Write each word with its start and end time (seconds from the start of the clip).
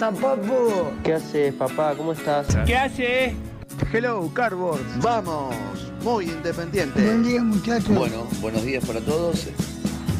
Pasa, 0.00 0.12
papu? 0.12 0.90
¿Qué 1.04 1.14
haces, 1.14 1.54
papá? 1.54 1.94
¿Cómo 1.96 2.12
estás? 2.12 2.46
¿qué 2.64 2.76
hace? 2.76 3.36
Hello, 3.92 4.30
Cardboard. 4.32 4.80
Vamos, 5.02 5.54
muy 6.02 6.26
independiente. 6.26 7.02
Buen 7.02 7.22
día, 7.22 7.42
muchachos. 7.42 7.94
Bueno, 7.94 8.26
buenos 8.40 8.64
días 8.64 8.84
para 8.84 9.00
todos. 9.00 9.46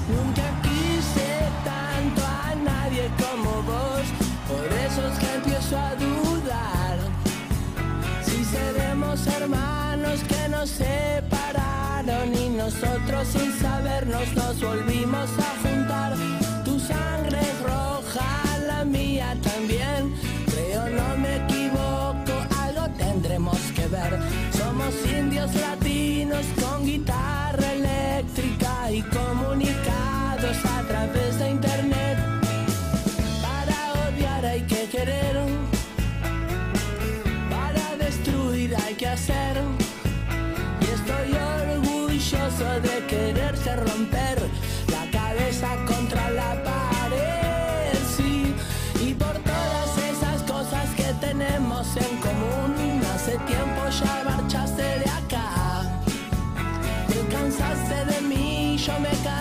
Nunca 0.08 0.42
quise 0.62 1.48
tanto 1.64 2.22
a 2.26 2.54
nadie 2.56 3.10
como 3.18 3.62
vos, 3.62 4.02
por 4.48 4.66
eso 4.78 5.06
es 5.08 5.18
que 5.18 5.34
empiezo 5.34 5.78
a 5.78 5.94
dudar. 5.94 6.98
Si 8.22 8.44
seremos 8.44 9.26
hermanos 9.26 10.20
que 10.24 10.48
nos 10.48 10.68
separaron 10.70 12.34
y 12.34 12.48
nosotros 12.50 13.28
sin 13.28 13.52
sabernos 13.52 14.34
nos 14.34 14.60
volvimos 14.60 15.30
a 15.38 15.59
Somos 24.52 24.94
indios 25.06 25.54
latinos 25.54 25.79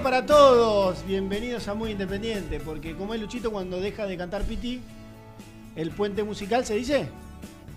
día 0.00 0.04
para 0.04 0.24
todos, 0.24 1.04
bienvenidos 1.06 1.68
a 1.68 1.74
Muy 1.74 1.90
Independiente, 1.90 2.58
porque 2.60 2.96
como 2.96 3.12
es 3.12 3.20
Luchito 3.20 3.50
cuando 3.50 3.80
deja 3.80 4.06
de 4.06 4.16
cantar 4.16 4.44
Piti, 4.44 4.80
el 5.76 5.90
puente 5.90 6.22
musical 6.22 6.64
se 6.64 6.74
dice, 6.74 7.08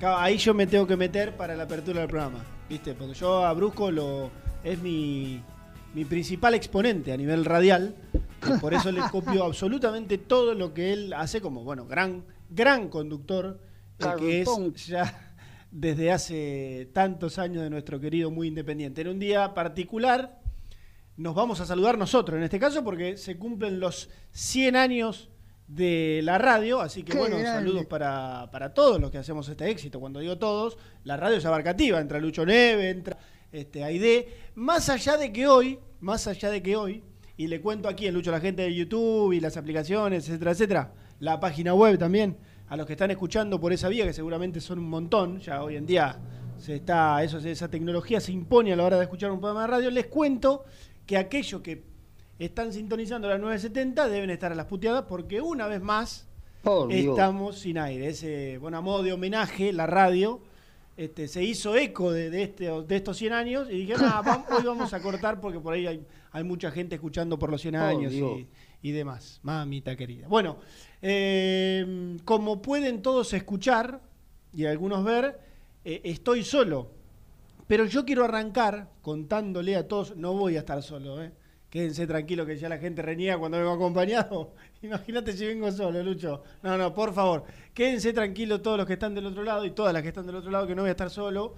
ahí 0.02 0.38
yo 0.38 0.54
me 0.54 0.66
tengo 0.66 0.88
que 0.88 0.96
meter 0.96 1.36
para 1.36 1.56
la 1.56 1.64
apertura 1.64 2.00
del 2.00 2.10
programa, 2.10 2.40
¿viste? 2.70 2.94
Porque 2.94 3.14
yo 3.14 3.46
a 3.46 3.52
Brusco 3.54 3.92
lo, 3.92 4.32
es 4.64 4.80
mi, 4.82 5.42
mi 5.94 6.06
principal 6.06 6.54
exponente 6.54 7.12
a 7.12 7.18
nivel 7.18 7.44
radial, 7.44 7.96
por 8.62 8.74
eso 8.74 8.92
le 8.92 9.02
copio 9.12 9.44
absolutamente 9.46 10.18
todo 10.18 10.54
lo 10.54 10.74
que 10.74 10.94
él 10.94 11.14
hace 11.14 11.42
como, 11.42 11.64
bueno, 11.64 11.88
gran, 11.88 12.24
gran 12.50 12.88
conductor, 12.88 13.60
eh, 14.00 14.06
que 14.18 14.42
es 14.42 14.88
ya 14.88 15.36
desde 15.72 16.12
hace 16.12 16.90
tantos 16.94 17.38
años 17.38 17.64
de 17.64 17.70
nuestro 17.70 18.00
querido 18.00 18.32
Muy 18.32 18.48
Independiente. 18.48 19.02
En 19.02 19.10
un 19.10 19.20
día 19.20 19.54
particular, 19.54 20.43
nos 21.18 21.36
vamos 21.36 21.60
a 21.60 21.66
saludar 21.66 21.98
nosotros, 21.98 22.38
en 22.38 22.44
este 22.44 22.60
caso, 22.60 22.84
porque 22.84 23.18
se 23.18 23.38
cumplen 23.38 23.80
los 23.80 24.10
100 24.32 24.76
años 24.76 25.30
de 25.68 26.22
la 26.24 26.38
radio, 26.38 26.82
así 26.82 27.04
que 27.04 27.14
Qué 27.14 27.18
bueno, 27.18 27.38
grande. 27.38 27.60
saludos 27.60 27.86
para, 27.86 28.50
para 28.52 28.74
todos 28.74 29.00
los 29.00 29.12
que 29.12 29.18
hacemos 29.18 29.48
este 29.48 29.70
éxito. 29.70 30.00
Cuando 30.00 30.20
digo 30.20 30.38
todos, 30.38 30.78
la 31.04 31.18
radio 31.18 31.38
es 31.38 31.46
abarcativa, 31.46 32.00
entra 32.00 32.20
Lucho 32.20 32.46
Neve, 32.46 32.90
entra 32.90 33.18
este, 33.52 33.84
Aide, 33.84 34.28
más 34.56 34.90
allá 34.90 35.18
de 35.18 35.32
que 35.32 35.48
hoy, 35.48 35.80
más 36.00 36.28
allá 36.28 36.50
de 36.50 36.62
que 36.62 36.76
hoy, 36.76 37.04
y 37.38 37.48
le 37.48 37.62
cuento 37.62 37.88
aquí 37.88 38.08
en 38.08 38.14
Lucho 38.14 38.30
a 38.30 38.34
la 38.34 38.40
gente 38.40 38.64
de 38.64 38.74
YouTube 38.74 39.34
y 39.34 39.40
las 39.40 39.58
aplicaciones, 39.58 40.28
etcétera, 40.28 40.52
etcétera, 40.52 40.94
la 41.20 41.40
página 41.40 41.74
web 41.74 41.98
también, 41.98 42.38
a 42.68 42.76
los 42.76 42.86
que 42.86 42.94
están 42.94 43.12
escuchando 43.12 43.60
por 43.60 43.72
esa 43.74 43.88
vía, 43.88 44.06
que 44.06 44.14
seguramente 44.14 44.60
son 44.60 44.80
un 44.80 44.90
montón, 44.90 45.40
ya 45.40 45.64
hoy 45.64 45.76
en 45.76 45.86
día 45.86 46.20
se 46.58 46.76
está, 46.76 47.24
eso, 47.24 47.40
esa 47.40 47.68
tecnología 47.68 48.20
se 48.20 48.32
impone 48.32 48.74
a 48.74 48.76
la 48.76 48.84
hora 48.84 48.98
de 48.98 49.04
escuchar 49.04 49.32
un 49.32 49.40
programa 49.40 49.62
de 49.62 49.68
radio, 49.68 49.92
les 49.92 50.08
cuento 50.08 50.66
que 51.06 51.18
aquellos 51.18 51.62
que 51.62 51.84
están 52.40 52.74
sintonizando 52.74 53.28
las 53.30 53.40
970 53.40 54.10
deben 54.10 54.30
estar 54.30 54.52
a 54.52 54.56
las 54.56 54.66
puteadas 54.66 55.04
porque 55.08 55.42
una 55.42 55.68
vez 55.68 55.82
más 55.82 56.28
Dios. 56.90 57.12
estamos 57.18 57.60
sin 57.60 57.78
aire. 57.78 58.08
Ese, 58.08 58.58
bueno, 58.58 58.78
a 58.78 58.82
modo 58.82 59.04
de 59.04 59.14
homenaje, 59.14 59.72
la 59.74 59.86
radio 59.88 60.42
este, 60.96 61.28
se 61.28 61.44
hizo 61.44 61.76
eco 61.76 62.12
de, 62.12 62.30
de 62.30 62.44
este, 62.44 62.66
de 62.70 62.96
estos 62.96 63.18
100 63.18 63.34
años 63.34 63.68
y 63.70 63.80
dije, 63.80 63.94
"Nah, 63.96 64.22
vam- 64.22 64.46
hoy 64.56 64.64
vamos 64.64 64.94
a 64.94 65.02
cortar 65.02 65.40
porque 65.42 65.60
por 65.60 65.74
ahí 65.74 65.88
hay, 65.88 66.06
hay 66.32 66.44
mucha 66.44 66.70
gente 66.72 66.96
escuchando 66.96 67.38
por 67.40 67.50
los 67.50 67.62
100 67.62 67.74
Por 67.74 67.82
años 67.84 68.14
y 68.82 68.92
demás. 68.92 69.40
Mamita 69.44 69.96
querida. 69.96 70.28
Bueno, 70.28 70.58
eh, 71.02 72.18
como 72.26 72.62
pueden 72.62 73.02
todos 73.02 73.34
escuchar 73.34 74.02
y 74.54 74.66
algunos 74.66 75.04
ver, 75.04 75.40
eh, 75.86 76.02
estoy 76.04 76.44
solo. 76.44 76.92
Pero 77.74 77.86
yo 77.86 78.06
quiero 78.06 78.24
arrancar 78.24 78.92
contándole 79.02 79.76
a 79.76 79.88
todos, 79.88 80.16
no 80.16 80.34
voy 80.34 80.58
a 80.58 80.60
estar 80.60 80.84
solo, 80.84 81.24
¿eh? 81.24 81.32
Quédense 81.72 82.06
tranquilos 82.06 82.46
que 82.46 82.56
ya 82.56 82.70
la 82.70 82.78
gente 82.78 83.02
reniega 83.02 83.40
cuando 83.40 83.58
vengo 83.58 83.72
acompañado. 83.72 84.54
Imagínate 84.84 85.34
si 85.34 85.48
vengo 85.48 85.72
solo, 85.72 86.04
Lucho. 86.04 86.44
No, 86.62 86.78
no, 86.78 86.94
por 86.94 87.16
favor. 87.16 87.46
Quédense 87.74 88.14
tranquilos 88.14 88.62
todos 88.62 88.78
los 88.78 88.86
que 88.86 88.94
están 88.94 89.16
del 89.16 89.26
otro 89.26 89.42
lado 89.42 89.66
y 89.66 89.72
todas 89.72 89.92
las 89.92 90.04
que 90.04 90.10
están 90.10 90.28
del 90.28 90.36
otro 90.36 90.52
lado, 90.52 90.68
que 90.68 90.76
no 90.76 90.84
voy 90.84 90.90
a 90.90 90.92
estar 90.92 91.10
solo. 91.10 91.56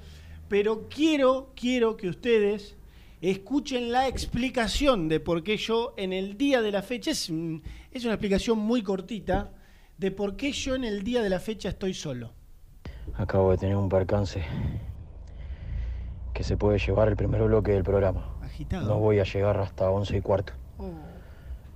Pero 0.47 0.87
quiero, 0.87 1.51
quiero 1.53 1.97
que 1.97 2.07
ustedes 2.07 2.77
escuchen 3.19 3.91
la 3.91 4.07
explicación 4.07 5.09
de 5.09 5.19
por 5.19 5.43
qué 5.43 5.57
yo 5.57 5.95
en 5.97 6.13
el 6.13 6.37
día 6.37 6.61
de 6.61 6.71
la 6.71 6.81
fecha, 6.81 7.11
es, 7.11 7.29
es 7.91 8.05
una 8.05 8.13
explicación 8.13 8.57
muy 8.57 8.83
cortita, 8.83 9.51
de 9.97 10.11
por 10.11 10.37
qué 10.37 10.53
yo 10.53 10.75
en 10.75 10.85
el 10.85 11.03
día 11.03 11.21
de 11.21 11.29
la 11.29 11.41
fecha 11.41 11.67
estoy 11.67 11.93
solo. 11.93 12.31
Acabo 13.15 13.51
de 13.51 13.57
tener 13.57 13.75
un 13.75 13.89
percance 13.89 14.45
que 16.35 16.43
se 16.43 16.57
puede 16.57 16.77
llevar 16.77 17.07
el 17.07 17.15
primer 17.15 17.41
bloque 17.41 17.71
del 17.71 17.83
programa. 17.83 18.35
Agitado. 18.43 18.87
No 18.87 18.99
voy 18.99 19.19
a 19.19 19.23
llegar 19.23 19.57
hasta 19.57 19.89
11 19.89 20.17
y 20.17 20.21
cuarto. 20.21 20.53
Oh, 20.77 20.91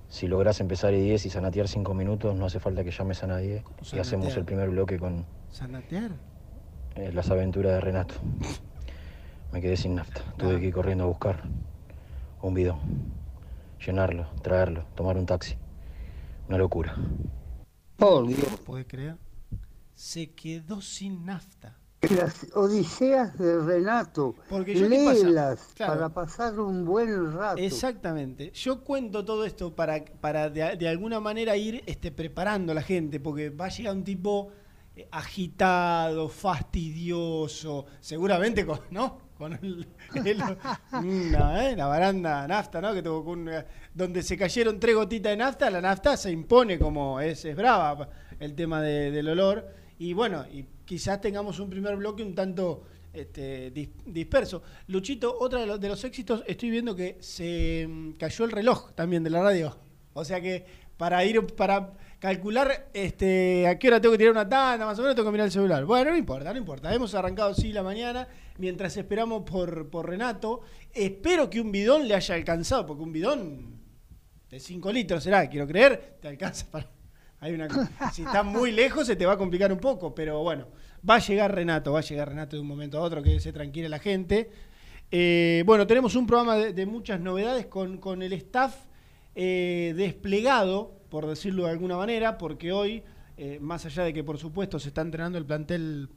Si 0.08 0.28
lográs 0.28 0.60
empezar 0.60 0.92
y 0.94 1.00
10 1.00 1.26
y 1.26 1.30
sanatear 1.30 1.66
5 1.66 1.94
minutos, 1.94 2.36
no 2.36 2.44
hace 2.44 2.60
falta 2.60 2.84
que 2.84 2.90
llames 2.90 3.22
a 3.24 3.26
nadie. 3.26 3.64
Y 3.92 3.98
hacemos 3.98 4.36
el 4.36 4.44
primer 4.44 4.68
bloque 4.68 4.98
con 4.98 5.24
¿Sanatear? 5.50 6.10
eh, 6.94 7.10
las 7.12 7.30
aventuras 7.30 7.72
de 7.72 7.80
Renato. 7.80 8.14
Me 9.50 9.60
quedé 9.62 9.76
sin 9.76 9.94
nafta. 9.94 10.20
Tuve 10.36 10.60
que 10.60 10.66
ir 10.66 10.74
corriendo 10.74 11.04
a 11.04 11.08
buscar 11.08 11.42
un 12.42 12.52
bidón. 12.54 12.78
Llenarlo, 13.84 14.26
traerlo, 14.42 14.84
tomar 14.94 15.16
un 15.16 15.24
taxi. 15.26 15.56
Una 16.48 16.58
locura. 16.58 16.94
Por 17.96 18.26
Dios. 18.28 18.60
¿Podés 18.66 18.86
creer? 18.86 19.16
Se 19.94 20.32
quedó 20.34 20.82
sin 20.82 21.24
nafta. 21.24 21.78
Las 22.08 22.46
Odiseas 22.54 23.36
de 23.38 23.60
Renato. 23.60 24.34
Porque 24.48 24.74
yo. 24.74 24.88
Léelas 24.88 25.60
Claro. 25.74 25.92
para 25.94 26.08
pasar 26.08 26.58
un 26.58 26.84
buen 26.86 27.34
rato. 27.34 27.58
Exactamente. 27.60 28.50
Yo 28.52 28.82
cuento 28.82 29.22
todo 29.24 29.44
esto 29.44 29.74
para, 29.76 30.02
para 30.20 30.48
de, 30.48 30.76
de 30.76 30.88
alguna 30.88 31.20
manera 31.20 31.56
ir 31.56 31.82
este, 31.86 32.10
preparando 32.10 32.72
a 32.72 32.74
la 32.74 32.82
gente, 32.82 33.20
porque 33.20 33.50
va 33.50 33.66
a 33.66 33.68
llegar 33.68 33.94
un 33.94 34.02
tipo 34.04 34.48
eh, 34.96 35.08
agitado, 35.12 36.30
fastidioso, 36.30 37.84
seguramente 38.00 38.64
con, 38.64 38.80
¿no? 38.90 39.18
Con 39.36 39.52
el, 39.54 39.86
el- 40.24 40.42
una, 40.92 41.68
¿eh? 41.70 41.76
la 41.76 41.86
baranda 41.86 42.48
nafta, 42.48 42.80
¿no? 42.80 42.94
Que 42.94 43.02
tuvo 43.02 43.24
con 43.24 43.40
una- 43.40 43.64
donde 43.92 44.22
se 44.22 44.38
cayeron 44.38 44.80
tres 44.80 44.94
gotitas 44.94 45.30
de 45.32 45.36
nafta, 45.36 45.70
la 45.70 45.80
nafta 45.82 46.16
se 46.16 46.30
impone 46.30 46.78
como 46.78 47.20
es, 47.20 47.44
es 47.44 47.54
brava 47.54 48.08
el 48.38 48.54
tema 48.54 48.80
de- 48.80 49.10
del 49.10 49.28
olor. 49.28 49.68
Y 49.98 50.14
bueno, 50.14 50.46
y 50.50 50.64
quizás 50.90 51.20
tengamos 51.20 51.60
un 51.60 51.70
primer 51.70 51.94
bloque 51.94 52.20
un 52.24 52.34
tanto 52.34 52.82
este, 53.12 53.72
dis- 53.72 53.92
disperso. 54.06 54.60
Luchito, 54.88 55.36
otro 55.38 55.60
de, 55.60 55.66
los- 55.66 55.80
de 55.80 55.88
los 55.88 56.02
éxitos, 56.02 56.42
estoy 56.48 56.68
viendo 56.68 56.96
que 56.96 57.16
se 57.20 57.86
mm, 57.88 58.12
cayó 58.14 58.44
el 58.44 58.50
reloj 58.50 58.90
también 58.96 59.22
de 59.22 59.30
la 59.30 59.40
radio. 59.40 59.78
O 60.14 60.24
sea 60.24 60.40
que 60.40 60.66
para 60.96 61.24
ir, 61.24 61.46
para 61.54 61.92
calcular 62.18 62.88
este, 62.92 63.68
a 63.68 63.78
qué 63.78 63.86
hora 63.86 64.00
tengo 64.00 64.10
que 64.14 64.18
tirar 64.18 64.32
una 64.32 64.48
tanda, 64.48 64.84
más 64.84 64.98
o 64.98 65.02
menos 65.02 65.14
tengo 65.14 65.28
que 65.28 65.32
mirar 65.32 65.46
el 65.46 65.52
celular. 65.52 65.84
Bueno, 65.84 66.10
no 66.10 66.16
importa, 66.16 66.52
no 66.52 66.58
importa. 66.58 66.92
Hemos 66.92 67.14
arrancado 67.14 67.54
sí 67.54 67.72
la 67.72 67.84
mañana 67.84 68.26
mientras 68.58 68.96
esperamos 68.96 69.44
por, 69.48 69.88
por 69.90 70.08
Renato. 70.08 70.62
Espero 70.92 71.48
que 71.48 71.60
un 71.60 71.70
bidón 71.70 72.08
le 72.08 72.16
haya 72.16 72.34
alcanzado, 72.34 72.84
porque 72.84 73.04
un 73.04 73.12
bidón 73.12 73.80
de 74.50 74.58
5 74.58 74.92
litros 74.92 75.22
será, 75.22 75.48
quiero 75.48 75.68
creer, 75.68 76.18
te 76.20 76.26
alcanza. 76.26 76.66
Hay 77.42 77.54
una, 77.54 77.68
si 78.12 78.20
está 78.22 78.42
muy 78.42 78.70
lejos 78.70 79.06
se 79.06 79.16
te 79.16 79.24
va 79.24 79.32
a 79.32 79.38
complicar 79.38 79.72
un 79.72 79.78
poco, 79.78 80.14
pero 80.14 80.42
bueno, 80.42 80.66
va 81.08 81.16
a 81.16 81.18
llegar 81.18 81.54
Renato, 81.54 81.92
va 81.92 82.00
a 82.00 82.02
llegar 82.02 82.28
Renato 82.28 82.56
de 82.56 82.62
un 82.62 82.68
momento 82.68 82.98
a 82.98 83.02
otro, 83.02 83.22
que 83.22 83.40
se 83.40 83.52
tranquila 83.52 83.88
la 83.88 83.98
gente. 83.98 84.50
Eh, 85.10 85.62
bueno, 85.66 85.86
tenemos 85.86 86.14
un 86.14 86.26
programa 86.26 86.56
de, 86.56 86.86
muchas 86.86 87.20
novedades 87.20 87.66
con, 87.66 87.98
con 87.98 88.22
el 88.22 88.32
staff 88.34 88.76
eh, 89.34 89.92
desplegado, 89.96 91.00
por 91.08 91.26
decirlo 91.26 91.64
de 91.64 91.70
alguna 91.70 91.96
manera, 91.96 92.38
porque 92.38 92.72
hoy, 92.72 93.02
eh, 93.36 93.58
más 93.60 93.86
allá 93.86 94.04
de 94.04 94.12
que 94.12 94.22
por 94.22 94.38
supuesto 94.38 94.78
se 94.78 94.88
está 94.88 95.00
entrenando 95.00 95.38
el 95.38 95.46
plantel 95.46 96.08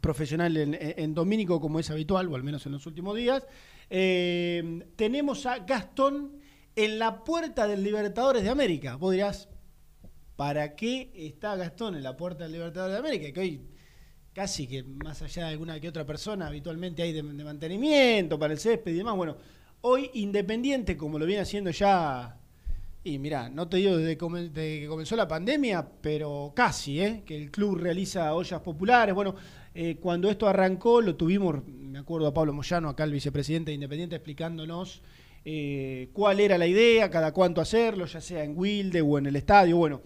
profesional 0.00 0.56
en, 0.56 0.76
en 0.80 1.14
Domínico 1.14 1.60
como 1.60 1.78
es 1.78 1.90
habitual, 1.90 2.28
o 2.28 2.34
al 2.34 2.42
menos 2.42 2.66
en 2.66 2.72
los 2.72 2.86
últimos 2.86 3.16
días, 3.16 3.46
tenemos 3.88 5.46
a 5.46 5.60
Gastón 5.60 6.32
en 6.76 6.98
la 6.98 7.24
puerta 7.24 7.66
del 7.66 7.82
Libertadores 7.82 8.42
de 8.42 8.50
América. 8.50 8.96
Vos 8.96 9.12
dirás, 9.12 9.48
¿para 10.36 10.76
qué 10.76 11.10
está 11.14 11.56
Gastón 11.56 11.94
en 11.94 12.02
la 12.02 12.16
puerta 12.16 12.44
del 12.44 12.52
Libertadores 12.52 12.92
de 12.92 12.98
América? 12.98 13.32
Que 13.32 13.40
hoy 13.40 13.68
casi 14.38 14.68
que 14.68 14.84
más 14.84 15.20
allá 15.20 15.46
de 15.46 15.50
alguna 15.50 15.80
que 15.80 15.88
otra 15.88 16.06
persona 16.06 16.46
habitualmente 16.46 17.02
hay 17.02 17.12
de, 17.12 17.24
mantenimiento 17.24 18.38
para 18.38 18.52
el 18.52 18.60
césped 18.60 18.92
y 18.92 18.98
demás. 18.98 19.16
Bueno, 19.16 19.36
hoy 19.80 20.12
Independiente, 20.14 20.96
como 20.96 21.18
lo 21.18 21.26
viene 21.26 21.42
haciendo 21.42 21.72
ya, 21.72 22.38
y 23.02 23.18
mirá, 23.18 23.48
no 23.48 23.68
te 23.68 23.78
digo 23.78 23.96
desde 23.96 24.16
que 24.16 24.86
comenzó 24.88 25.16
la 25.16 25.26
pandemia, 25.26 25.84
pero 26.00 26.52
casi, 26.54 27.00
¿eh? 27.00 27.24
que 27.26 27.36
el 27.36 27.50
club 27.50 27.78
realiza 27.78 28.32
ollas 28.32 28.60
populares. 28.60 29.12
Bueno, 29.12 29.34
eh, 29.74 29.96
cuando 30.00 30.30
esto 30.30 30.46
arrancó 30.46 31.00
lo 31.00 31.16
tuvimos, 31.16 31.56
me 31.66 31.98
acuerdo 31.98 32.28
a 32.28 32.32
Pablo 32.32 32.52
Moyano, 32.52 32.90
acá 32.90 33.02
el 33.02 33.10
vicepresidente 33.10 33.72
de 33.72 33.74
Independiente, 33.74 34.14
explicándonos 34.14 35.02
eh, 35.44 36.10
cuál 36.12 36.38
era 36.38 36.56
la 36.56 36.68
idea, 36.68 37.10
cada 37.10 37.32
cuánto 37.32 37.60
hacerlo, 37.60 38.06
ya 38.06 38.20
sea 38.20 38.44
en 38.44 38.56
Wilde 38.56 39.00
o 39.02 39.18
en 39.18 39.26
el 39.26 39.34
estadio. 39.34 39.78
Bueno, 39.78 40.00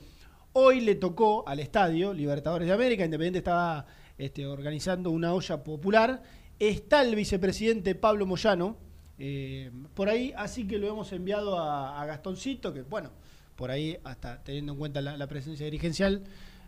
hoy 0.54 0.80
le 0.80 0.94
tocó 0.94 1.46
al 1.46 1.60
estadio 1.60 2.14
Libertadores 2.14 2.66
de 2.66 2.72
América, 2.72 3.04
Independiente 3.04 3.40
estaba 3.40 3.86
este, 4.24 4.46
organizando 4.46 5.10
una 5.10 5.34
olla 5.34 5.64
popular. 5.64 6.22
Está 6.60 7.02
el 7.02 7.16
vicepresidente 7.16 7.96
Pablo 7.96 8.24
Moyano 8.24 8.76
eh, 9.18 9.72
por 9.94 10.08
ahí, 10.08 10.32
así 10.36 10.64
que 10.64 10.78
lo 10.78 10.88
hemos 10.88 11.12
enviado 11.12 11.58
a, 11.58 12.06
Gastoncito, 12.06 12.72
que 12.72 12.82
bueno, 12.82 13.10
por 13.56 13.72
ahí, 13.72 13.98
hasta 14.04 14.42
teniendo 14.44 14.72
en 14.74 14.78
cuenta 14.78 15.00
la, 15.00 15.26
presencia 15.26 15.64
dirigencial, 15.64 16.22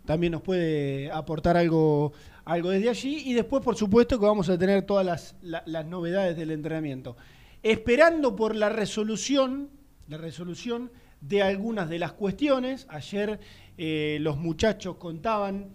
también 0.05 0.33
nos 0.33 0.43
puede 0.43 1.12
aportar 1.12 1.56
algo, 1.56 2.12
algo 2.45 2.71
desde 2.71 2.91
allí. 2.91 3.23
Y 3.25 3.35
después, 3.35 3.62
por 3.62 3.77
supuesto, 3.77 4.19
que 4.19 4.27
vamos 4.27 4.49
a 4.49 4.59
tener 4.59 4.83
todas 4.83 5.06
las, 5.06 5.37
la- 5.41 5.62
las 5.65 5.87
novedades 5.87 6.37
del 6.37 6.51
entrenamiento. 6.51 7.17
Esperando 7.62 8.35
por 8.35 8.56
la 8.56 8.69
resolución, 8.69 9.71
la 10.09 10.19
resolución 10.19 10.91
de 11.21 11.43
algunas 11.43 11.89
de 11.89 12.01
las 12.01 12.12
cuestiones. 12.15 12.87
Ayer 12.89 13.39
eh, 13.79 14.19
los 14.20 14.39
muchachos 14.39 14.96
contaban 14.96 15.69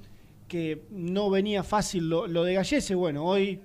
que 0.50 0.88
no 0.90 1.30
venía 1.30 1.64
fácil 1.64 2.10
lo, 2.10 2.44
de 2.44 2.54
Gallese. 2.56 2.96
Bueno, 2.96 3.24
hoy 3.24 3.62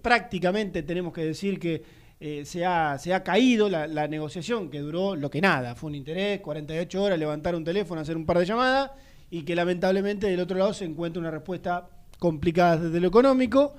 prácticamente 0.00 0.82
tenemos 0.82 1.12
que 1.12 1.26
decir 1.26 1.60
que 1.60 1.82
eh, 2.18 2.46
se, 2.46 2.64
ha, 2.64 2.96
se 2.96 3.12
ha 3.12 3.22
caído 3.22 3.68
la, 3.68 3.86
la 3.86 4.08
negociación, 4.08 4.70
que 4.70 4.78
duró 4.78 5.14
lo 5.14 5.28
que 5.28 5.42
nada. 5.42 5.74
Fue 5.74 5.88
un 5.88 5.96
interés, 5.96 6.40
48 6.40 7.02
horas, 7.02 7.18
levantar 7.18 7.54
un 7.54 7.64
teléfono, 7.64 8.00
hacer 8.00 8.16
un 8.16 8.24
par 8.24 8.38
de 8.38 8.46
llamadas, 8.46 8.92
y 9.30 9.42
que 9.42 9.54
lamentablemente 9.54 10.26
del 10.28 10.40
otro 10.40 10.56
lado 10.56 10.72
se 10.72 10.86
encuentra 10.86 11.20
una 11.20 11.30
respuesta 11.30 11.90
complicada 12.18 12.78
desde 12.78 13.00
lo 13.00 13.08
económico. 13.08 13.74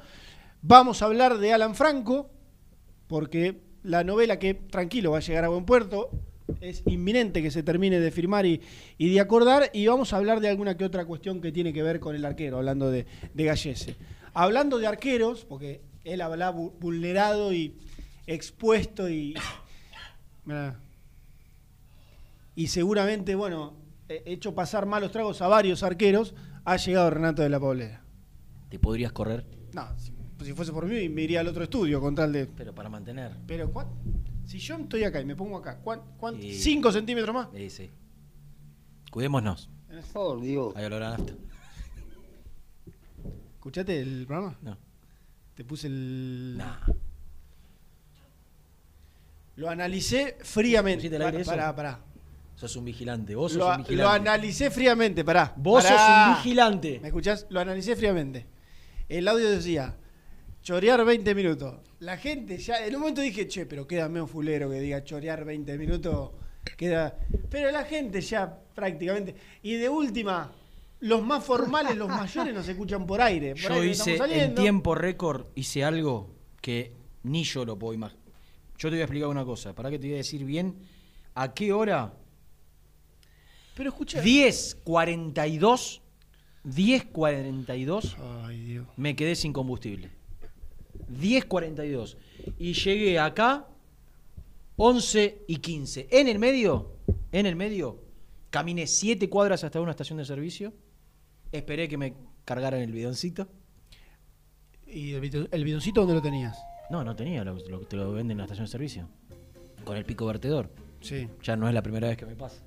Vamos 0.61 1.01
a 1.01 1.05
hablar 1.05 1.39
de 1.39 1.53
Alan 1.53 1.73
Franco, 1.73 2.29
porque 3.07 3.61
la 3.83 4.03
novela 4.03 4.37
que, 4.37 4.53
tranquilo, 4.53 5.11
va 5.11 5.17
a 5.17 5.21
llegar 5.21 5.45
a 5.45 5.49
buen 5.49 5.65
puerto, 5.65 6.11
es 6.59 6.83
inminente 6.85 7.41
que 7.41 7.51
se 7.51 7.63
termine 7.63 7.99
de 7.99 8.11
firmar 8.11 8.45
y, 8.45 8.61
y 8.97 9.13
de 9.13 9.19
acordar, 9.19 9.69
y 9.73 9.87
vamos 9.87 10.11
a 10.13 10.17
hablar 10.17 10.39
de 10.41 10.49
alguna 10.49 10.75
que 10.75 10.83
otra 10.85 11.05
cuestión 11.05 11.39
que 11.41 11.51
tiene 11.51 11.71
que 11.73 11.83
ver 11.83 11.99
con 11.99 12.15
el 12.15 12.25
arquero, 12.25 12.57
hablando 12.57 12.91
de, 12.91 13.05
de 13.33 13.43
Gallese. 13.43 13.95
Hablando 14.33 14.77
de 14.79 14.87
arqueros, 14.87 15.45
porque 15.45 15.81
él 16.03 16.21
habla 16.21 16.51
vu- 16.53 16.73
vulnerado 16.79 17.53
y 17.53 17.75
expuesto 18.27 19.09
y... 19.09 19.33
Y 22.55 22.67
seguramente, 22.67 23.35
bueno, 23.35 23.73
he 24.09 24.23
hecho 24.25 24.53
pasar 24.53 24.85
malos 24.85 25.11
tragos 25.11 25.41
a 25.41 25.47
varios 25.47 25.83
arqueros, 25.83 26.33
ha 26.65 26.77
llegado 26.77 27.09
Renato 27.09 27.41
de 27.41 27.49
la 27.49 27.59
Paulera. 27.59 28.03
¿Te 28.69 28.77
podrías 28.79 29.11
correr? 29.11 29.45
No, 29.73 29.87
si, 29.97 30.11
si 30.43 30.53
fuese 30.53 30.71
por 30.71 30.85
mí 30.85 31.07
me 31.09 31.21
iría 31.23 31.39
al 31.39 31.47
otro 31.47 31.63
estudio 31.63 32.01
con 32.01 32.13
tal 32.15 32.33
de... 32.33 32.45
Pero 32.47 32.73
para 32.75 32.89
mantener. 32.89 33.31
Pero, 33.47 33.71
¿cuán- 33.71 33.87
si 34.51 34.59
yo 34.59 34.75
estoy 34.75 35.03
acá 35.05 35.21
y 35.21 35.25
me 35.25 35.35
pongo 35.35 35.57
acá, 35.57 35.77
¿cuán, 35.79 36.01
cuán- 36.17 36.41
Y- 36.43 36.53
¿cinco 36.53 36.91
centímetros 36.91 37.33
más? 37.33 37.47
Sí, 37.55 37.69
sí. 37.69 37.89
Cuidémonos. 39.11 39.69
Por 40.13 40.41
Dios. 40.41 40.73
Hay 40.75 40.85
olor 40.85 41.03
a 41.03 41.09
nafta. 41.11 41.33
¿Escuchaste 43.55 43.99
el 44.01 44.25
programa? 44.27 44.57
No. 44.61 44.77
Te 45.55 45.63
puse 45.63 45.87
el... 45.87 46.55
Nah. 46.57 46.77
Lo 49.55 49.69
analicé 49.69 50.37
fríamente. 50.41 51.07
¿Pusiste 51.09 51.15
al 51.17 51.21
aire 51.23 51.43
Pará, 51.45 51.63
eso? 51.69 51.75
pará, 51.75 51.75
pará. 51.75 51.99
Sos 52.55 52.75
un 52.75 52.85
vigilante. 52.85 53.35
Vos 53.35 53.51
sos 53.53 53.59
Lo, 53.59 53.65
un 53.67 53.71
lo 53.71 53.77
vigilante. 53.83 54.29
analicé 54.29 54.71
fríamente, 54.71 55.23
pará. 55.23 55.53
Vos 55.57 55.83
Pará. 55.83 55.97
sos 55.97 56.27
un 56.37 56.43
vigilante. 56.43 56.99
¿Me 57.01 57.07
escuchás? 57.09 57.45
Lo 57.49 57.59
analicé 57.59 57.95
fríamente. 57.95 58.47
El 59.09 59.27
audio 59.27 59.49
decía, 59.49 59.97
chorear 60.61 61.03
20 61.03 61.35
minutos. 61.35 61.75
La 61.99 62.17
gente 62.17 62.57
ya, 62.57 62.85
en 62.85 62.95
un 62.95 63.01
momento 63.01 63.21
dije, 63.21 63.47
che, 63.47 63.65
pero 63.65 63.87
queda 63.87 64.09
medio 64.09 64.27
fulero 64.27 64.69
que 64.69 64.79
diga 64.79 65.03
chorear 65.03 65.45
20 65.45 65.77
minutos. 65.77 66.31
Queda. 66.77 67.17
Pero 67.49 67.71
la 67.71 67.83
gente 67.85 68.21
ya 68.21 68.59
prácticamente. 68.75 69.35
Y 69.63 69.73
de 69.73 69.89
última, 69.89 70.51
los 70.99 71.23
más 71.23 71.43
formales, 71.43 71.97
los 71.97 72.07
mayores, 72.07 72.53
nos 72.53 72.67
escuchan 72.67 73.05
por 73.05 73.21
aire. 73.21 73.51
Por 73.51 73.61
Yo 73.61 73.73
aire 73.73 73.87
hice 73.87 74.17
en 74.17 74.55
tiempo 74.55 74.95
récord, 74.95 75.47
hice 75.55 75.83
algo 75.83 76.35
que 76.61 76.93
ni 77.23 77.43
yo 77.43 77.65
lo 77.65 77.77
puedo 77.77 77.93
imaginar. 77.93 78.21
Yo 78.77 78.89
te 78.89 78.95
voy 78.95 79.01
a 79.01 79.03
explicar 79.03 79.29
una 79.29 79.45
cosa, 79.45 79.73
para 79.75 79.89
que 79.89 79.99
te 79.99 80.07
voy 80.07 80.15
a 80.15 80.17
decir 80.17 80.43
bien 80.43 80.75
a 81.35 81.53
qué 81.53 81.73
hora. 81.73 82.13
Pero 83.75 83.89
escucha. 83.89 84.21
10.42, 84.23 86.01
10.42 86.65 88.15
Ay, 88.45 88.59
Dios. 88.63 88.87
me 88.97 89.15
quedé 89.15 89.35
sin 89.35 89.53
combustible. 89.53 90.11
10.42. 91.19 92.17
Y 92.57 92.73
llegué 92.73 93.19
acá 93.19 93.67
11 94.77 95.43
y 95.47 95.57
15. 95.57 96.07
En 96.11 96.27
el 96.27 96.39
medio, 96.39 96.93
en 97.31 97.45
el 97.45 97.55
medio, 97.55 97.99
caminé 98.49 98.87
7 98.87 99.29
cuadras 99.29 99.63
hasta 99.63 99.79
una 99.81 99.91
estación 99.91 100.17
de 100.17 100.25
servicio. 100.25 100.73
Esperé 101.51 101.87
que 101.87 101.97
me 101.97 102.13
cargaran 102.45 102.81
el 102.81 102.91
bidoncito. 102.91 103.47
¿Y 104.87 105.13
el, 105.13 105.21
bidon- 105.21 105.47
el 105.51 105.63
bidoncito 105.63 106.01
dónde 106.01 106.15
lo 106.15 106.21
tenías? 106.21 106.57
No, 106.89 107.03
no 107.03 107.15
tenía, 107.15 107.43
lo, 107.43 107.55
lo- 107.69 107.81
te 107.81 107.95
lo 107.95 108.11
venden 108.11 108.31
en 108.31 108.37
la 108.39 108.43
estación 108.45 108.65
de 108.65 108.71
servicio. 108.71 109.07
Con 109.85 109.97
el 109.97 110.05
pico 110.05 110.25
vertedor. 110.25 110.69
Sí. 110.99 111.27
Ya 111.43 111.55
no 111.55 111.67
es 111.67 111.73
la 111.73 111.81
primera 111.81 112.07
vez 112.07 112.17
que 112.17 112.25
me 112.25 112.35
pasa. 112.35 112.61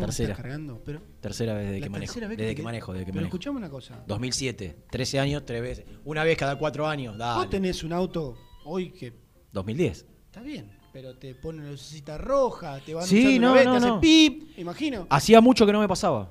¿Vos 0.00 0.06
Tercera. 0.16 0.30
estás 0.32 0.42
cargando? 0.42 0.82
Pero, 0.84 1.00
Tercera 1.20 1.54
vez 1.54 1.66
desde 1.68 1.80
que 1.82 1.90
manejo. 1.90 2.20
Desde 2.20 2.54
que 2.54 2.62
manejo, 2.62 2.92
desde 2.92 3.04
que 3.06 3.12
Pero 3.12 3.22
manejo. 3.22 3.28
escuchame 3.36 3.56
una 3.58 3.70
cosa. 3.70 4.02
2007, 4.06 4.76
13 4.90 5.20
años, 5.20 5.42
tres 5.46 5.62
veces. 5.62 5.84
Una 6.04 6.24
vez 6.24 6.36
cada 6.36 6.56
cuatro 6.56 6.86
años, 6.86 7.16
dale. 7.18 7.38
Vos 7.40 7.50
tenés 7.50 7.82
un 7.84 7.92
auto 7.92 8.36
hoy 8.64 8.90
que 8.90 9.12
2010. 9.52 10.06
está 10.26 10.42
bien, 10.42 10.70
pero 10.92 11.16
te 11.16 11.34
pone 11.34 11.62
la 11.64 11.70
lucecita 11.70 12.18
roja, 12.18 12.78
te 12.80 12.94
van 12.94 13.06
Sí, 13.06 13.38
no, 13.38 13.52
una 13.52 13.54
vez, 13.58 13.64
no, 13.66 13.72
te 13.72 13.78
hace 13.78 13.86
no. 13.88 14.00
pip, 14.00 14.58
imagino. 14.58 15.06
Hacía 15.10 15.40
mucho 15.40 15.64
que 15.66 15.72
no 15.72 15.80
me 15.80 15.88
pasaba. 15.88 16.30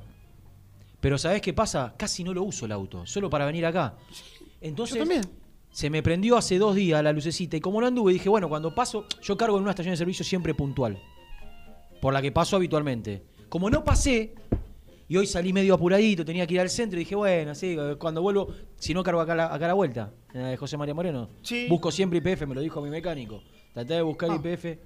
Pero 1.01 1.17
¿sabés 1.17 1.41
qué 1.41 1.53
pasa? 1.53 1.93
Casi 1.97 2.23
no 2.23 2.33
lo 2.33 2.43
uso 2.43 2.65
el 2.65 2.71
auto, 2.73 3.05
solo 3.05 3.29
para 3.29 3.45
venir 3.45 3.65
acá. 3.65 3.95
Entonces, 4.59 4.95
Yo 4.97 5.01
también. 5.03 5.21
se 5.71 5.89
me 5.89 6.03
prendió 6.03 6.35
hace 6.35 6.57
dos 6.57 6.75
días 6.75 7.01
la 7.01 7.13
lucecita 7.13 7.55
y 7.55 7.61
como 7.61 7.79
no 7.79 7.88
anduve, 7.88 8.11
dije, 8.11 8.27
bueno, 8.27 8.49
cuando 8.49 8.75
paso, 8.75 9.05
yo 9.21 9.38
cargo 9.38 9.55
en 9.55 9.61
una 9.63 9.71
estación 9.71 9.93
de 9.93 9.97
servicio 9.97 10.25
siempre 10.25 10.53
puntual, 10.53 11.01
por 12.01 12.13
la 12.13 12.21
que 12.21 12.33
paso 12.33 12.57
habitualmente. 12.57 13.23
Como 13.50 13.70
no 13.70 13.84
pasé, 13.84 14.34
y 15.08 15.18
hoy 15.18 15.25
salí 15.25 15.51
medio 15.53 15.74
apuradito, 15.74 16.24
tenía 16.24 16.46
que 16.46 16.53
ir 16.53 16.60
al 16.60 16.70
centro, 16.70 16.98
y 16.98 17.03
dije, 17.03 17.15
bueno, 17.15 17.56
sí, 17.56 17.75
cuando 17.98 18.22
vuelvo, 18.22 18.53
si 18.77 18.94
no 18.94 19.03
cargo 19.03 19.20
acá, 19.22 19.36
la- 19.36 19.53
acá 19.53 19.65
a 19.65 19.70
la 19.70 19.74
vuelta, 19.74 20.12
en 20.34 20.44
la 20.44 20.48
de 20.50 20.58
José 20.58 20.77
María 20.77 20.94
Moreno. 20.94 21.29
Sí. 21.41 21.65
Busco 21.68 21.91
siempre 21.91 22.20
IPF, 22.20 22.46
me 22.46 22.53
lo 22.56 22.62
dijo 22.62 22.82
mi 22.82 22.89
mecánico. 22.89 23.41
Traté 23.74 23.96
de 23.96 24.01
buscar 24.03 24.29
Ah. 24.32 24.36
IPF 24.36 24.77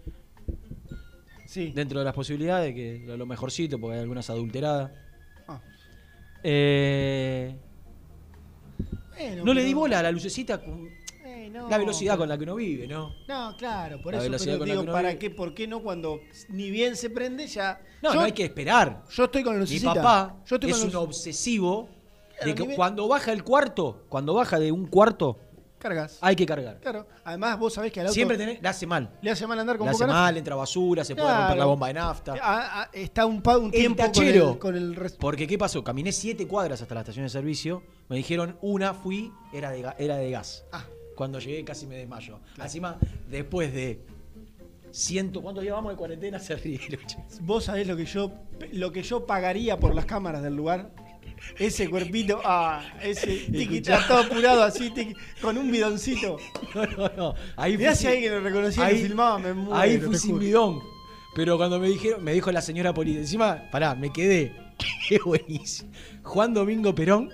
Sí. 1.46 1.72
dentro 1.76 2.00
de 2.00 2.06
las 2.06 2.14
posibilidades, 2.14 2.74
que 2.74 3.04
lo 3.06 3.18
lo 3.18 3.26
mejorcito, 3.26 3.78
porque 3.80 3.96
hay 3.96 4.02
algunas 4.02 4.30
adulteradas. 4.30 4.92
Ah. 5.48 5.62
Eh, 6.44 7.56
Bueno, 9.18 9.44
no 9.46 9.54
le 9.54 9.64
di 9.64 9.74
bola 9.74 10.00
a 10.00 10.04
la 10.04 10.12
lucecita 10.12 10.64
con 10.64 10.90
Eh, 11.44 11.50
no, 11.50 11.70
la 11.70 11.78
velocidad 11.78 12.18
con 12.18 12.30
la 12.30 12.38
que 12.38 12.44
uno 12.44 12.56
vive, 12.56 12.88
¿no? 12.88 13.14
No, 13.28 13.56
claro, 13.58 14.02
por 14.02 14.14
La 14.14 14.20
eso 14.20 14.26
velocidad 14.30 14.54
pero 14.54 14.60
con 14.60 14.68
la 14.68 14.74
digo, 14.74 14.82
que 14.84 14.90
uno 14.90 14.94
¿para 14.94 15.10
vive. 15.10 15.20
qué? 15.20 15.30
¿Por 15.30 15.54
qué 15.54 15.68
no 15.68 15.82
cuando 15.82 16.20
ni 16.50 16.70
bien 16.72 16.96
se 16.96 17.10
prende 17.10 17.48
ya? 17.48 17.82
No, 18.02 18.10
yo, 18.10 18.16
no 18.16 18.22
hay 18.22 18.32
que 18.32 18.44
esperar. 18.46 19.04
Yo 19.10 19.26
estoy 19.26 19.44
con 19.44 19.60
la 19.60 19.66
Mi 19.66 19.80
papá 19.80 20.36
yo 20.46 20.56
estoy 20.56 20.72
es 20.72 20.78
con 20.78 20.90
un 20.90 20.96
obsesivo 20.96 21.90
Claro, 22.38 22.46
de 22.48 22.56
que 22.56 22.76
cuando 22.76 23.08
baja 23.08 23.32
el 23.32 23.44
cuarto, 23.44 24.06
cuando 24.10 24.34
baja 24.34 24.58
de 24.60 24.72
un 24.72 24.88
cuarto, 24.88 25.38
Cargas. 25.78 26.18
hay 26.22 26.36
que 26.36 26.46
cargar. 26.46 26.80
Claro. 26.80 27.06
Además, 27.26 27.60
vos 27.60 27.74
sabés 27.74 27.92
que 27.92 28.00
al 28.00 28.08
auto 28.08 28.14
Siempre 28.14 28.38
tenés- 28.38 28.60
le 28.62 28.68
hace 28.70 28.88
mal. 28.88 29.12
le 29.22 29.30
hace 29.32 29.46
mal 29.46 29.60
andar 29.60 29.78
con 29.78 29.86
Le 29.86 29.92
hace 29.92 29.98
poca 30.00 30.08
nafta. 30.08 30.22
mal, 30.22 30.38
entra 30.38 30.56
basura, 30.56 31.04
se 31.04 31.14
puede 31.16 31.28
romper 31.36 31.58
la 31.58 31.66
bomba 31.66 31.88
de 31.88 31.94
nafta. 31.94 32.88
Está 32.94 33.26
un, 33.26 33.42
pa- 33.42 33.58
un 33.58 33.66
El 33.66 33.72
tiempo 33.72 34.02
con 34.04 34.12
tachero. 34.14 34.52
el, 34.54 34.58
con 34.60 34.76
el 34.76 35.12
Porque, 35.20 35.46
¿qué 35.46 35.58
pasó? 35.58 35.84
Caminé 35.84 36.12
siete 36.12 36.48
cuadras 36.48 36.82
hasta 36.82 36.96
la 36.96 37.02
estación 37.02 37.26
de 37.26 37.30
servicio. 37.30 37.84
Me 38.10 38.16
dijeron, 38.18 38.58
una 38.62 38.94
fui, 38.94 39.32
era 39.54 39.72
de, 39.72 39.86
era 40.00 40.16
de 40.18 40.32
gas. 40.32 40.66
Ah. 40.72 40.86
Cuando 41.16 41.40
llegué 41.40 41.64
casi 41.64 41.86
me 41.88 41.96
desmayo. 41.98 42.40
Encima, 42.62 42.98
después 43.30 43.74
de 43.74 44.00
ciento... 44.92 45.42
¿Cuántos 45.42 45.64
días 45.64 45.74
vamos 45.76 45.92
de 45.94 45.98
cuarentena? 45.98 46.40
Se 46.40 46.56
rieron. 46.56 47.00
Vos 47.42 47.66
sabés 47.66 47.88
lo 47.88 47.96
que 47.98 48.06
yo 48.06 48.32
lo 48.72 48.92
que 48.92 49.04
yo 49.04 49.26
pagaría 49.26 49.78
por 49.80 49.94
las 49.96 50.06
cámaras 50.06 50.42
del 50.44 50.56
lugar. 50.56 50.92
Ese 51.60 51.90
cuerpito, 51.90 52.40
ah, 52.46 52.82
ese 53.02 53.28
tiquita 53.52 54.08
todo 54.08 54.20
apurado 54.20 54.64
así, 54.64 54.90
tiqui- 54.92 55.16
con 55.42 55.58
un 55.58 55.70
bidoncito. 55.72 56.38
No, 56.76 56.86
no, 56.86 57.12
no. 57.18 57.36
Ahí 57.58 57.78
Mirá 57.78 57.94
si 57.96 58.08
alguien 58.08 58.32
lo 58.34 58.40
reconocía 58.40 58.92
y 58.92 59.02
filmaba, 59.04 59.38
me 59.40 59.54
muero. 59.54 59.76
Ahí 59.76 59.98
fui 60.00 60.18
sin 60.18 60.40
bidón. 60.40 60.80
Pero 61.36 61.58
cuando 61.58 61.80
me 61.80 61.88
dijeron, 61.90 62.24
me 62.24 62.32
dijo 62.34 62.52
la 62.52 62.62
señora 62.62 62.94
Poli, 62.94 63.18
encima, 63.18 63.64
pará, 63.72 63.94
me 63.96 64.12
quedé. 64.14 64.56
Qué 65.10 65.20
buenísimo. 65.20 65.92
Juan 66.24 66.54
Domingo 66.54 66.96
Perón. 66.96 67.30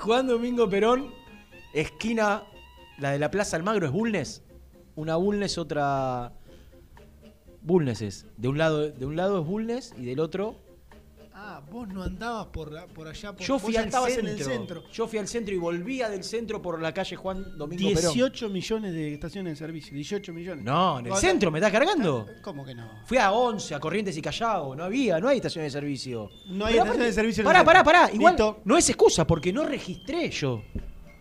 Juan 0.00 0.26
Domingo 0.26 0.66
Perón, 0.66 1.10
esquina, 1.74 2.44
la 2.98 3.10
de 3.10 3.18
la 3.18 3.30
Plaza 3.30 3.58
Almagro 3.58 3.84
es 3.84 3.92
Bulnes. 3.92 4.42
Una 4.96 5.16
Bulnes, 5.16 5.58
otra. 5.58 6.32
Bulnes 7.60 8.00
es. 8.00 8.26
De 8.38 8.48
un 8.48 8.56
lado, 8.56 8.90
de 8.90 9.04
un 9.04 9.16
lado 9.16 9.42
es 9.42 9.46
Bulnes 9.46 9.94
y 9.98 10.06
del 10.06 10.20
otro 10.20 10.56
Ah, 11.42 11.62
vos 11.72 11.88
no 11.88 12.02
andabas 12.02 12.48
por, 12.48 12.70
la- 12.70 12.86
por 12.86 13.08
allá. 13.08 13.32
Por, 13.32 13.46
yo 13.46 13.58
fui 13.58 13.74
al 13.74 13.84
centro. 13.90 14.06
en 14.08 14.26
el 14.26 14.38
centro. 14.42 14.82
Yo 14.92 15.08
fui 15.08 15.18
al 15.18 15.26
centro 15.26 15.54
y 15.54 15.56
volvía 15.58 16.10
del 16.10 16.22
centro 16.22 16.60
por 16.60 16.78
la 16.82 16.92
calle 16.92 17.16
Juan 17.16 17.56
Domingo 17.56 17.88
Perón. 17.94 18.12
18 18.12 18.48
millones 18.50 18.92
de 18.92 19.14
estaciones 19.14 19.54
de 19.54 19.56
servicio. 19.56 19.94
18 19.94 20.34
millones. 20.34 20.62
No, 20.64 20.98
en 20.98 21.06
el 21.06 21.12
Vos- 21.12 21.20
centro, 21.20 21.50
¿me 21.50 21.58
estás 21.58 21.72
cargando? 21.72 22.26
¿Cómo 22.42 22.62
que 22.62 22.74
no? 22.74 22.90
Fui 23.06 23.16
a 23.16 23.32
11, 23.32 23.74
a 23.74 23.80
Corrientes 23.80 24.14
y 24.18 24.20
Callao. 24.20 24.76
No 24.76 24.84
había, 24.84 25.18
no 25.18 25.28
hay 25.28 25.38
estaciones 25.38 25.72
de 25.72 25.80
servicio. 25.80 26.28
No 26.48 26.66
hay 26.66 26.74
estaciones 26.74 27.06
de 27.06 27.12
servicio 27.14 27.40
en 27.40 27.46
el 27.46 27.52
Pará, 27.54 27.58
centro. 27.60 27.84
pará, 27.84 27.84
pará. 28.06 28.14
Igual 28.14 28.34
Listo. 28.34 28.60
no 28.66 28.76
es 28.76 28.88
excusa 28.90 29.26
porque 29.26 29.50
no 29.50 29.64
registré 29.64 30.28
yo. 30.30 30.62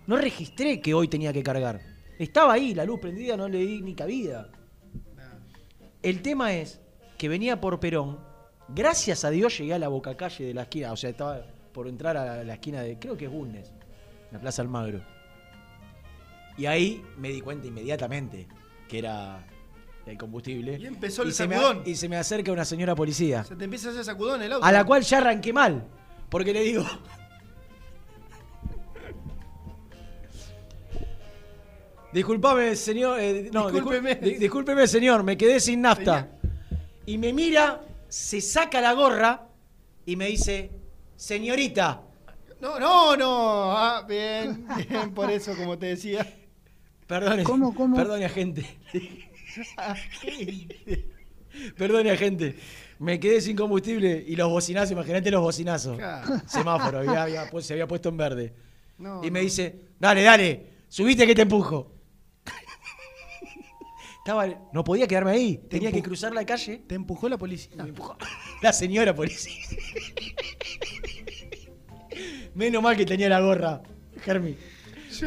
No 0.06 0.18
registré 0.18 0.82
que 0.82 0.94
hoy 0.94 1.08
tenía 1.08 1.32
que 1.32 1.44
cargar. 1.44 1.80
Estaba 2.18 2.52
ahí, 2.52 2.74
la 2.76 2.84
luz 2.84 3.00
prendida, 3.00 3.38
no 3.38 3.48
le 3.48 3.60
di 3.60 3.82
ni 3.82 3.96
cabida. 3.96 4.50
El 6.02 6.22
tema 6.22 6.54
es 6.54 6.82
que 7.18 7.30
venía 7.30 7.62
por 7.62 7.80
Perón. 7.80 8.28
Gracias 8.74 9.26
a 9.26 9.30
Dios 9.32 9.58
llegué 9.58 9.74
a 9.74 9.80
la 9.80 9.88
boca 9.88 10.16
calle 10.16 10.46
de 10.46 10.54
la 10.54 10.64
esquina. 10.64 10.92
O 10.92 10.98
sea, 10.98 11.10
estaba 11.10 11.42
por 11.74 11.88
entrar 11.88 12.16
a 12.18 12.44
la 12.44 12.54
esquina 12.54 12.82
de. 12.82 12.98
Creo 13.00 13.18
que 13.18 13.26
es 13.26 13.32
Bulnes, 13.32 13.72
la 14.32 14.40
Plaza 14.40 14.62
Almagro. 14.62 15.02
Y 16.58 16.66
ahí 16.66 17.04
me 17.18 17.30
di 17.30 17.42
cuenta 17.42 17.68
inmediatamente 17.68 18.48
que 18.88 19.00
era 19.00 19.46
el 20.06 20.18
combustible. 20.18 20.78
Y 20.78 20.86
empezó 20.86 21.22
el 21.24 21.30
me, 21.30 21.34
sacudón. 21.34 21.84
y 21.86 21.96
se 21.96 22.10
me 22.10 22.18
acerca 22.18 22.52
una 22.52 22.66
señora 22.66 22.96
policía. 22.96 23.44
Se 23.44 23.56
te 23.56 23.64
empieza 23.64 23.88
a 23.90 23.92
hacer 23.92 24.04
sacudón 24.04 24.42
el 24.42 24.54
auto. 24.54 24.66
A 24.66 24.72
la 24.72 24.84
cual 24.86 25.02
ya 25.04 25.18
arranqué 25.20 25.54
mal. 25.54 25.84
Porque 26.30 26.54
le 26.54 26.62
digo. 26.62 26.84
Disculpame, 32.14 32.76
señor. 32.76 33.20
eh, 33.20 33.50
no, 33.54 33.70
Discúlpeme. 33.72 34.10
discúlpeme. 34.16 34.40
discúlpeme, 34.40 34.88
señor. 34.88 35.24
Me 35.24 35.38
quedé 35.38 35.60
sin 35.60 35.82
nafta. 35.82 36.28
Y 37.06 37.18
me 37.18 37.34
mira, 37.34 37.82
se 38.10 38.42
saca 38.42 38.82
la 38.82 38.94
gorra 38.94 39.48
y 40.06 40.16
me 40.16 40.28
dice: 40.28 40.72
Señorita. 41.16 42.02
No, 42.62 42.78
no, 42.80 43.16
no. 43.16 43.72
Ah, 43.78 44.06
bien, 44.08 44.68
bien, 44.90 45.14
por 45.14 45.32
eso, 45.32 45.56
como 45.56 45.78
te 45.78 45.86
decía. 45.88 46.28
Perdone, 47.08 47.44
¿Cómo, 47.44 47.74
cómo? 47.74 47.96
perdone, 47.96 48.26
agente. 48.26 48.66
Perdone, 51.78 52.12
agente. 52.12 52.56
Me 53.00 53.20
quedé 53.20 53.42
sin 53.42 53.56
combustible 53.56 54.24
y 54.28 54.36
los 54.36 54.50
bocinazos, 54.50 54.92
imagínate 54.92 55.32
los 55.32 55.42
bocinazos. 55.42 55.98
Claro. 55.98 56.28
Semáforo, 56.46 57.00
había- 57.00 57.24
había 57.24 57.50
pu- 57.50 57.62
se 57.62 57.74
había 57.74 57.88
puesto 57.88 58.10
en 58.10 58.18
verde. 58.18 58.54
No, 58.98 59.24
y 59.24 59.32
me 59.32 59.40
no. 59.40 59.44
dice, 59.44 59.80
dale, 60.00 60.22
dale, 60.22 60.68
subiste 60.90 61.26
que 61.26 61.34
te 61.34 61.44
empujo. 61.44 61.94
Estaba, 64.30 64.48
no 64.74 64.84
podía 64.84 65.08
quedarme 65.08 65.32
ahí, 65.32 65.58
tenía 65.70 65.92
que 65.92 66.04
cruzar 66.04 66.32
la 66.34 66.46
calle. 66.46 66.84
Te 66.86 66.94
empujó 66.94 67.28
la 67.28 67.38
policía. 67.40 67.72
Me 67.82 67.90
empujó. 67.90 68.16
La 68.62 68.72
señora 68.74 69.16
policía. 69.16 69.56
Menos 72.54 72.84
mal 72.84 72.96
que 72.98 73.06
tenía 73.06 73.30
la 73.30 73.40
gorra, 73.40 73.82
Germi. 74.22 74.56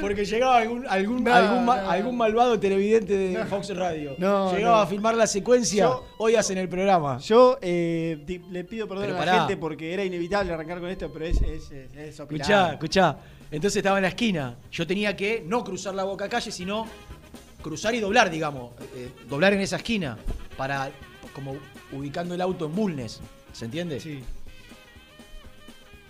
Porque 0.00 0.25
llegaba 0.25 0.59
algún, 0.59 0.87
algún, 0.87 1.25
No, 1.25 1.35
algún, 1.35 1.64
ma- 1.64 1.82
no. 1.82 1.90
algún 1.90 2.16
malvado 2.16 2.59
televidente 2.61 3.16
de. 3.16 3.44
Fox 3.47 3.75
Radio. 3.76 4.14
Llegaba 4.16 4.82
a 4.82 4.87
filmar 4.87 5.16
la 5.16 5.26
secuencia, 5.26 5.85
Yo- 5.85 6.04
hoy 6.18 6.37
hacen 6.37 6.59
el 6.59 6.68
programa. 6.68 7.18
Yo 7.18 7.59
eh, 7.61 8.25
le 8.50 8.64
pido 8.64 8.87
perdón 8.87 9.06
Pero 9.06 9.16
a 9.16 9.21
la 9.21 9.25
pará. 9.32 9.38
gente 9.40 9.56
porque 9.56 9.92
era 9.92 10.04
inevitable 10.04 10.52
arrancar 10.52 10.78
con 10.80 10.88
esto, 10.88 11.11
pero 11.12 11.26
es, 11.26 11.40
es, 11.42 11.71
es, 11.73 11.97
es 11.97 12.21
Escuchá, 12.21 12.73
escuchá. 12.75 13.18
Entonces 13.50 13.78
estaba 13.78 13.99
en 13.99 14.02
la 14.02 14.09
esquina. 14.09 14.59
Yo 14.71 14.87
tenía 14.87 15.16
que 15.16 15.42
no 15.44 15.64
cruzar 15.64 15.94
la 15.94 16.04
boca 16.04 16.28
calle, 16.28 16.52
sino 16.52 16.87
cruzar 17.62 17.95
y 17.95 18.00
doblar, 18.00 18.31
digamos. 18.31 18.73
Eh, 18.95 19.11
doblar 19.28 19.52
en 19.54 19.61
esa 19.61 19.76
esquina. 19.76 20.19
Para, 20.57 20.90
como 21.35 21.57
ubicando 21.92 22.35
el 22.35 22.40
auto 22.40 22.66
en 22.66 22.75
Bulnes. 22.75 23.21
¿Se 23.52 23.64
entiende? 23.64 24.00
Sí. 24.00 24.23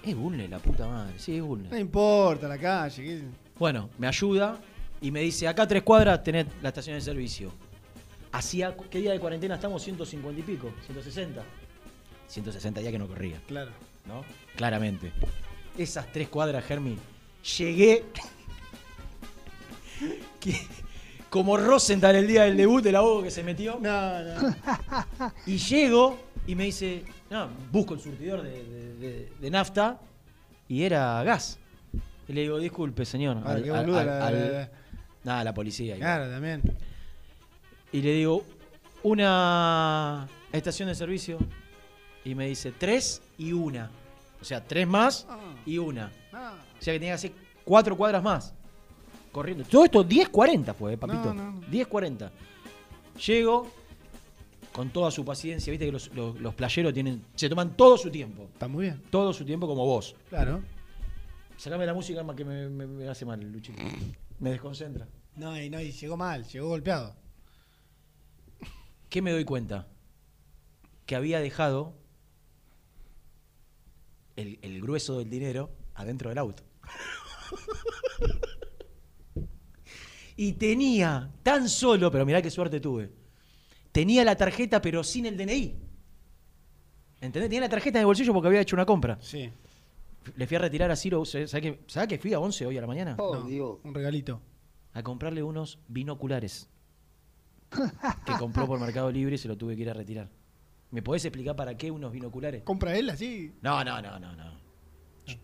Es 0.04 0.16
Bulnes, 0.16 0.50
la 0.50 0.59
puta 0.59 0.87
madre. 0.88 1.14
Sí, 1.18 1.37
es 1.37 1.42
Bulnes. 1.42 1.71
No 1.71 1.78
importa 1.78 2.49
la 2.49 2.59
calle. 2.59 3.02
¿qué? 3.04 3.23
Bueno, 3.59 3.88
me 3.99 4.06
ayuda 4.09 4.59
y 5.00 5.11
me 5.11 5.21
dice, 5.21 5.47
acá 5.47 5.62
a 5.62 5.68
tres 5.68 5.82
cuadras 5.82 6.23
tenés 6.25 6.47
la 6.61 6.71
estación 6.71 6.97
de 6.97 7.00
servicio. 7.00 7.52
Hacía, 8.32 8.75
¿qué 8.90 8.99
día 8.99 9.12
de 9.12 9.21
cuarentena 9.21 9.56
estamos? 9.56 9.82
150 9.82 10.40
y 10.40 10.42
pico, 10.42 10.73
160. 10.87 11.42
160 12.28 12.80
días 12.80 12.92
que 12.92 12.99
no 12.99 13.06
corría. 13.06 13.40
Claro. 13.47 13.71
¿no? 14.06 14.25
Claramente. 14.56 15.12
Esas 15.78 16.11
tres 16.12 16.28
cuadras, 16.28 16.64
Germi, 16.64 16.97
llegué. 17.59 18.04
que- 20.40 20.66
como 21.33 21.57
Rosenthal 21.57 22.15
el 22.15 22.27
día 22.27 22.43
del 22.43 22.59
debut, 22.59 22.85
el 22.85 22.95
abogo 22.95 23.23
que 23.23 23.31
se 23.31 23.43
metió. 23.43 23.79
No, 23.81 24.23
no. 24.23 24.55
Y 25.47 25.57
llego 25.57 26.19
y 26.47 26.55
me 26.55 26.65
dice, 26.65 27.05
no, 27.31 27.49
busco 27.71 27.95
el 27.95 28.01
surtidor 28.01 28.43
de, 28.43 28.51
de- 28.62 28.95
de- 28.97 29.33
de 29.41 29.51
nafta 29.51 29.99
y 30.69 30.83
era 30.83 31.23
gas. 31.25 31.59
Y 32.29 32.35
le 32.35 32.43
digo, 32.43 32.59
disculpe, 32.59 33.07
señor. 33.07 33.39
Ah, 33.47 33.53
al- 33.53 33.62
qué 33.62 33.71
al- 33.71 33.77
al- 33.79 33.93
la- 33.93 34.27
al- 34.27 34.35
la- 34.35 34.59
la- 34.61 34.71
Nada, 35.25 35.45
la 35.45 35.55
policía. 35.55 35.97
Claro, 35.97 36.29
también. 36.31 36.61
Y 37.93 38.03
le 38.03 38.12
digo, 38.12 38.45
una 39.03 40.29
estación 40.53 40.89
de 40.91 40.95
servicio. 40.95 41.39
Y 42.27 42.35
me 42.35 42.47
dice, 42.47 42.73
tres 42.73 43.23
y 43.39 43.53
una. 43.55 43.91
O 44.39 44.45
sea, 44.45 44.62
tres 44.62 44.87
más 44.87 45.27
y 45.65 45.79
una. 45.79 46.12
Ah. 46.31 46.57
O 46.79 46.83
sea 46.83 46.93
que 46.93 46.99
tenía 46.99 47.12
que 47.12 47.15
hacer 47.15 47.33
cuatro 47.65 47.97
cuadras 47.97 48.23
más. 48.23 48.53
Corriendo. 49.33 49.65
Todo 49.65 49.85
esto 49.87 50.05
10.40 50.07 50.75
fue, 50.75 50.93
eh, 50.95 50.99
papito. 50.99 51.33
No, 51.33 51.35
no, 51.35 51.53
no. 51.53 51.61
10.40. 51.69 52.31
Llego 53.27 53.67
con 54.73 54.91
toda 54.91 55.11
su 55.11 55.25
paciencia. 55.25 55.71
Viste 55.71 55.87
que 55.87 55.93
los, 55.93 56.15
los- 56.15 56.39
los 56.41 56.55
playeros 56.55 56.93
tienen, 56.95 57.25
se 57.35 57.49
toman 57.49 57.77
todo 57.77 57.97
su 57.97 58.11
tiempo. 58.11 58.49
Está 58.53 58.69
muy 58.69 58.85
bien. 58.87 59.03
Todo 59.11 59.33
su 59.33 59.45
tiempo 59.45 59.67
como 59.67 59.85
vos. 59.87 60.15
Claro. 60.29 60.62
Sacame 61.57 61.87
la 61.87 61.95
música 61.95 62.25
que 62.37 62.45
me, 62.45 62.69
me- 62.69 62.87
me 62.87 63.09
hace 63.09 63.25
mal, 63.25 63.41
Luchito. 63.41 63.83
Me 64.39 64.51
desconcentra. 64.51 65.09
No, 65.37 65.59
y 65.61 65.71
no, 65.71 65.81
y 65.81 65.93
llegó 65.93 66.17
mal, 66.17 66.45
llegó 66.47 66.69
golpeado. 66.69 67.15
¿Qué 69.09 69.23
me 69.23 69.31
doy 69.33 69.45
cuenta? 69.45 69.89
Que 71.07 71.17
había 71.17 71.41
dejado 71.41 71.95
el, 74.37 74.59
el 74.62 74.81
grueso 74.81 75.19
del 75.19 75.31
dinero 75.31 75.71
adentro 75.95 76.29
del 76.31 76.39
auto. 76.39 76.62
y 80.49 80.52
tenía 80.54 81.30
tan 81.42 81.68
solo, 81.68 82.11
pero 82.11 82.26
mirá 82.26 82.42
qué 82.42 82.50
suerte 82.50 82.80
tuve. 82.80 83.11
Tenía 83.92 84.25
la 84.25 84.37
tarjeta 84.37 84.80
pero 84.80 85.04
sin 85.04 85.26
el 85.26 85.37
DNI. 85.37 85.76
¿Entendés? 87.20 87.49
Tenía 87.49 87.61
la 87.61 87.68
tarjeta 87.68 87.99
en 87.99 88.00
el 88.00 88.06
bolsillo 88.06 88.32
porque 88.32 88.49
había 88.49 88.61
hecho 88.61 88.75
una 88.75 88.84
compra. 88.87 89.18
Sí. 89.20 89.50
Le 90.37 90.46
fui 90.46 90.56
a 90.56 90.61
retirar 90.61 90.90
a 90.90 90.96
Ciro, 90.96 91.25
¿sabés 91.25 91.50
que, 91.52 91.80
¿sabés 91.87 92.08
que 92.08 92.18
fui 92.18 92.32
a 92.32 92.40
11 92.40 92.66
hoy 92.66 92.78
a 92.78 92.80
la 92.80 92.87
mañana? 92.87 93.14
No, 93.16 93.42
Dios. 93.42 93.78
Un 93.84 93.94
regalito. 93.94 94.40
A 94.94 95.02
comprarle 95.02 95.42
unos 95.42 95.78
binoculares. 95.88 96.68
que 98.26 98.32
compró 98.38 98.66
por 98.66 98.78
Mercado 98.80 99.11
Libre 99.11 99.37
y 99.37 99.38
se 99.38 99.49
lo 99.49 99.56
tuve 99.56 99.76
que 99.76 99.82
ir 99.82 99.90
a 99.90 99.94
retirar. 99.94 100.28
¿Me 100.90 101.02
podés 101.02 101.25
explicar 101.25 101.54
para 101.56 101.76
qué 101.76 101.90
unos 101.90 102.12
binoculares? 102.12 102.62
¿Compra 102.64 102.96
él 102.96 103.08
así? 103.11 103.54
No, 103.62 103.82
no, 103.84 104.02
no, 104.02 104.18
no, 104.18 104.34
no. 104.34 104.61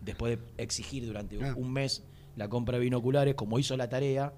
Después 0.01 0.37
de 0.37 0.63
exigir 0.63 1.05
durante 1.05 1.41
Ah. 1.43 1.53
un 1.55 1.71
mes 1.71 2.03
la 2.35 2.47
compra 2.49 2.77
de 2.77 2.83
binoculares, 2.83 3.35
como 3.35 3.57
hizo 3.57 3.75
la 3.77 3.87
tarea, 3.89 4.33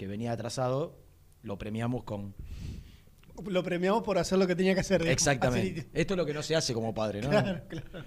que 0.00 0.06
venía 0.06 0.32
atrasado, 0.32 0.96
lo 1.42 1.58
premiamos 1.58 2.04
con... 2.04 2.34
Lo 3.44 3.62
premiamos 3.62 4.02
por 4.02 4.16
hacer 4.16 4.38
lo 4.38 4.46
que 4.46 4.56
tenía 4.56 4.72
que 4.72 4.80
hacer. 4.80 5.02
digamos. 5.02 5.12
Exactamente. 5.12 5.90
Esto 5.92 6.14
es 6.14 6.16
lo 6.16 6.24
que 6.24 6.32
no 6.32 6.42
se 6.42 6.56
hace 6.56 6.72
como 6.72 6.94
padre, 6.94 7.20
¿no? 7.20 7.28
Claro, 7.28 7.62
claro. 7.68 8.04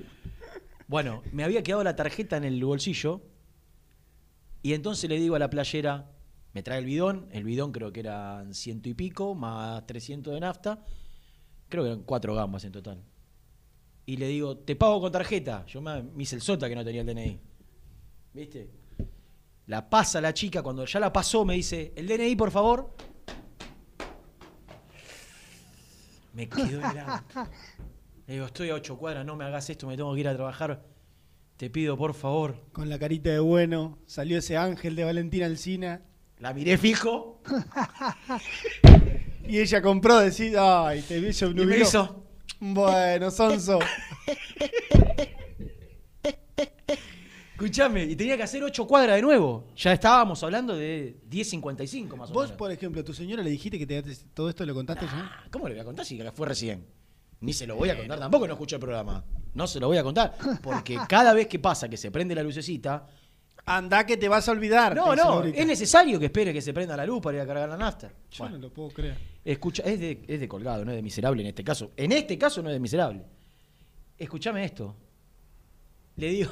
Bueno, 0.88 1.22
me 1.32 1.44
había 1.44 1.62
quedado 1.62 1.84
la 1.84 1.96
tarjeta 1.96 2.36
en 2.36 2.46
el 2.46 2.64
bolsillo 2.66 3.22
y 4.64 4.74
entonces 4.74 5.08
le 5.08 5.20
digo 5.20 5.36
a 5.36 5.40
la 5.40 5.52
playera, 5.52 6.10
me 6.54 6.64
trae 6.64 6.80
el 6.80 6.86
bidón, 6.86 7.28
el 7.32 7.44
bidón 7.44 7.72
creo 7.72 7.94
que 7.94 8.00
eran 8.00 8.56
ciento 8.56 8.90
y 8.90 8.96
pico, 8.96 9.36
más 9.36 9.86
300 9.86 10.34
de 10.34 10.40
nafta, 10.40 10.84
creo 11.70 11.84
que 11.84 11.92
eran 11.92 12.02
cuatro 12.02 12.34
gambas 12.34 12.64
en 12.64 12.72
total. 12.72 13.04
Y 14.08 14.18
le 14.18 14.28
digo, 14.28 14.58
te 14.58 14.76
pago 14.76 15.00
con 15.00 15.12
tarjeta. 15.12 15.64
Yo 15.68 15.80
me, 15.80 16.02
me 16.02 16.24
hice 16.24 16.38
el 16.38 16.42
sota 16.42 16.68
que 16.68 16.76
no 16.76 16.84
tenía 16.84 17.02
el 17.02 17.08
DNI. 17.08 17.40
¿Viste? 18.34 18.83
La 19.68 19.90
pasa 19.90 20.20
la 20.20 20.34
chica, 20.34 20.62
cuando 20.62 20.86
ya 20.86 21.00
la 21.00 21.14
pasó 21.14 21.46
me 21.46 21.56
dice, 21.56 21.94
el 21.96 22.08
DNI 22.08 22.36
por 22.36 22.52
favor. 22.52 22.94
Me 26.34 26.50
quedó 26.50 26.80
helado. 26.80 27.24
Le 28.28 28.36
digo, 28.36 28.46
estoy 28.46 28.70
a 28.70 28.76
ocho 28.76 28.98
cuadras, 28.98 29.26
no 29.26 29.36
me 29.36 29.46
hagas 29.46 29.70
esto, 29.70 29.88
me 29.88 29.96
tengo 29.96 30.14
que 30.14 30.22
ir 30.22 30.28
a 30.28 30.36
trabajar. 30.36 30.84
Te 31.58 31.70
pido, 31.70 31.98
por 31.98 32.14
favor. 32.14 32.66
Con 32.72 32.90
la 32.90 32.98
carita 32.98 33.30
de 33.30 33.40
bueno, 33.40 34.00
salió 34.06 34.38
ese 34.38 34.58
ángel 34.58 34.96
de 34.96 35.04
Valentina 35.04 35.46
Alcina. 35.46 36.02
La 36.40 36.54
miré 36.54 36.78
fijo 36.78 37.42
Y 39.48 39.60
ella 39.60 39.82
compró, 39.82 40.20
decís, 40.20 40.56
ay, 40.58 41.02
te 41.02 41.20
hizo 41.20 41.52
y 41.52 41.54
me 41.54 41.78
hizo. 41.78 42.26
Bueno, 42.60 43.30
Sonso. 43.30 43.80
Escuchame, 47.64 48.04
y 48.04 48.16
tenía 48.16 48.36
que 48.36 48.44
hacer 48.44 48.62
ocho 48.64 48.86
cuadras 48.86 49.16
de 49.16 49.22
nuevo. 49.22 49.66
Ya 49.78 49.94
estábamos 49.94 50.44
hablando 50.44 50.76
de 50.76 51.16
10.55 51.30 52.16
más 52.18 52.30
o 52.30 52.34
Vos, 52.34 52.44
menos. 52.46 52.58
por 52.58 52.72
ejemplo, 52.72 53.00
a 53.02 53.04
tu 53.06 53.14
señora 53.14 53.42
le 53.42 53.50
dijiste 53.50 53.80
que 53.80 53.86
te, 53.88 54.04
todo 54.34 54.50
esto 54.50 54.66
lo 54.66 54.74
contaste 54.74 55.06
ya. 55.06 55.12
Ah, 55.16 55.48
¿Cómo 55.50 55.68
le 55.70 55.74
voy 55.76 55.82
a 55.82 55.86
contar 55.86 56.06
si 56.06 56.20
fue 56.34 56.48
recién? 56.48 56.86
Ni 57.40 57.54
se 57.54 57.66
lo 57.66 57.76
voy 57.76 57.90
a 57.90 57.98
contar 57.98 58.20
tampoco, 58.20 58.48
no 58.48 58.54
escuché 58.54 58.76
el 58.76 58.82
programa. 58.82 59.24
No 59.54 59.66
se 59.68 59.80
lo 59.80 59.88
voy 59.88 59.98
a 59.98 60.04
contar. 60.04 60.36
Porque 60.62 60.98
cada 61.08 61.34
vez 61.34 61.48
que 61.48 61.60
pasa 61.60 61.88
que 61.88 61.96
se 61.98 62.12
prende 62.12 62.36
la 62.36 62.44
lucecita. 62.44 63.06
Anda 63.66 64.06
que 64.06 64.18
te 64.18 64.28
vas 64.28 64.46
a 64.50 64.52
olvidar. 64.52 64.94
No, 64.94 65.16
no, 65.16 65.24
ahorita. 65.24 65.58
es 65.58 65.66
necesario 65.66 66.20
que 66.20 66.26
espere 66.26 66.52
que 66.52 66.62
se 66.62 66.74
prenda 66.74 66.98
la 66.98 67.06
luz 67.06 67.22
para 67.22 67.38
ir 67.38 67.44
a 67.44 67.48
cargar 67.48 67.70
la 67.70 67.78
nafta. 67.78 68.12
Yo 68.30 68.44
Bueno. 68.44 68.58
no 68.58 68.64
lo 68.64 68.74
puedo 68.74 68.90
creer. 68.90 69.18
Escucha, 69.46 69.84
es 69.84 69.98
de, 70.02 70.22
es 70.28 70.40
de 70.42 70.48
colgado, 70.50 70.84
no 70.84 70.92
es 70.92 70.98
de 70.98 71.02
miserable 71.02 71.42
en 71.42 71.48
este 71.48 71.64
caso. 71.64 71.92
En 71.96 72.12
este 72.12 72.38
caso 72.38 72.62
no 72.62 72.68
es 72.70 72.74
de 72.74 72.80
miserable. 72.82 73.24
Escúchame 74.18 74.66
esto. 74.66 74.94
Le 76.18 76.28
digo, 76.28 76.52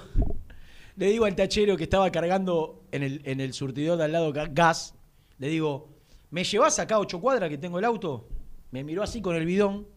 le 0.95 1.05
digo 1.07 1.25
al 1.25 1.35
tachero 1.35 1.77
que 1.77 1.83
estaba 1.83 2.11
cargando 2.11 2.83
en 2.91 3.03
el, 3.03 3.21
en 3.25 3.39
el 3.41 3.53
surtidor 3.53 3.97
de 3.97 4.03
al 4.05 4.11
lado 4.11 4.33
ga- 4.33 4.49
gas, 4.53 4.95
le 5.37 5.47
digo, 5.47 5.89
¿me 6.29 6.43
llevas 6.43 6.77
acá 6.79 6.95
a 6.95 6.99
ocho 6.99 7.19
cuadras 7.19 7.49
que 7.49 7.57
tengo 7.57 7.79
el 7.79 7.85
auto? 7.85 8.27
Me 8.71 8.83
miró 8.83 9.03
así 9.03 9.21
con 9.21 9.35
el 9.35 9.45
bidón. 9.45 9.87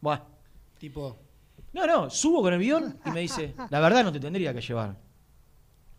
Buah. 0.00 0.20
Tipo, 0.78 1.16
No, 1.72 1.86
no, 1.86 2.10
subo 2.10 2.42
con 2.42 2.52
el 2.54 2.58
bidón 2.60 2.98
y 3.04 3.10
me 3.10 3.20
dice, 3.20 3.54
la 3.70 3.80
verdad 3.80 4.02
no 4.04 4.12
te 4.12 4.20
tendría 4.20 4.52
que 4.54 4.60
llevar. 4.60 4.96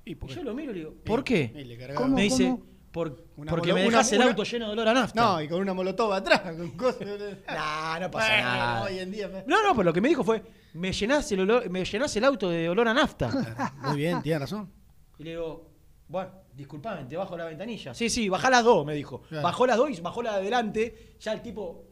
¿y 0.06 0.12
Y 0.12 0.16
por 0.16 0.30
qué? 0.30 0.36
yo 0.36 0.44
lo 0.44 0.54
miro 0.54 0.72
y 0.72 0.74
le 0.76 0.80
digo, 0.82 0.94
¿por 1.06 1.24
qué? 1.24 1.52
Y 1.56 1.64
le 1.64 1.78
cargaba. 1.78 2.02
¿Cómo? 2.02 2.16
Me 2.16 2.24
dice, 2.24 2.44
cómo? 2.46 2.64
"Por- 2.92 3.24
porque 3.50 3.74
me 3.74 3.82
dejas 3.84 4.12
el 4.14 4.22
auto 4.22 4.44
lleno 4.44 4.68
de 4.68 4.72
olor 4.74 4.88
a 4.90 4.94
nafta. 4.94 5.22
No, 5.22 5.42
y 5.42 5.48
con 5.48 5.62
una 5.62 5.74
molotov 5.74 6.12
atrás, 6.14 6.42
con 6.42 6.72
cosas. 6.72 7.00
Nah, 7.48 8.00
no 8.00 8.12
pasa 8.12 8.28
Bueno, 8.28 8.44
nada. 8.44 8.84
hoy 8.84 9.00
en 9.00 9.12
día. 9.12 9.28
me- 9.30 9.44
No, 9.48 9.64
no, 9.64 9.72
pero 9.72 9.84
lo 9.84 9.94
que 9.94 10.02
me 10.02 10.10
dijo 10.10 10.24
fue, 10.24 10.42
me 10.74 10.92
llenás 10.92 11.32
el, 11.32 11.40
olor- 11.48 11.70
me 11.70 11.86
llenás 11.86 12.16
el 12.16 12.24
auto 12.26 12.50
de 12.50 12.68
olor 12.70 12.88
a 12.88 12.94
nafta. 12.94 13.30
Muy 13.88 13.98
bien, 13.98 14.22
tiene 14.22 14.40
razón. 14.40 14.70
Y 15.18 15.24
le 15.24 15.30
digo, 15.32 15.70
bueno, 16.08 16.32
disculpame, 16.54 17.06
te 17.06 17.16
bajo 17.16 17.38
la 17.38 17.46
ventanilla. 17.46 17.94
Sí, 17.94 18.10
sí, 18.10 18.28
bajá 18.28 18.50
las 18.50 18.64
dos, 18.64 18.86
me 18.86 18.94
dijo. 18.94 19.22
Claro. 19.24 19.44
Bajó 19.44 19.66
las 19.66 19.78
dos 19.78 19.90
y 19.98 20.02
bajó 20.02 20.22
la 20.22 20.34
de 20.34 20.38
adelante. 20.42 21.16
Ya 21.20 21.32
el 21.34 21.42
tipo... 21.42 21.86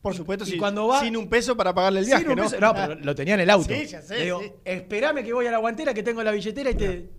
Por 0.00 0.14
supuesto, 0.14 0.44
y 0.44 0.52
sin, 0.52 0.58
cuando 0.58 0.86
va- 0.88 1.00
sin 1.00 1.14
un 1.14 1.28
peso 1.28 1.54
para 1.54 1.74
pagarle 1.74 2.00
el 2.00 2.06
viaje, 2.06 2.24
¿no? 2.34 2.42
peso- 2.42 2.58
no, 2.58 2.72
pero 2.74 2.94
lo 2.94 3.14
tenía 3.14 3.34
en 3.34 3.40
el 3.40 3.50
auto. 3.50 3.68
Sí, 3.74 3.84
ya 3.86 4.00
sé, 4.00 4.16
Le 4.16 4.24
digo, 4.24 4.40
sí. 4.40 4.50
esperame 4.64 5.22
que 5.22 5.32
voy 5.34 5.46
a 5.46 5.50
la 5.50 5.58
guantera, 5.58 5.92
que 5.92 6.02
tengo 6.02 6.22
la 6.22 6.30
billetera 6.30 6.70
y 6.70 6.74
te... 6.74 7.10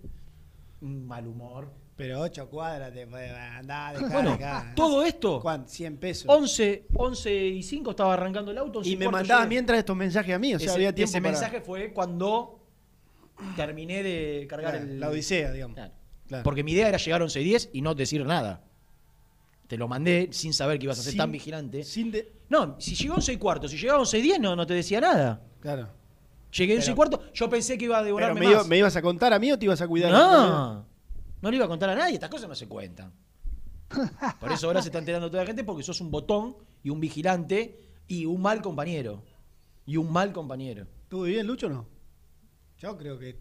Un 0.80 1.06
mal 1.06 1.24
humor. 1.28 1.70
Pero 1.96 2.20
ocho 2.22 2.48
cuadras 2.48 2.92
te 2.92 3.06
puede 3.06 3.30
andar, 3.30 3.94
dejá, 3.98 4.12
Bueno, 4.12 4.36
dejá. 4.36 4.72
todo 4.74 5.04
esto, 5.04 5.40
¿Cuánto? 5.40 5.68
100 5.68 5.96
pesos. 5.98 6.24
11, 6.28 6.86
11 6.94 7.34
y 7.46 7.62
5 7.62 7.90
estaba 7.90 8.14
arrancando 8.14 8.50
el 8.50 8.58
auto. 8.58 8.78
11 8.78 8.90
y 8.90 8.96
me 8.96 9.08
mandaba 9.08 9.46
mientras 9.46 9.78
estos 9.78 9.94
mensajes 9.96 10.34
a 10.34 10.38
mí, 10.38 10.54
o 10.54 10.58
sea, 10.58 10.66
ese, 10.68 10.74
había 10.74 10.94
tiempo 10.94 11.10
ese 11.10 11.20
para 11.20 11.32
mensaje 11.32 11.60
fue 11.60 11.92
cuando 11.92 12.58
terminé 13.56 14.02
de 14.02 14.46
cargar 14.48 14.72
Claro, 14.72 14.86
el... 14.86 15.00
la 15.00 15.08
odisea, 15.10 15.52
digamos. 15.52 15.74
Claro. 15.76 15.92
Claro. 16.28 16.44
Porque 16.44 16.64
mi 16.64 16.72
idea 16.72 16.88
era 16.88 16.96
llegar 16.98 17.20
a 17.20 17.24
11 17.24 17.40
y 17.40 17.44
10 17.44 17.70
y 17.74 17.82
no 17.82 17.94
decir 17.94 18.24
nada. 18.24 18.62
Te 19.66 19.76
lo 19.76 19.86
mandé 19.86 20.28
sin 20.32 20.52
saber 20.54 20.78
que 20.78 20.84
ibas 20.84 20.98
a 20.98 21.02
ser 21.02 21.12
Sin- 21.12 21.18
tan 21.18 21.30
vigilante. 21.32 21.84
Sin 21.84 22.10
de... 22.10 22.32
No, 22.48 22.76
si 22.78 22.94
llegó 22.94 23.14
a 23.14 23.16
11 23.16 23.32
y 23.34 23.36
cuarto, 23.36 23.68
si 23.68 23.76
llegaba 23.76 23.98
a 23.98 24.00
11 24.00 24.18
y 24.18 24.22
10 24.22 24.40
no, 24.40 24.56
no 24.56 24.66
te 24.66 24.72
decía 24.74 25.00
nada. 25.00 25.42
Claro. 25.60 25.88
Llegué 26.56 26.72
a 26.74 26.76
11 26.76 26.90
y 26.90 26.94
Pero- 26.94 26.96
cuarto, 26.96 27.32
yo 27.34 27.50
pensé 27.50 27.76
que 27.76 27.84
iba 27.84 27.96
a 27.96 28.00
Pero 28.00 28.06
devorarme 28.06 28.40
me, 28.40 28.46
iba- 28.46 28.58
más. 28.58 28.66
¿Me 28.66 28.78
ibas 28.78 28.96
a 28.96 29.02
contar 29.02 29.32
a 29.34 29.38
mí 29.38 29.52
o 29.52 29.58
te 29.58 29.66
ibas 29.66 29.80
a 29.82 29.88
cuidar? 29.88 30.10
No, 30.10 30.86
no 31.42 31.50
le 31.50 31.56
iba 31.56 31.66
a 31.66 31.68
contar 31.68 31.90
a 31.90 31.94
nadie, 31.94 32.14
estas 32.14 32.30
cosas 32.30 32.48
no 32.48 32.54
se 32.54 32.68
cuentan. 32.68 33.12
Por 34.40 34.52
eso 34.52 34.68
ahora 34.68 34.80
se 34.80 34.88
está 34.88 34.98
enterando 34.98 35.30
toda 35.30 35.42
la 35.42 35.46
gente 35.46 35.64
porque 35.64 35.82
sos 35.82 36.00
un 36.00 36.10
botón 36.10 36.56
y 36.82 36.90
un 36.90 37.00
vigilante 37.00 37.78
y 38.06 38.24
un 38.24 38.40
mal 38.40 38.62
compañero. 38.62 39.22
Y 39.84 39.96
un 39.96 40.10
mal 40.10 40.32
compañero. 40.32 40.86
¿Estuvo 41.02 41.24
bien, 41.24 41.46
Lucho 41.46 41.66
o 41.66 41.70
no? 41.70 41.88
Yo 42.78 42.96
creo 42.96 43.18
que. 43.18 43.38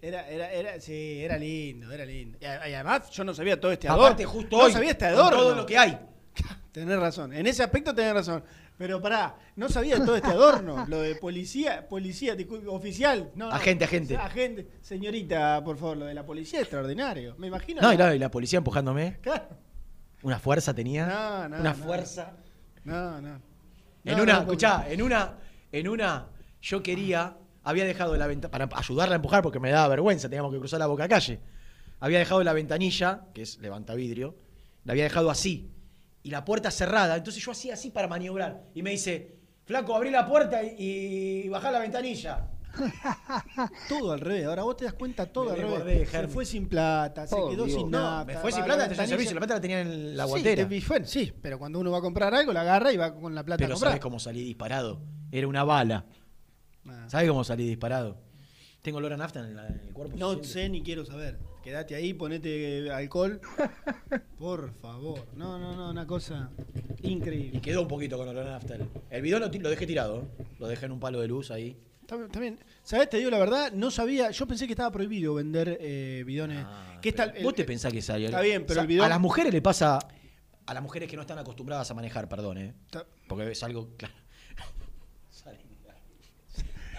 Era, 0.00 0.26
era, 0.30 0.50
era, 0.50 0.80
sí, 0.80 1.20
era 1.20 1.36
lindo, 1.36 1.92
era 1.92 2.06
lindo. 2.06 2.38
Y, 2.40 2.44
además, 2.44 3.10
yo 3.10 3.22
no 3.24 3.34
sabía 3.34 3.60
todo 3.60 3.72
este 3.72 3.88
adorno. 3.88 4.06
Aparte, 4.06 4.24
justo 4.24 4.56
no 4.56 4.64
hoy, 4.64 4.72
sabía 4.72 4.92
este 4.92 5.06
adorno. 5.06 5.38
todo 5.38 5.54
lo 5.54 5.66
que 5.66 5.76
hay. 5.76 5.98
Tenés 6.72 6.98
razón. 6.98 7.34
En 7.34 7.46
ese 7.46 7.62
aspecto 7.62 7.94
tenés 7.94 8.14
razón. 8.14 8.42
Pero 8.80 8.98
pará, 8.98 9.36
no 9.56 9.68
sabía 9.68 10.02
todo 10.02 10.16
este 10.16 10.30
adorno. 10.30 10.86
Lo 10.88 11.02
de 11.02 11.14
policía, 11.14 11.86
policía, 11.86 12.34
oficial. 12.68 13.30
No. 13.34 13.50
Agente, 13.50 13.84
agente. 13.84 14.16
Agente. 14.16 14.70
Señorita, 14.80 15.62
por 15.62 15.76
favor, 15.76 15.98
lo 15.98 16.06
de 16.06 16.14
la 16.14 16.24
policía 16.24 16.60
es 16.60 16.62
extraordinario. 16.62 17.34
Me 17.36 17.48
imagino. 17.48 17.82
No, 17.82 17.92
y 17.92 17.98
la, 17.98 18.14
y 18.14 18.18
la 18.18 18.30
policía 18.30 18.56
empujándome. 18.56 19.18
Claro. 19.20 19.48
Una 20.22 20.38
fuerza 20.38 20.72
tenía. 20.72 21.04
No, 21.04 21.48
no, 21.50 21.60
una 21.60 21.74
no. 21.74 21.84
fuerza. 21.84 22.32
No, 22.84 23.20
no. 23.20 23.42
En 24.02 24.18
una, 24.18 24.38
escuchá, 24.38 24.86
en 24.88 25.02
una, 25.02 25.34
en 25.70 25.86
una, 25.86 26.28
yo 26.62 26.82
quería, 26.82 27.36
había 27.62 27.84
dejado 27.84 28.16
la 28.16 28.26
ventana, 28.28 28.50
para 28.50 28.78
ayudarla 28.78 29.14
a 29.14 29.16
empujar 29.16 29.42
porque 29.42 29.60
me 29.60 29.70
daba 29.70 29.88
vergüenza, 29.88 30.30
teníamos 30.30 30.54
que 30.54 30.58
cruzar 30.58 30.78
la 30.78 30.86
boca 30.86 31.06
calle. 31.06 31.38
Había 31.98 32.18
dejado 32.18 32.42
la 32.42 32.54
ventanilla, 32.54 33.26
que 33.34 33.42
es 33.42 33.58
levanta 33.58 33.94
vidrio, 33.94 34.38
la 34.84 34.92
había 34.92 35.04
dejado 35.04 35.28
así. 35.28 35.70
Y 36.22 36.30
la 36.30 36.44
puerta 36.44 36.70
cerrada. 36.70 37.16
Entonces 37.16 37.42
yo 37.44 37.52
hacía 37.52 37.74
así 37.74 37.90
para 37.90 38.06
maniobrar. 38.08 38.62
Y 38.74 38.82
me 38.82 38.90
dice, 38.90 39.36
flaco, 39.64 39.94
abrí 39.94 40.10
la 40.10 40.26
puerta 40.26 40.62
y, 40.62 41.42
y 41.44 41.48
bajá 41.48 41.70
la 41.70 41.78
ventanilla. 41.78 42.48
Todo 43.88 44.12
al 44.12 44.20
revés. 44.20 44.46
Ahora 44.46 44.62
vos 44.62 44.76
te 44.76 44.84
das 44.84 44.94
cuenta 44.94 45.26
todo 45.26 45.46
Me 45.56 45.62
al 45.62 45.82
revés. 45.84 46.08
se 46.08 46.28
fue 46.28 46.44
sin 46.44 46.68
plata, 46.68 47.26
se 47.26 47.34
Oh, 47.34 47.50
quedó 47.50 47.64
Dios. 47.64 47.78
sin 47.80 47.90
No, 47.90 47.98
nada. 47.98 48.24
me 48.24 48.36
fue 48.36 48.52
sin 48.52 48.64
plata, 48.64 48.86
de 48.86 48.94
servicio. 48.94 49.34
La 49.34 49.40
plata 49.40 49.54
la 49.54 49.60
tenía 49.60 49.80
en 49.80 50.16
la 50.16 50.24
guantera. 50.24 50.62
Sí, 50.62 50.68
te- 50.68 50.80
fue- 50.80 51.04
sí, 51.04 51.32
pero 51.42 51.58
cuando 51.58 51.78
uno 51.80 51.90
va 51.90 51.98
a 51.98 52.00
comprar 52.00 52.32
algo, 52.34 52.52
la 52.52 52.60
agarra 52.60 52.92
y 52.92 52.96
va 52.96 53.14
con 53.14 53.34
la 53.34 53.42
plata 53.44 53.64
a 53.64 53.66
Pero 53.66 53.74
comprar. 53.74 53.92
¿sabes 53.92 54.02
cómo 54.02 54.18
salí 54.20 54.44
disparado? 54.44 55.00
Era 55.32 55.48
una 55.48 55.64
bala. 55.64 56.04
Ah. 56.86 57.06
¿Sabes 57.08 57.28
cómo 57.28 57.42
salí 57.44 57.66
disparado? 57.66 58.18
Tengo 58.82 58.98
olor 58.98 59.12
a 59.14 59.16
nafta 59.16 59.40
en, 59.40 59.56
la- 59.56 59.66
en 59.66 59.80
el 59.80 59.92
cuerpo. 59.92 60.16
No 60.16 60.42
sé 60.44 60.68
ni 60.68 60.82
quiero 60.82 61.04
saber. 61.04 61.38
Quédate 61.62 61.94
ahí, 61.94 62.14
ponete 62.14 62.90
alcohol. 62.90 63.40
Por 64.38 64.72
favor. 64.80 65.26
No, 65.36 65.58
no, 65.58 65.76
no, 65.76 65.90
una 65.90 66.06
cosa 66.06 66.50
Y 67.02 67.10
increíble. 67.10 67.60
quedó 67.60 67.82
un 67.82 67.88
poquito 67.88 68.16
con 68.16 68.28
olor 68.28 68.46
a 68.46 68.52
nafta. 68.52 68.76
El, 69.10 69.22
bidón 69.22 69.42
lo, 69.42 69.70
dejé 69.70 69.86
tirado. 69.86 70.26
Lo 70.58 70.68
dejé 70.68 70.86
en 70.86 70.92
un 70.92 71.00
palo 71.00 71.20
de 71.20 71.28
luz 71.28 71.50
ahí. 71.50 71.76
También, 72.06 72.30
también, 72.32 72.58
¿sabes? 72.82 73.08
Te 73.10 73.18
digo 73.18 73.30
la 73.30 73.38
verdad, 73.38 73.72
no 73.72 73.90
sabía, 73.90 74.30
yo 74.32 74.46
pensé 74.46 74.66
que 74.66 74.72
estaba 74.72 74.90
prohibido 74.90 75.34
vender 75.34 75.78
eh, 75.80 76.24
bidones. 76.26 76.64
Ah, 76.66 76.98
que 77.00 77.10
está, 77.10 77.24
el- 77.24 77.44
vos 77.44 77.54
te 77.54 77.64
pensás 77.64 77.92
que 77.92 78.02
salió. 78.02 78.26
Está 78.26 78.40
bien, 78.40 78.64
pero 78.66 78.80
el 78.80 78.88
bidón- 78.88 79.04
A 79.04 79.08
las 79.08 79.20
mujeres 79.20 79.52
le 79.52 79.62
pasa. 79.62 79.98
A 80.66 80.74
las 80.74 80.82
mujeres 80.82 81.08
que 81.08 81.16
no 81.16 81.22
están 81.22 81.38
acostumbradas 81.38 81.88
a 81.90 81.94
manejar, 81.94 82.28
perdón, 82.28 82.58
¿eh? 82.58 82.74
Porque 83.28 83.50
es 83.52 83.62
algo. 83.62 83.90
Claro. 83.96 84.14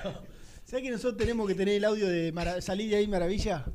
¿Sabes 0.65 0.83
que 0.83 0.91
nosotros 0.91 1.17
tenemos 1.17 1.47
que 1.47 1.55
tener 1.55 1.75
el 1.75 1.85
audio 1.85 2.07
de 2.07 2.31
Mara- 2.31 2.61
Salir 2.61 2.89
de 2.89 2.97
ahí 2.97 3.07
Maravilla? 3.07 3.65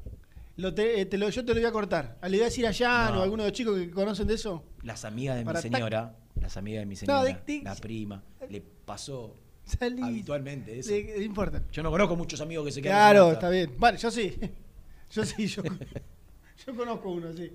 Lo 0.57 0.73
te- 0.75 1.01
eh, 1.01 1.07
te 1.07 1.19
lo- 1.19 1.29
yo 1.29 1.45
te 1.45 1.55
lo 1.55 1.61
voy 1.61 1.69
a 1.69 1.73
cortar. 1.73 2.19
¿Le 2.23 2.31
voy 2.31 2.41
a 2.41 2.45
decir 2.45 2.67
a 2.67 2.73
Jan 2.73 3.13
No. 3.13 3.19
o 3.19 3.21
a 3.21 3.25
alguno 3.25 3.43
de 3.43 3.51
los 3.51 3.57
chicos 3.57 3.79
que 3.79 3.91
conocen 3.91 4.27
de 4.27 4.35
eso? 4.35 4.65
Las 4.83 5.05
amigas 5.05 5.37
de 5.37 5.45
mi 5.45 5.51
tac- 5.53 5.61
señora, 5.63 6.17
las 6.41 6.57
amigas 6.57 6.81
de 6.83 6.87
mi 6.87 6.97
señora, 6.97 7.23
de- 7.25 7.37
de- 7.47 7.63
la 7.63 7.75
prima, 7.75 8.23
le 8.49 8.61
pasó 8.63 9.35
Salí. 9.65 10.03
habitualmente 10.03 10.79
eso. 10.79 10.91
No 10.93 11.23
importa. 11.23 11.63
Yo 11.73 11.83
no 11.83 11.91
conozco 11.91 12.17
muchos 12.17 12.41
amigos 12.41 12.65
que 12.67 12.73
se 12.73 12.81
quedan 12.83 12.97
Claro, 12.97 13.33
está 13.33 13.51
bien. 13.51 13.75
Vale, 13.79 13.99
yo 13.99 14.11
sí. 14.11 14.37
Yo 15.13 15.25
sí, 15.25 15.47
yo, 15.47 15.63
yo 16.67 16.75
conozco 16.77 17.11
uno, 17.11 17.33
sí. 17.33 17.53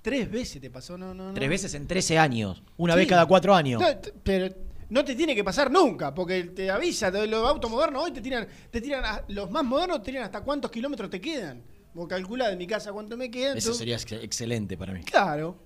Tres 0.00 0.30
veces 0.30 0.58
te 0.60 0.70
pasó, 0.70 0.96
no, 0.96 1.12
no, 1.12 1.28
no. 1.28 1.34
Tres 1.34 1.50
veces 1.50 1.74
en 1.74 1.86
13 1.86 2.16
años. 2.18 2.62
Una 2.78 2.94
Sí. 2.94 3.00
vez 3.00 3.08
cada 3.08 3.26
cuatro 3.26 3.54
años. 3.54 3.78
No, 3.82 3.86
pero 4.22 4.54
no 4.88 5.04
te 5.04 5.14
tiene 5.14 5.34
que 5.34 5.44
pasar 5.44 5.70
nunca, 5.70 6.14
porque 6.14 6.44
te 6.44 6.70
avisa, 6.70 7.10
los 7.10 7.46
autos 7.46 7.70
modernos 7.70 8.04
hoy 8.04 8.12
te 8.12 8.22
tiran, 8.22 8.46
te 8.70 8.80
tiran, 8.80 9.04
a- 9.04 9.22
los 9.28 9.50
más 9.50 9.64
modernos 9.64 9.98
te 10.02 10.06
tiran 10.12 10.24
hasta 10.24 10.40
cuántos 10.40 10.70
kilómetros 10.70 11.10
te 11.10 11.20
quedan. 11.20 11.62
Vos 11.94 12.06
calculá 12.08 12.48
de 12.48 12.56
mi 12.56 12.66
casa 12.66 12.92
cuánto 12.92 13.16
me 13.16 13.30
quedan. 13.30 13.56
Eso 13.58 13.74
sería 13.74 13.96
ex- 13.96 14.12
excelente 14.12 14.76
para 14.76 14.92
mí. 14.92 15.02
Claro. 15.02 15.56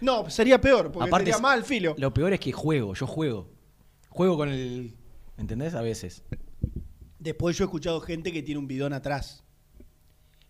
No, 0.00 0.28
sería 0.28 0.60
peor, 0.60 0.90
porque 0.92 1.08
Aparte, 1.08 1.26
sería 1.26 1.36
es- 1.36 1.40
más 1.42 1.54
al 1.54 1.64
filo. 1.64 1.94
Lo 1.98 2.12
peor 2.12 2.32
es 2.32 2.40
que 2.40 2.52
juego, 2.52 2.94
yo 2.94 3.06
juego. 3.06 3.48
Juego 4.10 4.36
con 4.36 4.48
el. 4.48 4.94
¿Entendés? 5.36 5.74
A 5.74 5.82
veces. 5.82 6.22
Después 7.18 7.56
yo 7.56 7.64
he 7.64 7.66
escuchado 7.66 8.00
gente 8.00 8.32
que 8.32 8.42
tiene 8.42 8.58
un 8.58 8.68
bidón 8.68 8.92
atrás. 8.92 9.44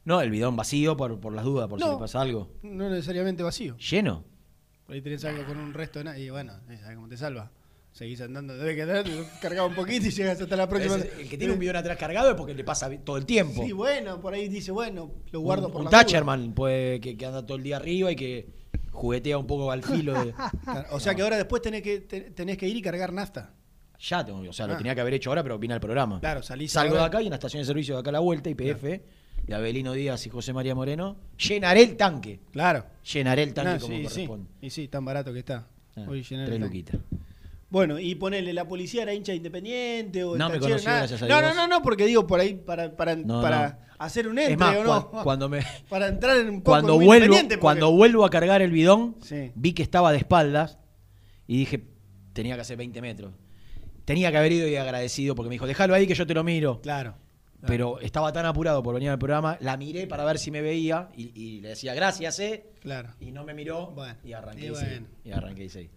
No, 0.04 0.20
el 0.22 0.30
bidón 0.30 0.56
vacío 0.56 0.96
por, 0.96 1.20
por 1.20 1.34
las 1.34 1.44
dudas, 1.44 1.68
por 1.68 1.78
si 1.80 1.86
le 1.88 1.96
pasa 1.98 2.20
algo. 2.22 2.50
No 2.62 2.88
necesariamente 2.88 3.42
vacío. 3.42 3.76
¿Lleno? 3.76 4.24
Por 4.86 4.94
ahí 4.94 5.02
tenés 5.02 5.22
algo 5.26 5.44
con 5.44 5.58
un 5.58 5.74
resto 5.74 5.98
de 5.98 6.06
nada. 6.06 6.18
Y 6.18 6.30
bueno, 6.30 6.54
eh, 6.70 6.78
¿sabes 6.80 6.96
cómo 6.96 7.08
te 7.08 7.16
salva? 7.18 7.50
Seguís 7.98 8.20
andando, 8.20 8.56
debe 8.56 8.76
quedar 8.76 9.04
cargado 9.42 9.66
un 9.66 9.74
poquito 9.74 10.06
y 10.06 10.10
llegas 10.10 10.40
hasta 10.40 10.54
la 10.54 10.68
próxima. 10.68 10.94
El 10.94 11.28
que 11.28 11.36
tiene 11.36 11.52
un 11.52 11.58
bidón 11.58 11.74
atrás 11.74 11.96
cargado 11.98 12.30
es 12.30 12.36
porque 12.36 12.54
le 12.54 12.62
pasa 12.62 12.88
todo 13.04 13.16
el 13.16 13.26
tiempo. 13.26 13.64
Sí, 13.64 13.72
bueno, 13.72 14.20
por 14.20 14.34
ahí 14.34 14.48
dice, 14.48 14.70
bueno, 14.70 15.10
lo 15.32 15.40
guardo 15.40 15.66
un 15.66 15.72
por 15.72 15.80
un 15.80 15.84
la. 15.86 15.90
Thatcherman 15.90 16.52
puede, 16.54 17.00
que, 17.00 17.16
que 17.16 17.26
anda 17.26 17.44
todo 17.44 17.56
el 17.56 17.64
día 17.64 17.76
arriba 17.78 18.12
y 18.12 18.14
que 18.14 18.50
juguetea 18.92 19.36
un 19.36 19.48
poco 19.48 19.72
al 19.72 19.82
filo 19.82 20.12
de. 20.24 20.32
Claro, 20.62 20.86
O 20.92 21.00
sea 21.00 21.12
que 21.16 21.22
ahora 21.22 21.36
después 21.38 21.60
tenés 21.60 21.82
que, 21.82 21.98
te- 22.02 22.30
tenés 22.30 22.56
que 22.56 22.68
ir 22.68 22.76
y 22.76 22.82
cargar 22.82 23.12
nafta. 23.12 23.52
Ya 23.98 24.24
tengo, 24.24 24.48
o 24.48 24.52
sea, 24.52 24.68
lo 24.68 24.74
Ah. 24.74 24.78
tenía 24.78 24.94
que 24.94 25.00
haber 25.00 25.14
hecho 25.14 25.30
ahora, 25.30 25.42
pero 25.42 25.58
vine 25.58 25.74
al 25.74 25.80
programa. 25.80 26.20
Claro, 26.20 26.40
salís 26.40 26.70
Salgo 26.70 26.94
de 26.94 27.02
acá 27.02 27.20
y 27.20 27.24
en 27.24 27.30
la 27.30 27.36
estación 27.36 27.62
de 27.62 27.66
servicio 27.66 27.94
de 27.96 28.00
acá 28.00 28.10
a 28.10 28.12
la 28.12 28.20
vuelta, 28.20 28.48
IPF, 28.48 28.84
de 29.44 29.54
Abelino 29.56 29.92
Díaz 29.92 30.24
y 30.24 30.30
José 30.30 30.52
María 30.52 30.76
Moreno, 30.76 31.16
llenaré 31.36 31.82
el 31.82 31.96
tanque. 31.96 32.38
Claro. 32.52 32.84
Llenaré 33.12 33.42
el 33.42 33.52
tanque 33.54 33.80
como 33.80 33.92
sí, 33.96 33.98
sí. 33.98 34.04
corresponde. 34.04 34.50
Y 34.60 34.70
sí, 34.70 34.86
tan 34.86 35.04
barato 35.04 35.32
que 35.32 35.40
está. 35.40 35.66
Ah, 35.96 36.04
Hoy 36.06 36.22
llenar 36.22 36.46
tres 36.46 36.56
el 36.58 36.62
tanque. 36.62 36.78
luquitas. 36.78 37.00
Bueno, 37.70 37.98
y 37.98 38.14
ponele, 38.14 38.52
la 38.54 38.66
policía 38.66 39.02
era 39.02 39.12
hincha 39.12 39.34
independiente 39.34 40.24
o 40.24 40.36
No 40.36 40.48
me 40.48 40.58
conoció, 40.58 40.88
nada. 40.88 40.98
gracias 41.00 41.22
a 41.22 41.26
No, 41.28 41.38
Dios. 41.40 41.54
no, 41.54 41.66
no, 41.66 41.68
no, 41.76 41.82
porque 41.82 42.06
digo 42.06 42.26
por 42.26 42.40
ahí 42.40 42.54
para, 42.54 42.96
para, 42.96 43.14
No, 43.14 43.42
para 43.42 43.68
no. 43.68 43.76
hacer 43.98 44.26
un 44.26 44.38
entre 44.38 44.54
Es 44.54 44.58
más, 44.58 44.76
o 44.76 44.84
no. 44.84 45.10
cuan- 45.10 45.22
cuando 45.24 45.48
me. 45.50 45.60
Para 45.90 46.08
entrar 46.08 46.38
en 46.38 46.48
un 46.48 46.60
poco 46.62 46.70
Cuando 46.72 46.96
muy 46.96 47.04
vuelvo, 47.06 47.34
porque- 47.36 47.58
cuando 47.58 47.90
vuelvo 47.92 48.24
a 48.24 48.30
cargar 48.30 48.62
el 48.62 48.70
bidón, 48.72 49.16
Sí. 49.20 49.52
vi 49.54 49.74
que 49.74 49.82
estaba 49.82 50.12
de 50.12 50.18
espaldas 50.18 50.78
y 51.46 51.58
dije, 51.58 51.84
tenía 52.32 52.54
que 52.54 52.62
hacer 52.62 52.78
20 52.78 53.02
metros. 53.02 53.34
Tenía 54.06 54.30
que 54.30 54.38
haber 54.38 54.52
ido 54.52 54.66
y 54.66 54.76
agradecido 54.76 55.34
porque 55.34 55.50
me 55.50 55.54
dijo, 55.56 55.66
déjalo 55.66 55.94
ahí 55.94 56.06
que 56.06 56.14
yo 56.14 56.26
te 56.26 56.32
lo 56.32 56.42
miro. 56.44 56.80
Claro. 56.80 57.16
Pero 57.66 57.98
estaba 58.00 58.32
tan 58.32 58.46
apurado 58.46 58.82
por 58.84 58.94
venir 58.94 59.10
al 59.10 59.18
programa, 59.18 59.58
la 59.60 59.76
miré 59.76 60.06
para 60.06 60.24
ver 60.24 60.38
si 60.38 60.50
me 60.52 60.62
veía 60.62 61.08
y, 61.16 61.32
y 61.34 61.60
le 61.60 61.70
decía, 61.70 61.92
gracias, 61.92 62.38
eh. 62.38 62.70
Claro. 62.80 63.10
Y 63.20 63.32
no 63.32 63.44
me 63.44 63.52
miró 63.52 63.88
Bueno, 63.88 64.14
y 64.24 64.32
arranqué 64.32 64.62
y 64.62 64.66
y, 64.68 64.70
bueno. 64.70 64.86
seguí. 64.88 65.06
Y 65.24 65.32
arranqué 65.32 65.64
y 65.64 65.68
seguí. 65.68 65.90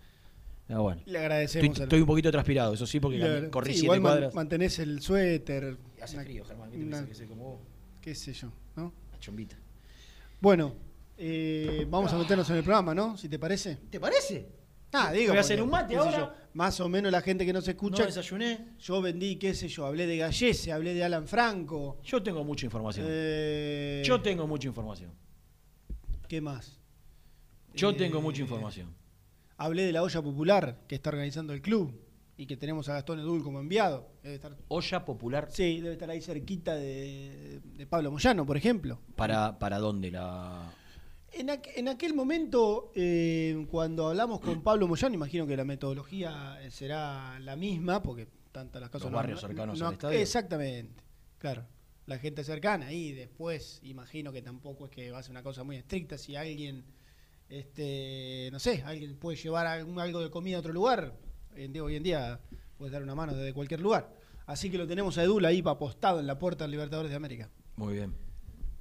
Ah, 0.70 0.80
bueno. 0.80 1.02
Le 1.06 1.18
agradecemos. 1.20 1.66
Estoy, 1.70 1.82
al- 1.82 1.88
estoy 1.88 2.00
un 2.02 2.08
poquito 2.08 2.32
transpirado, 2.32 2.74
eso 2.74 2.86
sí, 2.88 3.00
porque 3.00 3.18
le 3.18 3.50
corrí 3.50 3.74
sí, 3.74 3.80
siete 3.80 3.86
igual 3.86 4.02
cuadras. 4.02 4.34
mantenés 4.36 4.80
el 4.80 5.02
suéter. 5.02 5.78
Hace 6.02 6.16
una- 6.16 6.24
frío, 6.26 6.46
Germán, 6.46 6.72
¿qué 6.72 6.78
te 6.78 6.84
una- 6.84 7.06
que 7.06 7.14
soy 7.16 7.28
como 7.28 7.44
vos? 7.44 7.60
qué 8.02 8.16
sé 8.16 8.34
yo, 8.34 8.52
¿no? 8.76 8.94
Una 9.10 9.20
chombita. 9.20 9.58
Bueno, 10.40 10.74
eh, 11.18 11.86
vamos 11.90 12.12
a 12.14 12.18
meternos 12.18 12.50
en 12.50 12.56
el 12.56 12.64
programa, 12.64 12.96
¿no? 12.96 13.18
Si 13.18 13.28
te 13.30 13.38
parece. 13.38 13.76
¿Te 13.90 14.00
parece? 14.00 14.48
Ah, 14.94 15.12
digo. 15.12 15.30
Voy 15.30 15.38
a 15.38 15.42
hacer 15.42 15.62
un 15.62 15.70
mate 15.70 15.96
ahora. 15.96 16.18
yo, 16.18 16.34
más 16.54 16.80
o 16.80 16.90
menos 16.90 17.12
la 17.12 17.22
gente 17.22 17.46
que 17.46 17.54
no 17.54 17.62
se 17.62 17.72
escucha. 17.72 18.00
No 18.02 18.06
desayuné. 18.08 18.74
yo 18.80 19.02
vendí, 19.02 19.36
qué 19.38 19.54
sé 19.54 19.68
yo, 19.70 19.86
hablé 19.86 20.06
de 20.08 20.18
Gallese, 20.18 20.72
hablé 20.72 20.94
de 20.94 21.04
Alan 21.04 21.28
Franco. 21.28 22.00
Yo 22.04 22.22
tengo 22.24 22.44
mucha 22.44 22.66
información. 22.66 23.06
eh, 23.10 24.04
Yo 24.06 24.22
tengo 24.22 24.48
mucha 24.48 24.68
información. 24.68 25.12
¿Qué 26.28 26.42
más? 26.42 26.78
Yo 27.74 27.92
Eh, 27.92 27.94
tengo 27.94 28.22
mucha 28.22 28.42
información. 28.42 28.94
Hablé 29.64 29.84
de 29.84 29.92
la 29.92 30.02
olla 30.04 30.22
popular 30.22 30.78
que 30.88 30.96
está 30.96 31.10
organizando 31.12 31.54
el 31.54 31.62
club 31.62 31.94
y 32.38 32.48
que 32.48 32.58
tenemos 32.58 32.90
a 32.90 32.94
Gastón 32.94 33.20
Edul 33.20 33.44
como 33.44 33.60
enviado. 33.60 34.10
Debe 34.24 34.36
estar, 34.36 34.58
Olla 34.70 35.06
popular. 35.06 35.48
sí, 35.52 35.80
debe 35.82 35.94
estar 35.94 36.10
ahí 36.10 36.22
cerquita 36.22 36.76
de, 36.76 37.60
de 37.78 37.86
Pablo 37.88 38.10
Moyano, 38.12 38.46
por 38.46 38.58
ejemplo. 38.58 39.00
¿Para, 39.16 39.60
para 39.60 39.78
dónde 39.78 40.10
la.? 40.10 40.74
En, 41.34 41.48
aqu- 41.50 41.72
en 41.76 41.88
aquel 41.90 42.14
momento, 42.14 42.92
eh, 42.96 43.66
cuando 43.70 44.08
hablamos 44.10 44.42
con 44.42 44.64
Pablo 44.64 44.88
Moyano, 44.88 45.14
imagino 45.14 45.46
que 45.46 45.56
la 45.56 45.64
metodología 45.64 46.58
eh, 46.62 46.72
será 46.72 47.40
la 47.40 47.56
misma, 47.56 48.02
porque 48.02 48.28
tantas 48.52 48.82
las 48.82 48.90
cosas 48.90 49.04
Los 49.06 49.12
no- 49.12 49.18
barrios 49.18 49.42
no- 49.44 49.48
cercanos 49.48 49.80
no- 49.80 49.88
al 49.88 49.94
estadio. 49.94 50.20
Exactamente, 50.20 51.04
claro. 51.38 51.66
La 52.08 52.18
gente 52.18 52.44
cercana 52.44 52.92
y 52.92 53.12
después 53.14 53.80
imagino 53.84 54.32
que 54.34 54.42
tampoco 54.42 54.86
es 54.86 54.92
que 54.92 55.12
va 55.12 55.20
a 55.20 55.24
ser 55.24 55.32
una 55.32 55.44
cosa 55.44 55.64
muy 55.64 55.76
estricta. 55.78 56.18
Si 56.18 56.36
alguien, 56.36 56.84
este, 57.52 58.50
no 58.52 58.60
sé, 58.60 58.82
alguien 58.86 59.18
puede 59.18 59.38
llevar 59.38 59.68
algún- 59.68 60.00
algo 60.00 60.22
de 60.22 60.30
comida 60.32 60.56
a 60.56 60.60
otro 60.62 60.72
lugar, 60.74 61.14
hoy 61.54 61.64
en 61.66 61.74
día, 61.74 61.84
hoy 61.84 61.96
en 61.98 62.04
día 62.04 62.40
puedes 62.78 62.94
dar 62.94 63.04
una 63.04 63.14
mano 63.14 63.34
desde 63.36 63.54
cualquier 63.54 63.82
lugar. 63.82 64.16
Así 64.46 64.72
que 64.72 64.78
lo 64.78 64.88
tenemos 64.88 65.18
a 65.18 65.24
Edul 65.24 65.44
ahí 65.46 65.62
apostado 65.66 66.20
en 66.22 66.28
la 66.28 66.40
puerta 66.40 66.64
del 66.64 66.72
Libertadores 66.72 67.12
de 67.12 67.18
América, 67.18 67.50
Muy 67.76 67.94
bien. 67.94 68.16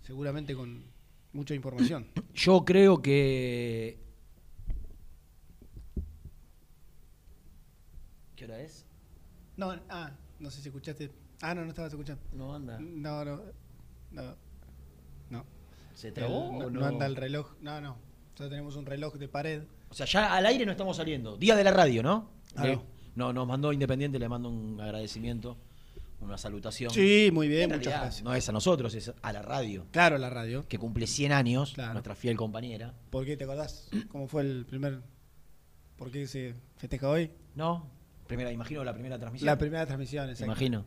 seguramente 0.02 0.54
con 0.54 0.84
mucha 1.32 1.54
información. 1.54 2.06
Yo 2.34 2.64
creo 2.64 3.02
que. 3.02 3.98
¿Qué 8.36 8.44
hora 8.46 8.60
es? 8.60 8.86
No, 9.56 9.74
ah, 9.90 10.12
no 10.38 10.50
sé 10.50 10.62
si 10.62 10.68
escuchaste. 10.68 11.10
Ah, 11.42 11.54
no, 11.54 11.62
no 11.64 11.70
estabas 11.70 11.92
escuchando. 11.92 12.22
No 12.32 12.54
anda. 12.54 12.78
No, 12.80 13.24
no, 13.24 13.42
no. 14.12 14.36
No. 15.28 15.44
¿Se 15.94 16.08
El- 16.08 16.14
trabó 16.14 16.52
no, 16.52 16.66
o 16.66 16.70
no 16.70 16.80
no? 16.80 16.86
anda 16.86 17.06
el 17.06 17.16
reloj. 17.16 17.52
No, 17.60 17.80
no. 17.80 17.96
Nosotros 18.30 18.50
tenemos 18.50 18.76
un 18.76 18.86
reloj 18.86 19.14
de 19.16 19.28
pared. 19.28 19.62
O 19.90 19.94
sea, 19.94 20.06
ya 20.06 20.34
al 20.34 20.46
aire 20.46 20.64
no 20.64 20.72
estamos 20.72 20.96
saliendo. 20.96 21.36
Día 21.36 21.56
de 21.56 21.64
la 21.64 21.72
radio, 21.72 22.02
¿no? 22.02 22.30
Ah, 22.56 22.64
Le- 22.64 22.76
no. 22.76 22.84
no, 23.16 23.32
nos 23.32 23.46
mandó 23.46 23.72
Independiente, 23.72 24.18
le 24.18 24.28
mando 24.28 24.48
un 24.48 24.80
agradecimiento, 24.80 25.56
una 26.20 26.38
salutación. 26.38 26.90
Sí, 26.92 27.30
muy 27.32 27.48
bien, 27.48 27.64
En 27.64 27.68
muchas 27.76 27.84
realidad, 27.86 28.02
gracias. 28.02 28.24
No 28.24 28.34
es 28.34 28.48
a 28.48 28.52
nosotros, 28.52 28.94
es 28.94 29.12
a 29.20 29.32
la 29.32 29.42
radio, 29.42 29.86
Claro, 29.90 30.16
la 30.18 30.30
radio. 30.30 30.64
que 30.68 30.78
cumple 30.78 31.06
100 31.06 31.32
años, 31.32 31.72
Claro. 31.74 31.92
nuestra 31.94 32.14
fiel 32.14 32.36
compañera. 32.36 32.94
¿Por 33.10 33.24
qué 33.26 33.36
te 33.36 33.44
acordás 33.44 33.88
cómo 34.10 34.26
fue 34.28 34.42
el 34.42 34.64
primer. 34.66 35.00
¿Por 35.96 36.10
qué 36.10 36.26
se 36.26 36.54
festeja 36.78 37.08
hoy? 37.08 37.30
¿No? 37.54 37.86
Primera, 38.26 38.50
imagino 38.52 38.84
la 38.84 38.92
primera 38.94 39.18
transmisión. 39.18 39.46
La 39.46 39.58
primera 39.58 39.84
transmisión, 39.86 40.28
exacto. 40.30 40.44
imagino. 40.46 40.84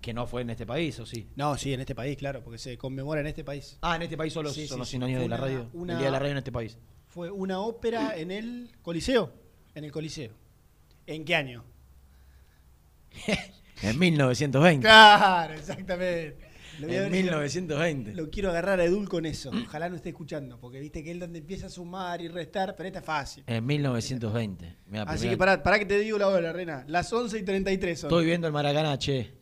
Que 0.00 0.12
no 0.14 0.26
fue 0.26 0.42
en 0.42 0.50
este 0.50 0.66
país, 0.66 0.98
¿o 1.00 1.06
sí? 1.06 1.28
No, 1.36 1.56
sí, 1.56 1.72
en 1.72 1.80
este 1.80 1.94
país, 1.94 2.16
claro, 2.16 2.42
porque 2.42 2.58
se 2.58 2.76
conmemora 2.76 3.20
en 3.20 3.26
este 3.28 3.44
país. 3.44 3.78
Ah, 3.82 3.96
en 3.96 4.02
este 4.02 4.16
país 4.16 4.32
solo 4.32 4.50
Sí, 4.50 4.66
son 4.66 4.76
sí, 4.76 4.78
los 4.78 4.88
sí. 4.88 4.90
100 4.92 5.02
años 5.04 5.20
de 5.22 5.28
la 5.28 5.36
radio. 5.36 5.70
una- 5.72 5.92
El 5.92 5.98
día 5.98 6.06
de 6.08 6.12
la 6.12 6.18
radio 6.18 6.32
en 6.32 6.38
este 6.38 6.52
país. 6.52 6.76
Fue 7.06 7.30
una 7.30 7.60
ópera 7.60 8.16
en 8.16 8.30
el 8.30 8.70
Coliseo. 8.82 9.32
En 9.74 9.84
el 9.84 9.92
Coliseo. 9.92 10.32
¿En 11.06 11.24
qué 11.24 11.34
año? 11.34 11.64
En 13.82 13.98
1920. 13.98 14.82
Claro, 14.86 15.54
exactamente. 15.54 16.36
Lo 16.78 16.86
voy 16.86 16.96
a 16.96 17.04
En 17.06 17.10
ver 17.10 17.20
si 17.20 17.22
lo- 17.26 17.32
1920. 17.32 18.14
Lo 18.14 18.30
quiero 18.30 18.50
agarrar 18.50 18.78
a 18.80 18.84
Edul 18.84 19.08
con 19.08 19.26
eso. 19.26 19.50
Ojalá 19.50 19.88
no 19.88 19.96
esté 19.96 20.10
escuchando, 20.10 20.58
porque 20.60 20.78
viste 20.80 21.02
que 21.02 21.10
él 21.10 21.18
donde 21.18 21.40
empieza 21.40 21.66
a 21.66 21.68
sumar 21.68 22.22
y 22.22 22.28
restar, 22.28 22.76
pero 22.76 22.86
esta 22.86 23.00
es 23.00 23.04
fácil. 23.04 23.44
En 23.46 23.66
1920. 23.66 24.76
Mirá, 24.86 25.02
Así 25.02 25.18
primera- 25.20 25.30
que 25.32 25.36
pará, 25.36 25.62
pará 25.62 25.78
que 25.80 25.86
te 25.86 25.98
digo 25.98 26.16
la 26.16 26.28
hora, 26.28 26.52
Rena. 26.52 26.84
Las 26.86 27.12
11 27.12 27.38
y 27.38 27.42
33 27.42 28.00
son. 28.00 28.08
Estoy 28.08 28.24
viendo 28.24 28.46
el 28.46 28.52
Maracaná, 28.52 28.96
che. 28.98 29.34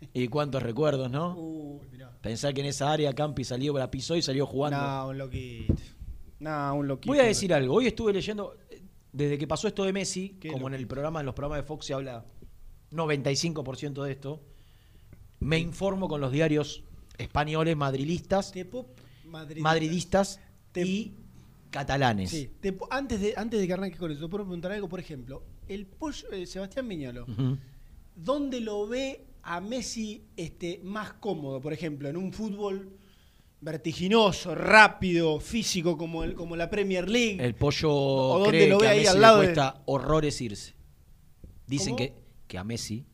Y 0.12 0.28
cuántos 0.28 0.62
recuerdos, 0.62 1.10
¿no? 1.10 1.34
Uy, 1.36 1.86
mirá. 1.92 2.10
Pensar 2.20 2.52
que 2.54 2.60
en 2.60 2.66
esa 2.66 2.92
área 2.92 3.12
Campi 3.14 3.44
salió, 3.44 3.76
la 3.78 3.90
pisó 3.90 4.16
y 4.16 4.22
salió 4.22 4.46
jugando. 4.46 4.78
No, 4.80 5.08
un 5.08 5.18
loquito. 5.18 5.74
No, 6.40 6.74
un 6.74 6.86
loquito. 6.88 7.12
Voy 7.12 7.20
a 7.20 7.24
decir 7.24 7.52
algo. 7.54 7.74
Hoy 7.74 7.86
estuve 7.86 8.12
leyendo, 8.12 8.56
eh, 8.70 8.82
desde 9.12 9.38
que 9.38 9.46
pasó 9.46 9.68
esto 9.68 9.84
de 9.84 9.92
Messi, 9.92 10.38
como 10.52 10.68
en 10.68 10.74
el 10.74 10.86
programa, 10.86 11.20
en 11.20 11.26
los 11.26 11.34
programas 11.34 11.62
de 11.64 11.66
Fox 11.66 11.86
se 11.86 11.94
habla 11.94 12.24
95% 12.92 14.02
de 14.02 14.12
esto, 14.12 14.42
me 15.40 15.58
informo 15.58 16.08
con 16.08 16.20
los 16.20 16.32
diarios 16.32 16.82
españoles, 17.18 17.76
madrilistas, 17.76 18.52
madridistas 19.58 20.40
Te- 20.72 20.82
y 20.82 21.14
catalanes. 21.70 22.30
Sí, 22.30 22.50
te 22.60 22.76
pu- 22.76 22.86
antes, 22.90 23.20
de, 23.20 23.34
antes 23.36 23.60
de 23.60 23.66
que 23.66 23.72
arranques 23.72 23.98
con 23.98 24.10
eso, 24.10 24.20
te 24.22 24.28
puedo 24.28 24.44
preguntar 24.44 24.72
algo, 24.72 24.88
por 24.88 25.00
ejemplo. 25.00 25.42
El 25.68 25.86
pollo, 25.86 26.30
eh, 26.32 26.46
Sebastián 26.46 26.86
Miñolo, 26.86 27.24
Ujú. 27.24 27.58
¿dónde 28.14 28.60
lo 28.60 28.86
ve 28.86 29.26
a 29.46 29.60
Messi 29.60 30.24
este, 30.36 30.80
más 30.82 31.14
cómodo? 31.14 31.60
Por 31.60 31.72
ejemplo, 31.72 32.08
en 32.08 32.16
un 32.16 32.32
fútbol 32.32 32.98
vertiginoso, 33.60 34.54
rápido, 34.54 35.40
físico 35.40 35.96
como, 35.96 36.24
el, 36.24 36.34
como 36.34 36.56
la 36.56 36.68
Premier 36.68 37.08
League. 37.08 37.38
El 37.44 37.54
pollo 37.54 37.90
¿O 37.92 38.44
cree 38.48 38.68
lo 38.68 38.78
que 38.78 38.84
ve 38.84 38.88
a 38.88 38.90
ahí 38.92 38.98
Messi 38.98 39.08
al 39.10 39.20
lado 39.20 39.40
le 39.42 39.48
de- 39.48 39.54
cuesta 39.54 39.82
horrores 39.86 40.40
irse. 40.40 40.74
Dicen 41.66 41.94
¿Cómo? 41.94 41.96
que, 41.96 42.14
que 42.46 42.58
a 42.58 42.64
Messi 42.64 43.06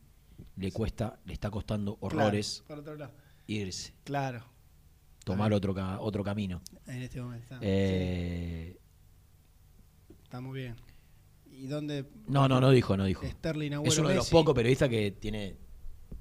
le 0.57 0.73
cuesta, 0.73 1.19
le 1.25 1.33
está 1.33 1.51
costando 1.51 1.97
Claro, 1.97 2.17
horrores 2.17 2.63
otro 2.69 3.11
irse, 3.47 3.95
Claro, 4.05 4.45
tomar 5.25 5.53
otro, 5.53 5.75
ca- 5.75 6.01
otro 6.01 6.23
camino. 6.25 6.61
en 6.87 7.03
este 7.03 7.21
momento. 7.21 7.45
Está, 7.55 7.59
Eh, 7.63 8.77
sí, 10.09 10.15
está 10.25 10.41
muy 10.41 10.61
bien. 10.61 10.77
¿Y 11.51 11.67
dónde? 11.67 12.07
no, 12.27 12.49
no, 12.49 12.61
no 12.61 12.71
dijo, 12.71 12.97
no 12.97 13.05
dijo. 13.05 13.27
Sterling, 13.27 13.73
Agüero, 13.75 13.93
Es 13.93 13.99
uno 13.99 14.09
de 14.09 14.15
los 14.17 14.25
Messi. 14.25 14.33
pocos 14.33 14.55
periodistas 14.55 14.89
que 14.89 15.11
tiene, 15.13 15.57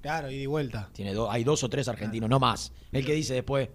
Claro, 0.02 0.30
y 0.30 0.38
de 0.38 0.46
vuelta. 0.46 0.90
tiene 0.92 1.14
do- 1.14 1.30
hay 1.30 1.44
dos 1.44 1.62
o 1.64 1.68
tres 1.70 1.88
argentinos, 1.88 2.28
no 2.28 2.38
más. 2.40 2.72
El 2.90 3.06
que 3.06 3.14
dice 3.14 3.34
después, 3.34 3.70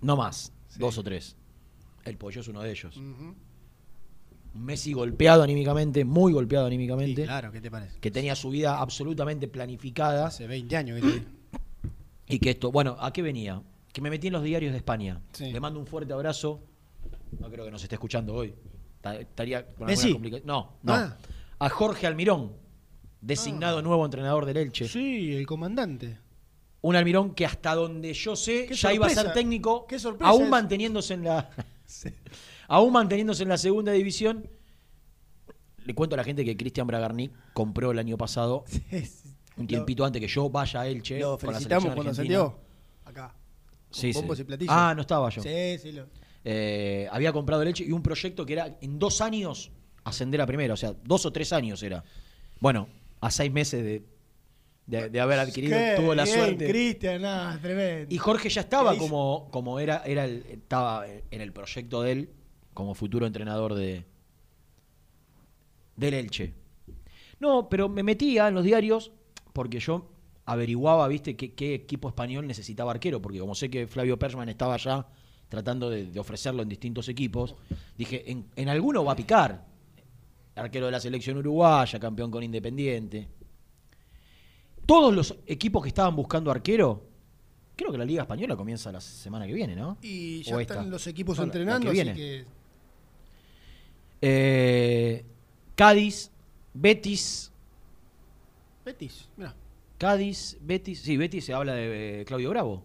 no 0.00 0.16
más, 0.16 0.52
Sí. 0.68 0.78
dos 0.80 0.98
o 0.98 1.02
tres. 1.04 1.36
El 2.04 2.16
pollo 2.16 2.40
es 2.40 2.48
uno 2.48 2.62
de 2.62 2.70
ellos. 2.72 2.98
Messi 4.54 4.92
golpeado 4.92 5.42
anímicamente, 5.42 6.04
muy 6.04 6.32
golpeado 6.32 6.66
Sí, 6.66 6.74
anímicamente, 6.74 7.24
claro, 7.24 7.52
¿qué 7.52 7.60
te 7.60 7.70
parece? 7.70 7.98
que 8.00 8.10
tenía 8.10 8.34
su 8.34 8.50
vida 8.50 8.78
absolutamente 8.80 9.48
planificada. 9.48 10.26
Hace 10.26 10.46
20 10.46 10.76
años 10.76 11.00
que 11.00 11.08
te 11.20 11.26
Y 12.34 12.38
que 12.38 12.50
esto, 12.50 12.70
bueno, 12.72 12.96
¿a 13.00 13.12
qué 13.12 13.22
venía? 13.22 13.62
Que 13.92 14.00
me 14.00 14.10
metí 14.10 14.26
en 14.28 14.32
los 14.34 14.42
diarios 14.42 14.72
de 14.72 14.78
España. 14.78 15.20
Sí. 15.32 15.52
Le 15.52 15.60
mando 15.60 15.78
un 15.80 15.86
fuerte 15.86 16.12
abrazo. 16.12 16.60
No 17.38 17.50
creo 17.50 17.64
que 17.64 17.70
nos 17.70 17.82
esté 17.82 17.94
escuchando 17.96 18.34
hoy. 18.34 18.54
Ta- 19.00 19.16
Estaría 19.16 19.66
con 19.74 19.86
¿Messi? 19.86 20.08
alguna 20.08 20.14
complicación. 20.16 20.46
No, 20.46 20.72
no. 20.82 20.92
Ah. 20.94 21.16
A 21.58 21.68
Jorge 21.68 22.06
Almirón, 22.06 22.52
designado 23.22 23.80
nuevo 23.80 24.04
entrenador 24.04 24.44
del 24.44 24.58
Elche. 24.58 24.86
Sí, 24.86 25.34
el 25.34 25.46
comandante. 25.46 26.18
Un 26.82 26.96
Almirón 26.96 27.34
que 27.34 27.46
hasta 27.46 27.74
donde 27.74 28.12
yo 28.12 28.34
sé 28.34 28.66
Qué 28.66 28.74
ya 28.74 28.92
iba 28.92 29.06
a 29.06 29.10
ser 29.10 29.32
técnico, 29.32 29.86
Qué 29.86 29.98
sorpresa 30.00 30.28
aún 30.30 30.50
manteniéndose 30.50 31.14
en 31.14 31.24
la 31.24 31.48
aún 32.68 32.92
manteniéndose 32.92 33.44
en 33.44 33.48
la 33.48 33.56
segunda 33.56 33.92
división. 33.92 34.50
Le 35.84 35.94
cuento 35.94 36.14
a 36.14 36.16
la 36.16 36.24
gente 36.24 36.44
que 36.44 36.56
Cristian 36.56 36.86
Bragarnik 36.86 37.32
compró 37.52 37.92
el 37.92 37.98
año 37.98 38.16
pasado, 38.18 38.64
un 39.56 39.66
tiempito 39.66 40.04
antes 40.04 40.20
que 40.20 40.28
yo 40.28 40.50
vaya 40.50 40.80
a 40.80 40.86
Elche. 40.88 41.20
Lo 41.20 41.38
con 41.38 41.48
la 41.48 41.52
felicitamos 41.54 41.82
selección 41.82 41.94
cuando 41.94 42.14
salió. 42.14 42.58
Acá. 43.04 43.28
Con 43.28 43.42
Sí, 43.90 44.12
sí. 44.12 44.18
bombos 44.18 44.40
y 44.40 44.44
platillos. 44.44 44.74
Ah, 44.76 44.92
no 44.94 45.02
estaba 45.02 45.28
yo. 45.28 45.42
Sí, 45.42 45.78
sí. 45.78 45.92
Lo... 45.92 46.06
Eh, 46.44 47.08
había 47.12 47.32
comprado 47.32 47.64
leche 47.64 47.84
y 47.84 47.92
un 47.92 48.02
proyecto 48.02 48.44
que 48.44 48.54
era 48.54 48.78
en 48.80 48.98
dos 48.98 49.20
años 49.20 49.70
ascender 50.04 50.40
a 50.40 50.46
primera, 50.46 50.74
o 50.74 50.76
sea, 50.76 50.94
dos 51.04 51.24
o 51.26 51.32
tres 51.32 51.52
años 51.52 51.82
era. 51.82 52.02
Bueno, 52.58 52.88
a 53.22 53.30
seis 53.30 53.50
meses 53.50 53.82
de, 53.82 54.04
de, 54.86 55.08
de 55.08 55.20
haber 55.20 55.38
adquirido, 55.38 55.78
Qué 55.78 55.94
tuvo 55.96 56.14
la 56.14 56.24
bien, 56.24 56.36
suerte. 56.36 56.66
Cristian, 56.66 57.22
tremendo. 57.62 58.14
Y 58.14 58.18
Jorge 58.18 58.50
ya 58.50 58.60
estaba 58.62 58.94
como, 58.98 59.48
como 59.50 59.78
era, 59.80 60.02
era 60.04 60.26
el- 60.26 60.44
estaba 60.50 61.06
en 61.06 61.40
el 61.40 61.52
proyecto 61.52 62.02
de 62.02 62.12
él, 62.12 62.30
como 62.74 62.94
futuro 62.94 63.26
entrenador 63.26 63.74
de 63.74 64.04
del 65.96 66.14
Elche. 66.14 66.54
No, 67.38 67.68
pero 67.68 67.88
me 67.88 68.02
metía 68.02 68.48
en 68.48 68.54
los 68.54 68.64
diarios 68.64 69.12
porque 69.52 69.78
yo 69.80 70.10
averiguaba, 70.44 71.06
viste, 71.08 71.36
qué, 71.36 71.52
qué 71.54 71.74
equipo 71.74 72.08
español 72.08 72.46
necesitaba 72.46 72.90
arquero, 72.92 73.20
porque 73.22 73.38
como 73.38 73.54
sé 73.54 73.70
que 73.70 73.86
Flavio 73.86 74.18
Persman 74.18 74.48
estaba 74.48 74.74
allá 74.74 75.06
tratando 75.48 75.90
de, 75.90 76.06
de 76.06 76.18
ofrecerlo 76.20 76.62
en 76.62 76.68
distintos 76.68 77.08
equipos, 77.08 77.54
dije, 77.96 78.30
en, 78.30 78.46
en 78.56 78.68
alguno 78.68 79.04
va 79.04 79.12
a 79.12 79.16
picar. 79.16 79.66
Arquero 80.54 80.86
de 80.86 80.92
la 80.92 81.00
selección 81.00 81.38
uruguaya, 81.38 81.98
campeón 81.98 82.30
con 82.30 82.42
Independiente. 82.42 83.28
Todos 84.86 85.14
los 85.14 85.36
equipos 85.46 85.82
que 85.82 85.88
estaban 85.88 86.14
buscando 86.14 86.50
arquero, 86.50 87.02
creo 87.76 87.90
que 87.92 87.98
la 87.98 88.04
Liga 88.04 88.22
Española 88.22 88.56
comienza 88.56 88.92
la 88.92 89.00
semana 89.00 89.46
que 89.46 89.52
viene, 89.54 89.74
¿no? 89.76 89.96
Y 90.02 90.40
O 90.40 90.56
ya 90.56 90.60
esta. 90.60 90.74
están 90.74 90.90
los 90.90 91.06
equipos 91.06 91.38
No, 91.38 91.44
entrenando, 91.44 91.90
que 91.90 92.00
así 92.02 92.12
que. 92.12 92.44
Eh, 94.20 95.24
Cádiz, 95.74 96.30
Betis, 96.74 97.50
Betis, 98.84 99.28
mira. 99.36 99.54
Cádiz, 99.98 100.58
Betis, 100.60 101.00
sí, 101.00 101.16
Betis 101.16 101.44
se 101.44 101.54
habla 101.54 101.74
de 101.74 102.20
eh, 102.20 102.24
Claudio 102.24 102.50
Bravo. 102.50 102.84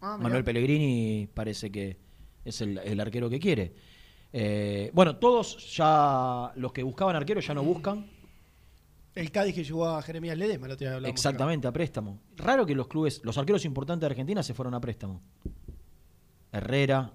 Ah. 0.00 0.16
Manuel 0.20 0.44
Pellegrini 0.44 1.28
parece 1.32 1.70
que 1.70 1.96
es 2.44 2.60
el, 2.60 2.78
el 2.78 3.00
arquero 3.00 3.30
que 3.30 3.38
quiere. 3.40 3.72
Eh, 4.32 4.90
bueno, 4.92 5.16
todos 5.16 5.74
ya, 5.74 6.52
los 6.56 6.72
que 6.72 6.82
buscaban 6.82 7.16
arquero 7.16 7.40
ya 7.40 7.54
no 7.54 7.62
buscan. 7.62 8.06
El 9.14 9.32
Cádiz 9.32 9.54
que 9.54 9.64
llegó 9.64 9.86
a 9.88 10.00
Jeremías 10.02 10.36
Ledesma, 10.38 10.68
día 10.76 10.94
hablamos 10.94 11.10
Exactamente, 11.12 11.66
a 11.66 11.72
préstamo. 11.72 12.20
Raro 12.36 12.64
que 12.66 12.74
los 12.74 12.86
clubes, 12.86 13.20
los 13.24 13.36
arqueros 13.38 13.64
importantes 13.64 14.02
de 14.02 14.06
Argentina 14.06 14.42
se 14.42 14.54
fueron 14.54 14.74
a 14.74 14.80
préstamo. 14.80 15.20
Herrera, 16.52 17.12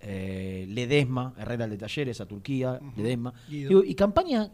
eh, 0.00 0.66
Ledesma, 0.68 1.34
Herrera 1.38 1.64
el 1.64 1.70
de 1.70 1.78
Talleres, 1.78 2.20
a 2.20 2.26
Turquía. 2.26 2.78
Ledesma. 2.96 3.32
Digo, 3.48 3.82
¿Y 3.82 3.94
campaña 3.94 4.50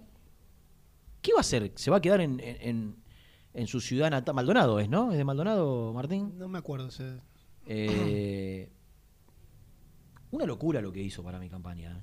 qué 1.21 1.33
va 1.33 1.39
a 1.39 1.41
hacer? 1.41 1.73
¿Se 1.75 1.91
va 1.91 1.97
a 1.97 2.01
quedar 2.01 2.21
en, 2.21 2.39
en- 2.41 2.97
su 3.67 3.81
ciudad 3.81 4.11
natal? 4.11 4.35
Maldonado 4.37 4.79
es, 4.79 4.89
¿no? 4.89 5.11
¿Es 5.11 5.19
de 5.19 5.25
Maldonado, 5.25 5.93
Martín? 5.95 6.35
No 6.39 6.47
me 6.49 6.59
acuerdo. 6.59 6.91
Eh, 7.67 8.69
una 10.31 10.45
locura 10.47 10.81
lo 10.81 10.93
que 10.93 11.03
hizo 11.03 11.23
para 11.23 11.39
mi 11.39 11.49
campaña. 11.49 11.93
¿eh? 11.93 12.01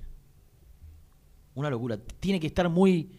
Una 1.54 1.70
locura. 1.70 1.98
Tiene 1.98 2.40
que 2.40 2.46
estar 2.48 2.68
muy. 2.68 3.10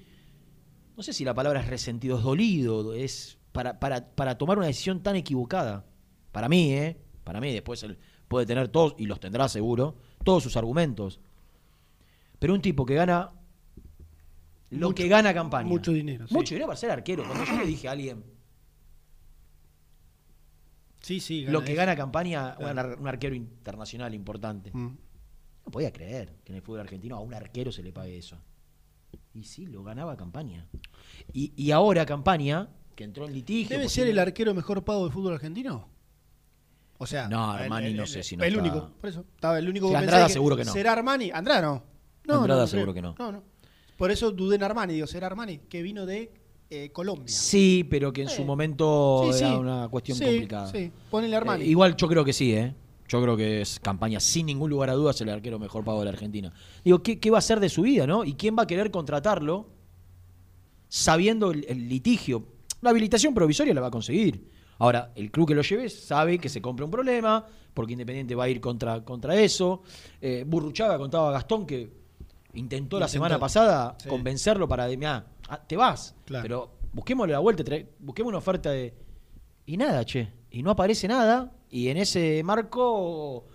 No 0.96 1.04
sé 1.04 1.14
si 1.14 1.24
la 1.24 1.34
palabra 1.34 1.60
es 1.62 1.68
resentido, 1.68 2.18
es 2.18 2.24
dolido. 2.24 2.94
Es 2.94 3.38
para, 3.52 3.80
para, 3.80 4.10
para 4.16 4.38
tomar 4.38 4.58
una 4.58 4.68
decisión 4.68 5.02
tan 5.02 5.16
equivocada. 5.16 5.86
Para 6.32 6.50
mí, 6.50 6.74
¿eh? 6.74 6.98
Para 7.24 7.40
mí, 7.42 7.52
después 7.52 7.82
él 7.84 7.98
puede 8.28 8.46
tener 8.46 8.68
todos, 8.68 8.96
y 8.98 9.06
los 9.06 9.20
tendrá 9.20 9.48
seguro, 9.50 9.96
todos 10.24 10.44
sus 10.44 10.58
argumentos. 10.58 11.20
Pero 12.40 12.54
un 12.54 12.62
tipo 12.62 12.86
que 12.86 12.94
gana 12.96 13.32
lo 14.70 14.88
Mucho- 14.90 14.96
que 15.04 15.08
gana 15.08 15.34
campaña. 15.34 15.68
mucho 15.68 15.92
dinero, 15.94 16.28
sí. 16.28 16.34
Mucho 16.34 16.54
dinero 16.54 16.68
para 16.68 16.78
ser 16.78 16.92
arquero. 16.92 17.24
Cuando 17.26 17.46
yo 17.46 17.58
le 17.58 17.66
dije 17.66 17.88
a 17.88 17.92
alguien, 17.92 18.24
Sí, 21.08 21.20
sí. 21.20 21.46
lo 21.46 21.64
que 21.64 21.72
eso. 21.74 21.78
gana 21.78 21.96
campaña, 21.96 22.56
Claro. 22.56 22.72
un 22.74 22.80
ar- 22.80 23.00
un 23.00 23.08
arquero 23.08 23.34
internacional 23.36 24.14
importante. 24.14 24.72
Mm. 24.74 24.98
No 25.66 25.72
podía 25.72 25.92
creer 25.92 26.36
que 26.44 26.52
en 26.52 26.58
el 26.58 26.62
fútbol 26.62 26.82
argentino 26.82 27.16
a 27.16 27.20
un 27.22 27.34
arquero 27.34 27.72
se 27.72 27.82
le 27.84 27.92
pague 27.94 28.18
eso. 28.18 28.38
Y 29.34 29.44
sí, 29.44 29.66
lo 29.68 29.84
ganaba 29.84 30.18
campaña. 30.18 30.68
Y, 31.34 31.54
y 31.56 31.72
ahora 31.72 32.06
campaña, 32.06 32.70
que 32.96 33.04
entró 33.04 33.26
en 33.26 33.34
litigio. 33.34 33.76
¿Debe 33.78 33.90
ser 33.90 34.08
el 34.08 34.18
arquero 34.20 34.54
mejor 34.54 34.84
pago 34.84 35.04
del 35.04 35.14
fútbol 35.14 35.34
argentino? 35.34 35.88
O 36.98 37.06
sea, 37.06 37.28
No, 37.30 37.52
Armani 37.52 37.88
el- 37.88 37.98
no 37.98 38.08
sé 38.08 38.24
si 38.24 38.36
no 38.36 38.44
El 38.44 38.54
está- 38.56 38.62
único, 38.62 38.92
por 39.00 39.10
eso. 39.10 39.26
Estaba 39.36 39.60
el 39.60 39.70
único 39.70 39.88
Sí, 39.90 39.96
Andrada 39.96 40.28
seguro 40.30 40.58
que 40.58 40.66
no. 40.66 40.72
¿Será 40.74 40.94
Armani? 40.94 41.30
Andrada 41.32 41.62
no. 41.62 41.84
Andrada 42.28 42.62
no 42.62 42.68
seguro 42.68 42.94
que 42.94 43.02
no. 43.02 43.16
No, 43.20 43.32
no. 43.32 43.44
Por 43.98 44.12
eso 44.12 44.32
dudé 44.32 44.56
en 44.56 44.64
Armani, 44.64 44.94
digo, 44.96 45.08
¿será 45.08 45.28
Armani? 45.28 45.60
Que 45.70 45.82
vino 45.84 46.06
de 46.06 46.32
eh, 46.70 46.90
Colombia. 46.92 47.28
Sí, 47.28 47.86
pero 47.90 48.12
que 48.12 48.24
en 48.24 48.30
su 48.30 48.42
Eh. 48.42 48.46
momento 48.46 49.30
Sí, 49.32 49.40
era 49.40 49.50
sí. 49.52 49.56
una 49.58 49.88
cuestión 49.90 50.18
Sí, 50.18 50.24
complicada. 50.26 50.68
Sí, 50.72 50.92
ponele 51.10 51.36
Armani. 51.36 51.64
Eh, 51.64 51.68
igual 51.68 51.96
yo 51.96 52.08
creo 52.08 52.26
que 52.26 52.34
sí, 52.34 52.54
¿eh? 52.54 52.74
Yo 53.08 53.22
creo 53.22 53.38
que 53.38 53.62
es 53.62 53.80
campaña, 53.80 54.20
sin 54.20 54.48
ningún 54.48 54.70
lugar 54.70 54.90
a 54.90 54.94
dudas, 54.94 55.20
el 55.22 55.30
arquero 55.30 55.60
mejor 55.60 55.86
pago 55.86 56.00
de 56.00 56.06
la 56.06 56.12
Argentina. 56.12 56.52
Digo, 56.84 57.02
¿qué, 57.02 57.20
qué 57.20 57.32
va 57.32 57.38
a 57.38 57.40
hacer 57.40 57.60
de 57.62 57.70
su 57.70 57.84
vida, 57.84 58.06
no? 58.06 58.26
¿Y 58.26 58.34
quién 58.34 58.58
va 58.58 58.64
a 58.64 58.68
querer 58.68 58.92
contratarlo 58.92 59.68
sabiendo 60.90 61.52
el, 61.52 61.66
el 61.70 61.88
litigio? 61.88 62.44
La 62.82 62.92
habilitación 62.92 63.34
provisoria 63.34 63.74
la 63.74 63.82
va 63.82 63.88
a 63.88 63.92
conseguir. 63.92 64.50
Ahora, 64.80 65.12
el 65.16 65.32
club 65.32 65.48
que 65.48 65.56
lo 65.56 65.62
lleve 65.64 65.90
sabe 65.90 66.38
que 66.38 66.50
se 66.50 66.62
compra 66.62 66.86
un 66.86 66.92
problema, 66.92 67.46
porque 67.74 67.94
Independiente 67.94 68.36
va 68.36 68.44
a 68.44 68.50
ir 68.50 68.60
contra, 68.62 69.04
contra 69.04 69.36
eso. 69.40 69.82
Eh, 70.22 70.44
Burruchaga 70.46 70.98
contaba 70.98 71.30
a 71.30 71.32
Gastón 71.32 71.66
que 71.66 71.90
intentó 72.54 73.00
la 73.00 73.08
semana 73.08 73.40
pasada 73.40 73.96
Sí. 74.02 74.10
convencerlo 74.10 74.68
para, 74.68 74.88
mira, 74.90 75.26
te 75.68 75.78
vas, 75.78 76.16
Claro. 76.26 76.44
pero 76.44 76.78
busquémosle 76.94 77.34
la 77.34 77.40
vuelta, 77.40 77.64
busquemos 78.00 78.30
una 78.30 78.38
oferta 78.40 78.70
de... 78.72 78.94
Y 79.66 79.78
nada, 79.78 80.04
che. 80.06 80.32
Y 80.52 80.64
no 80.64 80.72
aparece 80.72 81.08
nada. 81.08 81.54
Y 81.70 81.90
en 81.90 81.98
ese 81.98 82.42
marco, 82.44 83.48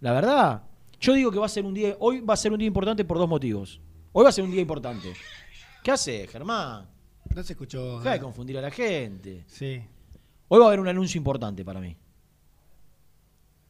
la 0.00 0.12
verdad, 0.12 0.64
yo 1.00 1.14
digo 1.14 1.30
que 1.30 1.38
va 1.38 1.46
a 1.46 1.48
ser 1.48 1.64
un 1.64 1.72
día, 1.74 1.96
hoy 1.98 2.20
va 2.20 2.34
a 2.34 2.36
ser 2.36 2.52
un 2.52 2.58
día 2.58 2.66
importante 2.68 3.04
por 3.04 3.16
dos 3.18 3.28
motivos. 3.28 3.80
Hoy 4.12 4.22
va 4.24 4.28
a 4.28 4.32
ser 4.32 4.44
un 4.44 4.50
día 4.50 4.60
importante. 4.60 5.12
¿Qué 5.82 5.90
hace, 5.90 6.26
Germán? 6.26 6.88
No 7.34 7.42
se 7.42 7.52
escuchó. 7.54 7.98
Deja 7.98 8.12
de 8.12 8.20
confundir 8.20 8.58
a 8.58 8.60
la 8.62 8.70
gente. 8.70 9.44
Sí. 9.46 9.82
Hoy 10.48 10.58
va 10.58 10.64
a 10.66 10.68
haber 10.68 10.80
un 10.80 10.88
anuncio 10.88 11.18
importante 11.18 11.64
para 11.64 11.80
mí. 11.80 11.96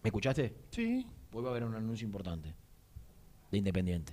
¿Me 0.03 0.09
escuchaste? 0.09 0.55
Sí. 0.71 1.07
Hoy 1.33 1.43
va 1.43 1.49
a 1.49 1.51
haber 1.53 1.65
un 1.65 1.75
anuncio 1.75 2.05
importante 2.05 2.55
de 3.51 3.59
Independiente. 3.59 4.13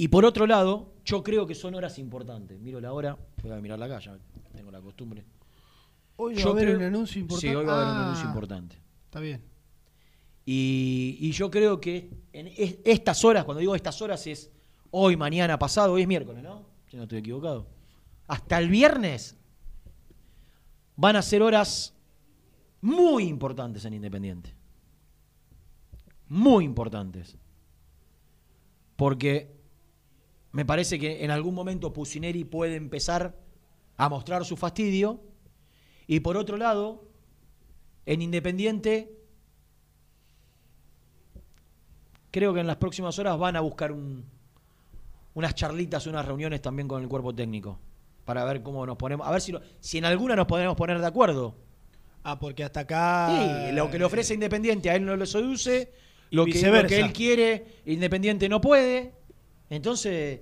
Y 0.00 0.08
por 0.08 0.24
otro 0.24 0.46
lado, 0.46 0.94
yo 1.04 1.22
creo 1.22 1.46
que 1.46 1.54
son 1.54 1.74
horas 1.74 1.98
importantes. 1.98 2.58
Miro 2.58 2.80
la 2.80 2.90
hora, 2.94 3.18
voy 3.42 3.52
a 3.52 3.56
mirar 3.56 3.78
la 3.78 3.86
calle, 3.86 4.12
tengo 4.56 4.70
la 4.70 4.80
costumbre. 4.80 5.26
Hoy 6.16 6.36
va 6.36 6.40
Yo 6.40 6.48
a 6.48 6.52
haber 6.52 6.64
creo- 6.68 6.78
un 6.78 6.84
anuncio 6.84 7.20
importante. 7.20 7.48
Sí, 7.50 7.54
hoy 7.54 7.66
va 7.66 7.72
a 7.72 7.76
haber 7.76 7.86
un 7.88 7.96
Ah, 7.98 8.04
anuncio 8.06 8.26
importante. 8.26 8.78
Está 9.04 9.20
bien. 9.20 9.42
Y, 10.46 11.18
y 11.20 11.32
yo 11.32 11.50
creo 11.50 11.78
que 11.82 12.08
en 12.32 12.46
es- 12.46 12.78
estas 12.82 13.22
horas, 13.26 13.44
cuando 13.44 13.60
digo 13.60 13.74
estas 13.74 14.00
horas, 14.00 14.26
es 14.26 14.50
hoy, 14.90 15.18
mañana, 15.18 15.58
pasado, 15.58 15.92
hoy 15.92 16.00
es 16.00 16.08
miércoles, 16.08 16.42
¿no? 16.42 16.64
Si 16.90 16.96
no 16.96 17.02
estoy 17.02 17.18
equivocado. 17.18 17.66
Hasta 18.26 18.56
el 18.58 18.70
viernes 18.70 19.36
van 20.96 21.16
a 21.16 21.20
ser 21.20 21.42
horas 21.42 21.92
muy 22.80 23.24
importantes 23.24 23.84
en 23.84 23.92
Independiente. 23.92 24.54
Muy 26.28 26.64
importantes. 26.64 27.36
Porque 28.96 29.59
me 30.52 30.64
parece 30.64 30.98
que 30.98 31.24
en 31.24 31.30
algún 31.30 31.54
momento 31.54 31.92
Pusineri 31.92 32.44
puede 32.44 32.76
empezar 32.76 33.36
a 33.96 34.08
mostrar 34.08 34.44
su 34.44 34.56
fastidio. 34.56 35.20
Y 36.06 36.20
por 36.20 36.36
otro 36.36 36.56
lado, 36.56 37.04
en 38.06 38.22
Independiente 38.22 39.12
creo 42.30 42.54
que 42.54 42.60
en 42.60 42.66
las 42.66 42.76
próximas 42.76 43.18
horas 43.18 43.38
van 43.38 43.56
a 43.56 43.60
buscar 43.60 43.92
un- 43.92 44.24
unas 45.34 45.54
charlitas, 45.54 46.06
unas 46.06 46.24
reuniones 46.24 46.60
también 46.62 46.88
con 46.88 47.02
el 47.02 47.08
cuerpo 47.08 47.34
técnico. 47.34 47.78
Para 48.24 48.44
ver 48.44 48.62
cómo 48.62 48.84
nos 48.86 48.96
ponemos. 48.96 49.26
A 49.26 49.30
ver 49.30 49.40
si, 49.40 49.52
lo- 49.52 49.60
si 49.80 49.98
en 49.98 50.04
alguna 50.04 50.36
nos 50.36 50.46
podemos 50.46 50.76
poner 50.76 50.98
de 51.00 51.06
acuerdo. 51.06 51.54
Ah, 52.22 52.38
porque 52.38 52.62
hasta 52.64 52.80
acá. 52.80 53.28
Sí, 53.68 53.74
lo 53.74 53.90
que 53.90 53.98
le 53.98 54.04
ofrece 54.04 54.34
Independiente 54.34 54.90
a 54.90 54.94
él 54.96 55.04
no 55.06 55.16
le 55.16 55.26
seduce. 55.26 55.92
Lo 56.30 56.44
que, 56.44 56.52
lo 56.82 56.88
que 56.88 57.00
él 57.00 57.12
quiere, 57.12 57.66
Independiente 57.86 58.48
no 58.48 58.60
puede. 58.60 59.14
Entonces, 59.70 60.40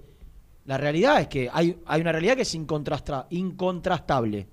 la 0.64 0.76
realidad 0.78 1.20
es 1.20 1.28
que 1.28 1.48
hay, 1.52 1.78
hay 1.86 2.00
una 2.00 2.12
realidad 2.12 2.34
que 2.36 2.42
es 2.42 2.54
incontrastable. 2.54 4.48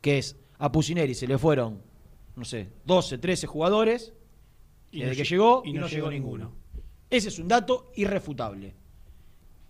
Que 0.00 0.18
es, 0.18 0.36
a 0.58 0.70
Pusineri 0.70 1.14
se 1.14 1.26
le 1.26 1.38
fueron, 1.38 1.82
no 2.36 2.44
sé, 2.44 2.68
12, 2.84 3.18
13 3.18 3.46
jugadores. 3.46 4.12
Y 4.90 5.00
desde 5.00 5.10
no 5.10 5.16
que 5.16 5.22
lle- 5.22 5.28
llegó 5.30 5.62
y 5.64 5.72
no 5.72 5.80
no, 5.80 5.86
llegó 5.88 6.10
llegó 6.10 6.10
ninguno. 6.10 6.52
Ese 7.10 7.28
es 7.28 7.38
un 7.38 7.48
dato 7.48 7.90
irrefutable. 7.96 8.74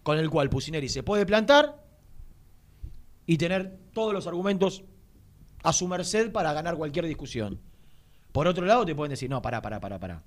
Con 0.03 0.19
el 0.19 0.29
cual 0.29 0.51
Pusineri 0.51 0.89
se 0.89 1.03
puede 1.03 1.25
plantar 1.25 1.83
y 3.27 3.39
tener 3.39 3.79
todos 3.95 4.13
los 4.13 4.27
argumentos 4.27 4.85
a 5.63 5.73
su 5.73 5.89
merced 5.89 6.31
para 6.31 6.53
ganar 6.53 6.77
cualquier 6.77 7.07
discusión. 7.07 7.59
Por 8.33 8.47
otro 8.47 8.67
lado, 8.67 8.85
te 8.85 8.95
pueden 8.95 9.11
decir, 9.11 9.31
no, 9.31 9.41
pará, 9.41 9.63
pará, 9.63 9.81
pará, 9.81 9.99
pará. 9.99 10.23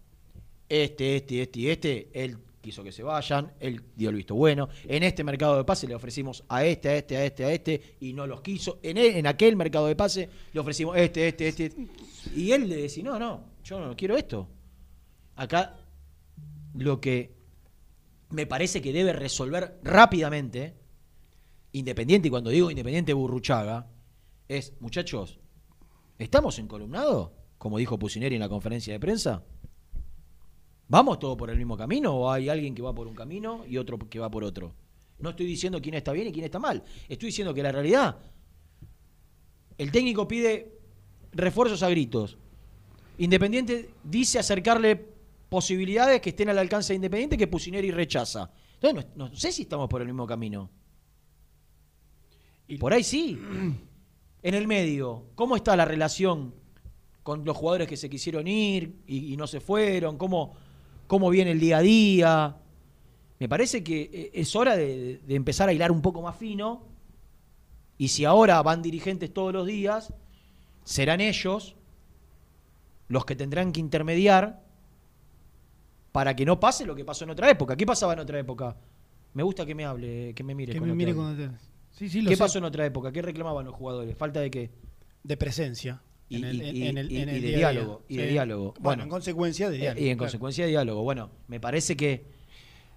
Este, 0.68 1.18
este, 1.18 1.42
este 1.44 1.60
y 1.60 1.70
este, 1.70 2.10
él 2.14 2.38
quiso 2.68 2.84
que 2.84 2.92
se 2.92 3.02
vayan, 3.02 3.54
él 3.62 3.82
dio 3.96 4.10
el 4.10 4.16
visto 4.18 4.36
bueno. 4.36 4.68
En 4.84 5.02
este 5.04 5.24
mercado 5.24 5.56
de 5.56 5.64
pase 5.64 5.88
le 5.88 5.96
ofrecimos 5.96 6.44
a 6.50 6.66
este, 6.66 6.90
a 6.90 6.96
este, 6.98 7.16
a 7.16 7.24
este, 7.24 7.46
a 7.46 7.52
este, 7.54 7.96
y 8.02 8.12
no 8.12 8.28
los 8.28 8.42
quiso. 8.42 8.80
En, 8.84 8.98
e- 8.98 9.18
en 9.18 9.26
aquel 9.26 9.56
mercado 9.56 9.88
de 9.88 9.96
pase 9.96 10.30
le 10.52 10.60
ofrecimos 10.60 10.98
este, 10.98 11.30
este, 11.30 11.48
este. 11.48 11.72
Y 12.36 12.52
él 12.52 12.68
le 12.68 12.76
decía, 12.76 13.06
no, 13.06 13.18
no, 13.18 13.46
yo 13.64 13.80
no 13.80 13.96
quiero 13.96 14.18
esto. 14.18 14.50
Acá 15.38 15.78
lo 16.74 17.00
que 17.00 17.38
me 18.32 18.46
parece 18.46 18.82
que 18.82 18.92
debe 18.92 19.14
resolver 19.14 19.80
rápidamente, 19.82 20.76
Independiente, 21.72 22.28
y 22.28 22.32
cuando 22.32 22.50
digo 22.50 22.70
Independiente 22.70 23.14
Burruchaga, 23.14 23.88
es, 24.50 24.74
muchachos, 24.82 25.40
¿estamos 26.18 26.60
encolumnados? 26.60 27.32
Como 27.58 27.78
dijo 27.78 27.98
Pusineri 27.98 28.36
en 28.36 28.42
la 28.42 28.50
conferencia 28.50 28.92
de 28.94 29.00
prensa. 29.00 29.44
¿Vamos 30.90 31.20
todos 31.20 31.38
por 31.38 31.50
el 31.50 31.58
mismo 31.58 31.76
camino 31.76 32.16
o 32.16 32.32
hay 32.32 32.50
alguien 32.50 32.74
que 32.74 32.82
va 32.82 32.94
por 32.94 33.08
un 33.08 33.16
camino 33.16 33.66
y 33.66 33.78
otro 33.78 33.98
que 33.98 34.20
va 34.20 34.32
por 34.32 34.44
otro? 34.44 34.74
No 35.20 35.32
estoy 35.32 35.46
diciendo 35.46 35.82
quién 35.82 35.96
está 35.96 36.12
bien 36.14 36.28
y 36.28 36.32
quién 36.32 36.46
está 36.46 36.60
mal. 36.60 36.84
Estoy 37.10 37.28
diciendo 37.28 37.54
que 37.54 37.64
la 37.64 37.72
realidad, 37.72 38.18
el 39.78 39.92
técnico 39.92 40.28
pide 40.28 40.80
refuerzos 41.32 41.84
a 41.84 41.90
gritos. 41.90 42.38
Independiente 43.18 43.90
dice 44.04 44.40
acercarle 44.40 44.96
posibilidades 45.50 46.22
que 46.22 46.30
estén 46.30 46.50
al 46.50 46.58
alcance 46.58 46.94
de 46.94 46.98
Independiente 46.98 47.38
que 47.38 47.48
Pusineri 47.48 47.92
rechaza. 47.92 48.52
Entonces, 48.76 49.10
no, 49.16 49.30
no 49.30 49.36
sé 49.36 49.52
si 49.52 49.64
estamos 49.64 49.90
por 49.90 50.02
el 50.02 50.08
mismo 50.08 50.28
camino. 50.28 50.70
Por 52.80 52.94
ahí 52.94 53.04
sí. 53.04 53.40
En 54.44 54.54
el 54.54 54.68
medio, 54.68 55.26
¿cómo 55.36 55.56
está 55.56 55.76
la 55.76 55.84
relación 55.84 56.54
con 57.24 57.44
los 57.44 57.58
jugadores 57.58 57.88
que 57.88 57.98
se 57.98 58.10
quisieron 58.10 58.48
ir 58.48 59.02
y, 59.08 59.34
y 59.34 59.38
no 59.38 59.48
se 59.48 59.60
fueron? 59.60 60.18
¿Cómo, 60.18 60.56
¿Cómo 61.08 61.30
viene 61.30 61.52
el 61.52 61.60
día 61.60 61.78
a 61.78 61.82
día? 61.82 62.58
Me 63.40 63.48
parece 63.50 63.84
que 63.84 64.10
eh, 64.14 64.32
es 64.34 64.56
hora 64.56 64.76
de, 64.76 65.22
de 65.26 65.36
empezar 65.36 65.70
a 65.70 65.74
hilar 65.74 65.92
un 65.92 66.02
poco 66.02 66.22
más 66.22 66.36
fino. 66.36 66.84
Y 67.98 68.10
si 68.10 68.26
ahora 68.26 68.62
van 68.62 68.82
dirigentes 68.82 69.34
todos 69.34 69.54
los 69.54 69.66
días, 69.66 70.14
serán 70.84 71.22
ellos 71.22 71.76
los 73.08 73.26
que 73.26 73.36
tendrán 73.36 73.72
que 73.72 73.80
intermediar 73.80 74.64
para 76.12 76.36
que 76.36 76.46
no 76.46 76.60
pase 76.60 76.86
lo 76.86 76.96
que 76.96 77.06
pasó 77.06 77.24
en 77.24 77.30
otra 77.32 77.50
época. 77.50 77.76
¿Qué 77.76 77.86
pasaba 77.86 78.14
en 78.14 78.20
otra 78.20 78.40
época? 78.40 78.76
Me 79.34 79.44
gusta 79.44 79.66
que 79.66 79.76
me 79.76 79.86
hable, 79.86 80.34
que 80.34 80.44
me 80.44 80.56
mire. 80.56 80.74
Que 80.74 80.82
me 80.82 80.94
mire 80.94 81.14
cuando 81.14 81.36
te- 81.42 81.52
Sí, 81.92 82.10
sí, 82.10 82.22
lo 82.22 82.30
¿Qué 82.30 82.36
sé. 82.36 82.44
pasó 82.44 82.58
en 82.60 82.66
otra 82.66 82.86
época? 82.86 83.12
¿Qué 83.12 83.22
reclamaban 83.24 83.66
los 83.66 83.74
jugadores? 83.76 84.16
¿Falta 84.16 84.40
de 84.40 84.52
qué? 84.52 84.70
De 85.24 85.38
presencia. 85.38 86.02
Y, 86.30 86.42
de 86.42 87.40
diálogo. 87.56 88.04
Y 88.08 88.18
de 88.18 88.28
diálogo. 88.28 88.74
Bueno, 88.80 89.04
en 89.04 89.10
consecuencia 89.10 89.70
de 89.70 89.78
eh, 89.78 89.80
diálogo. 89.80 90.06
Y 90.06 90.10
en 90.10 90.18
claro. 90.18 90.26
consecuencia 90.26 90.66
de 90.66 90.72
diálogo. 90.72 91.04
Bueno, 91.04 91.32
me 91.48 91.60
parece 91.60 91.96
que. 91.96 92.26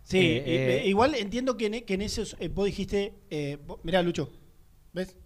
Sí, 0.02 0.18
eh, 0.18 0.42
eh, 0.46 0.82
igual 0.86 1.14
entiendo 1.14 1.56
que 1.56 1.66
en, 1.66 1.84
que 1.84 1.94
en 1.94 2.02
esos. 2.02 2.36
eh, 2.40 2.48
vos 2.48 2.66
dijiste. 2.66 3.14
Eh, 3.30 3.58
vos- 3.66 3.78
mirá, 3.84 4.02
Lucho. 4.02 4.32
¿Ves? 4.92 5.16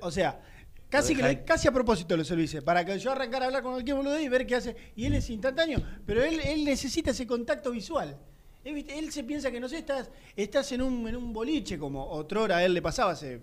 O 0.00 0.10
sea, 0.10 0.40
casi, 0.88 1.14
que 1.14 1.22
le- 1.22 1.44
casi 1.44 1.68
a 1.68 1.72
propósito 1.72 2.16
lo 2.16 2.24
se 2.24 2.34
lo 2.34 2.42
hice. 2.42 2.62
Para 2.62 2.84
que 2.84 2.98
yo 2.98 3.12
arrancara 3.12 3.44
a 3.44 3.48
hablar 3.48 3.62
con 3.62 3.72
cualquier 3.72 3.96
boludo 3.96 4.18
y 4.18 4.28
ver 4.28 4.46
qué 4.46 4.56
hace. 4.56 4.74
Y 4.96 5.04
él 5.06 5.14
es 5.14 5.28
instantáneo. 5.30 5.80
Pero 6.06 6.22
él, 6.24 6.40
él 6.44 6.64
necesita 6.64 7.10
ese 7.10 7.26
contacto 7.26 7.70
visual. 7.70 8.16
Él 8.64 9.10
se 9.12 9.24
piensa 9.24 9.50
que, 9.50 9.58
no 9.58 9.68
sé, 9.68 9.78
estás, 9.78 10.10
estás 10.36 10.70
en, 10.72 10.82
un, 10.82 11.06
en 11.08 11.16
un 11.16 11.32
boliche, 11.32 11.78
como 11.78 12.08
otrora 12.08 12.58
a 12.58 12.64
él 12.64 12.72
le 12.74 12.80
pasaba 12.80 13.10
hace 13.12 13.40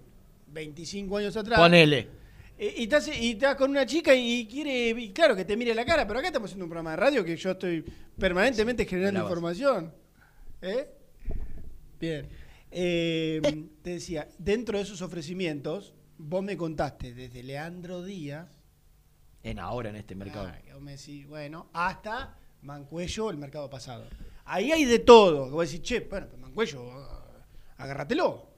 25 0.47 1.17
años 1.17 1.35
atrás. 1.35 1.59
Ponele. 1.59 2.07
Y 2.61 2.83
estás, 2.83 3.07
y 3.07 3.31
estás 3.31 3.55
con 3.55 3.71
una 3.71 3.85
chica 3.85 4.13
y 4.13 4.45
quiere, 4.45 4.89
y 4.89 5.13
claro, 5.13 5.33
que 5.33 5.45
te 5.45 5.55
mire 5.55 5.73
la 5.73 5.85
cara, 5.85 6.05
pero 6.05 6.19
acá 6.19 6.27
estamos 6.27 6.49
haciendo 6.49 6.65
un 6.65 6.69
programa 6.69 6.91
de 6.91 6.97
radio 6.97 7.23
que 7.23 7.37
yo 7.37 7.51
estoy 7.51 7.85
permanentemente 8.17 8.85
generando 8.85 9.21
información. 9.21 9.93
¿Eh? 10.61 10.89
Bien. 11.97 12.27
Eh, 12.69 13.41
te 13.81 13.91
decía, 13.91 14.27
dentro 14.37 14.77
de 14.77 14.83
esos 14.83 15.01
ofrecimientos, 15.01 15.93
vos 16.17 16.43
me 16.43 16.57
contaste 16.57 17.13
desde 17.13 17.43
Leandro 17.43 18.03
Díaz, 18.03 18.49
En 19.41 19.57
ahora, 19.57 19.89
en 19.89 19.95
este 19.95 20.15
mercado. 20.15 20.49
ah, 20.53 20.59
que 20.61 20.73
vos 20.73 20.81
me 20.81 20.97
decís, 20.97 21.25
bueno, 21.27 21.69
hasta 21.71 22.35
Mancuello 22.61 23.29
el 23.29 23.37
mercado 23.37 23.69
pasado. 23.69 24.05
Ahí 24.43 24.73
hay 24.73 24.83
de 24.83 24.99
todo. 24.99 25.45
que 25.45 25.51
Vos 25.51 25.71
decís, 25.71 25.81
che, 25.81 26.01
bueno, 26.01 26.27
pues 26.27 26.41
Mancuello, 26.41 26.91
ah, 26.91 27.45
agárratelo. 27.77 28.48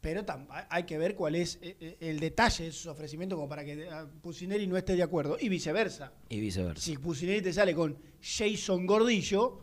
Pero 0.00 0.24
hay- 0.70 0.84
que 0.84 0.96
ver 0.96 1.14
cuál 1.14 1.34
es 1.34 1.58
eh, 1.60 1.76
eh, 1.78 1.96
el 2.00 2.20
detalle 2.20 2.64
de 2.64 2.70
esos 2.70 2.86
ofrecimientos 2.86 3.36
como 3.36 3.48
para 3.48 3.62
que 3.64 3.86
ah, 3.90 4.06
Pusineri 4.22 4.66
no 4.66 4.76
esté 4.78 4.96
de 4.96 5.02
acuerdo. 5.02 5.36
Y 5.38 5.48
viceversa. 5.50 6.12
Y 6.30 6.40
viceversa. 6.40 6.82
Si 6.82 6.96
Pusineri 6.96 7.42
te 7.42 7.52
sale 7.52 7.74
con 7.74 7.98
Jason 8.22 8.86
Gordillo, 8.86 9.60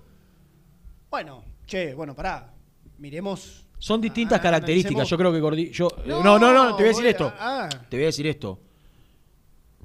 bueno, 1.10 1.44
che, 1.66 1.94
bueno, 1.96 2.14
pará, 2.16 2.54
miremos. 3.00 3.66
Son 3.80 4.00
distintas 4.00 4.40
ah, 4.40 4.42
características. 4.44 4.92
analicemos. 4.92 5.10
Yo 5.10 5.18
creo 5.18 5.34
que 5.34 5.40
Gordillo. 5.40 5.88
no, 6.06 6.38
no, 6.38 6.54
no, 6.54 6.68
te 6.76 6.84
voy 6.84 6.86
a 6.86 6.88
decir 6.90 7.04
voy 7.04 7.12
esto. 7.12 7.34
ah, 7.38 7.70
Te 7.90 7.98
voy 7.98 8.04
a 8.04 8.08
decir 8.08 8.28
esto. 8.28 8.60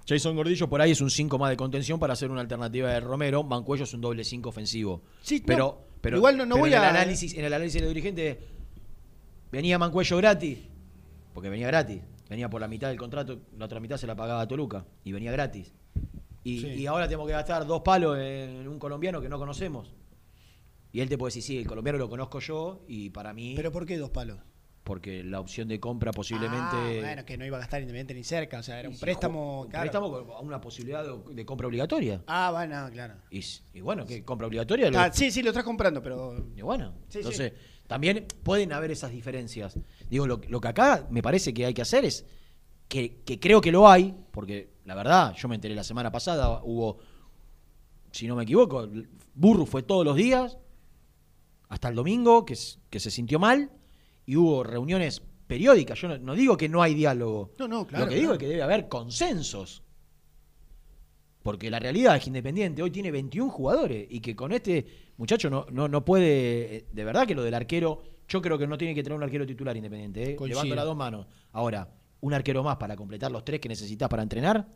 Jason 0.06 0.34
Gordillo 0.34 0.68
por 0.68 0.82
ahí 0.82 0.90
es 0.90 1.00
un 1.00 1.10
5 1.10 1.38
más 1.38 1.48
de 1.50 1.56
contención 1.56 1.98
para 1.98 2.12
hacer 2.14 2.30
una 2.30 2.40
alternativa 2.40 2.90
de 2.90 3.00
Romero. 3.00 3.42
Mancuello 3.44 3.84
es 3.84 3.94
un 3.94 4.00
doble 4.00 4.24
5 4.24 4.48
ofensivo. 4.48 5.02
Sí, 5.22 5.38
no, 5.40 5.44
pero, 5.46 5.78
pero 6.00 6.16
igual 6.18 6.36
no- 6.36 6.44
no 6.44 6.56
pero 6.56 6.60
voy 6.64 6.70
en 6.72 6.78
el 6.78 6.84
a- 6.84 6.90
análisis, 6.90 7.34
en 7.34 7.44
el 7.44 7.52
análisis 7.52 7.80
de 7.80 7.88
dirigente 7.88 8.38
venía 9.52 9.78
Mancuello 9.78 10.16
gratis, 10.16 10.58
porque 11.32 11.48
venía 11.48 11.68
gratis. 11.68 12.02
Venía 12.28 12.48
por 12.48 12.60
la 12.62 12.68
mitad 12.68 12.88
del 12.88 12.96
contrato, 12.98 13.40
la 13.58 13.66
otra 13.66 13.78
mitad 13.78 13.98
se 13.98 14.06
la 14.06 14.16
pagaba 14.16 14.48
Toluca 14.48 14.86
y 15.04 15.12
venía 15.12 15.30
gratis. 15.32 15.72
Y, 16.44 16.60
Sí. 16.60 16.66
y 16.68 16.86
ahora 16.86 17.06
tenemos 17.06 17.26
que 17.26 17.34
gastar 17.34 17.66
dos 17.66 17.82
palos 17.82 18.16
en 18.18 18.66
un 18.66 18.78
colombiano 18.78 19.20
que 19.20 19.28
no 19.28 19.38
conocemos. 19.38 19.92
Y 20.92 21.00
él 21.00 21.08
te 21.08 21.18
puede 21.18 21.28
decir, 21.28 21.42
sí, 21.42 21.58
el 21.58 21.66
colombiano 21.66 21.98
lo 21.98 22.08
conozco 22.08 22.38
yo 22.40 22.84
y 22.88 23.10
para 23.10 23.32
mí... 23.34 23.52
Pero 23.54 23.70
¿por 23.70 23.84
qué 23.86 23.96
dos 23.98 24.10
palos? 24.10 24.38
porque 24.84 25.22
la 25.22 25.38
opción 25.38 25.68
de 25.68 25.78
compra 25.78 26.10
posiblemente... 26.10 26.58
Ah, 26.76 27.00
bueno, 27.02 27.24
que 27.24 27.38
no 27.38 27.46
iba 27.46 27.56
a 27.56 27.60
gastar 27.60 27.80
Independiente 27.82 28.14
ni 28.14 28.24
cerca, 28.24 28.58
o 28.58 28.62
sea, 28.64 28.80
era 28.80 28.88
un 28.88 28.96
Y- 28.96 28.98
préstamo. 28.98 29.62
un 29.62 29.68
claro. 29.68 29.82
préstamo 29.84 30.10
con 30.26 30.44
una 30.44 30.60
posibilidad 30.60 31.04
de, 31.04 31.34
de 31.34 31.44
compra 31.46 31.68
obligatoria. 31.68 32.20
Ah, 32.26 32.50
bueno, 32.52 32.88
claro. 32.92 33.14
Y, 33.30 33.80
bueno, 33.80 34.04
que 34.04 34.24
compra 34.24 34.48
obligatoria. 34.48 34.90
lo- 34.90 34.98
Ah, 34.98 35.12
sí, 35.12 35.30
sí, 35.30 35.40
lo 35.40 35.50
estás 35.50 35.62
comprando, 35.62 36.02
pero. 36.02 36.48
Y 36.56 36.62
bueno, 36.62 36.94
Sí, 37.08 37.18
entonces 37.18 37.52
también 37.92 38.26
pueden 38.42 38.72
haber 38.72 38.90
esas 38.90 39.10
diferencias. 39.10 39.78
Digo, 40.08 40.26
lo, 40.26 40.40
lo 40.48 40.62
que 40.62 40.68
acá 40.68 41.06
me 41.10 41.20
parece 41.20 41.52
que 41.52 41.66
hay 41.66 41.74
que 41.74 41.82
hacer 41.82 42.06
es, 42.06 42.24
que, 42.88 43.20
que 43.22 43.38
creo 43.38 43.60
que 43.60 43.70
lo 43.70 43.86
hay, 43.86 44.14
porque 44.30 44.70
la 44.86 44.94
verdad, 44.94 45.34
yo 45.34 45.46
me 45.46 45.56
enteré 45.56 45.74
la 45.74 45.84
semana 45.84 46.10
pasada, 46.10 46.62
hubo, 46.64 47.00
si 48.10 48.26
no 48.26 48.34
me 48.34 48.44
equivoco, 48.44 48.88
Burru 49.34 49.66
fue 49.66 49.82
todos 49.82 50.06
los 50.06 50.16
días, 50.16 50.56
hasta 51.68 51.90
el 51.90 51.94
domingo, 51.94 52.46
que, 52.46 52.56
que 52.88 52.98
se 52.98 53.10
sintió 53.10 53.38
mal, 53.38 53.70
y 54.24 54.36
hubo 54.36 54.64
reuniones 54.64 55.20
periódicas. 55.46 56.00
Yo 56.00 56.08
no, 56.08 56.16
no 56.16 56.34
digo 56.34 56.56
que 56.56 56.70
no 56.70 56.80
hay 56.80 56.94
diálogo. 56.94 57.50
No, 57.58 57.68
no, 57.68 57.86
claro. 57.86 58.06
lo 58.06 58.10
que 58.10 58.16
digo 58.16 58.32
es 58.32 58.38
que 58.38 58.48
debe 58.48 58.62
haber 58.62 58.88
consensos. 58.88 59.82
Porque 61.42 61.70
la 61.70 61.78
realidad 61.78 62.16
es 62.16 62.22
que 62.24 62.30
Independiente 62.30 62.82
hoy 62.82 62.90
tiene 62.90 63.10
21 63.10 63.50
jugadores 63.50 64.06
y 64.08 64.20
que 64.20 64.36
con 64.36 64.52
este 64.52 64.86
muchacho 65.16 65.50
no, 65.50 65.66
no, 65.70 65.88
no 65.88 66.04
puede. 66.04 66.76
eh, 66.76 66.84
De 66.92 67.04
verdad 67.04 67.26
que 67.26 67.34
lo 67.34 67.42
del 67.42 67.54
arquero, 67.54 68.02
yo 68.28 68.40
creo 68.40 68.56
que 68.58 68.66
no 68.66 68.78
tiene 68.78 68.94
que 68.94 69.02
tener 69.02 69.16
un 69.16 69.22
arquero 69.22 69.46
titular 69.46 69.76
Independiente. 69.76 70.22
¿eh? 70.32 70.36
Levanto 70.48 70.74
las 70.74 70.84
dos 70.84 70.96
manos. 70.96 71.26
Ahora, 71.52 71.92
un 72.20 72.32
arquero 72.34 72.62
más 72.62 72.76
para 72.76 72.94
completar 72.96 73.30
los 73.32 73.44
tres 73.44 73.60
que 73.60 73.68
necesitas 73.68 74.08
para 74.08 74.22
entrenar. 74.22 74.68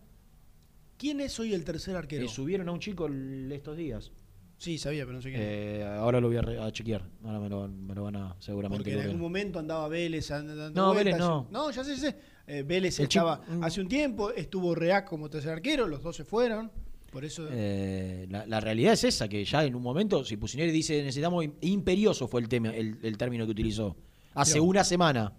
¿Quién 0.99 1.21
es 1.21 1.39
hoy 1.39 1.55
el 1.55 1.64
tercer 1.64 1.95
arquero? 1.95 2.25
Eh, 2.25 2.29
subieron 2.29 2.69
a 2.69 2.73
un 2.73 2.81
chico 2.81 3.09
estos 3.51 3.77
días. 3.77 4.11
Sí, 4.59 4.78
sabía, 4.78 5.04
pero 5.04 5.16
no 5.16 5.22
sé 5.22 5.30
quién. 5.30 5.42
Eh, 5.44 5.84
ahora 5.98 6.20
lo 6.20 6.28
voy 6.28 6.38
a, 6.38 6.72
chequear. 6.72 7.02
Ahora 7.24 7.38
me 7.40 7.48
lo, 7.48 7.68
me 7.68 7.94
lo 7.94 8.04
van 8.04 8.16
a 8.16 8.36
seguramente. 8.38 8.84
Porque 8.84 8.94
en 8.98 9.00
algún 9.04 9.20
momento 9.20 9.59
andaba 9.59 9.86
Vélez 9.88 10.30
and- 10.30 10.48
dando 10.57 10.80
No, 10.80 10.94
vueltas. 10.94 11.04
Vélez 11.04 11.18
no. 11.18 11.48
No, 11.50 11.70
ya 11.70 11.84
sé, 11.84 11.94
ya 11.96 12.00
sé. 12.11 12.16
Eh, 12.46 12.62
Vélez 12.62 12.98
El 12.98 13.04
estaba 13.04 13.42
mm. 13.46 13.62
hace 13.64 13.80
un 13.80 13.88
tiempo, 13.88 14.30
estuvo 14.32 14.74
Reac 14.74 15.07
como 15.09 15.28
tercer 15.28 15.50
arquero, 15.52 15.86
los 15.86 16.02
dos 16.02 16.16
se 16.16 16.24
fueron. 16.24 16.70
Por 17.12 17.24
eso. 17.24 17.46
Eh, 17.50 18.26
la, 18.30 18.46
la 18.46 18.61
realidad 18.61 18.94
es 18.94 19.04
esa, 19.04 19.28
que 19.28 19.44
ya 19.44 19.62
en 19.64 19.74
un 19.74 19.82
momento, 19.82 20.24
si 20.24 20.36
Pusineri 20.36 20.70
dice 20.72 21.02
necesitamos 21.02 21.44
im- 21.44 21.54
imperioso 21.61 22.26
fue 22.28 22.40
el 22.40 22.48
tema, 22.48 22.70
el, 22.74 22.98
el 23.02 23.18
término 23.18 23.44
que 23.44 23.50
utilizó. 23.52 23.96
Hace 24.34 24.54
Pero- 24.54 24.64
una 24.64 24.84
semana, 24.84 25.34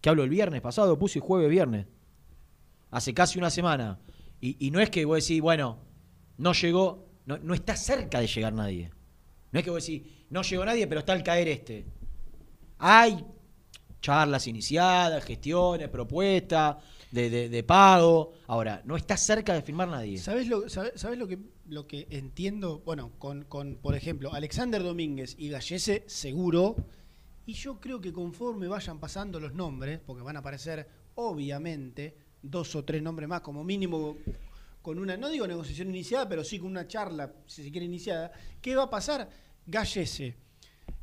que 0.00 0.08
hablo 0.08 0.22
el 0.24 0.30
viernes 0.30 0.60
pasado, 0.62 0.98
puse 0.98 1.20
jueves, 1.20 1.50
viernes. 1.50 1.86
Hace 2.90 3.12
casi 3.14 3.38
una 3.38 3.50
semana. 3.50 3.98
Y, 4.40 4.56
y 4.66 4.70
no 4.70 4.80
es 4.80 4.88
que 4.90 5.04
vos 5.04 5.22
decís, 5.22 5.40
bueno, 5.42 5.78
no 6.38 6.52
llegó, 6.54 7.09
no, 7.26 7.38
no 7.38 7.54
está 7.54 7.76
cerca 7.76 8.20
de 8.20 8.26
llegar 8.26 8.52
nadie. 8.52 8.90
No 9.52 9.58
es 9.58 9.64
que 9.64 9.70
vos 9.70 9.84
decís, 9.84 10.02
no 10.30 10.42
llegó 10.42 10.64
nadie, 10.64 10.86
pero 10.86 11.00
está 11.00 11.12
al 11.12 11.22
caer 11.22 11.48
este. 11.48 11.86
Hay 12.78 13.24
charlas 14.00 14.46
iniciadas, 14.46 15.24
gestiones, 15.24 15.88
propuestas 15.88 16.76
de, 17.10 17.28
de- 17.28 17.48
de 17.48 17.62
pago. 17.62 18.32
Ahora, 18.46 18.82
no 18.84 18.96
está 18.96 19.16
cerca 19.16 19.52
de 19.54 19.62
firmar 19.62 19.88
nadie. 19.88 20.18
¿Sabes 20.18 20.46
lo, 20.48 20.68
sabe- 20.68 20.92
sabés 20.96 21.18
lo, 21.18 21.26
que, 21.28 21.38
lo 21.68 21.86
que 21.86 22.06
entiendo? 22.10 22.80
Bueno, 22.84 23.12
con, 23.18 23.44
con, 23.44 23.76
por 23.76 23.94
ejemplo, 23.94 24.32
Alexander 24.32 24.82
Domínguez 24.82 25.34
y 25.38 25.50
Gallese, 25.50 26.04
seguro. 26.06 26.76
Y 27.46 27.54
yo 27.54 27.80
creo 27.80 28.00
que 28.00 28.12
conforme 28.12 28.68
vayan 28.68 29.00
pasando 29.00 29.40
los 29.40 29.52
nombres, 29.54 29.98
porque 30.06 30.22
van 30.22 30.36
a 30.36 30.38
aparecer, 30.40 30.88
obviamente, 31.16 32.16
dos 32.42 32.74
o 32.76 32.84
tres 32.84 33.02
nombres 33.02 33.28
más, 33.28 33.40
como 33.40 33.64
mínimo, 33.64 34.16
con 34.82 34.98
una, 34.98 35.16
no 35.16 35.28
digo 35.28 35.46
negociación 35.46 35.88
iniciada, 35.90 36.28
pero 36.28 36.42
sí 36.44 36.58
con 36.58 36.68
una 36.70 36.86
charla, 36.88 37.32
si 37.46 37.62
se 37.62 37.70
quiere, 37.70 37.84
iniciada. 37.86 38.32
¿Qué 38.62 38.74
va 38.76 38.84
a 38.84 38.90
pasar? 38.90 39.28
Gallese. 39.66 40.36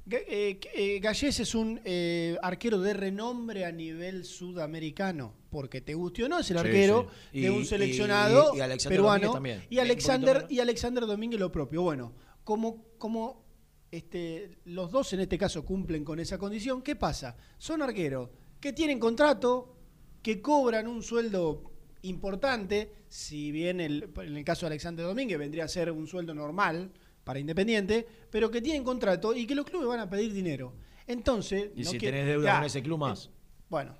Ga- 0.05 0.23
eh, 0.27 0.59
eh, 0.73 0.99
Gallese 0.99 1.43
es 1.43 1.53
un 1.53 1.79
eh, 1.83 2.37
arquero 2.41 2.79
de 2.79 2.93
renombre 2.93 3.65
a 3.65 3.71
nivel 3.71 4.23
sudamericano, 4.25 5.33
porque 5.49 5.81
te 5.81 5.93
guste 5.93 6.23
o 6.23 6.29
no, 6.29 6.39
es 6.39 6.49
el 6.51 6.57
Sí, 6.57 6.65
arquero 6.65 7.09
sí. 7.31 7.41
de 7.41 7.49
un 7.51 7.65
seleccionado 7.65 8.53
y 8.55 8.87
peruano. 8.87 9.33
También. 9.33 9.63
Y 9.69 9.79
Alexander, 9.79 10.45
y 10.49 10.59
Alexander 10.59 11.05
Domínguez 11.05 11.39
lo 11.39 11.51
propio. 11.51 11.81
Bueno, 11.81 12.13
como, 12.43 12.85
como 12.97 13.45
este, 13.91 14.57
los 14.65 14.91
dos 14.91 15.11
en 15.13 15.19
este 15.21 15.37
caso 15.37 15.63
cumplen 15.65 16.03
con 16.03 16.19
esa 16.19 16.37
condición, 16.37 16.81
¿qué 16.81 16.95
pasa? 16.95 17.35
Son 17.57 17.81
arqueros 17.81 18.29
que 18.59 18.73
tienen 18.73 18.99
contrato, 18.99 19.75
que 20.23 20.41
cobran 20.41 20.87
un 20.87 21.03
sueldo 21.03 21.71
importante, 22.01 22.91
si 23.09 23.51
bien 23.51 23.79
el- 23.79 24.09
en 24.17 24.37
el 24.37 24.43
caso 24.43 24.65
de 24.65 24.67
Alexander 24.67 25.05
Domínguez 25.05 25.37
vendría 25.39 25.63
a 25.65 25.67
ser 25.67 25.91
un 25.91 26.07
sueldo 26.07 26.33
normal 26.33 26.91
para 27.23 27.39
Independiente, 27.39 28.07
pero 28.31 28.49
que 28.51 28.61
tienen 28.61 28.83
contrato 28.83 29.33
y 29.35 29.45
que 29.45 29.55
los 29.55 29.65
clubes 29.65 29.87
van 29.87 29.99
a 29.99 30.09
pedir 30.09 30.33
dinero. 30.33 30.73
Entonces, 31.07 31.71
Y 31.75 31.83
no 31.83 31.89
si 31.91 31.97
quiere- 31.97 32.17
tenés 32.19 32.33
deuda 32.33 32.45
Ya, 32.45 32.55
con 32.57 32.65
ese 32.65 32.81
club 32.83 32.99
más. 32.99 33.25
eh, 33.27 33.29
Bueno, 33.69 33.95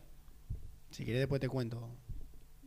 si 0.91 1.03
querés 1.05 1.20
después 1.22 1.41
te 1.41 1.49
cuento 1.49 1.89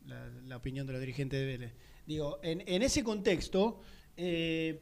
la, 0.07 0.28
la 0.47 0.57
opinión 0.57 0.86
de 0.86 0.93
los 0.93 1.01
dirigentes 1.01 1.38
de 1.41 1.47
Vélez. 1.47 1.72
Digo, 2.07 2.41
en, 2.43 2.62
en 2.66 2.82
ese 2.82 3.03
contexto, 3.05 3.80
eh, 4.16 4.80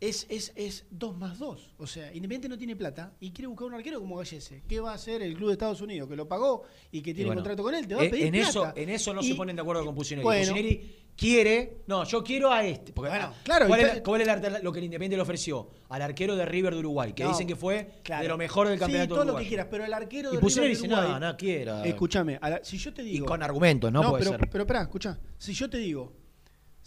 es, 0.00 0.26
es, 0.28 0.52
es 0.54 0.86
2 0.90 1.16
más 1.16 1.38
2. 1.38 1.74
O 1.78 1.86
sea, 1.86 2.06
Independiente 2.14 2.48
no 2.48 2.56
tiene 2.58 2.76
plata 2.76 3.14
y 3.20 3.30
quiere 3.32 3.48
buscar 3.48 3.66
un 3.68 3.74
arquero 3.74 3.98
como 4.00 4.16
Gallese. 4.16 4.62
¿Qué 4.68 4.80
va 4.80 4.92
a 4.92 4.94
hacer 4.94 5.22
el 5.22 5.34
club 5.34 5.48
de 5.48 5.52
Estados 5.54 5.80
Unidos 5.80 6.08
que 6.08 6.16
lo 6.16 6.28
pagó 6.28 6.62
y 6.92 7.00
que 7.02 7.10
Y 7.10 7.14
tiene 7.14 7.28
bueno, 7.28 7.40
contrato 7.42 7.62
con 7.62 7.74
él? 7.74 7.86
Te 7.86 7.94
va 7.94 8.02
a 8.02 8.04
eh, 8.04 8.10
pedir 8.10 8.26
en, 8.26 8.32
plata. 8.32 8.48
eso, 8.48 8.72
en 8.76 8.88
eso 8.90 9.14
no 9.14 9.20
Y- 9.22 9.28
se 9.28 9.34
ponen 9.34 9.56
de 9.56 9.62
acuerdo 9.62 9.84
con 9.84 9.94
Pusineri. 9.94 10.24
bueno. 10.24 10.52
Pusineri 10.52 10.96
quiere, 11.16 11.78
no, 11.88 12.04
yo 12.04 12.22
quiero 12.22 12.52
a 12.52 12.64
este. 12.64 12.92
Porque, 12.92 13.10
Bueno, 13.10 13.32
ah, 13.34 13.40
claro, 13.42 13.66
¿cuál, 13.66 13.80
y 13.80 13.84
es, 13.84 14.00
cuál 14.02 14.62
lo 14.62 14.72
que 14.72 14.78
el 14.78 14.84
Independiente 14.84 15.16
le 15.16 15.22
ofreció? 15.22 15.68
Al 15.88 16.02
arquero 16.02 16.36
de 16.36 16.44
River 16.46 16.74
de 16.74 16.78
Uruguay, 16.78 17.12
que 17.12 17.24
No, 17.24 17.30
dicen 17.30 17.46
que 17.48 17.56
fue 17.56 18.00
claro. 18.04 18.22
de 18.22 18.28
lo 18.28 18.38
mejor 18.38 18.68
del 18.68 18.78
campeonato 18.78 19.06
Sí, 19.06 19.08
todo 19.16 19.18
lo 19.24 19.24
uruguayo. 19.32 19.44
que 19.44 19.48
quieras, 19.48 19.66
pero 19.68 19.84
el 19.84 19.92
arquero 19.92 20.32
Y 20.32 20.36
de 20.36 20.40
Pusineri 20.40 20.74
River 20.74 20.80
de 20.80 20.86
dice, 20.88 21.00
Uruguay... 21.02 21.20
no, 21.20 21.26
no 21.32 21.36
quiera. 21.36 21.84
Escúchame, 21.84 22.38
si 22.62 22.78
yo 22.78 22.94
te 22.94 23.02
Y 23.02 23.06
digo... 23.06 23.26
con 23.26 23.42
argumentos, 23.42 23.90
¿no? 23.90 24.02
Puede 24.10 24.24
pero, 24.24 24.30
ser. 24.38 24.48
pero 24.48 24.62
espera, 24.62 24.82
escucha. 24.82 25.18
Si 25.38 25.52
yo 25.54 25.68
te 25.68 25.78
digo 25.78 26.12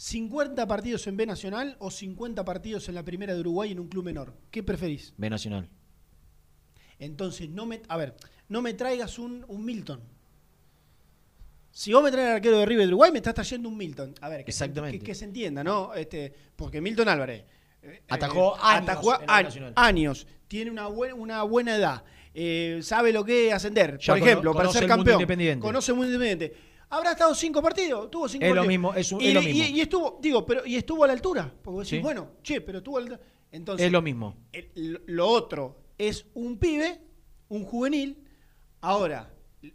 50 0.02 0.66
partidos 0.66 1.06
en 1.06 1.16
B 1.16 1.28
Nacional 1.28 1.76
o 1.78 1.91
50 1.91 2.43
partidos 2.43 2.89
en 2.89 2.95
la 2.95 3.06
primera 3.06 3.36
de 3.36 3.39
Uruguay 3.41 3.72
en 3.72 3.80
un 3.80 3.88
club 3.88 4.04
menor, 4.04 4.34
¿qué 4.49 4.64
preferís? 4.64 5.14
B 5.16 5.30
Nacional. 5.30 5.70
Entonces, 6.97 7.47
no 7.52 7.68
me, 7.68 7.84
a 7.88 7.97
ver, 7.97 8.16
no 8.49 8.64
me 8.64 8.74
traigas 8.74 9.20
un, 9.20 9.45
un 9.47 9.64
Milton. 9.64 10.02
Si 11.70 11.93
vos 11.93 12.02
me 12.04 12.10
traes 12.12 12.30
al 12.30 12.36
arquero 12.38 12.58
de 12.58 12.66
River 12.66 12.86
de 12.86 12.88
Uruguay, 12.88 13.12
me 13.12 13.20
estás 13.20 13.36
trayendo 13.36 13.70
un 13.70 13.78
Milton. 13.78 14.16
A 14.22 14.30
ver, 14.30 14.43
que, 14.43 14.52
se- 14.52 14.64
Exactamente. 14.66 14.97
que, 14.97 15.06
que 15.06 15.14
se 15.14 15.26
entienda, 15.26 15.64
¿no? 15.64 15.93
Este, 15.93 16.34
porque 16.56 16.82
Milton 16.82 17.08
Álvarez 17.08 17.43
eh, 17.84 18.02
Atajó 18.10 18.56
eh, 18.56 18.60
años 18.64 18.89
atajó 18.89 19.12
a- 19.12 19.86
años, 19.86 20.26
tiene 20.47 20.72
una, 20.72 20.88
buen- 20.88 21.14
una 21.14 21.43
buena 21.43 21.76
edad, 21.76 22.04
eh, 22.34 22.80
sabe 22.82 23.14
lo 23.14 23.24
que 23.24 23.49
es 23.49 23.54
ascender, 23.54 23.99
Ya 23.99 24.14
por 24.16 24.18
ejemplo, 24.28 24.52
para 24.56 24.72
ser 24.72 24.88
campeón. 24.88 25.60
Conoce 25.62 25.93
mundo 25.93 26.08
independiente. 26.12 26.71
Habrá 26.92 27.12
estado 27.12 27.34
cinco 27.34 27.62
partidos, 27.62 28.12
tuvo 28.12 28.28
cinco 28.30 28.46
Es 28.46 28.54
lo 28.54 28.64
mismo, 28.66 28.94
es 28.94 29.12
un- 29.12 29.22
y, 29.22 29.28
es 29.30 29.34
lo 29.34 29.42
y- 29.42 29.46
mismo. 29.46 29.76
y 29.78 29.82
estuvo, 29.82 30.20
digo, 30.22 30.46
pero 30.46 30.66
y 30.66 30.76
estuvo 30.76 31.04
a 31.04 31.08
la 31.08 31.14
altura. 31.14 31.52
Porque 31.64 31.76
vos 31.76 31.86
decís, 31.88 31.98
Sí. 32.00 32.04
bueno, 32.04 32.32
che, 32.44 32.62
pero 32.62 32.80
estuvo 32.80 32.98
a 32.98 33.02
la 33.02 33.06
altura. 33.08 33.28
Entonces, 33.52 33.86
Es 33.88 33.92
lo 33.92 34.02
mismo. 34.02 34.36
el- 34.52 35.02
lo 35.08 35.28
otro 35.28 35.78
es 35.98 36.26
un 36.36 36.58
pibe, 36.58 37.00
un 37.50 37.64
juvenil. 37.66 38.18
Ahora, 38.82 39.30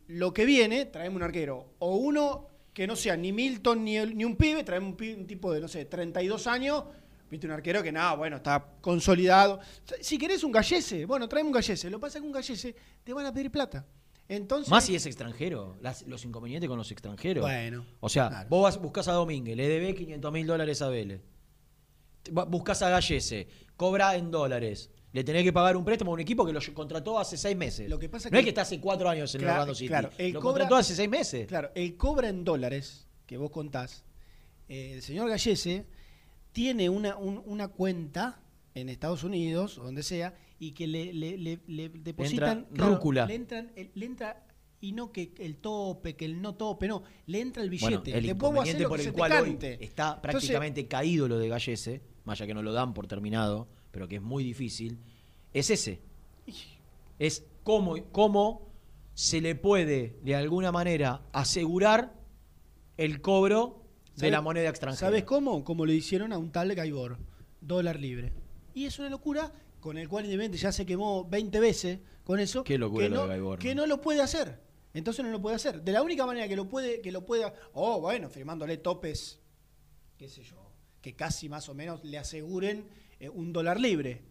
lo 0.08 0.32
que 0.32 0.44
viene, 0.44 0.86
traemos 0.86 1.16
un 1.16 1.22
arquero. 1.22 1.74
O 1.78 1.96
uno 1.96 2.48
que 2.72 2.86
no 2.86 2.96
sea 2.96 3.16
ni 3.16 3.32
Milton 3.32 3.84
ni, 3.84 3.96
el- 3.96 4.16
ni 4.16 4.24
un 4.24 4.36
pibe, 4.36 4.62
traemos 4.64 4.90
un, 4.90 4.96
pi- 4.96 5.12
un 5.14 5.26
tipo 5.26 5.52
de, 5.52 5.60
no 5.60 5.68
sé, 5.68 5.84
32 5.86 6.46
años. 6.46 6.84
Viste, 7.30 7.46
un 7.46 7.52
arquero 7.52 7.82
que 7.82 7.90
nada, 7.90 8.14
bueno, 8.14 8.36
está 8.36 8.64
consolidado. 8.80 9.58
Si 10.00 10.16
querés 10.18 10.44
un 10.44 10.52
gallese, 10.52 11.06
bueno, 11.06 11.28
traeme 11.28 11.48
un 11.48 11.54
gallese. 11.54 11.90
Lo 11.90 11.98
que 11.98 12.02
pasa 12.02 12.18
es 12.18 12.22
que 12.22 12.26
un 12.26 12.32
gallese 12.32 12.74
te 13.02 13.12
van 13.12 13.26
a 13.26 13.32
pedir 13.32 13.50
plata. 13.50 13.84
Entonces, 14.28 14.70
Más 14.70 14.84
si 14.84 14.94
es 14.96 15.06
extranjero, 15.06 15.76
las- 15.80 16.02
los 16.06 16.24
inconvenientes 16.24 16.68
con 16.68 16.76
los 16.78 16.90
extranjeros. 16.90 17.42
Bueno, 17.42 17.84
O 18.00 18.08
sea, 18.08 18.28
claro. 18.28 18.48
vos 18.48 18.62
vas, 18.64 18.80
buscas 18.80 19.06
a 19.08 19.12
Domínguez, 19.12 19.56
le 19.56 19.68
debes 19.68 19.94
500 19.94 20.32
mil 20.32 20.46
dólares 20.46 20.82
a 20.82 20.88
Vélez. 20.88 21.22
Te- 22.22 22.32
va- 22.32 22.44
Buscas 22.44 22.82
a 22.82 22.90
Gallese, 22.90 23.46
cobra 23.76 24.16
en 24.16 24.30
dólares. 24.30 24.90
Le 25.12 25.22
tenés 25.24 25.44
que 25.44 25.52
pagar 25.52 25.76
un 25.76 25.84
préstamo 25.84 26.10
a 26.10 26.14
un 26.14 26.20
equipo 26.20 26.44
que 26.44 26.52
lo 26.52 26.60
contrató 26.74 27.18
hace 27.18 27.36
seis 27.36 27.56
meses. 27.56 27.88
Lo 27.88 27.98
que 27.98 28.08
pasa 28.08 28.28
no 28.28 28.32
que- 28.32 28.38
es 28.40 28.44
que 28.44 28.48
está 28.50 28.62
hace 28.62 28.80
cuatro 28.80 29.08
años 29.08 29.32
en 29.34 29.40
el 29.42 29.44
Claro, 29.46 29.60
Orlando 29.62 29.74
City. 29.74 29.88
claro, 29.88 30.10
él 30.18 30.32
lo 30.32 30.40
cobra- 30.40 30.52
contrató 30.64 30.76
hace 30.76 30.94
seis 30.96 31.08
meses. 31.08 31.46
Claro, 31.46 31.70
el 31.74 31.96
cobra 31.96 32.28
en 32.28 32.44
dólares 32.44 33.06
que 33.26 33.36
vos 33.36 33.50
contás, 33.50 34.04
eh, 34.68 34.92
el 34.94 35.02
señor 35.02 35.28
Gallese 35.30 35.86
tiene 36.52 36.90
una, 36.90 37.16
un- 37.16 37.42
una 37.46 37.68
cuenta 37.68 38.40
en 38.74 38.88
Estados 38.88 39.22
Unidos, 39.24 39.78
o 39.78 39.84
donde 39.84 40.02
sea, 40.02 40.34
y 40.58 40.72
que 40.72 40.86
le, 40.86 41.12
le- 41.12 41.36
le- 41.38 41.60
le 41.66 41.88
depositan... 41.88 42.66
entra 42.70 42.86
rúcula. 42.88 43.26
Le, 43.26 43.34
entran, 43.34 43.72
le 43.94 44.06
entra, 44.06 44.46
y 44.80 44.92
no 44.92 45.12
que 45.12 45.32
el 45.38 45.56
tope, 45.56 46.16
que 46.16 46.24
el 46.24 46.40
no 46.40 46.54
tope, 46.54 46.88
no, 46.88 47.02
le 47.26 47.40
entra 47.40 47.62
el 47.62 47.70
Bueno, 47.70 48.00
billete. 48.02 48.18
el 48.18 48.26
inconveniente 48.26 48.86
por 48.88 49.00
el 49.00 49.12
cual 49.12 49.32
hoy 49.32 49.58
está 49.60 50.14
Entonces, 50.14 50.20
prácticamente 50.22 50.86
caído 50.88 51.28
lo 51.28 51.38
de 51.38 51.48
Gallese, 51.48 52.02
más 52.24 52.40
allá 52.40 52.46
que 52.48 52.54
no 52.54 52.62
lo 52.62 52.72
dan 52.72 52.94
por 52.94 53.06
terminado, 53.06 53.68
pero 53.90 54.08
que 54.08 54.16
es 54.16 54.22
muy 54.22 54.44
difícil, 54.44 54.98
es 55.52 55.70
ese. 55.70 56.00
Es 57.18 57.44
cómo, 57.62 57.96
cómo 58.12 58.68
se 59.14 59.40
le 59.40 59.54
puede, 59.54 60.18
de 60.22 60.36
alguna 60.36 60.70
manera, 60.72 61.22
asegurar 61.32 62.14
el 62.98 63.20
cobro 63.20 63.82
de 64.14 64.20
¿Sabes- 64.20 64.32
la 64.32 64.40
moneda 64.42 64.68
extranjera. 64.68 65.08
¿Sabes 65.08 65.24
cómo? 65.24 65.64
Como 65.64 65.86
le 65.86 65.94
hicieron 65.94 66.32
a 66.32 66.38
un 66.38 66.50
tal 66.52 66.74
Gaibor, 66.74 67.18
dólar 67.60 67.98
libre. 67.98 68.32
Y 68.74 68.84
es 68.84 68.98
una 68.98 69.08
locura 69.08 69.50
con 69.86 69.98
el 69.98 70.08
cual 70.08 70.24
Independiente 70.24 70.58
ya 70.58 70.72
se 70.72 70.84
quemó 70.84 71.24
20 71.28 71.60
veces 71.60 72.00
con 72.24 72.40
eso, 72.40 72.64
Qué 72.64 72.76
locura 72.76 73.04
que, 73.04 73.08
lo 73.08 73.16
no, 73.18 73.22
de 73.22 73.28
Gaibor, 73.28 73.58
que 73.60 73.72
¿no? 73.72 73.82
no 73.82 73.86
lo 73.86 74.00
puede 74.00 74.20
hacer. 74.20 74.58
Entonces 74.92 75.24
no 75.24 75.30
lo 75.30 75.40
puede 75.40 75.54
hacer. 75.54 75.80
De 75.80 75.92
la 75.92 76.02
única 76.02 76.26
manera 76.26 76.48
que 76.48 76.56
lo 76.56 76.68
puede, 76.68 77.00
que 77.00 77.12
lo 77.12 77.24
pueda, 77.24 77.54
oh, 77.72 78.00
bueno, 78.00 78.28
firmándole 78.28 78.78
topes, 78.78 79.38
qué 80.16 80.28
sé 80.28 80.42
yo, 80.42 80.56
que 81.00 81.14
casi 81.14 81.48
más 81.48 81.68
o 81.68 81.74
menos 81.74 82.02
le 82.02 82.18
aseguren 82.18 82.88
eh, 83.20 83.28
un 83.28 83.52
dólar 83.52 83.78
libre. 83.78 84.22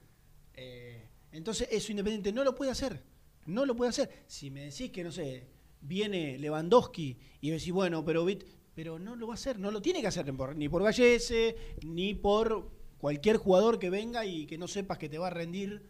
Eh, 0.56 1.08
entonces 1.32 1.70
eso 1.72 1.94
Independiente 1.94 2.34
no 2.34 2.44
lo 2.44 2.54
puede 2.54 2.72
hacer. 2.72 3.02
No 3.46 3.66
lo 3.66 3.78
puede 3.78 3.92
hacer. 3.92 4.10
Si 4.28 4.52
me 4.52 4.66
decís 4.66 4.92
que, 4.92 5.06
no 5.06 5.12
sé, 5.14 5.48
viene 5.80 6.38
Lewandowski 6.38 7.18
y 7.40 7.50
decís, 7.50 7.72
bueno, 7.72 8.04
pero 8.04 8.28
pero 8.74 9.00
no 9.00 9.16
lo 9.16 9.28
va 9.28 9.36
a 9.36 9.36
hacer, 9.36 9.58
no 9.58 9.72
lo 9.72 9.82
tiene 9.82 10.02
que 10.02 10.08
hacer 10.08 10.26
ni 10.26 10.34
por, 10.34 10.54
ni 10.54 10.68
por 10.68 10.84
Gallese, 10.84 11.56
ni 11.82 12.14
por 12.14 12.75
cualquier 12.98 13.38
jugador 13.38 13.80
que 13.80 13.90
venga 13.90 14.26
y 14.26 14.46
que 14.46 14.58
no 14.58 14.68
sepas 14.68 14.98
que 14.98 15.10
te 15.10 15.18
va 15.18 15.28
a 15.28 15.32
rendir 15.32 15.84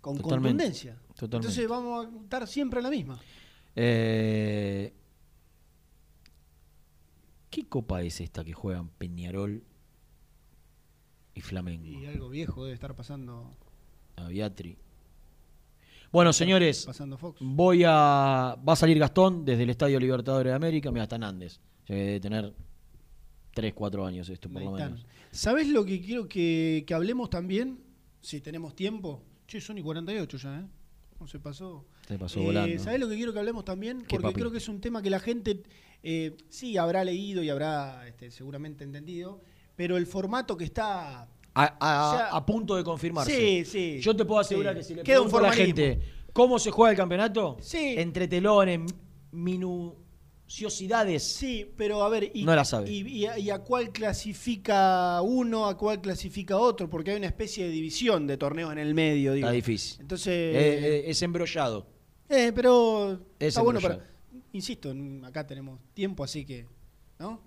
con 0.00 0.16
Totalmente, 0.16 0.48
contundencia. 0.64 0.94
totalmente. 1.14 1.36
Entonces 1.36 1.68
vamos 1.68 2.06
a 2.06 2.22
estar 2.24 2.46
siempre 2.46 2.78
en 2.80 2.84
la 2.84 2.90
misma. 2.90 3.20
Eh, 3.74 4.92
¿Qué 7.50 7.68
copa 7.68 8.02
es 8.02 8.20
esta 8.20 8.44
que 8.44 8.52
juegan 8.52 8.88
Peñarol 8.88 9.62
y 11.34 11.40
Flamengo? 11.40 11.86
Y 11.86 12.06
algo 12.06 12.28
viejo 12.28 12.64
debe 12.64 12.74
estar 12.74 12.94
pasando, 12.94 13.56
A 14.16 14.28
Beatri. 14.28 14.76
Bueno, 16.12 16.32
señores, 16.32 16.84
pasando 16.86 17.18
Fox. 17.18 17.38
voy 17.42 17.82
a. 17.84 18.56
Va 18.66 18.72
a 18.72 18.76
salir 18.76 18.98
Gastón 18.98 19.44
desde 19.44 19.64
el 19.64 19.70
Estadio 19.70 19.98
Libertadores 19.98 20.50
de 20.52 20.54
América. 20.56 20.90
Mira, 20.90 21.02
está 21.04 21.18
Nández. 21.18 21.60
Debe 21.88 22.20
tener 22.20 22.54
3, 23.56 23.72
4 23.72 24.04
años 24.04 24.28
esto, 24.28 24.50
por 24.50 24.60
lo 24.62 24.76
están. 24.76 24.92
menos. 24.92 25.06
¿Sabés 25.30 25.66
lo 25.68 25.82
que 25.86 25.98
quiero 26.02 26.28
que, 26.28 26.84
que 26.86 26.92
hablemos 26.92 27.30
también? 27.30 27.78
Si 28.20 28.42
tenemos 28.42 28.74
tiempo. 28.76 29.22
Che, 29.48 29.62
son 29.62 29.78
y 29.78 29.82
48 29.82 30.36
ya, 30.36 30.60
¿eh? 30.60 30.64
No 31.18 31.26
se 31.26 31.38
pasó. 31.40 31.86
Se 32.06 32.18
pasó 32.18 32.38
Eh, 32.40 32.44
volando. 32.44 32.78
¿Sabés 32.84 33.00
lo 33.00 33.08
que 33.08 33.16
quiero 33.16 33.32
que 33.32 33.38
hablemos 33.38 33.64
también? 33.64 34.00
¿Qué, 34.02 34.16
Porque 34.16 34.24
papi? 34.24 34.34
creo 34.40 34.50
que 34.50 34.58
es 34.58 34.68
un 34.68 34.82
tema 34.82 35.00
que 35.00 35.08
la 35.08 35.20
gente 35.20 35.62
eh, 36.02 36.36
sí 36.50 36.76
habrá 36.76 37.02
leído 37.02 37.42
y 37.42 37.48
habrá 37.48 38.06
este, 38.06 38.30
seguramente 38.30 38.84
entendido, 38.84 39.40
pero 39.74 39.96
el 39.96 40.06
formato 40.06 40.54
que 40.58 40.64
está... 40.64 41.22
A, 41.22 41.28
a- 41.54 42.12
o 42.12 42.16
sea, 42.16 42.26
a 42.28 42.44
punto 42.44 42.76
de 42.76 42.84
confirmarse. 42.84 43.34
Sí, 43.34 43.64
sí. 43.64 44.00
Yo 44.02 44.14
te 44.14 44.26
puedo 44.26 44.40
asegurar 44.40 44.74
Sí. 44.74 44.78
que 44.80 44.84
si 44.84 44.94
le 44.96 45.02
Queda 45.02 45.22
un 45.22 45.34
a 45.34 45.40
la 45.40 45.52
gente 45.52 46.00
cómo 46.34 46.58
se 46.58 46.70
juega 46.70 46.90
el 46.90 46.96
campeonato, 46.98 47.56
Sí. 47.62 47.94
entre 47.96 48.28
telones, 48.28 48.80
minuciosidades, 50.46 51.22
Sí, 51.24 51.70
pero 51.76 52.02
a 52.04 52.08
ver, 52.08 52.30
y, 52.32 52.44
No 52.44 52.54
la 52.54 52.64
sabe. 52.64 52.90
y- 52.90 53.06
y 53.08 53.26
a, 53.26 53.38
y 53.38 53.50
a 53.50 53.58
cuál 53.58 53.90
clasifica 53.90 55.20
uno, 55.22 55.66
a 55.66 55.76
cuál 55.76 56.00
clasifica 56.00 56.56
otro? 56.56 56.88
Porque 56.88 57.10
hay 57.10 57.16
una 57.16 57.26
especie 57.26 57.64
de 57.64 57.70
división 57.70 58.26
de 58.28 58.36
torneos 58.36 58.70
en 58.72 58.78
el 58.78 58.94
medio, 58.94 59.32
digo. 59.32 59.46
está 59.46 59.52
difícil. 59.52 60.00
Entonces, 60.00 60.28
Eh, 60.32 60.78
eh, 60.98 61.04
es 61.10 61.20
embrollado. 61.22 61.86
eh, 62.28 62.52
pero 62.54 63.12
Es 63.38 63.48
está 63.48 63.62
bueno 63.62 63.80
para... 63.80 63.94
embrollado. 63.94 64.16
Insisto, 64.52 64.94
acá 65.24 65.46
tenemos 65.46 65.80
tiempo, 65.94 66.22
así 66.24 66.44
que, 66.44 66.66
¿no? 67.18 67.40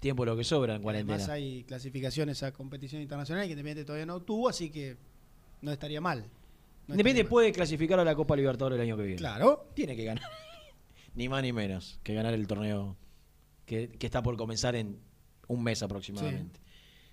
Tiempo 0.00 0.24
lo 0.24 0.36
que 0.36 0.44
sobra 0.44 0.74
en 0.76 0.82
Además 0.86 1.04
cuarentena. 1.04 1.32
hay 1.32 1.64
clasificaciones 1.64 2.42
a 2.42 2.52
competición 2.52 3.02
internacional 3.02 3.44
que 3.46 3.52
Independiente 3.52 3.84
todavía 3.84 4.06
no 4.06 4.20
tuvo, 4.20 4.48
así 4.48 4.70
que 4.70 4.96
no 5.62 5.72
estaría 5.72 6.00
mal. 6.00 6.20
No 6.86 6.94
Independiente 6.94 7.20
estaría 7.22 7.28
puede 7.30 7.52
clasificar 7.52 7.98
a 7.98 8.04
la 8.04 8.14
Copa 8.14 8.36
Libertadores 8.36 8.76
el 8.76 8.82
año 8.82 8.96
que 8.96 9.02
viene. 9.02 9.16
Claro. 9.18 9.66
Tiene 9.74 9.96
que 9.96 10.04
ganar. 10.04 10.24
Ni 11.14 11.28
más 11.28 11.42
ni 11.42 11.52
menos 11.52 12.00
que 12.02 12.14
ganar 12.14 12.34
el 12.34 12.46
torneo 12.46 12.96
que, 13.66 13.88
que 13.88 14.06
está 14.06 14.22
por 14.22 14.36
comenzar 14.36 14.76
en 14.76 14.98
un 15.48 15.62
mes 15.62 15.82
aproximadamente. 15.82 16.60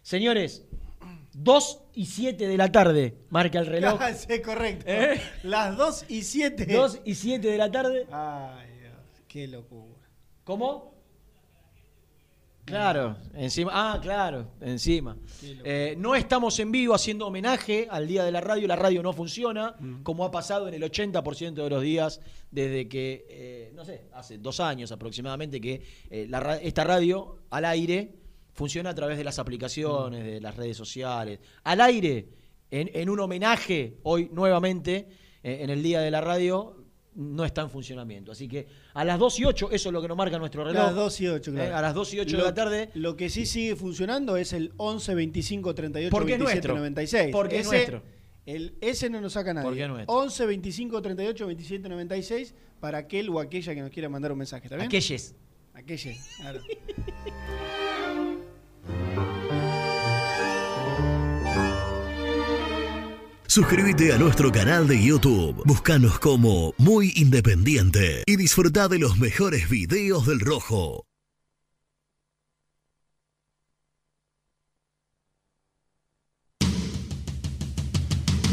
Señores, 0.01 0.65
2 1.33 1.81
y 1.93 2.05
7 2.05 2.47
de 2.47 2.57
la 2.57 2.71
tarde, 2.71 3.17
marca 3.29 3.59
el 3.59 3.67
reloj. 3.67 3.99
sí, 4.15 4.41
correcto. 4.41 4.85
¿Eh? 4.87 5.21
Las 5.43 5.77
2 5.77 6.05
y 6.09 6.23
7. 6.23 6.65
2 6.65 6.99
y 7.05 7.15
7 7.15 7.47
de 7.47 7.57
la 7.57 7.71
tarde. 7.71 8.07
Ay, 8.11 8.67
Dios, 8.79 9.23
qué 9.27 9.47
locura. 9.47 10.07
¿Cómo? 10.43 10.90
Claro, 12.65 13.17
encima. 13.33 13.71
Ah, 13.73 13.99
claro, 14.01 14.51
encima. 14.61 15.17
Eh, 15.63 15.95
no 15.97 16.15
estamos 16.15 16.57
en 16.59 16.71
vivo 16.71 16.93
haciendo 16.93 17.27
homenaje 17.27 17.87
al 17.89 18.07
Día 18.07 18.23
de 18.23 18.31
la 18.31 18.39
Radio. 18.39 18.67
La 18.67 18.75
radio 18.75 19.01
no 19.03 19.11
funciona, 19.13 19.75
Mm. 19.79 20.03
como 20.03 20.23
ha 20.23 20.31
pasado 20.31 20.67
en 20.67 20.73
el 20.75 20.83
80% 20.83 21.63
de 21.63 21.69
los 21.69 21.81
días 21.81 22.21
desde 22.51 22.87
que, 22.87 23.25
eh, 23.29 23.71
no 23.75 23.83
sé, 23.83 24.03
hace 24.13 24.37
dos 24.37 24.59
años 24.59 24.91
aproximadamente 24.91 25.59
que 25.59 25.81
eh, 26.09 26.27
la 26.29 26.57
esta 26.57 26.83
radio 26.83 27.39
al 27.49 27.65
aire 27.65 28.13
funciona 28.53 28.91
a 28.91 28.95
través 28.95 29.17
de 29.17 29.23
las 29.23 29.39
aplicaciones, 29.39 30.23
de 30.23 30.39
las 30.39 30.55
redes 30.55 30.77
sociales. 30.77 31.39
Al 31.63 31.81
aire, 31.81 32.27
en, 32.69 32.89
en 32.93 33.09
un 33.09 33.19
homenaje 33.19 33.97
hoy 34.03 34.29
nuevamente, 34.31 35.07
eh, 35.43 35.59
en 35.61 35.69
el 35.71 35.81
Día 35.81 35.99
de 36.01 36.11
la 36.11 36.21
Radio, 36.21 36.80
no 37.15 37.43
está 37.45 37.61
en 37.61 37.69
funcionamiento. 37.69 38.31
Así 38.31 38.47
que 38.47 38.67
a 38.93 39.03
las 39.03 39.19
2 39.19 39.39
y 39.39 39.45
8, 39.45 39.69
eso 39.71 39.89
es 39.89 39.93
lo 39.93 40.01
que 40.01 40.07
nos 40.07 40.17
marca 40.17 40.37
nuestro 40.39 40.63
reloj. 40.63 40.83
Las 40.85 40.95
2 40.95 41.21
y 41.21 41.27
8, 41.27 41.51
claro. 41.51 41.71
Eh, 41.71 41.73
a 41.73 41.81
las 41.81 41.93
2 41.93 42.13
y 42.13 42.19
8 42.19 42.31
de 42.31 42.37
Lo- 42.37 42.45
la 42.45 42.53
tarde. 42.53 42.89
Lo 42.93 43.15
que 43.17 43.29
sí 43.29 43.45
sigue 43.45 43.75
funcionando 43.75 44.37
es 44.37 44.53
el 44.53 44.71
11 44.77 45.13
25 45.15 45.75
38 45.75 46.11
Porque 46.11 46.33
es 46.33 46.39
27 46.39 46.67
nuestro. 46.67 46.75
96. 46.77 47.29
Porque 47.31 47.55
es 47.59 47.67
Ese- 47.67 47.75
nuestro. 47.75 48.03
El, 48.45 48.75
ese 48.81 49.09
no 49.09 49.21
nos 49.21 49.33
saca 49.33 49.53
nadie. 49.53 49.65
Porque 49.67 49.83
es 49.83 49.89
nuestro. 49.89 50.15
11 50.15 50.45
25 50.47 51.01
38 51.01 51.45
27 51.47 51.89
96 51.89 52.55
para 52.79 52.97
aquel 52.97 53.29
o 53.29 53.39
aquella 53.39 53.75
que 53.75 53.81
nos 53.81 53.91
quiera 53.91 54.09
mandar 54.09 54.31
un 54.31 54.39
mensaje. 54.39 54.65
¿Está 54.65 54.77
bien? 54.77 54.87
Aquelles. 54.87 55.35
Aquella. 55.73 56.11
claro. 56.39 56.61
Suscríbete 63.51 64.13
a 64.13 64.17
nuestro 64.17 64.49
canal 64.49 64.87
de 64.87 65.03
YouTube. 65.03 65.63
Búscanos 65.65 66.19
como 66.19 66.73
Muy 66.77 67.11
Independiente 67.17 68.23
y 68.25 68.37
disfruta 68.37 68.87
de 68.87 68.97
los 68.97 69.17
mejores 69.17 69.67
videos 69.67 70.25
del 70.25 70.39
Rojo. 70.39 71.10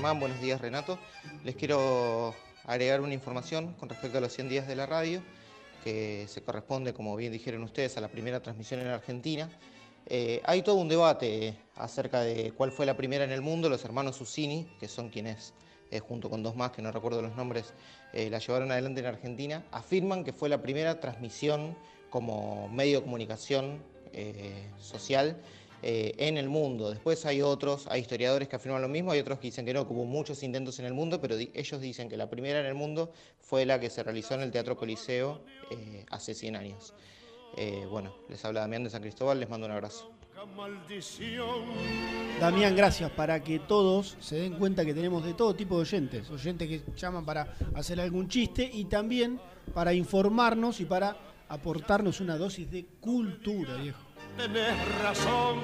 Germán. 0.00 0.18
Buenos 0.18 0.40
días, 0.40 0.58
Renato. 0.58 0.98
Les 1.44 1.54
quiero 1.56 2.34
agregar 2.64 3.02
una 3.02 3.12
información 3.12 3.74
con 3.74 3.90
respecto 3.90 4.16
a 4.16 4.22
los 4.22 4.32
100 4.32 4.48
días 4.48 4.66
de 4.66 4.74
la 4.74 4.86
radio, 4.86 5.22
que 5.84 6.24
se 6.26 6.42
corresponde, 6.42 6.94
como 6.94 7.14
bien 7.16 7.30
dijeron 7.30 7.62
ustedes, 7.64 7.98
a 7.98 8.00
la 8.00 8.08
primera 8.08 8.40
transmisión 8.40 8.80
en 8.80 8.86
Argentina. 8.86 9.50
Eh, 10.06 10.40
hay 10.46 10.62
todo 10.62 10.76
un 10.76 10.88
debate 10.88 11.54
acerca 11.76 12.22
de 12.22 12.52
cuál 12.52 12.72
fue 12.72 12.86
la 12.86 12.96
primera 12.96 13.24
en 13.24 13.30
el 13.30 13.42
mundo. 13.42 13.68
Los 13.68 13.84
hermanos 13.84 14.18
Usini, 14.22 14.74
que 14.80 14.88
son 14.88 15.10
quienes, 15.10 15.52
eh, 15.90 16.00
junto 16.00 16.30
con 16.30 16.42
dos 16.42 16.56
más 16.56 16.70
que 16.70 16.80
no 16.80 16.90
recuerdo 16.92 17.20
los 17.20 17.36
nombres, 17.36 17.74
eh, 18.14 18.30
la 18.30 18.38
llevaron 18.38 18.72
adelante 18.72 19.00
en 19.00 19.06
Argentina, 19.06 19.66
afirman 19.70 20.24
que 20.24 20.32
fue 20.32 20.48
la 20.48 20.62
primera 20.62 20.98
transmisión 20.98 21.76
como 22.08 22.70
medio 22.70 23.00
de 23.00 23.04
comunicación 23.04 23.82
social 24.78 25.36
en 25.82 26.36
el 26.36 26.48
mundo. 26.48 26.90
Después 26.90 27.24
hay 27.26 27.42
otros, 27.42 27.86
hay 27.88 28.02
historiadores 28.02 28.48
que 28.48 28.56
afirman 28.56 28.82
lo 28.82 28.88
mismo, 28.88 29.12
hay 29.12 29.20
otros 29.20 29.38
que 29.38 29.48
dicen 29.48 29.64
que 29.64 29.72
no, 29.72 29.86
que 29.86 29.92
hubo 29.92 30.04
muchos 30.04 30.42
intentos 30.42 30.78
en 30.78 30.84
el 30.84 30.92
mundo, 30.92 31.20
pero 31.20 31.36
ellos 31.36 31.80
dicen 31.80 32.08
que 32.08 32.16
la 32.16 32.28
primera 32.28 32.60
en 32.60 32.66
el 32.66 32.74
mundo 32.74 33.12
fue 33.38 33.64
la 33.64 33.80
que 33.80 33.88
se 33.90 34.02
realizó 34.02 34.34
en 34.34 34.42
el 34.42 34.50
Teatro 34.50 34.76
Coliseo 34.76 35.40
hace 36.10 36.34
100 36.34 36.56
años. 36.56 36.94
Eh, 37.56 37.86
bueno, 37.90 38.14
les 38.28 38.44
habla 38.44 38.60
Damián 38.60 38.84
de 38.84 38.90
San 38.90 39.02
Cristóbal, 39.02 39.40
les 39.40 39.48
mando 39.48 39.66
un 39.66 39.72
abrazo. 39.72 40.10
Damián, 42.40 42.74
gracias. 42.74 43.10
Para 43.10 43.42
que 43.42 43.58
todos 43.58 44.16
se 44.20 44.36
den 44.36 44.54
cuenta 44.54 44.84
que 44.84 44.94
tenemos 44.94 45.24
de 45.24 45.34
todo 45.34 45.54
tipo 45.54 45.76
de 45.76 45.82
oyentes. 45.82 46.30
Oyentes 46.30 46.68
que 46.68 46.82
llaman 46.96 47.24
para 47.24 47.54
hacer 47.74 48.00
algún 48.00 48.28
chiste 48.28 48.68
y 48.72 48.84
también 48.86 49.38
para 49.74 49.92
informarnos 49.92 50.80
y 50.80 50.86
para 50.86 51.16
aportarnos 51.48 52.20
una 52.20 52.38
dosis 52.38 52.70
de 52.70 52.86
cultura, 53.00 53.76
viejo. 53.76 54.09
Tenés 54.40 55.02
razón, 55.02 55.58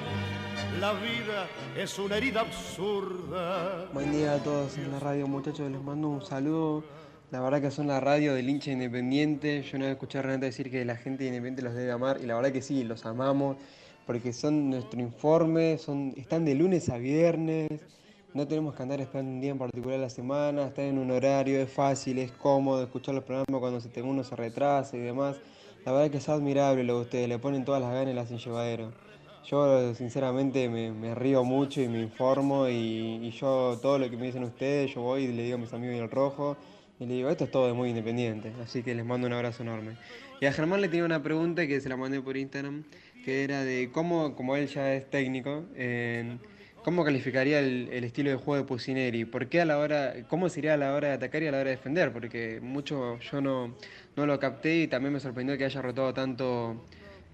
la 0.79 0.93
vida 0.93 1.47
es 1.75 1.97
una 1.97 2.17
herida 2.17 2.41
absurda. 2.41 3.87
Buen 3.91 4.11
día 4.11 4.35
a 4.35 4.37
todos 4.37 4.77
en 4.77 4.91
la 4.91 4.99
radio, 4.99 5.27
muchachos. 5.27 5.71
Les 5.71 5.81
mando 5.81 6.09
un 6.09 6.23
saludo 6.23 6.83
la 7.31 7.41
verdad 7.41 7.59
que 7.59 7.71
son 7.71 7.87
la 7.87 7.99
radio 7.99 8.35
del 8.35 8.47
hincha 8.47 8.69
independiente. 8.71 9.63
Yo 9.63 9.79
no 9.79 9.85
he 9.85 9.91
escuchado 9.91 10.25
a 10.25 10.27
Renato 10.27 10.45
decir 10.45 10.69
que 10.69 10.85
la 10.85 10.95
gente 10.95 11.25
independiente 11.25 11.63
los 11.63 11.73
debe 11.73 11.91
amar. 11.91 12.19
Y 12.21 12.27
la 12.27 12.35
verdad 12.35 12.51
que 12.51 12.61
sí, 12.61 12.83
los 12.83 13.03
amamos. 13.07 13.57
Porque 14.05 14.31
son 14.31 14.69
nuestro 14.69 14.99
informe, 14.99 15.79
son, 15.79 16.13
están 16.15 16.45
de 16.45 16.53
lunes 16.53 16.87
a 16.89 16.99
viernes. 16.99 17.81
No 18.35 18.47
tenemos 18.47 18.75
que 18.75 18.83
andar 18.83 19.01
esperando 19.01 19.31
un 19.31 19.41
día 19.41 19.51
en 19.51 19.57
particular 19.57 19.99
la 19.99 20.11
semana. 20.11 20.67
Están 20.67 20.85
en 20.85 20.99
un 20.99 21.09
horario, 21.09 21.59
es 21.59 21.71
fácil, 21.71 22.19
es 22.19 22.31
cómodo 22.31 22.83
escuchar 22.83 23.15
los 23.15 23.23
programas 23.23 23.59
cuando 23.59 23.81
uno 24.03 24.23
se 24.23 24.35
retrasa 24.35 24.95
y 24.95 24.99
demás. 24.99 25.37
La 25.87 25.93
verdad 25.93 26.11
que 26.11 26.17
es 26.17 26.27
admirable 26.27 26.83
lo 26.83 26.95
que 26.95 27.01
ustedes 27.03 27.29
le 27.29 27.39
ponen 27.39 27.63
todas 27.63 27.81
las 27.81 27.93
ganas 27.93 28.09
y 28.09 28.13
las 28.13 28.25
hacen 28.25 28.39
llevadero. 28.39 28.91
Yo 29.45 29.95
sinceramente 29.95 30.67
me, 30.67 31.15
río 31.15 31.45
mucho 31.45 31.81
y 31.81 31.87
me 31.87 32.01
informo 32.01 32.67
y, 32.67 33.31
yo 33.31 33.79
todo 33.81 33.97
lo 33.97 34.09
que 34.09 34.17
me 34.17 34.25
dicen 34.25 34.43
ustedes, 34.43 34.93
yo 34.93 34.99
voy 34.99 35.23
y 35.23 35.27
le 35.31 35.43
digo 35.43 35.55
a 35.55 35.59
mis 35.59 35.71
amigos 35.71 35.95
en 35.95 36.03
el 36.03 36.11
rojo 36.11 36.57
y 36.99 37.05
le 37.05 37.13
digo, 37.13 37.29
esto 37.29 37.45
es 37.45 37.51
todo 37.51 37.73
muy 37.73 37.91
independiente, 37.91 38.51
así 38.61 38.83
que 38.83 38.93
les 38.95 39.05
mando 39.05 39.27
un 39.27 39.33
abrazo 39.33 39.63
enorme. 39.63 39.95
Y 40.41 40.45
a 40.45 40.51
Germán 40.51 40.81
le 40.81 40.89
tenía 40.89 41.05
una 41.05 41.23
pregunta 41.23 41.65
que 41.65 41.79
se 41.79 41.87
la 41.87 41.95
mandé 41.95 42.19
por 42.19 42.35
Instagram, 42.35 42.83
que 43.23 43.45
era 43.45 43.63
de 43.63 43.89
cómo, 43.89 44.35
como 44.35 44.57
él 44.57 44.67
ya 44.67 44.93
es 44.93 45.09
técnico, 45.09 45.63
¿cómo 46.83 47.05
calificaría 47.05 47.59
el, 47.59 48.03
estilo 48.03 48.29
de 48.29 48.35
juego 48.35 48.61
de 48.61 48.67
Pusineri? 48.67 49.23
¿Por 49.23 49.47
qué 49.47 49.61
a 49.61 49.65
la 49.65 49.77
hora, 49.77 50.15
cómo 50.27 50.49
sería 50.49 50.73
a 50.73 50.77
la 50.77 50.93
hora 50.93 51.07
de 51.07 51.13
atacar 51.13 51.43
y 51.43 51.47
a 51.47 51.51
la 51.51 51.59
hora 51.59 51.69
de 51.69 51.77
defender? 51.77 52.11
Porque 52.11 52.59
mucho 52.61 53.19
yo 53.19 53.39
no, 53.39 53.73
no 54.17 54.25
lo 54.25 54.39
capté 54.39 54.77
y 54.77 54.87
también 54.87 55.13
me 55.13 55.19
sorprendió 55.19 55.57
que 55.57 55.65
haya 55.65 55.79
rotado 55.81 56.11
tanto 56.11 56.75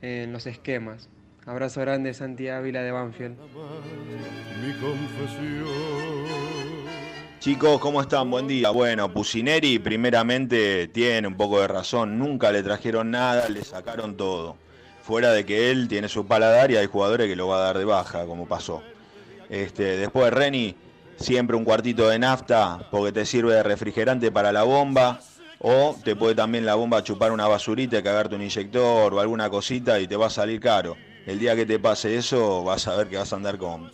en 0.01 0.33
los 0.33 0.45
esquemas. 0.45 1.07
Abrazo 1.45 1.79
grande, 1.79 2.13
Santi 2.13 2.49
Ávila 2.49 2.83
de 2.83 2.91
Banfield. 2.91 3.37
Mi 4.61 4.73
confesión. 4.73 5.65
Chicos, 7.39 7.79
¿cómo 7.79 8.01
están? 8.01 8.29
Buen 8.29 8.47
día. 8.47 8.69
Bueno, 8.69 9.13
Pusineri 9.13 9.79
primeramente 9.79 10.89
tiene 10.89 11.27
un 11.27 11.35
poco 11.35 11.61
de 11.61 11.69
razón. 11.69 12.19
Nunca 12.19 12.51
le 12.51 12.63
trajeron 12.63 13.11
nada, 13.11 13.47
le 13.47 13.63
sacaron 13.63 14.17
todo. 14.17 14.57
Fuera 15.03 15.31
de 15.31 15.45
que 15.45 15.71
él 15.71 15.87
tiene 15.87 16.09
su 16.09 16.25
paladar 16.25 16.69
y 16.71 16.77
hay 16.77 16.87
jugadores 16.87 17.27
que 17.27 17.35
lo 17.37 17.47
va 17.47 17.57
a 17.57 17.65
dar 17.65 17.77
de 17.77 17.85
baja, 17.85 18.25
como 18.25 18.45
pasó. 18.45 18.83
Este, 19.49 19.97
después 19.97 20.33
Reni, 20.33 20.75
siempre 21.15 21.55
un 21.55 21.63
cuartito 21.63 22.09
de 22.09 22.19
nafta 22.19 22.87
porque 22.91 23.13
te 23.13 23.25
sirve 23.25 23.53
de 23.53 23.63
refrigerante 23.63 24.31
para 24.31 24.51
la 24.51 24.63
bomba. 24.63 25.21
O 25.65 25.95
te 26.03 26.17
puede 26.17 26.35
también 26.35 26.65
la 26.65 26.75
bomba 26.75 27.01
chupar 27.01 27.31
una 27.31 27.47
basurita 27.47 27.97
y 27.97 28.03
cagarte 28.03 28.35
un 28.35 28.41
inyector 28.41 29.13
o 29.13 29.19
alguna 29.21 29.49
cosita 29.49 29.97
y 30.01 30.07
te 30.07 30.17
va 30.17 30.25
a 30.25 30.29
salir 30.29 30.59
caro. 30.59 30.97
El 31.25 31.39
día 31.39 31.55
que 31.55 31.65
te 31.65 31.79
pase 31.79 32.17
eso 32.17 32.65
vas 32.65 32.85
a 32.89 32.97
ver 32.97 33.07
que 33.07 33.15
vas 33.15 33.31
a 33.31 33.37
andar 33.37 33.57
con 33.57 33.89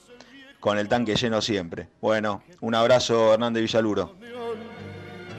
con 0.59 0.80
el 0.80 0.88
tanque 0.88 1.15
lleno 1.15 1.41
siempre. 1.41 1.88
Bueno, 2.01 2.41
un 2.61 2.74
abrazo 2.74 3.36
Hernández 3.36 3.61
Villaluro. 3.61 4.15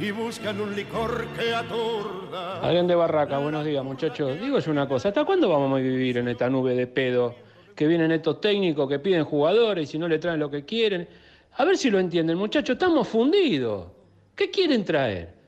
Y 0.01 0.13
buscan 0.13 0.61
un 0.61 0.75
licor 0.77 1.27
que 1.37 1.53
atorda. 1.53 2.61
Alguien 2.61 2.87
de 2.87 2.95
Barraca, 2.95 3.39
buenos 3.39 3.65
días 3.65 3.85
muchachos. 3.85 4.41
Digo 4.41 4.57
una 4.69 4.89
cosa, 4.89 5.09
¿hasta 5.09 5.25
cuándo 5.25 5.49
vamos 5.49 5.73
a 5.73 5.83
vivir 5.83 6.19
en 6.19 6.29
esta 6.29 6.49
nube 6.49 6.77
de 6.77 6.87
pedo? 6.87 7.35
Que 7.75 7.89
vienen 7.89 8.13
estos 8.13 8.41
técnicos 8.41 8.89
que 8.89 9.01
piden 9.01 9.25
jugadores 9.25 9.89
y 9.89 9.93
si 9.93 9.99
no 9.99 10.07
le 10.07 10.21
traen 10.21 10.39
lo 10.39 10.49
que 10.49 10.65
quieren. 10.65 11.09
A 11.57 11.65
ver 11.65 11.77
si 11.77 11.91
lo 11.91 11.99
entienden, 11.99 12.39
muchachos, 12.39 12.75
estamos 12.75 13.09
fundidos. 13.09 13.89
¿Qué 14.37 14.49
quieren 14.49 14.85
traer? 14.85 15.40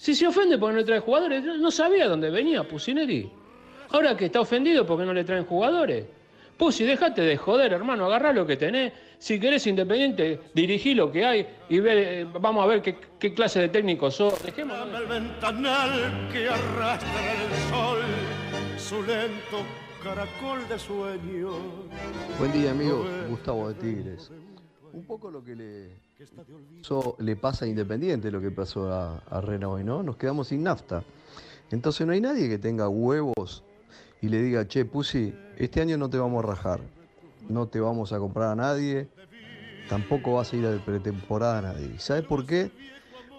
Si 0.00 0.14
se 0.14 0.26
ofende 0.26 0.56
porque 0.56 0.72
no 0.72 0.78
le 0.78 0.86
trae 0.86 1.00
jugadores, 1.00 1.44
no 1.44 1.70
sabía 1.70 2.08
dónde 2.08 2.30
venía 2.30 2.66
Pusineri. 2.66 3.30
Ahora 3.90 4.16
que 4.16 4.24
está 4.24 4.40
ofendido 4.40 4.86
porque 4.86 5.04
no 5.04 5.12
le 5.12 5.24
traen 5.24 5.44
jugadores. 5.44 6.06
Pusi, 6.56 6.84
déjate 6.84 7.20
de 7.20 7.36
joder, 7.36 7.74
hermano, 7.74 8.06
agarrá 8.06 8.32
lo 8.32 8.46
que 8.46 8.56
tenés 8.56 8.94
si 9.18 9.38
querés 9.38 9.66
independiente, 9.66 10.40
dirigí 10.54 10.94
lo 10.94 11.12
que 11.12 11.26
hay 11.26 11.46
y 11.68 11.80
ve, 11.80 12.26
vamos 12.40 12.64
a 12.64 12.66
ver 12.68 12.80
qué, 12.80 13.34
clase 13.34 13.60
de 13.60 13.68
técnico 13.68 14.10
sos. 14.10 14.42
Dejemos 14.42 14.78
el 14.88 15.06
ventanal 15.06 16.28
que 16.32 16.48
arrastra 16.48 17.32
el 17.34 17.52
sol, 17.68 17.98
su 18.78 19.02
lento 19.02 19.58
caracol 20.02 20.66
de 20.66 20.78
sueño. 20.78 21.50
Buen 22.38 22.52
día, 22.52 22.70
amigo. 22.70 23.04
Gustavo 23.28 23.68
de 23.68 23.74
Tigres. 23.74 24.32
Un 24.94 25.04
poco 25.04 25.30
lo 25.30 25.44
que 25.44 25.54
le, 25.54 26.09
le 27.18 27.36
pasa 27.36 27.64
a 27.64 27.68
Independiente, 27.68 28.30
lo 28.30 28.40
que 28.40 28.50
pasó 28.50 28.92
a, 28.92 29.18
a 29.18 29.68
hoy, 29.68 29.84
¿no? 29.84 30.02
Nos 30.02 30.16
quedamos 30.16 30.48
sin 30.48 30.62
nafta. 30.62 31.02
Entonces 31.70 32.06
no 32.06 32.12
hay 32.12 32.20
nadie 32.20 32.48
que 32.48 32.58
tenga 32.58 32.88
huevos 32.88 33.62
y 34.20 34.28
le 34.28 34.42
diga, 34.42 34.66
che, 34.66 34.84
Pusi, 34.84 35.34
este 35.56 35.80
año 35.80 35.96
no 35.96 36.10
te 36.10 36.18
vamos 36.18 36.44
a 36.44 36.46
rajar 36.46 36.80
no 37.50 37.66
te 37.66 37.80
vamos 37.80 38.12
a 38.12 38.18
comprar 38.18 38.50
a 38.50 38.54
nadie, 38.54 39.08
tampoco 39.88 40.34
vas 40.34 40.52
a 40.52 40.56
ir 40.56 40.66
a 40.66 40.84
pretemporada 40.84 41.58
a 41.58 41.62
nadie. 41.62 41.98
¿Sabes 41.98 42.24
por 42.24 42.46
qué? 42.46 42.70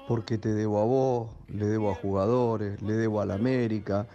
Porque 0.07 0.37
te 0.37 0.49
debo 0.49 0.79
a 0.79 0.85
vos, 0.85 1.29
le 1.47 1.65
debo 1.65 1.91
a 1.91 1.95
jugadores, 1.95 2.81
le 2.81 2.93
debo 2.93 3.21
al 3.21 3.31
América, 3.31 4.07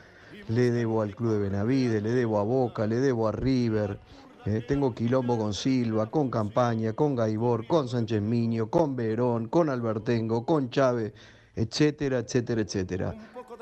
le 0.49 0.71
debo 0.71 1.03
al 1.03 1.17
Club 1.17 1.33
de 1.33 1.39
Benavides, 1.39 2.03
le 2.03 2.11
debo 2.11 2.39
a 2.39 2.43
Boca, 2.43 2.87
le 2.87 2.97
debo 2.97 3.27
a 3.27 3.33
River. 3.33 3.99
Eh, 4.47 4.61
tengo 4.61 4.95
quilombo 4.95 5.37
con 5.37 5.53
Silva, 5.53 6.07
con 6.09 6.31
Campaña, 6.31 6.93
con 6.93 7.17
Gaibor, 7.17 7.67
con 7.67 7.89
Sánchez 7.89 8.23
Miño, 8.23 8.71
con 8.71 8.95
Verón, 8.95 9.49
con 9.49 9.69
Albertengo, 9.69 10.47
con 10.47 10.71
Chávez, 10.71 11.15
etcétera, 11.57 12.21
etcétera, 12.21 12.61
etcétera. 12.61 13.15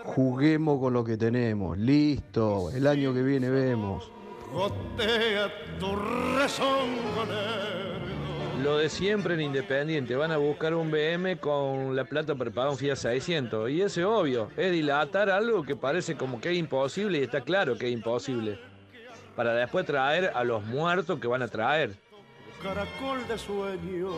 Juguemos 0.04 0.78
con 0.78 0.92
lo 0.92 1.02
que 1.02 1.16
tenemos. 1.16 1.78
Listo, 1.78 2.70
el 2.70 2.86
año 2.86 3.14
que 3.14 3.22
viene 3.22 3.48
vemos. 3.48 4.10
Lo 8.62 8.76
de 8.76 8.90
siempre 8.90 9.34
en 9.34 9.40
Independiente, 9.40 10.16
van 10.16 10.32
a 10.32 10.36
buscar 10.36 10.74
un 10.74 10.90
BM 10.90 11.38
con 11.38 11.96
la 11.96 12.04
plata 12.04 12.34
para 12.34 12.50
pagar 12.50 12.72
un 12.72 12.76
Fiat 12.76 12.96
600. 12.96 13.70
Y 13.70 13.80
eso 13.80 14.00
es 14.00 14.06
obvio, 14.06 14.48
es 14.58 14.70
dilatar 14.70 15.30
algo 15.30 15.62
que 15.62 15.76
parece 15.76 16.14
como 16.14 16.42
que 16.42 16.50
es 16.50 16.58
imposible 16.58 17.20
y 17.20 17.22
está 17.22 17.40
claro 17.40 17.78
que 17.78 17.86
es 17.86 17.92
imposible. 17.94 18.73
Para 19.36 19.54
después 19.54 19.84
traer 19.84 20.32
a 20.34 20.44
los 20.44 20.64
muertos 20.64 21.18
que 21.18 21.26
van 21.26 21.42
a 21.42 21.48
traer. 21.48 21.96
Caracol 22.62 23.26
de 23.28 23.36
sueño, 23.36 24.10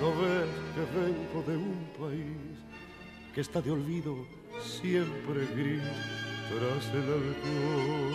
no 0.00 0.10
ves 0.20 0.48
que 0.74 0.98
vengo 0.98 1.42
de 1.46 1.56
un 1.56 1.92
país 1.98 2.58
que 3.34 3.40
está 3.40 3.60
de 3.60 3.70
olvido 3.70 4.16
siempre 4.60 5.46
gris 5.54 5.82
tras 6.48 6.94
el 6.94 7.12
alcohol. 7.12 8.12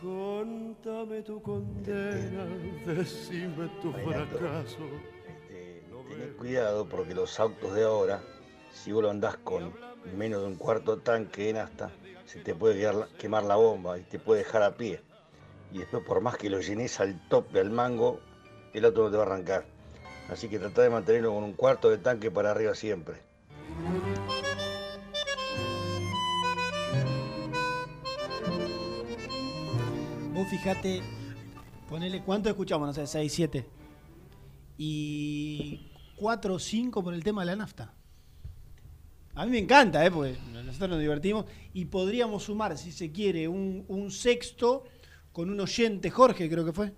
Contame 0.00 1.22
tu 1.22 1.40
condena, 1.40 2.46
decime 2.86 3.70
tu 3.80 3.92
fracaso. 3.92 4.86
Este, 5.48 6.36
cuidado 6.36 6.86
porque 6.86 7.14
los 7.14 7.38
autos 7.38 7.74
de 7.74 7.84
ahora, 7.84 8.22
si 8.72 8.92
vos 8.92 9.02
lo 9.02 9.10
andás 9.10 9.36
con 9.38 9.72
menos 10.16 10.42
de 10.42 10.48
un 10.48 10.56
cuarto 10.56 10.98
tanque 10.98 11.46
de 11.46 11.52
nafta, 11.54 11.90
se 12.26 12.40
te 12.40 12.54
puede 12.54 12.88
quemar 13.18 13.44
la 13.44 13.56
bomba 13.56 13.98
y 13.98 14.02
te 14.02 14.18
puede 14.18 14.42
dejar 14.42 14.62
a 14.62 14.76
pie. 14.76 15.00
Y 15.72 15.78
después 15.78 16.04
por 16.04 16.20
más 16.20 16.36
que 16.36 16.50
lo 16.50 16.60
llenes 16.60 17.00
al 17.00 17.28
tope, 17.28 17.60
al 17.60 17.70
mango, 17.70 18.20
el 18.74 18.84
auto 18.84 19.04
no 19.04 19.10
te 19.10 19.16
va 19.16 19.22
a 19.22 19.26
arrancar. 19.26 19.64
Así 20.28 20.48
que 20.48 20.58
trata 20.58 20.82
de 20.82 20.90
mantenerlo 20.90 21.32
con 21.32 21.44
un 21.44 21.52
cuarto 21.52 21.88
de 21.88 21.98
tanque 21.98 22.30
para 22.30 22.50
arriba 22.50 22.74
siempre. 22.74 23.16
Vos 30.32 30.48
fijate, 30.48 31.00
ponele 31.88 32.22
cuánto 32.22 32.48
escuchamos, 32.48 32.88
no 32.88 32.92
sé, 32.92 33.06
6, 33.06 33.32
7. 33.32 33.66
Y 34.78 35.92
4 36.16 36.54
o 36.54 36.58
5 36.58 37.02
por 37.02 37.14
el 37.14 37.24
tema 37.24 37.42
de 37.42 37.46
la 37.46 37.56
nafta. 37.56 37.94
A 39.36 39.44
mí 39.44 39.52
me 39.52 39.58
encanta, 39.58 40.04
¿eh? 40.04 40.10
porque 40.10 40.34
nosotros 40.64 40.88
nos 40.88 40.98
divertimos 40.98 41.44
y 41.74 41.84
podríamos 41.84 42.44
sumar, 42.44 42.78
si 42.78 42.90
se 42.90 43.12
quiere, 43.12 43.46
un, 43.48 43.84
un 43.86 44.10
sexto 44.10 44.84
con 45.30 45.50
un 45.50 45.60
oyente, 45.60 46.08
Jorge 46.08 46.48
creo 46.48 46.64
que 46.64 46.72
fue, 46.72 46.94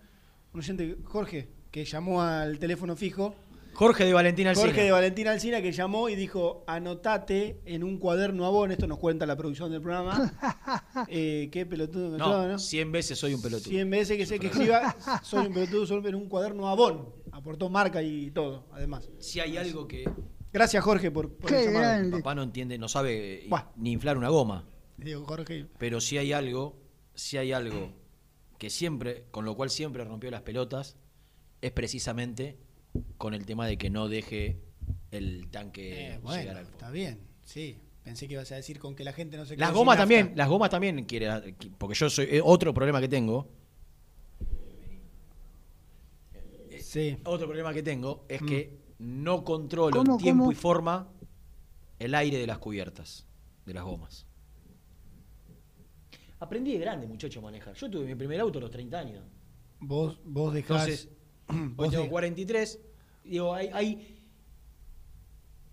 un 0.52 0.60
oyente, 0.60 0.98
Jorge, 1.02 1.48
que 1.72 1.84
llamó 1.84 2.22
al 2.22 2.60
teléfono 2.60 2.94
fijo. 2.94 3.34
Jorge 3.74 4.04
de 4.04 4.12
Valentina 4.12 4.50
Alcina. 4.50 4.68
Jorge 4.68 4.84
de 4.84 4.92
Valentina 4.92 5.32
Alcina 5.32 5.60
que 5.60 5.72
llamó 5.72 6.08
y 6.08 6.14
dijo, 6.14 6.62
anotate 6.68 7.60
en 7.64 7.82
un 7.82 7.98
cuaderno 7.98 8.46
a 8.46 8.50
vos, 8.50 8.70
esto 8.70 8.86
nos 8.86 8.98
cuenta 8.98 9.26
la 9.26 9.36
producción 9.36 9.72
del 9.72 9.82
programa. 9.82 10.32
eh, 11.08 11.48
qué 11.50 11.66
pelotudo 11.66 12.12
que 12.12 12.18
No, 12.18 12.46
¿no? 12.46 12.58
100 12.60 12.92
veces 12.92 13.18
soy 13.18 13.34
un 13.34 13.42
pelotudo. 13.42 13.68
100 13.68 13.90
veces 13.90 14.16
que 14.16 14.26
sé 14.26 14.38
que 14.38 14.46
escriba, 14.46 14.94
soy 15.24 15.48
un 15.48 15.54
pelotudo 15.54 15.86
solo 15.86 16.08
en 16.08 16.14
un 16.14 16.28
cuaderno 16.28 16.68
Avon. 16.68 17.08
Aportó 17.32 17.68
marca 17.68 18.00
y 18.00 18.30
todo, 18.30 18.68
además. 18.72 19.08
Si 19.18 19.40
hay 19.40 19.56
algo 19.56 19.88
que 19.88 20.04
Gracias, 20.52 20.82
Jorge, 20.82 21.10
por, 21.10 21.32
por 21.36 21.52
el 21.52 21.72
llamado. 21.72 22.10
papá 22.18 22.34
no 22.34 22.42
entiende, 22.42 22.78
no 22.78 22.88
sabe 22.88 23.44
eh, 23.44 23.46
Buah. 23.48 23.66
ni 23.76 23.92
inflar 23.92 24.16
una 24.16 24.28
goma. 24.28 24.66
Digo, 24.96 25.24
Jorge. 25.24 25.66
Pero 25.78 26.00
si 26.00 26.18
hay 26.18 26.32
algo, 26.32 26.80
si 27.14 27.36
hay 27.36 27.52
algo 27.52 27.92
que 28.58 28.70
siempre, 28.70 29.26
con 29.30 29.44
lo 29.44 29.54
cual 29.56 29.70
siempre 29.70 30.04
rompió 30.04 30.30
las 30.30 30.42
pelotas, 30.42 30.96
es 31.60 31.70
precisamente 31.72 32.58
con 33.16 33.34
el 33.34 33.44
tema 33.46 33.66
de 33.66 33.76
que 33.76 33.90
no 33.90 34.08
deje 34.08 34.58
el 35.10 35.48
tanque 35.50 36.14
Eh, 36.14 36.18
bueno, 36.22 36.40
llegar 36.40 36.56
al 36.56 36.64
fondo. 36.64 36.78
está 36.78 36.90
bien, 36.90 37.20
sí. 37.44 37.78
Pensé 38.02 38.26
que 38.26 38.34
ibas 38.34 38.50
a 38.52 38.56
decir 38.56 38.78
con 38.78 38.94
que 38.94 39.04
la 39.04 39.12
gente 39.12 39.36
no 39.36 39.44
se 39.44 39.56
Las 39.56 39.72
gomas 39.72 39.96
sin 39.96 40.00
también, 40.02 40.32
las 40.34 40.48
gomas 40.48 40.70
también 40.70 41.04
quiere, 41.04 41.54
porque 41.76 41.94
yo 41.94 42.08
soy 42.08 42.26
eh, 42.30 42.40
otro 42.42 42.72
problema 42.72 43.00
que 43.00 43.08
tengo. 43.08 43.48
Sí. 46.80 47.18
Otro 47.24 47.46
problema 47.46 47.74
que 47.74 47.82
tengo 47.82 48.24
es 48.28 48.40
que 48.42 48.77
no 48.98 49.44
controlo 49.44 49.96
¿Cómo, 49.96 50.12
en 50.14 50.18
tiempo 50.18 50.42
cómo? 50.44 50.52
y 50.52 50.54
forma 50.54 51.08
el 51.98 52.14
aire 52.14 52.38
de 52.38 52.46
las 52.46 52.58
cubiertas, 52.58 53.26
de 53.66 53.74
las 53.74 53.84
gomas. 53.84 54.26
Aprendí 56.40 56.72
de 56.74 56.78
grande, 56.78 57.06
muchacho, 57.06 57.40
a 57.40 57.42
manejar. 57.42 57.74
Yo 57.74 57.90
tuve 57.90 58.04
mi 58.06 58.14
primer 58.14 58.40
auto 58.40 58.58
a 58.58 58.62
los 58.62 58.70
30 58.70 58.98
años. 58.98 59.24
Vos, 59.80 60.18
vos 60.24 60.54
dejás. 60.54 60.86
Entonces, 60.88 61.08
hoy 61.48 61.74
vos 61.74 61.90
tengo 61.90 62.04
de- 62.04 62.10
43. 62.10 62.80
Digo, 63.24 63.54
hay, 63.54 63.68
hay- 63.72 64.14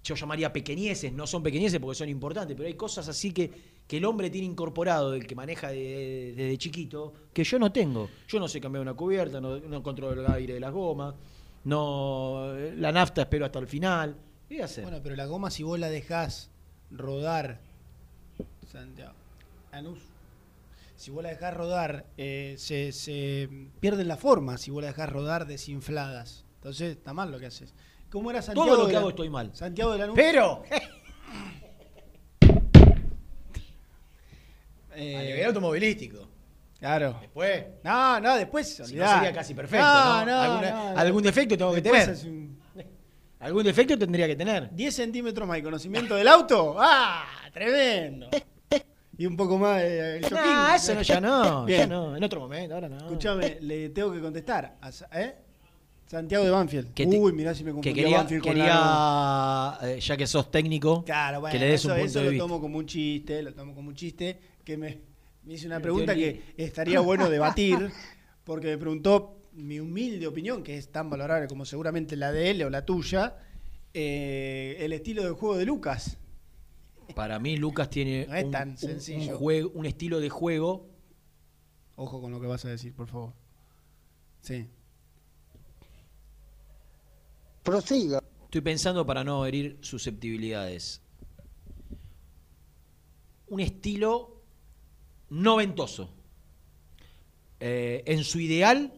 Yo 0.04 0.16
llamaría 0.16 0.52
pequeñeces, 0.52 1.14
no 1.14 1.26
son 1.28 1.44
pequeñeces 1.44 1.80
porque 1.80 1.96
son 1.98 2.10
importantes, 2.10 2.56
pero 2.56 2.68
hay 2.68 2.74
cosas 2.76 3.08
así 3.08 3.32
que, 3.32 3.52
que 3.88 3.98
el 3.98 4.06
hombre 4.06 4.30
tiene 4.32 4.48
incorporado, 4.48 5.14
el 5.14 5.26
que 5.28 5.36
maneja 5.36 5.70
de- 5.70 6.34
desde 6.36 6.58
chiquito, 6.58 7.14
que 7.34 7.44
yo 7.44 7.60
no 7.60 7.72
tengo. 7.72 8.10
Yo 8.28 8.40
no 8.40 8.48
sé 8.48 8.60
cambiar 8.60 8.82
una 8.82 8.94
cubierta, 8.96 9.40
no, 9.40 9.60
no 9.60 9.84
controlo 9.84 10.20
el 10.26 10.32
aire 10.32 10.56
de 10.56 10.60
las 10.60 10.72
gomas, 10.74 11.14
no 11.66 12.54
la 12.78 12.92
nafta 12.92 13.22
espero 13.24 13.46
hasta 13.46 13.60
el 13.60 13.68
final. 13.68 14.16
¿Qué 14.48 14.64
hacer? 14.64 14.84
Bueno, 14.84 15.00
pero 15.04 15.16
la 15.16 15.26
goma, 15.26 15.50
si 15.52 15.64
vos 15.64 15.78
la 15.80 15.90
dejás 15.90 16.50
rodar. 16.92 17.60
Santiago. 18.72 19.14
Anus. 19.72 20.00
Si 20.96 21.12
vos 21.12 21.22
la 21.24 21.30
dejás 21.30 21.54
rodar, 21.54 22.06
eh, 22.18 22.56
se, 22.58 22.92
se 22.94 23.50
pierden 23.82 24.08
la 24.08 24.16
forma 24.18 24.58
si 24.58 24.72
vos 24.72 24.82
la 24.82 24.88
dejás 24.90 25.10
rodar 25.10 25.46
desinfladas. 25.46 26.46
Entonces 26.56 26.96
está 26.96 27.14
mal 27.14 27.32
lo 27.32 27.40
que 27.40 27.48
haces. 27.48 27.74
¿Cómo 28.10 28.30
era 28.32 28.42
Santiago? 28.42 28.68
Todo 28.70 28.78
lo 28.78 28.84
de 28.84 28.90
que 28.90 28.94
la- 28.94 29.00
hago 29.00 29.10
estoy 29.10 29.30
mal. 29.30 29.52
Santiago 29.54 29.92
de 29.92 29.98
la 30.08 30.14
Pero, 30.14 30.64
Eh, 34.96 35.16
a 35.18 35.22
nivel 35.24 35.46
automovilístico. 35.46 36.28
Claro. 36.80 37.18
Después. 37.22 37.64
No, 37.84 38.20
no, 38.20 38.36
después. 38.36 38.68
Si 38.76 38.96
no 38.96 39.08
sería 39.14 39.34
casi 39.34 39.54
perfecto, 39.54 39.86
¿no? 39.86 40.26
no, 40.26 40.42
Alguna- 40.42 40.92
algún 41.00 41.24
defecto 41.24 41.58
tengo 41.58 41.74
que 41.74 41.82
tener. 41.82 42.10
un- 42.26 42.56
Algún 43.40 43.64
defecto 43.64 43.98
tendría 43.98 44.28
que 44.28 44.36
tener. 44.36 44.70
10 44.74 44.96
centímetros 44.96 45.48
más 45.48 45.58
de 45.58 45.64
conocimiento 45.64 46.16
del 46.16 46.28
auto. 46.28 46.76
¡Ah! 46.80 47.26
Tremendo. 47.54 48.30
Y 49.18 49.26
un 49.26 49.38
poco 49.38 49.58
más 49.58 49.82
de 49.82 50.20
No, 50.22 50.28
shopping. 50.28 50.76
eso 50.76 50.94
no, 50.96 51.02
ya 51.02 51.22
no, 51.22 51.66
Bien. 51.66 51.80
ya 51.82 51.88
no, 51.88 52.18
en 52.18 52.24
otro 52.24 52.40
momento, 52.42 52.74
ahora 52.76 52.90
no. 52.90 52.98
Escúchame, 52.98 53.60
le 53.62 53.90
tengo 53.90 54.12
que 54.12 54.20
contestar. 54.20 54.76
¿Eh? 55.14 55.36
Santiago 56.08 56.44
de 56.44 56.52
Banfield. 56.52 56.94
Que 56.94 57.06
te- 57.08 57.18
Uy, 57.18 57.32
mirá 57.34 57.54
si 57.56 57.64
me 57.64 57.70
que 57.70 57.74
confundí 57.76 57.94
quería, 58.02 58.18
Banfield 58.18 58.44
con 58.44 58.58
la... 58.58 59.80
eh, 59.84 60.00
ya 60.02 60.18
que 60.18 60.28
sos 60.28 60.52
técnico, 60.52 61.04
Claro, 61.06 61.40
bueno, 61.42 61.52
que 61.54 61.60
le 61.60 61.68
des 61.68 61.80
eso, 61.82 61.90
un 61.90 61.94
punto 61.96 62.06
eso 62.10 62.20
de 62.20 62.26
lo 62.26 62.32
vista. 62.32 62.44
tomo 62.44 62.60
como 62.62 62.78
un 62.78 62.86
chiste, 62.86 63.42
lo 63.42 63.54
tomo 63.54 63.74
como 63.74 63.90
un 63.90 63.96
chiste, 63.96 64.40
que 64.64 64.78
me, 64.78 65.00
me 65.46 65.54
hice 65.54 65.68
una 65.68 65.80
pregunta 65.80 66.16
que 66.16 66.54
estaría 66.58 67.00
bueno 67.00 67.30
debatir, 67.30 67.92
porque 68.44 68.68
me 68.68 68.78
preguntó 68.78 69.38
mi 69.54 69.80
humilde 69.80 70.28
opinión, 70.28 70.64
que 70.64 70.78
es 70.78 70.92
tan 70.92 71.10
valorable 71.10 71.48
como 71.48 71.66
seguramente 71.66 72.16
la 72.16 72.32
de 72.32 72.52
él 72.52 72.64
o 72.64 72.70
la 72.70 72.86
tuya, 72.86 73.38
eh, 73.94 74.76
el 74.80 74.92
estilo 74.94 75.24
de 75.24 75.30
juego 75.32 75.58
de 75.58 75.66
Lucas. 75.66 76.18
Para 77.16 77.40
mí 77.40 77.56
Lucas 77.58 77.90
tiene 77.90 78.26
No 78.28 78.36
es 78.36 78.44
un, 78.46 78.52
tan 78.52 78.70
un- 78.72 78.78
sencillo. 78.78 79.34
un 79.34 79.38
juego, 79.38 79.72
un 79.76 79.86
estilo 79.86 80.20
de 80.20 80.30
juego. 80.30 80.90
Ojo 81.96 82.20
con 82.20 82.32
lo 82.32 82.42
que 82.42 82.48
vas 82.48 82.66
a 82.66 82.70
decir, 82.70 82.94
por 82.94 83.08
favor. 83.08 83.34
Sí. 84.42 84.68
Prosiga. 87.64 88.22
Estoy 88.44 88.62
pensando 88.62 89.06
para 89.06 89.24
no 89.24 89.46
herir 89.46 89.78
susceptibilidades. 89.82 91.02
Un 93.48 93.60
estilo 93.60 94.35
noventoso. 95.30 96.10
Eh, 97.60 98.04
en 98.06 98.24
su 98.24 98.40
ideal, 98.40 98.94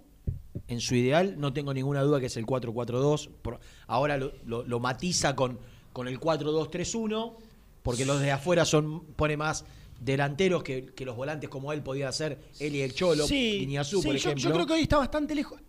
en 0.68 0.82
su 0.82 0.96
ideal, 0.96 1.36
no 1.40 1.54
tengo 1.54 1.74
ninguna 1.74 2.02
duda 2.02 2.20
que 2.20 2.26
es 2.26 2.38
el 2.38 2.46
4-4-2. 2.46 3.30
Por- 3.42 3.60
Ahora 3.88 4.18
lo, 4.18 4.34
lo- 4.46 4.64
lo 4.64 4.80
matiza 4.80 5.36
con, 5.36 5.60
con 5.94 6.08
el 6.08 6.20
4-2-3-1, 6.20 7.36
porque 7.84 8.06
los 8.06 8.20
de 8.20 8.32
afuera 8.32 8.66
son 8.66 9.02
pone 9.16 9.38
más 9.38 9.64
delanteros 10.02 10.64
que, 10.64 10.88
que 10.94 11.06
los 11.06 11.16
volantes 11.16 11.50
como 11.50 11.72
él 11.74 11.82
podía 11.82 12.10
hacer, 12.10 12.40
él 12.60 12.76
y 12.76 12.82
el 12.82 12.94
Cholo, 12.94 13.26
Sí, 13.26 13.64
Iñazú, 13.64 14.02
sí, 14.02 14.08
por 14.08 14.16
yo, 14.16 14.30
ejemplo. 14.30 14.50
yo 14.50 14.54
creo 14.54 14.68
que 14.68 14.74
hoy 14.74 14.82
está 14.82 14.98
bastante 14.98 15.34
lejos. 15.34 15.60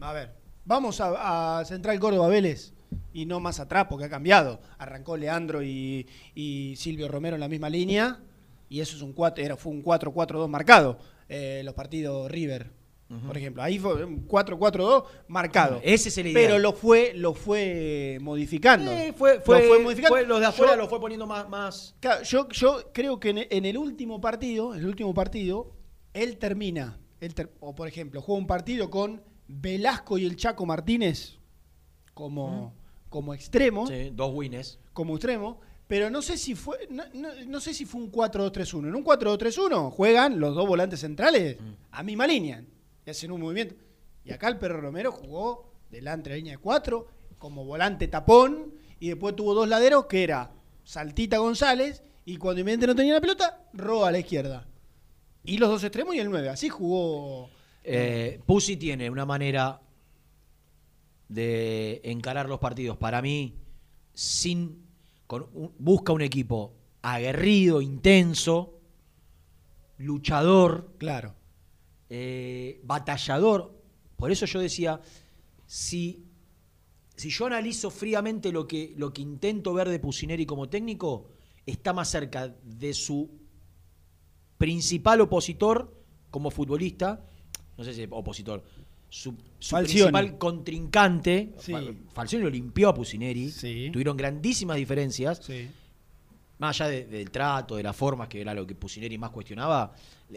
A 0.00 0.12
ver, 0.12 0.34
vamos 0.64 1.00
a, 1.00 1.60
a 1.60 1.64
Central 1.64 1.98
Córdoba 2.00 2.28
Vélez 2.28 2.72
y 3.14 3.24
no 3.26 3.40
más 3.40 3.60
atrás 3.60 3.86
porque 3.88 4.06
ha 4.06 4.10
cambiado. 4.10 4.60
Arrancó 4.78 5.16
Leandro 5.16 5.62
y, 5.62 6.06
y 6.34 6.74
Silvio 6.76 7.08
Romero 7.08 7.36
en 7.36 7.40
la 7.40 7.48
misma 7.48 7.70
línea 7.70 8.18
y 8.68 8.80
eso 8.80 8.96
es 8.96 9.02
un 9.02 9.12
4, 9.12 9.42
era, 9.44 9.56
fue 9.56 9.72
un 9.72 9.82
4-4-2 9.82 10.48
marcado. 10.48 10.98
eh, 11.30 11.60
los 11.64 11.74
partidos 11.74 12.30
River, 12.30 12.70
por 13.26 13.36
ejemplo. 13.36 13.62
Ahí 13.62 13.78
fue 13.78 14.02
un 14.04 14.26
4-4-2 14.26 15.04
marcado. 15.28 15.80
Ese 15.82 16.08
es 16.10 16.18
el 16.18 16.28
ideal. 16.28 16.46
Pero 16.46 16.58
lo 16.58 16.72
fue, 16.72 17.12
lo 17.14 17.34
fue 17.34 18.18
modificando. 18.20 18.90
Eh, 18.90 19.12
fue, 19.16 19.36
Lo 19.36 19.40
fue, 19.42 19.62
fue 19.68 19.78
modificando. 19.80 20.16
fue- 20.16 20.26
los 20.26 20.40
de 20.40 20.46
afuera 20.46 20.72
Yo- 20.74 20.78
lo 20.82 20.88
fue 20.88 21.00
poniendo 21.00 21.26
más, 21.26 21.48
más. 21.48 21.94
Claro, 22.00 22.22
yo, 22.22 22.48
yo 22.50 22.90
creo 22.92 23.18
que 23.20 23.30
en, 23.30 23.38
en 23.50 23.64
el 23.66 23.76
último 23.78 24.20
partido, 24.20 24.74
el 24.74 24.86
último 24.86 25.12
partido, 25.14 25.72
él 26.14 26.38
termina, 26.38 26.98
él 27.20 27.34
ter- 27.34 27.52
o 27.60 27.74
por 27.74 27.88
ejemplo, 27.88 28.20
juega 28.22 28.40
un 28.40 28.46
partido 28.46 28.88
con 28.90 29.22
Velasco 29.48 30.16
y 30.18 30.24
el 30.26 30.36
Chaco 30.36 30.64
Martínez 30.66 31.38
como, 32.14 32.74
como 33.08 33.34
extremo, 33.34 33.86
Sí, 33.86 34.10
dos 34.12 34.30
wins. 34.34 34.78
como 34.92 35.14
extremo, 35.14 35.60
pero 35.88 36.10
no 36.10 36.22
sé 36.22 36.36
si 36.38 36.54
fue, 36.54 36.86
no, 36.90 37.02
no- 37.14 37.34
no 37.46 37.60
sé 37.60 37.74
si 37.74 37.84
fue 37.86 38.00
un 38.00 38.12
4-2-3-1. 38.12 38.88
En 38.88 38.94
un 38.94 39.02
4-2-3-1 39.04 39.90
juegan 39.90 40.38
los 40.38 40.54
dos 40.54 40.66
volantes 40.68 41.00
centrales 41.00 41.56
a 41.90 42.02
misma 42.02 42.26
línea 42.26 42.62
y 43.04 43.10
hacen 43.10 43.32
un 43.32 43.40
movimiento. 43.40 43.74
Y 44.24 44.32
acá 44.32 44.48
el 44.48 44.58
Perro 44.58 44.80
Romero 44.80 45.10
jugó 45.10 45.72
delante 45.90 46.28
de 46.30 46.34
la 46.34 46.36
línea 46.36 46.52
de 46.52 46.58
4 46.58 47.06
como 47.38 47.64
volante 47.64 48.06
tapón 48.08 48.74
y 49.00 49.08
después 49.08 49.34
tuvo 49.34 49.54
dos 49.54 49.66
laderos 49.68 50.06
que 50.06 50.22
era 50.24 50.52
Saltita 50.84 51.38
González 51.38 52.02
y 52.26 52.36
cuando 52.36 52.60
inmediatamente 52.60 52.86
no 52.88 52.94
tenía 52.96 53.14
la 53.14 53.20
pelota, 53.22 53.64
roba 53.72 54.08
a 54.08 54.12
la 54.12 54.18
izquierda. 54.18 54.66
Y 55.44 55.56
los 55.56 55.70
dos 55.70 55.82
extremos 55.84 56.14
y 56.14 56.18
el 56.18 56.28
9. 56.28 56.50
Así 56.50 56.68
jugó. 56.68 57.48
Eh, 57.84 58.40
Pussy 58.44 58.76
tiene 58.76 59.08
una 59.08 59.24
manera 59.24 59.80
de 61.28 62.00
encarar 62.04 62.48
los 62.48 62.58
partidos, 62.58 62.96
para 62.98 63.22
mí, 63.22 63.54
sin. 64.12 64.86
Con 65.28 65.46
un- 65.52 65.72
busca 65.78 66.12
un 66.12 66.22
equipo 66.22 66.72
aguerrido, 67.02 67.80
intenso, 67.80 68.80
luchador, 69.98 70.94
Claro. 70.98 71.34
eh, 72.10 72.80
batallador. 72.84 73.72
Por 74.16 74.32
eso 74.32 74.46
yo 74.46 74.58
decía, 74.60 75.00
si, 75.66 76.24
si 77.14 77.30
yo 77.30 77.46
analizo 77.46 77.90
fríamente 77.90 78.50
lo 78.52 78.66
que, 78.66 78.94
lo 78.96 79.12
que 79.12 79.22
intento 79.22 79.74
ver 79.74 79.88
de 79.90 79.98
Pusineri 80.00 80.46
como 80.46 80.68
técnico, 80.68 81.28
está 81.66 81.92
más 81.92 82.08
cerca 82.10 82.48
de 82.64 82.94
su 82.94 83.30
principal 84.56 85.20
opositor 85.20 85.94
como 86.30 86.50
futbolista, 86.50 87.22
no 87.76 87.84
sé 87.84 87.94
si 87.94 88.06
opositor, 88.10 88.64
su, 89.08 89.34
principal 89.70 90.36
contrincante, 90.38 91.54
Sí. 91.58 91.72
Falcioni 92.12 92.44
lo 92.44 92.50
limpió 92.50 92.88
a 92.90 92.94
Pusineri, 92.94 93.50
Sí. 93.50 93.88
tuvieron 93.92 94.16
grandísimas 94.16 94.76
diferencias, 94.76 95.40
Sí. 95.44 95.68
más 96.58 96.80
allá 96.80 96.90
de- 96.90 97.04
del 97.06 97.30
trato, 97.30 97.76
de 97.76 97.82
las 97.82 97.96
formas, 97.96 98.28
que 98.28 98.40
era 98.40 98.52
lo 98.54 98.66
que 98.66 98.74
Pusineri 98.74 99.16
más 99.18 99.30
cuestionaba, 99.30 99.94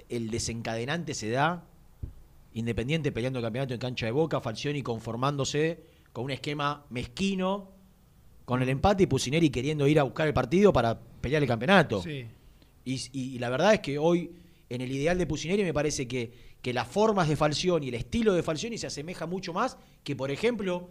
el 0.10 0.30
desencadenante 0.30 1.14
se 1.14 1.30
da, 1.30 1.66
Independiente 2.54 3.14
peleando 3.14 3.40
el 3.40 3.44
campeonato 3.46 3.74
en 3.74 3.80
cancha 3.80 4.06
de 4.08 4.12
boca, 4.12 4.42
Falcioni 4.42 4.82
conformándose 4.84 5.80
con 6.12 6.26
un 6.26 6.32
esquema 6.32 6.86
mezquino 6.90 7.70
con 8.44 8.62
el 8.62 8.68
empate 8.68 9.04
y 9.04 9.06
Pusineri 9.06 9.50
queriendo 9.50 9.88
ir 9.88 9.98
a 9.98 10.04
buscar 10.04 10.28
el 10.28 10.34
partido 10.34 10.74
para 10.74 11.00
pelear 11.00 11.42
el 11.42 11.48
campeonato. 11.48 12.04
Y, 12.84 13.00
y 13.14 13.40
la 13.40 13.50
verdad 13.50 13.76
es 13.76 13.80
que 13.80 13.98
hoy, 13.98 14.32
en 14.68 14.82
el 14.82 14.92
ideal 14.92 15.18
de 15.18 15.26
Pusineri, 15.28 15.64
me 15.64 15.74
parece 15.74 16.10
que, 16.10 16.51
que 16.62 16.74
las 16.74 16.88
formas 16.88 17.28
de 17.28 17.36
Falcioni 17.36 17.88
y 17.88 17.90
el 17.90 17.96
estilo 17.96 18.34
de 18.34 18.44
Falcioni 18.44 18.78
se 18.78 18.88
asemeja 18.88 19.26
mucho 19.26 19.52
más 19.54 19.78
que, 20.04 20.16
por 20.16 20.30
ejemplo, 20.32 20.90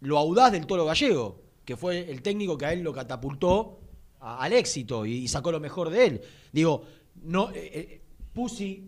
lo 0.00 0.18
audaz 0.18 0.52
del 0.52 0.66
Toro 0.66 0.84
Gallego, 0.84 1.40
que 1.64 1.76
fue 1.76 2.10
el 2.10 2.22
técnico 2.22 2.56
que 2.58 2.66
a 2.66 2.72
él 2.72 2.80
lo 2.82 2.92
catapultó 2.92 3.78
a- 4.20 4.42
al 4.42 4.52
éxito 4.52 5.04
y, 5.06 5.12
y 5.14 5.28
sacó 5.28 5.52
lo 5.52 5.60
mejor 5.60 5.90
de 5.90 6.06
él. 6.06 6.20
Digo, 6.52 6.82
no, 7.22 7.50
eh, 7.50 7.70
eh, 7.74 8.00
Pusi 8.32 8.84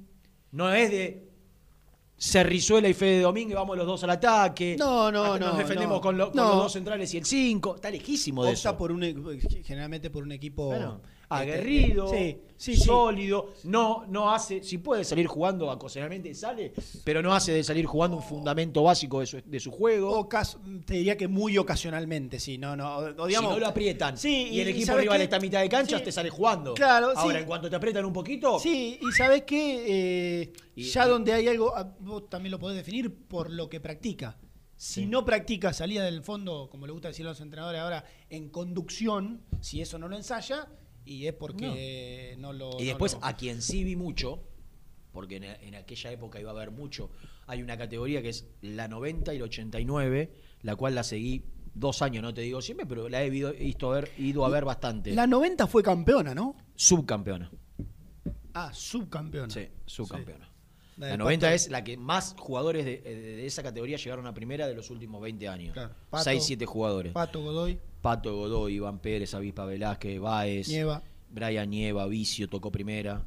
no 0.53 0.73
es 0.73 0.91
de 0.91 1.29
Cerrizuela 2.17 2.89
y 2.89 2.95
Fede 2.95 3.21
Domínguez, 3.21 3.57
vamos 3.57 3.77
los 3.77 3.87
dos 3.87 4.03
al 4.05 4.11
ataque. 4.11 4.77
No, 4.79 5.11
no, 5.13 5.25
hasta 5.25 5.39
Nos 5.41 5.53
no, 5.55 5.59
defendemos 5.59 5.97
no. 5.97 6.01
con, 6.01 6.17
lo- 6.17 6.27
con 6.29 6.37
No. 6.37 6.49
los 6.49 6.57
dos 6.57 6.73
centrales 6.73 7.13
y 7.13 7.19
el 7.19 7.25
5. 7.27 7.75
Está 7.77 7.91
lejísimo 7.91 8.45
de 8.45 8.51
Opta 8.51 8.71
eso. 8.71 8.79
por 8.79 8.93
un, 8.93 9.03
e- 9.03 9.15
generalmente 9.65 10.11
por 10.11 10.23
un 10.23 10.33
equipo 10.33 10.67
Bueno, 10.67 11.01
aguerrido, 11.29 12.09
sí, 12.09 12.39
sí, 12.57 12.77
sí. 12.77 12.83
sólido, 12.85 13.53
no, 13.65 14.05
no 14.09 14.33
hace, 14.33 14.63
si 14.63 14.79
puede 14.79 15.05
salir 15.05 15.27
jugando 15.27 15.69
ocasionalmente 15.71 16.35
sale, 16.35 16.73
pero 17.05 17.23
no 17.23 17.35
hace 17.35 17.53
de 17.53 17.65
salir 17.65 17.87
jugando 17.87 18.17
un 18.17 18.23
fundamento 18.23 18.83
básico 18.83 19.21
de 19.21 19.27
su, 19.27 19.41
de 19.45 19.61
su 19.61 19.71
juego. 19.71 20.11
O 20.19 20.29
cas- 20.29 20.59
te 20.85 20.95
diría 20.95 21.17
que 21.17 21.29
muy 21.29 21.57
ocasionalmente, 21.59 22.39
sí, 22.39 22.59
no, 22.59 22.77
no. 22.77 22.97
O, 22.97 23.27
digamos, 23.27 23.51
si 23.51 23.55
no 23.55 23.59
lo 23.61 23.67
aprietan 23.67 24.17
Sí, 24.19 24.49
y 24.51 24.61
el 24.61 24.69
equipo 24.69 24.87
¿sabes 24.87 25.03
rival 25.03 25.19
qué? 25.19 25.25
está 25.25 25.37
a 25.37 25.41
mitad 25.41 25.61
de 25.61 25.69
cancha, 25.69 26.03
te 26.03 26.13
sale 26.13 26.31
jugando. 26.31 26.75
Claro, 26.75 27.13
Ahora, 27.17 27.39
en 27.41 27.47
cuanto 27.47 27.69
te 27.71 27.77
aprietan 27.77 28.05
un 28.05 28.13
poquito, 28.13 28.59
Sí, 28.59 28.99
y 29.01 29.13
sabes 29.13 29.43
que 29.43 30.53
Y- 30.77 30.83
ya 30.85 31.07
y- 31.07 31.09
donde 31.09 31.33
hay 31.33 31.49
algo, 31.49 31.75
ah, 31.77 31.95
vos 32.01 32.29
también 32.29 32.51
lo 32.53 32.59
podés 32.59 32.77
definir 32.77 33.15
por 33.27 33.51
lo 33.51 33.69
que 33.69 33.81
practica. 33.81 34.37
Si 34.77 35.03
Sí. 35.03 35.07
no 35.07 35.25
practica 35.25 35.73
salida 35.73 36.05
del 36.05 36.23
fondo, 36.23 36.69
como 36.71 36.87
le 36.87 36.93
gusta 36.93 37.09
decir 37.09 37.25
a 37.27 37.29
los 37.31 37.41
entrenadores 37.41 37.81
ahora, 37.81 38.05
en 38.29 38.49
conducción, 38.51 39.41
si 39.61 39.81
eso 39.81 39.99
no 39.99 40.09
lo 40.09 40.17
ensaya, 40.17 40.67
y 41.05 41.27
es 41.27 41.35
porque 41.35 42.35
no, 42.39 42.53
lo. 42.53 42.71
y 42.81 42.85
no 42.85 42.89
después 42.89 43.15
lo- 43.15 43.25
a 43.25 43.37
quien 43.37 43.61
sí 43.63 43.85
vi 43.85 43.97
mucho, 43.97 44.43
porque 45.13 45.37
en, 45.37 45.45
en 45.45 45.75
aquella 45.75 46.11
época 46.13 46.41
iba 46.41 46.51
a 46.51 46.55
haber 46.55 46.71
mucho, 46.71 47.11
hay 47.47 47.63
una 47.63 47.77
categoría 47.77 48.23
que 48.23 48.31
es 48.31 48.47
la 48.63 48.89
90 48.89 49.35
y 49.35 49.39
la 49.39 49.45
89, 49.45 50.33
la 50.63 50.77
cual 50.77 50.95
la 50.95 51.03
seguí 51.05 51.45
dos 51.75 52.03
años, 52.03 52.23
no 52.23 52.33
te 52.33 52.41
digo 52.43 52.63
siempre, 52.63 52.87
pero 52.87 53.09
la 53.09 53.23
he 53.25 53.31
visto, 53.31 53.91
ver, 53.91 54.11
ido 54.19 54.45
a 54.45 54.49
ver 54.49 54.65
bastante. 54.65 55.13
La 55.13 55.27
90 55.27 55.67
fue 55.67 55.83
campeona, 55.83 56.35
¿no? 56.35 56.57
Subcampeona. 56.77 57.51
Ah, 58.55 58.71
subcampeona. 58.73 59.53
Sí, 59.53 59.67
subcampeona. 59.87 60.49
La 60.97 61.07
La, 61.07 61.07
del 61.09 61.19
90 61.19 61.47
Pato- 61.49 61.55
es 61.57 61.69
la 61.71 61.83
que 61.83 61.97
más 61.97 62.37
jugadores 62.39 62.85
de 62.85 63.45
esa 63.45 63.65
categoría 63.65 63.97
llegaron 63.97 64.29
a 64.29 64.33
primera 64.35 64.69
de 64.69 64.75
los 64.75 64.91
últimos 64.91 65.21
20 65.21 65.49
años. 65.49 65.73
Claro. 65.73 65.93
Pato, 66.09 66.23
6, 66.25 66.45
7 66.45 66.65
jugadores. 66.67 67.13
Pato 67.13 67.43
Godoy. 67.43 67.81
Pato 68.05 68.37
Godoy, 68.37 68.75
Iván 68.75 68.99
Pérez, 68.99 69.33
Avispa 69.33 69.65
Velázquez, 69.65 70.21
Baez, 70.21 70.69
Nieva. 70.69 71.03
Brian 71.31 71.71
Nieva, 71.71 72.07
Vicio 72.07 72.47
tocó 72.51 72.71
primera. 72.71 73.23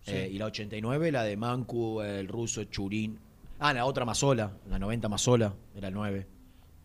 Sí. 0.00 0.12
Eh, 0.12 0.30
y 0.32 0.38
la 0.38 0.46
89, 0.46 1.12
la 1.12 1.22
de 1.22 1.36
Mancu, 1.36 2.00
el 2.00 2.26
ruso, 2.26 2.64
Churín. 2.64 3.18
Ah, 3.58 3.74
la 3.74 3.84
otra 3.84 4.06
Mazola, 4.06 4.56
la 4.70 4.78
90 4.78 5.10
Mazola, 5.10 5.54
era 5.74 5.88
el 5.88 5.94
9. 5.94 6.26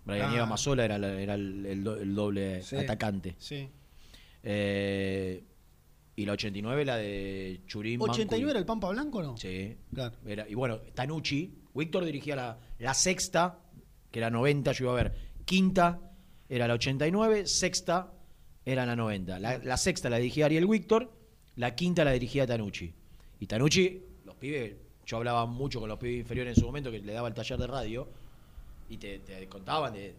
Brian 0.04 0.28
Ah. 0.28 0.30
Nieva 0.32 0.46
Mazola 0.46 0.84
era, 0.84 0.98
la- 0.98 1.22
era 1.22 1.36
el, 1.36 1.66
el 1.66 1.84
do- 1.86 1.96
el 1.96 2.14
doble 2.14 2.62
Sí. 2.64 2.76
atacante. 2.76 3.36
Sí. 3.38 3.70
Eh, 4.44 5.44
y 6.18 6.26
la 6.26 6.34
89, 6.34 6.84
la 6.84 6.98
de 6.98 7.62
Churín. 7.66 8.00
Mancu 8.00 8.14
y- 8.18 8.24
¿89 8.26 8.50
era 8.50 8.60
el 8.60 8.66
Pampa 8.66 8.90
Blanco 8.90 9.22
no? 9.24 9.38
Sí. 9.38 9.78
Claro. 9.94 10.18
Era- 10.26 10.50
y 10.50 10.54
bueno, 10.56 10.80
Tanucci, 10.94 11.54
Víctor 11.74 12.04
dirigía 12.04 12.36
la, 12.36 12.60
la 12.80 12.94
sexta, 12.94 13.60
que 14.12 14.20
era 14.20 14.30
90, 14.30 14.74
yo 14.74 14.86
iba 14.86 14.92
a 14.92 14.96
ver. 15.04 15.16
Quinta 15.46 16.11
era 16.52 16.68
la 16.68 16.74
89, 16.74 17.47
sexta 17.47 18.12
era 18.66 18.86
la 18.86 18.93
90. 18.97 19.39
La, 19.39 19.58
la 19.60 19.78
sexta 19.78 20.10
la 20.10 20.18
dirigía 20.18 20.47
Ariel 20.47 20.68
Víctor, 20.68 21.10
la 21.56 21.74
quinta 21.76 22.04
la 22.04 22.12
dirigía 22.12 22.45
Tanucci. 22.45 22.93
Y 23.39 23.47
Tanucci, 23.47 24.04
los 24.26 24.36
pibes, 24.36 24.76
yo 25.06 25.16
hablaba 25.16 25.45
mucho 25.45 25.80
con 25.80 25.88
los 25.88 25.97
pibes 25.97 26.20
inferiores 26.20 26.58
en 26.58 26.62
su 26.62 26.68
momento, 26.68 26.91
que 26.91 26.99
le 26.99 27.14
daba 27.14 27.30
el 27.30 27.34
taller 27.34 27.58
de 27.58 27.68
radio, 27.68 28.06
y 28.89 28.97
te, 28.97 29.20
te 29.20 29.47
contaban 29.47 29.93
de 29.93 30.14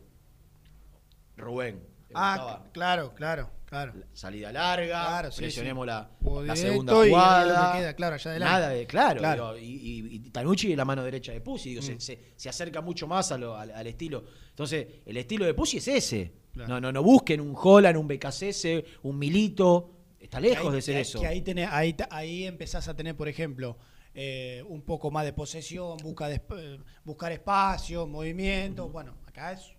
Rubén. 1.36 1.91
Ah, 2.14 2.62
claro, 2.72 3.14
claro, 3.14 3.50
claro. 3.64 3.92
salida 4.12 4.52
larga, 4.52 4.86
Claro, 5.06 5.32
sí, 5.32 5.40
presionemos 5.42 5.84
sí. 5.84 5.86
la, 5.86 6.10
segunda 6.56 6.92
jugada. 6.94 7.72
queda, 7.78 7.94
claro, 7.94 8.14
allá 8.14 8.30
adelante. 8.30 8.52
Nada 8.52 8.68
de, 8.70 8.86
claro, 8.86 9.18
Claro. 9.20 9.54
digo, 9.54 9.66
y, 9.66 9.74
y- 9.90 10.14
y 10.16 10.30
Tanucci 10.30 10.70
es 10.72 10.76
la 10.76 10.84
mano 10.84 11.02
derecha 11.02 11.32
de 11.32 11.40
digo, 11.70 11.82
se, 11.82 11.94
Mm. 11.94 12.00
se- 12.00 12.32
se 12.36 12.48
acerca 12.48 12.80
mucho 12.80 13.06
más 13.06 13.32
a 13.32 13.38
lo- 13.38 13.56
al, 13.56 13.70
al 13.70 13.86
estilo. 13.86 14.24
Entonces, 14.50 14.86
el 15.06 15.16
estilo 15.16 15.44
de 15.44 15.54
Pusi 15.54 15.78
es 15.78 15.88
ese. 15.88 16.32
Claro. 16.52 16.68
No, 16.68 16.80
no, 16.80 16.92
no 16.92 17.02
busquen 17.02 17.40
un 17.40 17.54
Holland, 17.56 17.96
un 17.96 18.06
BKC, 18.06 18.84
un 19.04 19.18
Milito. 19.18 19.90
Está 20.20 20.38
lejos 20.38 20.68
ahí- 20.68 20.74
de 20.76 20.82
ser 20.82 20.94
que- 20.96 21.00
eso. 21.00 21.20
Que 21.20 21.26
ahí, 21.26 21.40
tenés- 21.42 21.68
ahí, 21.72 21.94
ta- 21.94 22.08
ahí 22.10 22.44
empezás 22.44 22.86
a 22.88 22.94
tener, 22.94 23.16
por 23.16 23.26
ejemplo, 23.28 23.78
eh, 24.14 24.62
un 24.68 24.82
poco 24.82 25.10
más 25.10 25.24
de 25.24 25.32
posesión, 25.32 25.96
busca 26.02 26.28
de 26.28 26.42
eh, 26.58 26.78
buscar 27.04 27.32
espacio, 27.32 28.06
movimiento. 28.06 28.88
Bueno, 28.90 29.16
acá 29.26 29.52
es 29.52 29.72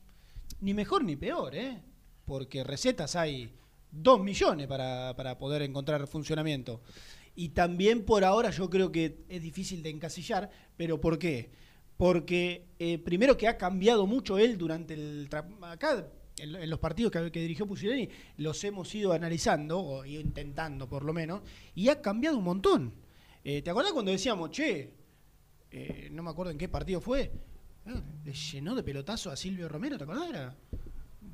ni 0.60 0.74
mejor 0.74 1.04
ni 1.04 1.16
peor, 1.16 1.54
¿eh? 1.56 1.80
Porque 2.26 2.64
recetas 2.64 3.16
hay 3.16 3.52
dos 3.92 4.22
millones 4.22 4.68
para, 4.68 5.14
para 5.16 5.38
poder 5.38 5.62
encontrar 5.62 6.08
funcionamiento. 6.08 6.82
Y 7.36 7.50
también 7.50 8.06
por 8.06 8.24
ahora 8.24 8.52
yo 8.52 8.70
creo 8.70 8.92
que 8.92 9.26
es 9.30 9.42
difícil 9.42 9.84
de 9.84 9.90
encasillar, 9.90 10.50
pero 10.78 11.02
¿por 11.02 11.18
qué? 11.18 11.52
Porque 11.98 12.68
eh, 12.80 12.98
primero 13.00 13.38
que 13.38 13.48
ha 13.48 13.58
cambiado 13.58 14.06
mucho 14.08 14.38
él 14.38 14.58
durante 14.58 14.94
el... 14.94 15.30
Acá 15.62 16.08
en, 16.38 16.70
los 16.70 16.80
partidos 16.80 17.12
que, 17.12 17.32
que 17.32 17.42
dirigió 17.42 17.68
Pusileni 17.68 18.10
los 18.38 18.64
hemos 18.64 18.94
ido 18.96 19.14
analizando, 19.14 19.80
o 19.80 20.06
intentando 20.06 20.88
por 20.88 21.04
lo 21.04 21.14
menos, 21.14 21.42
y 21.76 21.90
ha 21.90 22.02
cambiado 22.02 22.38
un 22.38 22.44
montón. 22.44 22.94
Eh, 23.44 23.62
¿Te 23.62 23.70
acordás 23.70 23.92
cuando 23.92 24.12
decíamos, 24.12 24.52
che, 24.52 24.94
eh, 25.72 26.10
no 26.12 26.24
me 26.24 26.30
acuerdo 26.30 26.52
en 26.52 26.58
qué 26.58 26.70
partido 26.70 27.02
fue, 27.02 27.32
eh, 27.86 28.02
le 28.24 28.34
llenó 28.34 28.76
de 28.76 28.84
pelotazo 28.84 29.32
a 29.32 29.36
Silvio 29.36 29.68
Romero, 29.68 29.98
¿te 29.98 30.04
acordás? 30.04 30.56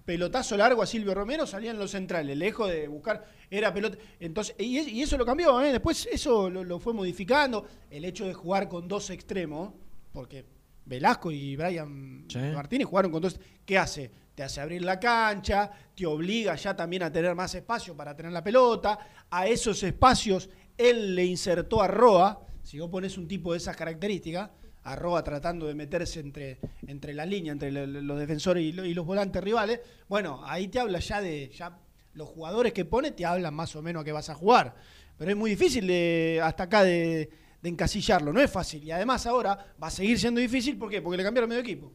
Pelotazo 0.09 0.57
largo 0.57 0.81
a 0.81 0.87
Silvio 0.87 1.13
Romero, 1.13 1.45
salían 1.45 1.77
los 1.77 1.91
centrales, 1.91 2.35
lejos 2.35 2.67
de 2.67 2.87
buscar, 2.87 3.23
era 3.47 3.71
pelota. 3.71 3.95
Entonces, 4.19 4.55
y, 4.57 4.79
es- 4.79 4.87
y 4.87 5.03
eso 5.03 5.19
lo 5.19 5.23
cambió, 5.25 5.61
¿eh? 5.61 5.71
después 5.71 6.09
eso 6.11 6.49
lo, 6.49 6.63
lo 6.63 6.79
fue 6.79 6.93
modificando, 6.95 7.67
el 7.91 8.03
hecho 8.05 8.25
de 8.25 8.33
jugar 8.33 8.67
con 8.67 8.87
dos 8.87 9.11
extremos, 9.11 9.71
porque 10.11 10.45
Velasco 10.85 11.29
y 11.29 11.55
Brian 11.55 12.25
Sí. 12.27 12.39
Martínez 12.39 12.87
jugaron 12.87 13.11
con 13.11 13.21
dos. 13.21 13.39
¿Qué 13.63 13.77
hace? 13.77 14.09
Te 14.33 14.41
hace 14.41 14.59
abrir 14.61 14.81
la 14.81 14.99
cancha, 14.99 15.69
te 15.95 16.07
obliga 16.07 16.55
ya 16.55 16.75
también 16.75 17.03
a 17.03 17.11
tener 17.11 17.35
más 17.35 17.53
espacio 17.53 17.95
para 17.95 18.15
tener 18.15 18.31
la 18.31 18.43
pelota. 18.43 18.97
A 19.29 19.45
esos 19.47 19.83
espacios 19.83 20.49
él 20.75 21.13
le 21.13 21.23
insertó 21.25 21.83
a 21.83 21.87
Roa. 21.87 22.41
Si 22.63 22.79
vos 22.79 22.89
pones 22.89 23.15
un 23.15 23.27
tipo 23.27 23.51
de 23.51 23.59
esas 23.59 23.75
características, 23.77 24.49
a 24.83 24.95
Roa 24.95 25.23
tratando 25.23 25.67
de 25.67 25.75
meterse 25.75 26.19
entre, 26.19 26.57
entre 26.87 27.13
la 27.13 27.25
línea, 27.25 27.51
entre 27.51 27.71
lo- 27.71 27.85
lo- 27.85 28.01
los 28.01 28.19
defensores 28.19 28.63
y, 28.63 28.71
lo- 28.71 28.85
y 28.85 28.93
los 28.93 29.05
volantes 29.05 29.43
rivales, 29.43 29.79
bueno, 30.07 30.41
ahí 30.45 30.67
te 30.67 30.79
habla 30.79 30.99
ya 30.99 31.21
de. 31.21 31.49
Ya 31.55 31.77
los 32.13 32.27
jugadores 32.29 32.73
que 32.73 32.85
pone 32.85 33.11
te 33.11 33.25
hablan 33.25 33.53
más 33.53 33.75
o 33.75 33.81
menos 33.81 34.01
a 34.01 34.03
qué 34.05 34.11
vas 34.11 34.29
a 34.29 34.35
jugar. 34.35 34.75
Pero 35.17 35.31
es 35.31 35.37
muy 35.37 35.51
difícil 35.51 35.85
de, 35.87 36.39
hasta 36.43 36.63
acá 36.63 36.83
de, 36.83 37.29
de 37.61 37.69
encasillarlo, 37.69 38.33
no 38.33 38.39
es 38.41 38.49
fácil. 38.51 38.83
Y 38.83 38.91
además 38.91 39.25
ahora 39.27 39.73
va 39.81 39.87
a 39.87 39.91
seguir 39.91 40.17
siendo 40.19 40.39
difícil, 40.41 40.77
¿por 40.77 40.89
qué? 40.89 41.01
Porque 41.01 41.17
le 41.17 41.23
cambiaron 41.23 41.49
medio 41.49 41.61
equipo. 41.61 41.91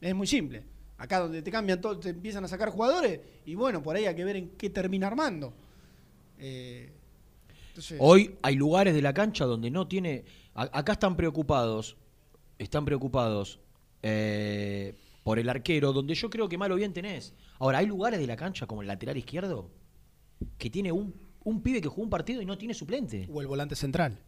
Es 0.00 0.14
muy 0.14 0.26
simple. 0.26 0.62
Acá 0.98 1.18
donde 1.20 1.42
te 1.42 1.50
cambian 1.50 1.80
todo, 1.80 1.98
te 1.98 2.10
empiezan 2.10 2.44
a 2.44 2.48
sacar 2.48 2.70
jugadores 2.70 3.20
y 3.44 3.54
bueno, 3.54 3.82
por 3.82 3.94
ahí 3.96 4.06
hay 4.06 4.14
que 4.14 4.24
ver 4.24 4.36
en 4.36 4.48
qué 4.50 4.70
termina 4.70 5.06
armando. 5.08 5.52
Eh, 6.38 6.90
entonces, 7.68 7.98
Hoy 8.00 8.36
hay 8.42 8.54
lugares 8.56 8.94
de 8.94 9.02
la 9.02 9.12
cancha 9.12 9.44
donde 9.44 9.70
no 9.70 9.86
tiene. 9.86 10.24
A- 10.62 10.78
acá 10.78 10.92
están 10.92 11.16
preocupados. 11.16 11.96
Están 12.58 12.84
preocupados 12.84 13.60
eh, 14.02 14.94
por 15.22 15.38
el 15.38 15.48
arquero, 15.48 15.92
donde 15.92 16.14
yo 16.14 16.28
creo 16.30 16.48
que 16.48 16.58
mal 16.58 16.72
o 16.72 16.76
bien 16.76 16.92
tenés. 16.92 17.34
Ahora, 17.58 17.78
hay 17.78 17.86
lugares 17.86 18.18
de 18.18 18.26
la 18.26 18.36
cancha 18.36 18.66
como 18.66 18.82
el 18.82 18.88
lateral 18.88 19.16
izquierdo 19.16 19.70
que 20.56 20.70
tiene 20.70 20.90
un, 20.92 21.14
un 21.44 21.62
pibe 21.62 21.80
que 21.80 21.88
jugó 21.88 22.02
un 22.02 22.10
partido 22.10 22.40
y 22.42 22.46
no 22.46 22.56
tiene 22.58 22.74
suplente. 22.74 23.28
o 23.32 23.40
el 23.40 23.46
volante 23.46 23.74
central. 23.76 24.18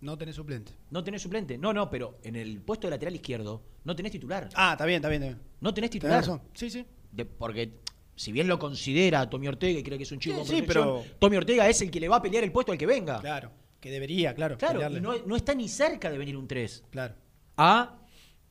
No 0.00 0.16
tenés 0.16 0.36
suplente. 0.36 0.72
No 0.90 1.02
tenés 1.02 1.22
suplente. 1.22 1.58
No, 1.58 1.72
no, 1.72 1.90
pero 1.90 2.18
en 2.22 2.36
el 2.36 2.60
puesto 2.60 2.86
de 2.86 2.92
lateral 2.92 3.14
izquierdo 3.16 3.62
no 3.84 3.96
tenés 3.96 4.12
titular. 4.12 4.48
Ah, 4.54 4.72
está 4.72 4.86
bien, 4.86 4.96
está 4.96 5.08
bien. 5.08 5.22
Está 5.22 5.34
bien. 5.36 5.48
No 5.60 5.74
tenés 5.74 5.90
Tenés 5.90 6.02
titular. 6.02 6.20
razón. 6.20 6.42
Sí, 6.54 6.70
sí. 6.70 6.86
De- 7.10 7.24
porque 7.24 7.72
si 8.14 8.30
bien 8.32 8.46
lo 8.46 8.58
considera 8.58 9.28
Tommy 9.28 9.48
Ortega 9.48 9.78
y 9.80 9.82
cree 9.82 9.98
que 9.98 10.04
es 10.04 10.12
un 10.12 10.20
chico 10.20 10.34
Sí, 10.36 10.38
con 10.38 10.46
sí, 10.46 10.62
proyección, 10.62 11.02
pero- 11.02 11.16
Tommy 11.18 11.36
Ortega 11.36 11.68
es 11.68 11.82
el 11.82 11.90
que 11.90 11.98
le 12.00 12.08
va 12.08 12.16
a 12.16 12.22
pelear 12.22 12.44
el 12.44 12.52
puesto 12.52 12.70
al 12.70 12.78
que 12.78 12.86
venga. 12.86 13.20
Claro, 13.20 13.50
que 13.80 13.90
debería, 13.90 14.34
claro. 14.34 14.58
Claro, 14.58 14.96
y 14.96 15.00
no, 15.00 15.18
no 15.26 15.36
está 15.36 15.54
ni 15.54 15.68
cerca 15.68 16.10
de 16.10 16.18
venir 16.18 16.36
un 16.36 16.48
3. 16.48 16.84
Claro. 16.90 17.14
A 17.56 17.98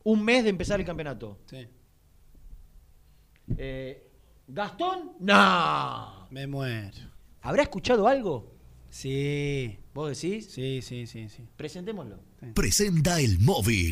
un 0.03 0.23
mes 0.23 0.43
de 0.43 0.49
empezar 0.49 0.79
el 0.79 0.85
campeonato. 0.85 1.39
Sí. 1.45 1.67
Eh, 3.57 4.09
¿Gastón? 4.47 5.13
No. 5.19 6.27
Me 6.31 6.47
muero. 6.47 7.11
¿Habrá 7.41 7.63
escuchado 7.63 8.07
algo? 8.07 8.55
Sí. 8.89 9.77
¿Vos 9.93 10.19
decís? 10.21 10.49
Sí, 10.51 10.81
sí, 10.81 11.07
sí, 11.07 11.29
sí. 11.29 11.43
Presentémoslo. 11.55 12.19
Presenta 12.53 13.19
el 13.19 13.39
móvil. 13.39 13.91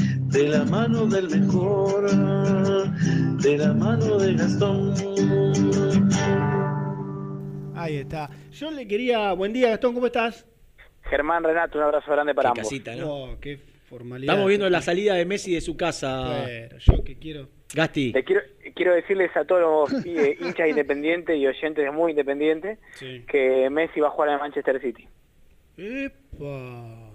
de 0.31 0.47
la 0.47 0.63
mano 0.65 1.05
del 1.05 1.29
mejor, 1.29 2.09
de 3.41 3.57
la 3.57 3.73
mano 3.73 4.17
de 4.17 4.33
Gastón. 4.35 4.93
Ahí 7.75 7.97
está. 7.97 8.29
Yo 8.51 8.71
le 8.71 8.87
quería. 8.87 9.33
Buen 9.33 9.53
día, 9.53 9.69
Gastón, 9.69 9.93
¿cómo 9.93 10.05
estás? 10.07 10.45
Germán, 11.03 11.43
Renato, 11.43 11.77
un 11.77 11.83
abrazo 11.85 12.11
grande 12.11 12.33
para 12.33 12.53
Qué 12.53 12.59
ambos. 12.61 12.69
casita, 12.69 12.95
¿no? 12.95 13.13
Oh, 13.13 13.39
qué 13.39 13.57
formalidad. 13.89 14.33
Estamos 14.33 14.47
viendo 14.49 14.69
la 14.69 14.81
salida 14.81 15.15
de 15.15 15.25
Messi 15.25 15.53
de 15.53 15.61
su 15.61 15.75
casa. 15.75 16.43
Pero 16.45 16.77
yo 16.77 17.03
que 17.03 17.17
quiero. 17.17 17.49
Gasti. 17.73 18.13
Quiero, 18.25 18.41
quiero 18.75 18.93
decirles 18.93 19.35
a 19.35 19.45
todos 19.45 19.91
los 19.91 20.05
eh, 20.05 20.37
hinchas 20.41 20.69
independientes 20.69 21.37
y 21.37 21.47
oyentes 21.47 21.91
muy 21.93 22.11
independientes 22.11 22.79
Sí. 22.95 23.23
que 23.27 23.69
Messi 23.69 23.99
va 23.99 24.07
a 24.07 24.11
jugar 24.11 24.29
en 24.29 24.39
Manchester 24.39 24.79
City. 24.81 25.07
Epa. 25.77 27.10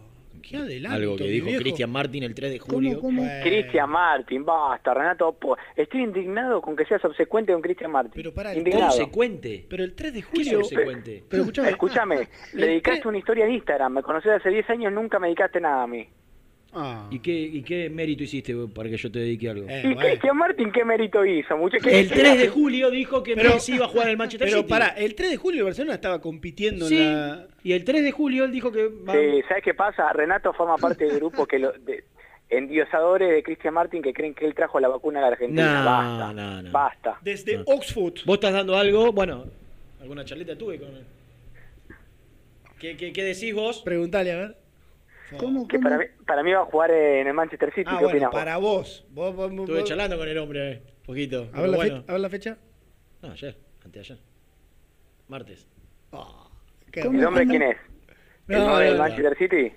Qué 0.49 0.57
adelanto. 0.57 0.97
Algo 0.97 1.17
que 1.17 1.25
dijo. 1.29 1.47
Cristian 1.59 1.91
Martin 1.91 2.23
el 2.23 2.35
3 2.35 2.53
de 2.53 2.59
julio. 2.59 3.01
Cristian 3.43 3.91
Martin, 3.91 4.45
basta, 4.45 4.95
Renato. 4.95 5.33
po- 5.33 5.57
Estoy 5.75 6.03
indignado 6.03 6.61
con 6.61 6.77
que 6.77 6.85
seas 6.85 7.05
obsecuente 7.05 7.53
con 7.53 7.63
Cristian 7.63 7.91
Martin. 7.91 8.13
Pero 8.15 8.33
para 8.33 8.55
indignado. 8.55 8.89
Consecuente. 8.89 9.67
Pero 9.69 9.83
el 9.85 9.95
3 9.95 10.13
de 10.15 10.21
¿Qué 10.23 10.27
es 10.27 10.31
julio. 10.49 10.61
consecuente? 10.61 11.25
Pero 11.29 11.43
escúchame. 11.43 11.71
Escúchame, 11.71 12.29
le 12.55 12.67
dedicaste 12.67 13.09
una 13.09 13.19
historia 13.19 13.45
en 13.47 13.53
Instagram. 13.53 13.93
Me 13.95 14.03
conocés 14.03 14.33
hace 14.33 14.51
10 14.51 14.69
años, 14.71 14.93
nunca 14.93 15.19
me 15.19 15.27
dedicaste 15.29 15.61
nada 15.61 15.83
a 15.83 15.87
mí. 15.87 16.07
Ah. 16.79 17.09
¿Y 17.11 17.21
qué, 17.21 17.33
¿Y 17.33 17.63
qué 17.63 17.89
mérito 17.89 18.23
hiciste 18.23 18.55
para 18.75 18.91
que 18.91 18.99
yo 18.99 19.11
te 19.11 19.19
dedique 19.21 19.49
algo? 19.49 19.67
Eh, 19.67 19.83
¿Y 19.91 19.97
Cristian 19.97 20.37
Martin 20.37 20.71
qué 20.71 20.85
mérito 20.85 21.25
hizo? 21.25 21.57
Mucho 21.57 21.79
que 21.79 22.01
El 22.01 22.09
3 22.11 22.39
de 22.39 22.49
julio 22.49 22.91
dijo 22.91 23.23
que 23.23 23.35
Pero- 23.35 23.55
Messi 23.55 23.75
iba 23.77 23.87
a 23.87 23.89
jugar 23.89 24.09
el 24.11 24.19
Manchester 24.19 24.47
Pero 24.47 24.59
City. 24.59 24.69
pará, 24.69 24.89
el 24.89 25.15
3 25.15 25.31
de 25.31 25.37
julio 25.39 25.61
el 25.61 25.65
Barcelona 25.65 25.95
estaba 25.95 26.21
compitiendo 26.21 26.87
Sí, 26.87 26.99
en 26.99 27.13
la. 27.15 27.47
y 27.65 27.73
el 27.73 27.83
3 27.85 28.05
de 28.05 28.13
julio 28.13 28.45
él 28.45 28.53
dijo 28.53 28.71
que... 28.71 28.89
va- 28.89 29.15
Sí, 29.15 29.43
¿sabes 29.49 29.65
qué 29.65 29.73
pasa? 29.73 30.13
Renato 30.13 30.53
forma 30.53 30.77
parte 30.77 31.07
del 31.07 31.17
grupo 31.17 31.47
que 31.47 31.59
lo, 31.59 31.73
de, 31.73 32.05
endiosadores 32.51 33.31
de 33.31 33.43
Cristian 33.43 33.73
Martin 33.73 34.03
que 34.03 34.13
creen 34.13 34.35
que 34.35 34.45
él 34.45 34.55
trajo 34.55 34.79
la 34.79 34.89
vacuna 34.89 35.21
a 35.21 35.23
la 35.23 35.29
Argentina. 35.29 35.79
No, 35.81 35.85
basta, 35.87 36.33
no, 36.35 36.63
no. 36.63 36.71
basta. 36.73 37.19
Desde 37.23 37.63
Oxford. 37.65 38.15
Vos 38.27 38.35
estás 38.35 38.53
dando 38.53 38.77
algo, 38.77 39.13
bueno, 39.13 39.47
alguna 40.01 40.25
charleta 40.27 40.57
tuve 40.59 40.79
con 40.79 40.89
él. 40.95 41.05
¿Qué, 42.79 42.97
qué, 42.97 43.13
qué 43.13 43.25
decís 43.25 43.55
vos? 43.55 43.81
Preguntale, 43.83 44.33
a 44.33 44.37
ver. 44.37 44.57
Que 45.69 45.79
para 45.79 45.99
mí, 45.99 46.05
para 46.27 46.43
mí 46.43 46.53
va 46.53 46.61
a 46.61 46.65
jugar 46.67 46.91
en 46.91 47.27
el 47.27 47.35
Manchester 47.35 47.71
City. 47.75 47.87
Ah, 47.91 47.97
¿Qué 47.99 48.05
bueno, 48.05 48.31
para 48.31 48.57
vos. 48.59 49.05
Vos, 49.11 49.35
vos, 49.35 49.51
vos- 49.51 49.61
Estuve 49.61 49.81
vos- 49.81 49.89
charlando 49.89 50.17
con 50.19 50.29
el 50.29 50.39
hombre, 50.39 50.73
eh, 50.73 50.83
poquito. 51.05 51.49
A 51.53 51.61
ver, 51.63 51.71
la 51.71 51.77
bueno. 51.77 51.97
fecha, 51.97 52.05
a 52.09 52.13
ver 52.13 52.21
la 52.21 52.31
fecha. 52.31 52.59
No, 53.23 53.31
ayer, 53.33 53.57
anteayer. 53.85 54.19
Martes. 55.29 55.67
Qué 56.93 57.01
¿El 57.01 57.25
hombre 57.27 57.47
quién 57.47 57.63
es? 57.63 57.77
¿El 58.49 58.59
No, 58.59 58.79
del 58.79 58.91
no, 58.93 58.97
no. 58.99 59.03
Manchester 59.03 59.37
City? 59.39 59.73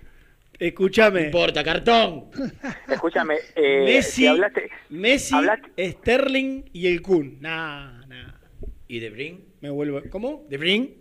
Escúchame. 0.60 1.22
importa, 1.24 1.64
cartón. 1.64 2.30
Escúchame, 2.88 3.36
eh, 3.56 3.84
Messi, 3.86 4.12
si 4.12 4.28
hablaste, 4.28 4.70
Messi, 4.90 5.34
hablaste- 5.36 5.92
Sterling 5.94 6.64
y 6.74 6.88
el 6.88 7.02
Kun. 7.02 7.38
Nah, 7.42 8.06
nah. 8.08 8.34
¿Y 8.88 9.00
De 9.00 9.10
Brin? 9.10 9.46
Me 9.62 9.70
vuelvo. 9.70 10.02
¿Cómo? 10.12 10.46
¿De 10.50 10.58
Brin? 10.58 10.96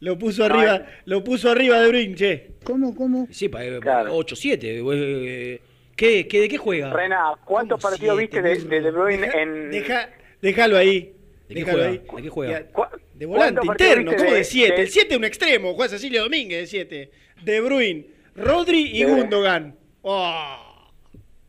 Lo 0.00 0.18
puso 0.18 0.44
arriba, 0.44 0.86
lo 1.04 1.22
puso 1.22 1.50
arriba 1.50 1.80
de 1.80 1.88
Brin, 1.88 2.14
che. 2.14 2.50
¿Cómo, 2.64 2.94
cómo? 2.94 3.28
Sí, 3.30 3.48
pa- 3.48 3.64
eh, 3.64 3.78
Claro. 3.80 4.14
8-7. 4.16 4.82
eh, 4.92 5.60
¿Qué, 5.94 6.26
qué, 6.26 6.40
¿De 6.40 6.48
qué 6.48 6.56
juega? 6.56 6.90
Rena, 6.92 7.32
¿cuántos 7.44 7.80
partidos 7.82 8.16
viste 8.18 8.40
de, 8.40 8.56
de 8.56 8.80
De 8.80 8.90
Bruyne 8.90 9.26
Deja- 9.26 9.42
en... 9.42 9.70
deja- 9.70 10.10
déjalo 10.40 10.78
ahí. 10.78 11.12
¿De 11.48 11.54
qué 11.54 11.54
Déjalo 11.60 11.78
juega? 11.78 11.90
ahí. 11.90 11.98
¿De 12.16 12.22
qué 12.22 12.28
juega? 12.30 12.66
¿Cu- 12.68 12.82
De 13.14 13.26
volante 13.26 13.60
interno, 13.66 14.12
¿cómo 14.16 14.32
de 14.32 14.44
7? 14.44 14.74
de- 14.76 14.82
El 14.82 14.88
7 14.88 15.08
es 15.10 15.18
un 15.18 15.24
extremo, 15.24 15.74
juega 15.74 15.90
Cecilio 15.90 16.22
Domínguez 16.22 16.60
de 16.60 16.66
7. 16.66 17.10
De 17.44 17.60
Bruyne, 17.60 18.06
Rodri 18.36 18.90
y 18.96 19.00
De- 19.04 19.10
Gundogan. 19.10 19.76
Oh, 20.00 20.90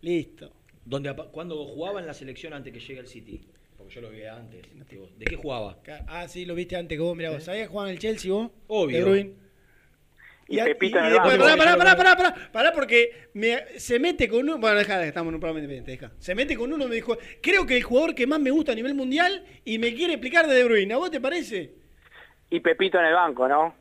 listo. 0.01 0.51
¿Dónde, 0.83 1.15
¿Cuándo 1.31 1.63
jugaba 1.65 2.01
en 2.01 2.07
la 2.07 2.13
selección 2.13 2.53
antes 2.53 2.73
que 2.73 2.79
llegue 2.81 2.99
al 2.99 3.07
City? 3.07 3.41
Porque 3.93 3.95
yo 3.95 4.01
lo 4.01 4.09
vi 4.09 4.23
antes. 4.25 4.61
digo, 4.89 5.09
¿De 5.17 5.25
qué 5.25 5.35
jugaba? 5.35 5.77
Ah, 6.07 6.27
sí, 6.27 6.45
lo 6.45 6.55
viste 6.55 6.75
antes 6.75 6.97
que 6.97 7.01
vos, 7.01 7.15
mirá 7.15 7.31
vos. 7.31 7.43
¿Sabías 7.43 7.63
que 7.63 7.71
jugaba 7.71 7.89
en 7.89 7.93
el 7.95 7.99
Chelsea 7.99 8.31
vos? 8.31 8.51
Obvio. 8.67 9.05
De. 9.13 9.33
Y 10.47 10.59
a- 10.59 10.65
Pepito 10.65 10.97
en 10.99 11.05
el 11.05 11.13
después- 11.13 11.37
banco. 11.37 11.57
pará, 11.57 11.77
pará, 11.77 11.95
pará, 11.95 11.95
pará, 11.95 12.15
pará, 12.33 12.51
pará, 12.51 12.71
porque 12.73 13.29
me- 13.33 13.79
se 13.79 13.99
mete 13.99 14.27
con 14.27 14.41
uno. 14.41 14.57
Bueno, 14.57 14.77
deja, 14.77 15.03
estamos 15.05 15.29
en 15.31 15.35
un 15.35 15.39
programa 15.39 15.59
independiente, 15.59 15.91
deja. 15.91 16.11
Se 16.19 16.35
mete 16.35 16.55
con 16.57 16.73
uno 16.73 16.85
y 16.85 16.89
me 16.89 16.95
dijo, 16.95 17.17
creo 17.41 17.65
que 17.65 17.77
el 17.77 17.83
jugador 17.83 18.15
que 18.15 18.27
más 18.27 18.39
me 18.39 18.51
gusta 18.51 18.73
a 18.73 18.75
nivel 18.75 18.93
mundial 18.93 19.45
y 19.63 19.79
me 19.79 19.93
quiere 19.93 20.13
explicar 20.13 20.47
de 20.47 20.55
De 20.55 20.63
Bruyne. 20.65 20.93
¿A 20.93 20.97
vos 20.97 21.09
te 21.11 21.21
parece? 21.21 21.71
Y 22.49 22.59
Pepito 22.59 22.99
en 22.99 23.05
el 23.05 23.13
banco, 23.13 23.47
¿no? 23.47 23.73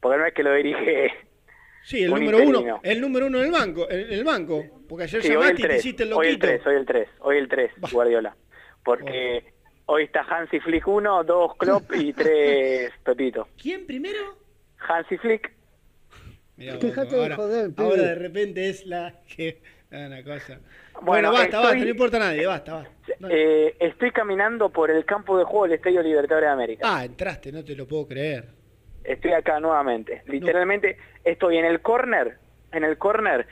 Porque 0.00 0.18
no 0.18 0.26
es 0.26 0.34
que 0.34 0.42
lo 0.42 0.54
dirige... 0.54 1.10
Sí, 1.84 2.02
el 2.02 2.10
Un 2.12 2.20
número 2.20 2.38
uno, 2.42 2.80
el 2.82 3.00
número 3.00 3.26
uno 3.28 3.38
del 3.38 3.50
banco, 3.50 3.88
el, 3.88 4.12
el 4.12 4.24
banco. 4.24 4.62
Porque 4.86 5.04
ayer 5.04 5.22
Sí, 5.22 5.28
el 5.28 5.34
llamaste 5.34 5.52
y 5.54 5.56
te 5.62 5.68
3, 5.68 5.78
hiciste 5.78 6.02
el 6.02 6.12
hoy 6.12 6.26
el 6.26 6.32
loquito. 6.34 6.46
3, 6.48 6.66
hoy 6.66 6.74
el 6.74 6.84
3, 6.86 7.08
hoy 7.20 7.36
el 7.38 7.48
3, 7.48 7.70
Guardiola. 7.92 8.36
Porque 8.84 9.44
hoy 9.90 10.04
está 10.04 10.20
Hansi 10.22 10.60
Flick 10.60 10.86
1, 10.86 11.24
2 11.24 11.56
Klopp 11.56 11.94
y 11.94 12.12
3 12.14 12.92
Pepito. 13.04 13.48
¿Quién 13.60 13.86
primero? 13.86 14.36
Hansi 14.88 15.16
Flick, 15.18 15.52
Mirá 16.56 16.74
vos, 16.74 16.82
Dejate 16.82 17.14
de 17.16 17.22
ahora, 17.22 17.36
joder, 17.36 17.70
pibe. 17.74 17.84
ahora 17.88 18.02
de 18.02 18.14
repente 18.16 18.68
es 18.68 18.84
la 18.86 19.14
que... 19.26 19.60
Una 19.90 20.22
cosa. 20.22 20.58
Bueno, 21.00 21.06
Bueno, 21.06 21.32
basta, 21.32 21.44
estoy- 21.46 21.62
basta, 21.62 21.76
no 21.84 21.88
importa 21.90 22.16
a 22.18 22.20
nadie, 22.20 22.46
basta, 22.46 22.74
basta. 22.74 22.92
eh, 23.30 23.74
estoy 23.80 24.10
caminando 24.10 24.68
por 24.68 24.90
el 24.90 25.04
campo 25.06 25.38
de 25.38 25.44
juego 25.44 25.64
del 25.64 25.74
Estadio 25.74 26.02
Libertadores 26.02 26.46
de 26.48 26.52
América. 26.52 26.82
Ah, 26.84 27.04
entraste, 27.06 27.50
no 27.52 27.64
te 27.64 27.74
lo 27.74 27.86
puedo 27.88 28.06
creer. 28.06 28.48
Estoy 29.04 29.32
acá 29.32 29.58
nuevamente. 29.60 30.22
Literalmente 30.26 30.98
estoy 31.24 31.56
en 31.56 31.64
el 31.64 31.80
corner, 31.80 32.36
en 32.72 32.84
el 32.84 32.98
corner 32.98 33.46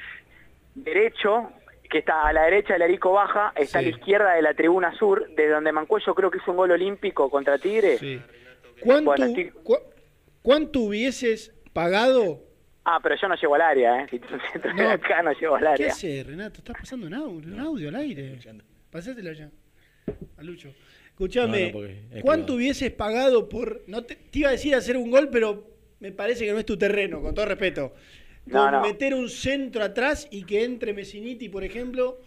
derecho, 0.74 1.50
que 1.88 1.98
está 1.98 2.26
a 2.26 2.32
la 2.32 2.44
derecha 2.44 2.72
del 2.74 2.82
Arico 2.82 3.12
Baja, 3.12 3.52
está 3.56 3.78
a 3.78 3.82
la 3.82 3.88
izquierda 3.88 4.34
de 4.34 4.42
la 4.42 4.54
tribuna 4.54 4.96
sur, 4.98 5.26
desde 5.30 5.50
donde 5.50 5.72
Mancuello 5.72 6.14
creo 6.14 6.30
que 6.30 6.38
hizo 6.38 6.50
un 6.50 6.56
gol 6.58 6.70
olímpico 6.70 7.28
contra 7.30 7.58
Tigre. 7.58 7.98
Sí. 7.98 8.20
¿Cuánto, 8.80 9.10
Bueno, 9.10 9.24
estoy- 9.26 9.50
cu- 9.62 9.78
¿Cuánto 10.42 10.80
hubieses 10.80 11.52
pagado? 11.72 12.42
Ah, 12.84 13.00
pero 13.02 13.16
yo 13.20 13.26
no 13.28 13.34
llego 13.34 13.54
al 13.56 13.62
área, 13.62 14.00
¿eh? 14.02 14.06
Si 14.10 14.20
No. 14.76 14.90
acá, 14.90 15.22
no 15.22 15.32
llego 15.32 15.56
al 15.56 15.62
¿Qué 15.62 15.68
área. 15.68 15.88
hace, 15.88 16.22
Renato? 16.24 16.58
¿Estás 16.58 16.76
pasando 16.78 17.06
un 17.06 17.14
audio, 17.14 17.52
un 17.52 17.58
audio 17.60 17.88
al 17.88 17.96
aire? 17.96 18.38
Pasátelo 18.90 19.32
ya. 19.32 19.50
A 20.38 20.42
Lucho. 20.42 20.72
Escuchame, 21.08 21.60
No, 21.62 21.66
no, 21.66 21.72
porque 21.72 21.92
es 22.12 22.22
¿cuánto 22.22 22.44
privado. 22.46 22.54
hubieses 22.56 22.92
pagado 22.92 23.48
por... 23.48 23.82
No 23.88 24.04
te, 24.04 24.14
te 24.14 24.38
iba 24.38 24.50
a 24.50 24.52
decir 24.52 24.74
hacer 24.74 24.96
un 24.96 25.10
gol, 25.10 25.30
pero 25.32 25.64
me 25.98 26.12
parece 26.12 26.44
que 26.44 26.52
no 26.52 26.58
es 26.58 26.66
tu 26.66 26.76
terreno, 26.78 27.20
con 27.22 27.34
todo 27.34 27.46
respeto. 27.46 27.94
No, 28.46 28.80
meter 28.80 29.14
un 29.14 29.28
centro 29.28 29.82
atrás 29.82 30.28
y 30.30 30.44
que 30.44 30.64
entre 30.64 30.92
Messiniti, 30.94 31.48
por 31.48 31.64
ejemplo. 31.64 32.18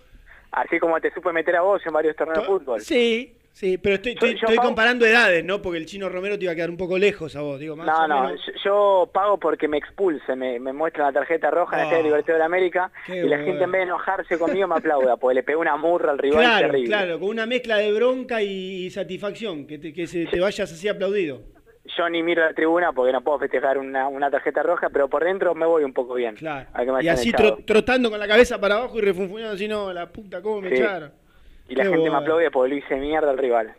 Así 0.51 0.79
como 0.79 0.99
te 0.99 1.13
supe 1.13 1.31
meter 1.31 1.55
a 1.55 1.61
vos 1.61 1.81
en 1.85 1.93
varios 1.93 2.15
torneos 2.15 2.39
de 2.39 2.45
fútbol. 2.45 2.81
Sí, 2.81 3.35
sí, 3.53 3.77
pero 3.77 3.95
estoy, 3.95 4.13
estoy, 4.13 4.31
yo 4.31 4.35
estoy 4.39 4.55
pago- 4.57 4.69
comparando 4.69 5.05
edades, 5.05 5.45
¿no? 5.45 5.61
Porque 5.61 5.77
el 5.77 5.85
chino 5.85 6.09
Romero 6.09 6.37
te 6.39 6.45
iba 6.45 6.53
a 6.53 6.55
quedar 6.55 6.71
un 6.71 6.77
poco 6.77 6.97
lejos 6.97 7.35
a 7.35 7.41
vos, 7.41 7.59
digo, 7.59 7.75
más 7.75 7.85
No, 7.85 8.03
o 8.03 8.07
no, 8.07 8.23
menos. 8.29 8.41
yo, 8.65 9.09
pago 9.13 9.37
porque 9.39 9.67
me 9.67 9.77
expulse, 9.77 10.35
me, 10.35 10.59
me 10.59 10.73
muestran 10.73 11.05
la 11.07 11.13
tarjeta 11.13 11.51
roja 11.51 11.75
en 11.75 11.81
el 11.81 11.85
Ah, 11.85 11.89
Estadio 11.89 12.03
Libertadores 12.03 12.39
de 12.41 12.45
América 12.45 12.91
qué 13.05 13.17
y 13.23 13.27
la 13.29 13.37
gente 13.37 13.63
en 13.63 13.71
vez 13.71 13.79
de 13.81 13.85
enojarse 13.85 14.37
conmigo 14.39 14.67
me 14.67 14.75
aplauda, 14.75 15.17
porque 15.17 15.35
le 15.35 15.43
pegó 15.43 15.61
una 15.61 15.77
murra 15.77 16.11
al 16.11 16.17
rival 16.17 16.39
Claro, 16.43 16.65
terrible. 16.67 16.87
claro, 16.87 17.19
con 17.19 17.29
una 17.29 17.45
mezcla 17.45 17.77
de 17.77 17.93
bronca 17.93 18.41
y 18.41 18.89
satisfacción, 18.89 19.67
que 19.67 19.77
te, 19.77 19.93
que 19.93 20.07
se 20.07 20.25
te 20.25 20.39
vayas 20.39 20.71
así 20.71 20.87
aplaudido. 20.87 21.43
Yo 21.97 22.09
ni 22.09 22.21
miro 22.21 22.43
la 22.43 22.53
tribuna 22.53 22.91
porque 22.91 23.11
no 23.11 23.21
puedo 23.21 23.39
festejar 23.39 23.77
una, 23.77 24.07
una 24.07 24.29
tarjeta 24.29 24.61
roja, 24.63 24.89
pero 24.89 25.07
por 25.09 25.23
dentro 25.23 25.55
me 25.55 25.65
voy 25.65 25.83
un 25.83 25.93
poco 25.93 26.13
bien. 26.15 26.35
Claro. 26.35 26.67
Y 27.01 27.07
así 27.07 27.31
tro- 27.31 27.63
trotando 27.65 28.09
con 28.11 28.19
la 28.19 28.27
cabeza 28.27 28.59
para 28.59 28.75
abajo 28.75 28.97
y 28.97 29.01
refunfuñando 29.01 29.53
así, 29.55 29.67
no, 29.67 29.91
la 29.93 30.07
puta, 30.11 30.41
¿cómo 30.41 30.61
me 30.61 30.69
Sí. 30.69 30.75
echaron? 30.75 31.11
Y 31.67 31.75
la 31.75 31.83
Qué 31.83 31.89
gente 31.89 31.99
bueno. 32.09 32.13
me 32.13 32.23
aplaude 32.23 32.51
porque 32.51 32.69
lo 32.69 32.75
hice 32.77 32.95
mierda 32.95 33.29
al 33.29 33.37
rival. 33.37 33.75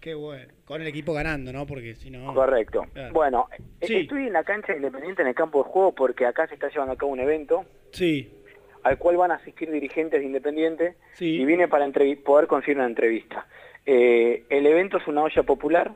Qué 0.00 0.14
bueno. 0.14 0.52
Con 0.64 0.80
el 0.80 0.86
equipo 0.86 1.12
ganando, 1.12 1.52
¿no? 1.52 1.66
Porque 1.66 1.94
si 1.96 2.08
no... 2.10 2.32
Correcto. 2.34 2.86
Claro. 2.92 3.12
Bueno, 3.12 3.48
e- 3.80 3.86
Sí. 3.86 3.96
estoy 3.96 4.28
en 4.28 4.32
la 4.32 4.44
cancha 4.44 4.74
Independiente 4.74 5.22
en 5.22 5.28
el 5.28 5.34
campo 5.34 5.62
de 5.64 5.70
juego 5.70 5.92
porque 5.92 6.24
acá 6.24 6.46
se 6.46 6.54
está 6.54 6.68
llevando 6.68 6.92
a 6.94 6.96
cabo 6.96 7.10
un 7.12 7.18
evento 7.20 7.64
Sí, 7.90 8.32
al 8.84 8.96
cual 8.96 9.16
van 9.16 9.32
a 9.32 9.34
asistir 9.34 9.70
dirigentes 9.70 10.20
de 10.20 10.26
Independiente 10.26 10.94
Sí. 11.14 11.40
y 11.40 11.44
vine 11.44 11.66
para 11.68 11.86
poder 12.24 12.46
conseguir 12.46 12.76
una 12.78 12.86
entrevista. 12.86 13.46
Eh, 13.86 14.44
el 14.48 14.64
evento 14.66 14.96
es 14.98 15.06
una 15.08 15.22
olla 15.22 15.42
popular 15.42 15.92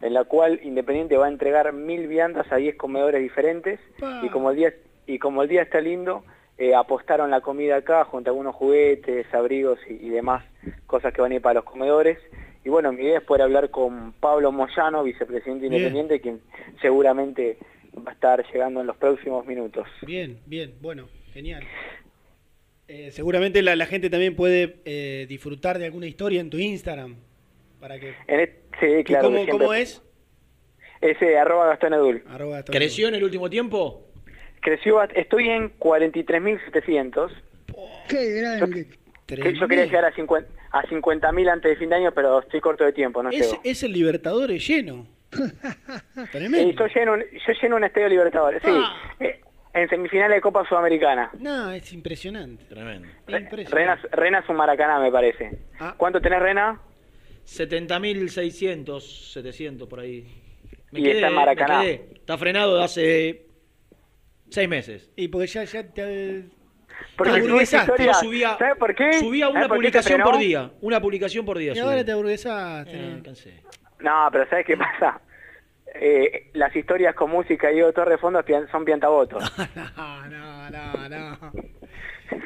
en 0.00 0.14
la 0.14 0.24
cual 0.24 0.60
Independiente 0.62 1.16
va 1.16 1.26
a 1.26 1.30
entregar 1.30 1.72
mil 1.72 2.06
viandas 2.06 2.50
a 2.50 2.56
10 2.56 2.76
comedores 2.76 3.20
diferentes 3.20 3.80
y 4.22 4.28
como 4.28 4.50
el 4.50 4.56
día 4.56 4.74
y 5.06 5.18
como 5.18 5.42
el 5.42 5.48
día 5.48 5.62
está 5.62 5.80
lindo 5.80 6.24
eh, 6.60 6.74
apostaron 6.74 7.30
la 7.30 7.40
comida 7.40 7.76
acá 7.76 8.04
junto 8.04 8.28
a 8.28 8.32
algunos 8.32 8.54
juguetes, 8.54 9.26
abrigos 9.32 9.78
y, 9.88 9.94
y 9.94 10.10
demás 10.10 10.44
cosas 10.86 11.12
que 11.14 11.22
van 11.22 11.32
a 11.32 11.36
ir 11.36 11.40
para 11.40 11.54
los 11.54 11.64
comedores. 11.64 12.18
Y 12.66 12.68
bueno, 12.68 12.92
mi 12.92 13.02
idea 13.02 13.18
es 13.18 13.24
poder 13.24 13.42
hablar 13.42 13.70
con 13.70 14.12
Pablo 14.12 14.52
Moyano, 14.52 15.02
vicepresidente 15.02 15.70
Bien. 15.70 15.72
independiente, 15.72 16.20
quien 16.20 16.40
seguramente 16.82 17.56
va 17.96 18.10
a 18.10 18.14
estar 18.14 18.44
llegando 18.52 18.82
en 18.82 18.88
los 18.88 18.96
próximos 18.98 19.46
minutos. 19.46 19.86
Bien, 20.06 20.38
bien, 20.44 20.74
bueno, 20.82 21.08
genial. 21.32 21.64
Eh, 22.88 23.10
seguramente 23.10 23.62
la, 23.62 23.74
la 23.74 23.86
gente 23.86 24.10
también 24.10 24.36
puede 24.36 24.82
eh, 24.84 25.24
disfrutar 25.30 25.78
de 25.78 25.86
alguna 25.86 26.08
historia 26.08 26.42
en 26.42 26.50
tu 26.50 26.58
Instagram. 26.58 27.16
Para 27.80 27.98
que... 27.98 28.14
En 28.26 28.40
et- 28.40 28.62
sí, 28.80 29.04
claro. 29.04 29.24
¿Cómo, 29.26 29.36
siempre- 29.38 29.58
cómo 29.58 29.74
es? 29.74 30.02
Ese, 31.00 31.38
arroba 31.38 31.66
Gastón 31.68 31.94
Edul. 31.94 32.22
Arroba 32.28 32.56
Gastón 32.56 32.74
¿Creció 32.74 33.08
en 33.08 33.14
el 33.14 33.24
último 33.24 33.48
tiempo? 33.48 34.06
Creció, 34.60 35.02
estoy 35.02 35.48
en 35.48 35.70
43.700. 35.78 37.30
Qué 38.08 38.32
grande. 38.34 38.86
Que 39.26 39.54
yo 39.54 39.68
quería 39.68 39.86
llegar 39.86 40.04
a 40.04 40.12
50 40.12 40.50
a 40.72 40.82
50.000 40.84 41.48
antes 41.50 41.70
de 41.70 41.76
fin 41.76 41.88
de 41.88 41.96
año, 41.96 42.12
pero 42.12 42.40
estoy 42.40 42.60
corto 42.60 42.84
de 42.84 42.92
tiempo, 42.92 43.22
no 43.22 43.30
Es, 43.30 43.38
llego. 43.50 43.60
es 43.64 43.82
el 43.82 43.92
Libertadores 43.92 44.66
lleno. 44.66 45.06
Y 46.16 46.26
Tremendo. 46.30 46.86
yo 46.86 46.94
lleno, 46.94 47.12
un- 47.14 47.20
yo 47.24 47.52
lleno 47.62 47.76
un 47.76 47.84
estadio 47.84 48.08
Libertadores, 48.08 48.60
sí. 48.64 48.70
Ah. 48.72 49.14
Eh, 49.20 49.40
En 49.72 49.88
semifinales 49.88 50.34
de 50.36 50.40
Copa 50.40 50.64
Sudamericana. 50.68 51.30
No, 51.38 51.70
es 51.70 51.92
impresionante. 51.92 52.64
Tremendo. 52.64 53.06
Impresionante. 53.28 53.70
Rena, 53.74 53.98
Rena 54.12 54.38
es 54.40 54.48
un 54.48 54.56
Maracaná, 54.56 54.98
me 55.00 55.10
parece. 55.12 55.58
Ah. 55.78 55.94
¿Cuánto 55.96 56.20
tenés, 56.20 56.40
Rena? 56.40 56.80
70.600, 57.50 59.00
700 59.00 59.88
por 59.88 60.00
ahí. 60.00 60.26
Y 60.92 61.08
está 61.08 61.28
en 61.28 61.34
Maracaná. 61.34 61.78
me 61.78 61.84
quedé. 61.84 62.08
Está 62.14 62.38
frenado 62.38 62.76
de 62.76 62.84
hace 62.84 63.46
seis 64.50 64.68
meses. 64.68 65.10
Y 65.16 65.28
porque 65.28 65.46
ya, 65.46 65.64
ya 65.64 65.86
te... 65.86 66.44
Porque 67.16 67.32
te 67.32 67.38
aburguesaste. 67.38 68.04
Yo 68.04 68.14
subía, 68.14 68.56
¿Sabes 68.58 68.76
por 68.76 68.94
qué? 68.94 69.12
subía 69.14 69.46
¿Sabes 69.46 69.56
una 69.56 69.68
por 69.68 69.76
publicación 69.78 70.20
por 70.22 70.38
día. 70.38 70.70
Una 70.80 71.00
publicación 71.00 71.44
por 71.44 71.58
día. 71.58 71.72
Y 71.72 71.74
subía. 71.76 71.90
ahora 71.90 72.04
te 72.04 72.12
aburguesaste. 72.12 72.96
Eh, 72.96 73.14
¿no? 73.16 73.22
cansé. 73.22 73.62
No, 74.00 74.28
pero 74.30 74.48
¿sabes 74.48 74.66
qué 74.66 74.76
pasa? 74.76 75.20
Eh, 75.94 76.50
las 76.52 76.74
historias 76.74 77.14
con 77.14 77.30
música 77.30 77.70
y 77.70 77.74
Diego 77.74 77.92
Torre 77.92 78.12
de 78.12 78.18
fondo 78.18 78.42
son 78.70 78.84
piantabotos. 78.84 79.42
No, 79.74 80.28
no, 80.28 80.70
no, 80.70 81.08
no. 81.08 81.52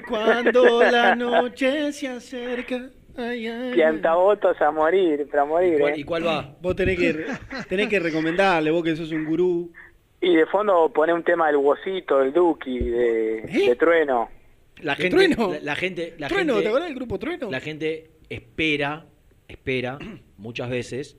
Cuando 0.08 0.82
la 0.82 1.14
noche 1.14 1.92
se 1.92 2.08
acerca. 2.08 2.88
Ay, 3.16 3.46
ay, 3.46 3.72
piantabotos 3.74 4.60
a 4.60 4.70
morir, 4.70 5.26
para 5.30 5.44
morir. 5.44 5.78
¿Cuál- 5.78 5.92
¿eh? 5.94 5.98
¿Y 6.00 6.04
cuál 6.04 6.26
va? 6.26 6.56
Vos 6.60 6.74
tenés 6.74 6.98
que, 6.98 7.24
tenés 7.68 7.88
que 7.88 8.00
recomendarle, 8.00 8.70
vos 8.70 8.82
que 8.82 8.96
sos 8.96 9.10
un 9.12 9.24
gurú. 9.24 9.72
Y 10.20 10.34
de 10.34 10.46
fondo 10.46 10.90
pone 10.92 11.12
un 11.12 11.22
tema 11.22 11.46
del 11.48 11.56
Wosito, 11.56 12.18
del 12.20 12.32
Duki, 12.32 12.78
de, 12.78 13.42
de 13.42 13.76
Trueno. 13.78 14.28
La 14.80 14.94
¿De 14.94 15.02
gente, 15.02 15.16
Trueno? 15.16 15.52
la, 15.52 15.60
la 15.60 15.76
gente, 15.76 16.14
la 16.18 16.28
Trueno, 16.28 16.54
gente, 16.54 16.62
¿te 16.64 16.68
acordás 16.68 16.88
del 16.88 16.96
grupo 16.96 17.18
Trueno? 17.18 17.50
La 17.50 17.60
gente 17.60 18.10
espera, 18.28 19.06
espera 19.46 19.98
muchas 20.38 20.68
veces. 20.70 21.16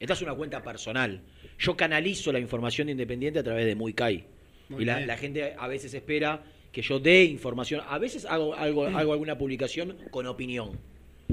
Esta 0.00 0.12
es 0.14 0.22
una 0.22 0.34
cuenta 0.34 0.62
personal. 0.62 1.20
Yo 1.58 1.76
canalizo 1.76 2.32
la 2.32 2.38
información 2.38 2.86
de 2.86 2.92
Independiente 2.92 3.38
a 3.40 3.42
través 3.42 3.66
de 3.66 3.74
Muy 3.74 3.92
Kai. 3.92 4.26
Muy 4.68 4.82
Y 4.82 4.86
la 4.86 5.16
gente 5.16 5.54
a 5.58 5.68
veces 5.68 5.92
espera 5.94 6.42
que 6.76 6.82
yo 6.82 6.98
dé 7.00 7.24
información. 7.24 7.80
A 7.88 7.96
veces 7.96 8.26
hago, 8.26 8.54
algo, 8.54 8.84
hago 8.84 9.12
alguna 9.14 9.38
publicación 9.38 9.96
con 10.10 10.26
opinión. 10.26 10.72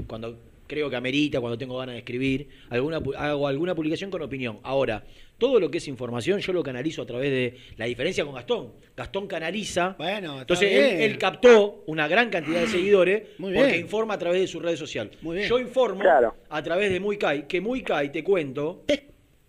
Cuando 0.06 0.38
creo 0.66 0.88
que 0.88 0.96
amerita, 0.96 1.38
cuando 1.38 1.58
tengo 1.58 1.76
ganas 1.76 1.96
de 1.96 1.98
escribir, 1.98 2.48
alguna, 2.70 2.96
hago 3.18 3.46
alguna 3.46 3.74
publicación 3.74 4.10
con 4.10 4.22
opinión. 4.22 4.58
Ahora, 4.62 5.04
todo 5.36 5.60
lo 5.60 5.70
que 5.70 5.76
es 5.76 5.86
información 5.88 6.40
yo 6.40 6.54
lo 6.54 6.62
canalizo 6.62 7.02
a 7.02 7.06
través 7.06 7.30
de 7.30 7.58
la 7.76 7.84
diferencia 7.84 8.24
con 8.24 8.32
Gastón. 8.32 8.72
Gastón 8.96 9.26
canaliza. 9.26 9.94
Bueno, 9.98 10.28
está 10.30 10.40
Entonces 10.40 10.72
él, 10.72 10.96
bien. 10.96 11.10
él 11.10 11.18
captó 11.18 11.82
una 11.88 12.08
gran 12.08 12.30
cantidad 12.30 12.62
de 12.62 12.66
seguidores 12.66 13.24
Muy 13.36 13.52
porque 13.52 13.76
informa 13.76 14.14
a 14.14 14.18
través 14.18 14.40
de 14.40 14.46
su 14.46 14.60
red 14.60 14.76
social. 14.76 15.10
Muy 15.20 15.36
bien. 15.36 15.48
Yo 15.50 15.58
informo 15.58 16.00
Claro. 16.00 16.34
a 16.48 16.62
través 16.62 16.90
de 16.90 17.00
Muy 17.00 17.18
Kai, 17.18 17.46
que 17.46 17.60
Muy 17.60 17.82
Kai, 17.82 18.10
te 18.10 18.24
cuento, 18.24 18.84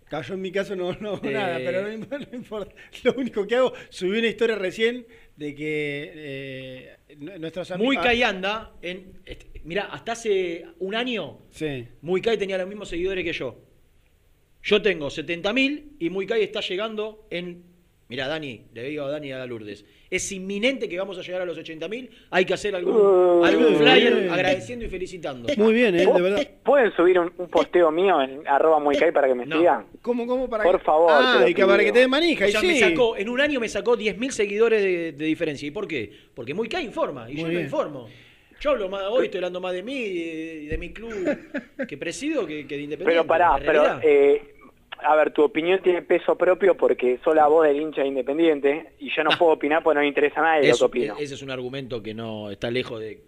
Cayó 0.10 0.36
en 0.36 0.42
mi 0.42 0.52
caso 0.52 0.76
no, 0.76 0.94
no 1.00 1.16
Eh, 1.24 1.32
nada, 1.32 1.58
pero 1.58 1.82
no, 1.82 1.90
imp- 1.90 2.28
no 2.32 2.38
importa. 2.38 2.76
Lo 3.04 3.14
único 3.14 3.46
que 3.48 3.56
hago, 3.56 3.74
subí 3.90 4.20
una 4.20 4.28
historia 4.28 4.56
recién 4.56 5.06
de 5.36 5.56
que 5.56 6.12
eh, 6.16 6.96
nu- 7.18 7.38
nuestros 7.40 7.72
amigos... 7.72 7.96
Muy 7.96 8.04
Kai 8.04 8.22
anda 8.24 8.74
en... 8.82 9.20
este, 9.26 9.48
Mira, 9.64 9.86
hasta 9.86 10.12
hace 10.12 10.66
un 10.80 10.94
año, 10.94 11.40
Sí. 11.50 11.88
Muy 12.02 12.22
Kai 12.22 12.38
tenía 12.38 12.58
los 12.60 12.68
mismos 12.68 12.88
seguidores 12.90 13.24
que 13.26 13.34
yo. 13.34 13.60
Yo 14.62 14.82
tengo 14.82 15.08
70.000 15.08 15.94
y 16.00 16.10
Muy 16.12 16.26
Kai 16.28 16.44
está 16.44 16.62
llegando 16.62 17.28
en... 17.32 17.64
Mira, 18.08 18.28
Dani, 18.28 18.68
le 18.74 18.84
digo 18.84 19.06
a 19.06 19.10
Dani 19.12 19.30
y 19.30 19.32
a 19.32 19.44
Lourdes. 19.48 19.86
Es 20.10 20.32
inminente 20.32 20.88
que 20.88 20.98
vamos 20.98 21.18
a 21.18 21.22
llegar 21.22 21.42
a 21.42 21.46
los 21.46 21.58
80.000. 21.58 22.10
Hay 22.30 22.46
que 22.46 22.54
hacer 22.54 22.76
algún, 22.76 22.96
Uh, 22.96 23.44
algún 23.44 23.68
bien. 23.70 23.78
flyer 23.78 24.30
agradeciendo 24.32 24.86
y 24.86 24.90
felicitando. 24.90 25.50
Muy 25.58 25.74
bien, 25.74 25.96
¿eh? 25.96 26.06
De 26.06 26.22
verdad. 26.22 26.48
¿Pueden 26.64 26.96
subir 26.96 27.20
un, 27.20 27.32
un 27.38 27.48
posteo 27.50 27.92
mío 27.92 28.22
en 28.22 28.48
arroba 28.48 28.80
muy 28.80 28.96
Kai 28.96 29.12
para 29.12 29.28
que 29.28 29.36
me 29.36 29.46
No. 29.46 29.58
sigan? 29.58 29.86
¿Cómo, 30.02 30.28
cómo? 30.28 30.48
Para 30.50 30.64
Por 30.64 30.78
que- 30.80 30.86
favor, 30.86 31.10
Ah, 31.12 31.42
te 31.44 31.50
y 31.50 31.54
que 31.54 31.66
para 31.66 31.84
que 31.84 31.92
te 31.92 32.00
den 32.00 32.10
manija. 32.10 32.46
O 32.46 32.48
y 32.48 32.52
sea, 32.52 32.62
sí. 32.62 32.68
me 32.68 32.80
sacó, 32.80 33.18
en 33.18 33.30
un 33.30 33.42
año 33.42 33.60
me 33.60 33.68
sacó 33.68 33.98
10.000 33.98 34.30
seguidores 34.32 34.82
de, 34.84 35.12
de 35.14 35.26
diferencia. 35.26 35.68
¿Y 35.68 35.72
por 35.72 35.88
qué? 35.88 36.12
Porque 36.36 36.54
Muy 36.54 36.70
Kai 36.70 36.86
informa 36.86 37.30
y 37.30 37.34
Muy 37.34 37.42
yo 37.42 37.48
bien. 37.50 37.60
no 37.62 37.66
informo. 37.66 38.08
Yo 38.62 38.70
hablo 38.72 38.88
más 38.88 39.04
hoy, 39.10 39.26
estoy 39.26 39.40
hablando 39.40 39.60
más 39.60 39.74
de 39.74 39.84
mí 39.84 39.94
y 39.98 40.14
de, 40.64 40.68
de 40.70 40.78
mi 40.78 40.94
club 40.94 41.14
que 41.88 41.98
presido 41.98 42.48
que, 42.48 42.66
que 42.66 42.78
de 42.78 42.84
Independiente. 42.84 43.06
Pero 43.06 43.28
pará, 43.28 43.58
pero... 43.60 44.00
Eh, 44.02 44.55
a 45.04 45.16
ver, 45.16 45.32
tu 45.32 45.44
opinión 45.44 45.80
tiene 45.84 46.02
peso 46.02 46.38
propio 46.38 46.76
porque 46.76 47.20
sos 47.24 47.36
la 47.36 47.48
voz 47.48 47.68
del 47.68 47.80
hincha 47.82 48.02
de 48.02 48.08
independiente 48.08 48.94
y 49.00 49.10
yo 49.16 49.24
no 49.24 49.32
puedo 49.38 49.54
opinar 49.54 49.84
porque 49.84 49.96
no 49.96 50.02
me 50.02 50.08
interesa 50.08 50.40
a 50.40 50.44
nadie 50.44 50.60
lo 50.62 50.64
que 50.66 50.70
Eso- 50.72 50.86
opino. 50.86 51.16
ese 51.20 51.34
es 51.36 51.42
un 51.42 51.52
argumento 51.52 52.02
que 52.02 52.14
no 52.14 52.50
está 52.52 52.72
lejos 52.72 53.00
de, 53.00 53.22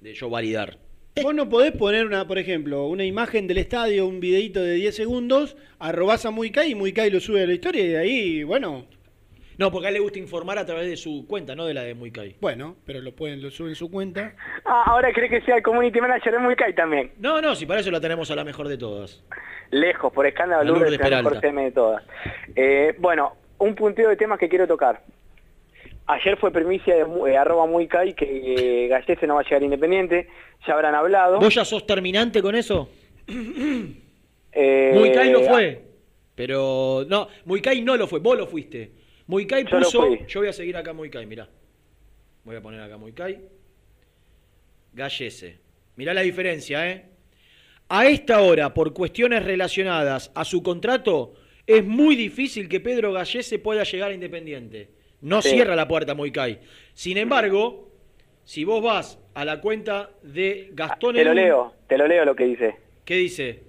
de 0.00 0.14
yo 0.14 0.30
validar. 0.30 0.78
Vos 1.22 1.34
no 1.34 1.48
podés 1.48 1.72
poner, 1.72 2.06
una, 2.06 2.28
por 2.28 2.38
ejemplo, 2.38 2.86
una 2.86 3.04
imagen 3.04 3.48
del 3.48 3.58
estadio, 3.58 4.06
un 4.06 4.20
videito 4.20 4.62
de 4.62 4.74
10 4.74 4.94
segundos, 4.94 5.56
arrobás 5.80 6.24
a 6.26 6.30
Muy 6.30 6.52
Kai 6.52 6.70
y 6.70 6.74
Muy 6.76 6.92
Kai 6.92 7.10
lo 7.10 7.18
sube 7.18 7.42
a 7.42 7.46
la 7.46 7.54
historia 7.54 7.82
y 7.84 7.88
de 7.88 7.98
ahí, 7.98 8.42
bueno, 8.44 8.86
No, 9.58 9.72
porque 9.72 9.86
a 9.86 9.88
él 9.88 9.94
le 9.94 10.00
gusta 10.00 10.20
informar 10.20 10.56
a 10.58 10.64
través 10.64 10.86
de 10.88 10.96
su 10.96 11.26
cuenta, 11.26 11.56
no 11.56 11.66
de 11.66 11.74
la 11.74 11.82
de 11.82 11.94
Muy 11.96 12.12
Kai. 12.12 12.36
bueno, 12.40 12.76
pero 12.86 13.00
lo 13.00 13.16
pueden, 13.16 13.42
lo 13.42 13.50
suben 13.50 13.70
en 13.70 13.74
su 13.74 13.90
cuenta. 13.90 14.36
Ah, 14.64 14.84
ahora 14.86 15.12
cree 15.12 15.28
que 15.28 15.40
sea 15.40 15.56
el 15.56 15.62
community 15.64 16.00
manager 16.00 16.32
de 16.34 16.38
muy 16.38 16.54
Kai 16.54 16.72
también. 16.76 17.10
No, 17.18 17.40
no, 17.42 17.56
si 17.56 17.66
para 17.66 17.80
eso 17.80 17.90
la 17.90 18.00
tenemos 18.00 18.30
a 18.30 18.36
la 18.36 18.44
mejor 18.44 18.68
de 18.68 18.78
todas. 18.78 19.24
Lejos, 19.70 20.12
por 20.12 20.26
escándalo, 20.26 20.64
Lourdes 20.64 20.92
Lourdes 20.92 21.00
es 21.00 21.10
la 21.10 21.22
mejor. 21.22 21.40
CM 21.40 21.64
de 21.64 21.72
todas. 21.72 22.04
Eh, 22.56 22.94
bueno, 22.98 23.34
un 23.58 23.74
punteo 23.74 24.08
de 24.08 24.16
temas 24.16 24.38
que 24.38 24.48
quiero 24.48 24.66
tocar. 24.66 25.02
Ayer 26.06 26.38
fue 26.38 26.50
primicia 26.50 26.94
de 26.94 27.30
eh, 27.30 27.36
arroba 27.36 27.66
muy 27.66 27.86
Kai 27.86 28.14
que 28.14 28.24
eh, 28.24 28.88
Gallese 28.88 29.26
no 29.26 29.34
va 29.34 29.42
a 29.42 29.44
llegar 29.44 29.62
Independiente, 29.62 30.28
ya 30.66 30.72
habrán 30.72 30.94
hablado. 30.94 31.38
¿Vos 31.38 31.54
ya 31.54 31.66
sos 31.66 31.86
terminante 31.86 32.40
con 32.42 32.54
eso? 32.54 32.88
Eh, 34.50 34.92
Muy 34.94 35.12
Kai 35.12 35.30
lo 35.30 35.42
fue. 35.42 35.82
Pero 36.34 37.04
no, 37.06 37.28
Muy 37.44 37.60
Kai 37.60 37.82
no 37.82 37.96
lo 37.96 38.08
fue, 38.08 38.18
vos 38.18 38.36
lo 38.36 38.46
fuiste. 38.46 38.90
Muy 39.26 39.46
Kai 39.46 39.64
puso. 39.64 40.16
Yo 40.26 40.40
voy 40.40 40.48
a 40.48 40.52
seguir 40.52 40.76
acá 40.76 40.94
Muy 40.94 41.10
Kai, 41.10 41.26
mirá. 41.26 41.46
Voy 42.44 42.56
a 42.56 42.62
poner 42.62 42.80
acá 42.80 42.96
Muy 42.96 43.12
Kai. 43.12 43.38
Gallese. 44.94 45.58
Mirá 45.96 46.14
la 46.14 46.22
diferencia, 46.22 46.90
¿eh? 46.90 47.04
A 47.90 48.06
esta 48.06 48.42
hora, 48.42 48.74
por 48.74 48.92
cuestiones 48.92 49.44
relacionadas 49.44 50.30
a 50.34 50.44
su 50.44 50.62
contrato, 50.62 51.34
es 51.66 51.84
muy 51.84 52.16
difícil 52.16 52.68
que 52.68 52.80
Pedro 52.80 53.12
Gallese 53.12 53.58
pueda 53.58 53.82
llegar 53.84 54.10
a 54.10 54.14
Independiente. 54.14 54.90
No 55.22 55.40
Sí. 55.42 55.50
cierra 55.50 55.74
la 55.74 55.88
puerta 55.88 56.14
Muy 56.14 56.30
Kai. 56.30 56.60
Sin 56.92 57.16
embargo, 57.16 57.88
si 58.44 58.64
vos 58.64 58.82
vas 58.82 59.18
a 59.34 59.44
la 59.44 59.60
cuenta 59.60 60.10
de 60.22 60.68
Gastón 60.72 61.14
Te 61.14 61.24
lo 61.24 61.32
leo, 61.34 61.72
te 61.88 61.96
lo 61.96 62.06
leo 62.06 62.24
lo 62.24 62.36
que 62.36 62.44
dice. 62.44 62.76
¿Qué 63.04 63.14
dice? 63.16 63.62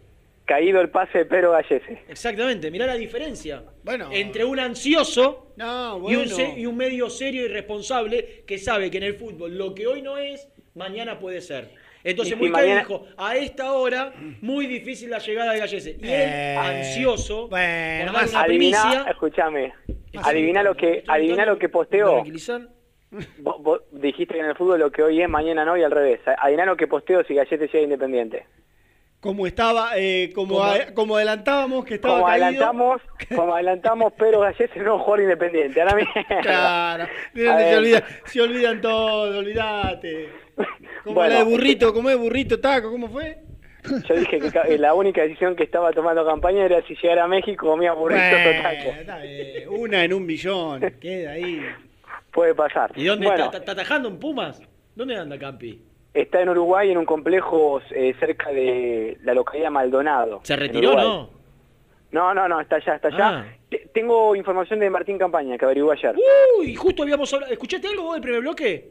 Caído 0.46 0.82
el 0.82 0.90
pase 0.90 1.20
de 1.20 1.26
Pedro 1.26 1.52
Gallese. 1.52 2.00
Exactamente, 2.10 2.72
mirá 2.72 2.88
la 2.88 2.96
diferencia. 2.96 3.64
Bueno. 3.84 4.10
Entre 4.12 4.44
un 4.44 4.60
ansioso 4.60 5.54
No, 5.56 6.10
y, 6.10 6.16
un 6.16 6.28
se- 6.28 6.60
y 6.60 6.66
un 6.66 6.76
medio 6.76 7.10
serio 7.10 7.46
y 7.46 7.48
responsable 7.48 8.44
que 8.46 8.58
sabe 8.58 8.91
que 8.91 8.98
en 8.98 9.04
el 9.04 9.14
fútbol 9.16 9.58
lo 9.58 9.74
que 9.76 9.88
hoy 9.88 10.02
no 10.02 10.18
es, 10.18 10.48
mañana 10.76 11.20
puede 11.20 11.41
ser. 11.41 11.70
Entonces 12.11 12.34
si 12.36 12.40
Muy 12.40 12.49
mañana- 12.49 12.80
dijo, 12.80 13.06
a 13.18 13.36
esta 13.36 13.72
hora, 13.73 14.14
muy 14.41 14.68
difícil 14.68 15.10
la 15.10 15.19
llegada 15.19 15.53
de 15.53 15.60
Gallese. 15.60 15.90
Y 15.91 15.94
él, 16.06 16.10
Eh, 16.11 16.56
ansioso, 16.57 17.48
bueno, 17.48 18.14
más 18.14 18.31
una 18.31 18.41
Adivina, 18.41 18.81
primicia... 18.84 19.06
escúchame, 19.10 19.73
adivina 20.23 20.64
lo 20.64 20.76
que, 20.76 21.03
adivina 21.07 21.45
lo 21.45 21.57
que 21.57 21.69
tranquilizar. 21.69 22.61
Vos, 23.40 23.56
vos 23.64 23.81
dijiste 23.91 24.36
que 24.36 24.40
en 24.40 24.45
el 24.45 24.56
fútbol 24.56 24.80
lo 24.80 24.91
que 24.91 25.02
hoy 25.02 25.22
es, 25.22 25.27
mañana 25.30 25.65
no 25.65 25.76
y 25.77 25.84
al 25.84 25.91
revés. 25.91 26.19
Adivina 26.38 26.65
lo 26.65 26.77
que 26.77 26.86
posteo 26.88 27.23
si 27.23 27.34
Gallete 27.34 27.65
llega 27.68 27.81
Independiente. 27.81 28.45
Como 29.19 29.45
estaba, 29.45 29.98
eh, 29.98 30.31
como, 30.34 30.60
Como- 30.60 30.64
a- 30.64 30.94
como 30.94 31.15
adelantábamos 31.18 31.84
que 31.84 31.95
estaba 31.95 32.14
Como 32.15 32.27
caído. 32.27 32.45
adelantamos, 32.45 33.02
como 33.36 33.53
adelantamos, 33.53 34.14
Pedro 34.14 34.40
Gallese 34.40 34.80
no 34.80 34.98
jugador 34.99 35.22
independiente. 35.23 35.81
Ahora 35.81 35.95
mismo. 35.95 36.14
Claro, 36.41 37.06
se, 37.36 37.49
olvidan, 37.77 38.03
se 38.26 38.41
olvidan 38.41 38.80
todo, 38.81 39.40
olvídate. 39.40 40.30
Como 41.03 41.15
Bueno. 41.15 41.34
la 41.34 41.39
de 41.39 41.43
burrito, 41.45 41.93
como 41.93 42.09
de 42.09 42.15
burrito, 42.15 42.59
taco, 42.59 42.91
¿cómo 42.91 43.07
fue? 43.09 43.38
Yo 44.07 44.15
dije 44.15 44.39
que 44.39 44.77
la 44.77 44.93
única 44.93 45.21
decisión 45.21 45.55
que 45.55 45.63
estaba 45.63 45.91
tomando 45.93 46.26
campaña 46.26 46.65
era 46.65 46.81
si 46.85 46.95
llegara 46.95 47.23
a 47.23 47.27
México 47.27 47.67
comía 47.67 47.93
burritos 47.93 48.26
o 48.26 48.43
Bueno, 48.43 48.61
tacos. 48.61 48.97
está 48.99 49.17
bien, 49.19 49.69
Una 49.69 50.03
en 50.03 50.13
un 50.13 50.27
billón, 50.27 50.81
queda 50.99 51.31
ahí. 51.31 51.61
Puede 52.31 52.53
pasar. 52.53 52.91
¿Y 52.95 53.05
dónde 53.05 53.26
Bueno, 53.27 53.45
está, 53.45 53.57
está 53.59 53.71
atajando 53.71 54.09
en 54.09 54.19
Pumas? 54.19 54.61
¿Dónde 54.95 55.15
anda 55.17 55.38
Campi? 55.39 55.81
está 56.13 56.41
en 56.41 56.49
Uruguay 56.49 56.91
en 56.91 56.97
un 56.97 57.05
complejo 57.05 57.81
eh, 57.91 58.13
cerca 58.19 58.49
de 58.51 59.17
la 59.23 59.34
localidad 59.34 59.69
Maldonado. 59.71 60.41
¿Se 60.43 60.55
retiró 60.55 60.95
no? 60.95 61.30
No, 62.11 62.34
no, 62.34 62.47
no, 62.49 62.59
está 62.59 62.77
allá, 62.77 62.95
está 62.95 63.07
allá. 63.09 63.30
Ah. 63.30 63.45
Te- 63.69 63.88
Tengo 63.93 64.35
información 64.35 64.80
de 64.80 64.89
Martín 64.89 65.17
Campaña 65.19 65.57
que 65.57 65.65
averiguó 65.65 65.91
ayer. 65.91 66.15
Uy, 66.59 66.73
justo 66.76 67.03
habíamos 67.03 67.31
hablado. 67.34 67.53
¿Escuchaste 67.53 67.88
algo 67.88 68.03
vos 68.03 68.13
del 68.15 68.21
primer 68.23 68.41
bloque? 68.41 68.89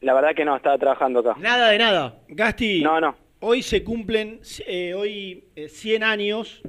La 0.00 0.14
verdad 0.14 0.34
que 0.34 0.44
no, 0.44 0.56
estaba 0.56 0.78
trabajando 0.78 1.20
acá. 1.20 1.36
Nada 1.40 1.70
de 1.70 1.78
nada. 1.78 2.18
Gasti, 2.28 2.82
No, 2.82 3.00
no. 3.00 3.14
hoy 3.40 3.62
se 3.62 3.84
cumplen 3.84 4.40
eh, 4.66 4.94
hoy 4.94 5.44
eh, 5.56 5.68
100 5.68 6.02
años 6.04 6.62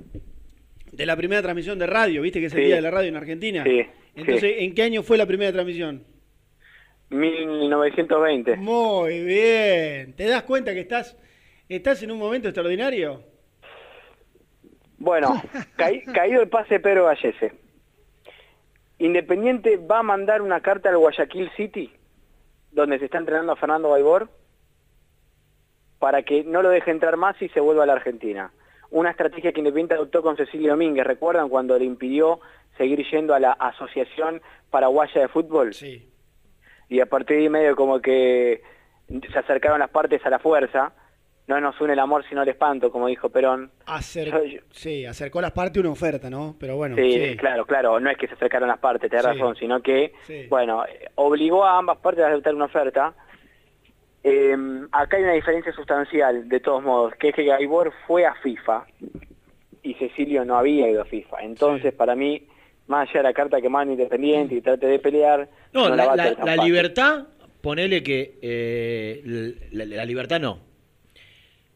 de 0.91 1.05
la 1.05 1.15
primera 1.15 1.41
transmisión 1.41 1.79
de 1.79 1.87
radio, 1.87 2.21
¿viste 2.21 2.39
que 2.41 2.47
es 2.47 2.53
el 2.53 2.59
Sí. 2.59 2.65
día 2.65 2.75
de 2.75 2.81
la 2.81 2.91
radio 2.91 3.07
en 3.09 3.15
Argentina? 3.15 3.63
Sí, 3.63 3.81
Entonces, 4.15 4.55
¿en 4.59 4.75
qué 4.75 4.83
año 4.83 5.01
fue 5.03 5.17
la 5.17 5.25
primera 5.25 5.51
transmisión? 5.53 6.03
1920. 7.09 8.57
Muy 8.57 9.23
bien. 9.23 10.13
¿Te 10.15 10.25
das 10.25 10.43
cuenta 10.43 10.73
que 10.73 10.81
estás, 10.81 11.17
estás 11.69 12.03
en 12.03 12.11
un 12.11 12.17
momento 12.19 12.47
extraordinario? 12.49 13.23
Bueno, 14.97 15.41
caí- 15.77 16.03
caído 16.13 16.41
el 16.41 16.49
pase 16.49 16.79
Pedro 16.79 17.05
Gallese. 17.05 17.53
Independiente 18.99 19.77
va 19.77 19.99
a 19.99 20.03
mandar 20.03 20.41
una 20.41 20.59
carta 20.61 20.89
al 20.89 20.97
Guayaquil 20.97 21.49
City, 21.57 21.89
donde 22.71 22.99
se 22.99 23.05
está 23.05 23.17
entrenando 23.17 23.51
a 23.51 23.55
Fernando 23.55 23.89
Baibor, 23.89 24.29
para 25.99 26.23
que 26.23 26.43
no 26.43 26.61
lo 26.61 26.69
deje 26.69 26.91
entrar 26.91 27.15
más 27.17 27.39
y 27.41 27.49
se 27.49 27.59
vuelva 27.59 27.83
a 27.83 27.85
la 27.85 27.93
Argentina. 27.93 28.51
Una 28.89 29.11
estrategia 29.11 29.51
que 29.51 29.59
Independiente 29.59 29.93
adoptó 29.93 30.21
con 30.21 30.35
Cecilio 30.35 30.71
Domínguez, 30.71 31.05
¿recuerdan 31.05 31.47
cuando 31.47 31.77
le 31.77 31.85
impidió 31.85 32.39
seguir 32.77 33.05
yendo 33.09 33.33
a 33.33 33.39
la 33.39 33.51
Asociación 33.51 34.41
Paraguaya 34.69 35.21
de 35.21 35.27
Fútbol? 35.27 35.73
Sí. 35.73 36.09
Y 36.89 36.99
a 36.99 37.05
partir 37.05 37.37
de 37.37 37.43
ahí 37.43 37.49
medio 37.49 37.75
como 37.75 38.01
que 38.01 38.61
se 39.07 39.39
acercaron 39.39 39.79
las 39.79 39.91
partes 39.91 40.25
a 40.25 40.29
la 40.29 40.39
fuerza, 40.39 40.93
no 41.47 41.59
nos 41.59 41.79
une 41.81 41.93
el 41.93 41.99
amor 41.99 42.23
sino 42.29 42.43
el 42.43 42.49
espanto, 42.49 42.91
como 42.91 43.07
dijo 43.07 43.29
Perón. 43.29 43.71
Acer- 43.85 44.61
Sí, 44.71 45.05
acercó 45.05 45.41
las 45.41 45.51
partes 45.51 45.79
una 45.81 45.89
oferta, 45.91 46.29
¿no? 46.29 46.55
Pero 46.59 46.75
bueno, 46.77 46.95
Sí, 46.95 47.11
sí. 47.31 47.37
claro, 47.37 47.65
claro, 47.65 47.99
no 47.99 48.09
es 48.09 48.17
que 48.17 48.27
se 48.27 48.35
acercaron 48.35 48.69
las 48.69 48.79
partes, 48.79 49.09
tenés 49.09 49.25
Sí. 49.25 49.31
razón, 49.31 49.55
sino 49.57 49.81
que, 49.81 50.13
Sí. 50.27 50.45
bueno, 50.49 50.83
obligó 51.15 51.65
a 51.65 51.77
ambas 51.77 51.97
partes 51.97 52.23
a 52.23 52.27
aceptar 52.29 52.55
una 52.55 52.65
oferta. 52.65 53.13
Eh, 54.23 54.55
acá 54.91 55.17
hay 55.17 55.23
una 55.23 55.33
diferencia 55.33 55.73
sustancial, 55.73 56.47
de 56.47 56.59
todos 56.59 56.83
modos, 56.83 57.15
que 57.15 57.29
es 57.29 57.35
que 57.35 57.43
Gaibor 57.43 57.91
fue 58.05 58.25
a 58.25 58.35
FIFA 58.35 58.85
y 59.81 59.95
Cecilio 59.95 60.45
no 60.45 60.57
había 60.57 60.87
ido 60.89 61.01
a 61.01 61.05
FIFA. 61.05 61.41
Entonces, 61.41 61.91
para 61.93 62.15
mí, 62.15 62.47
más 62.87 63.09
allá 63.09 63.21
de 63.21 63.23
la 63.23 63.33
carta 63.33 63.59
que 63.59 63.67
manda 63.69 63.93
Independiente 63.93 64.53
y 64.55 64.61
trate 64.61 64.85
de 64.85 64.99
pelear, 64.99 65.49
No, 65.73 65.89
no, 65.89 65.95
la, 65.95 66.15
la- 66.15 66.55
libertad, 66.63 67.25
ponele 67.61 68.03
que. 68.03 68.37
eh, 68.43 69.21
la, 69.71 69.85
la 69.85 70.05
libertad 70.05 70.39
no. 70.39 70.59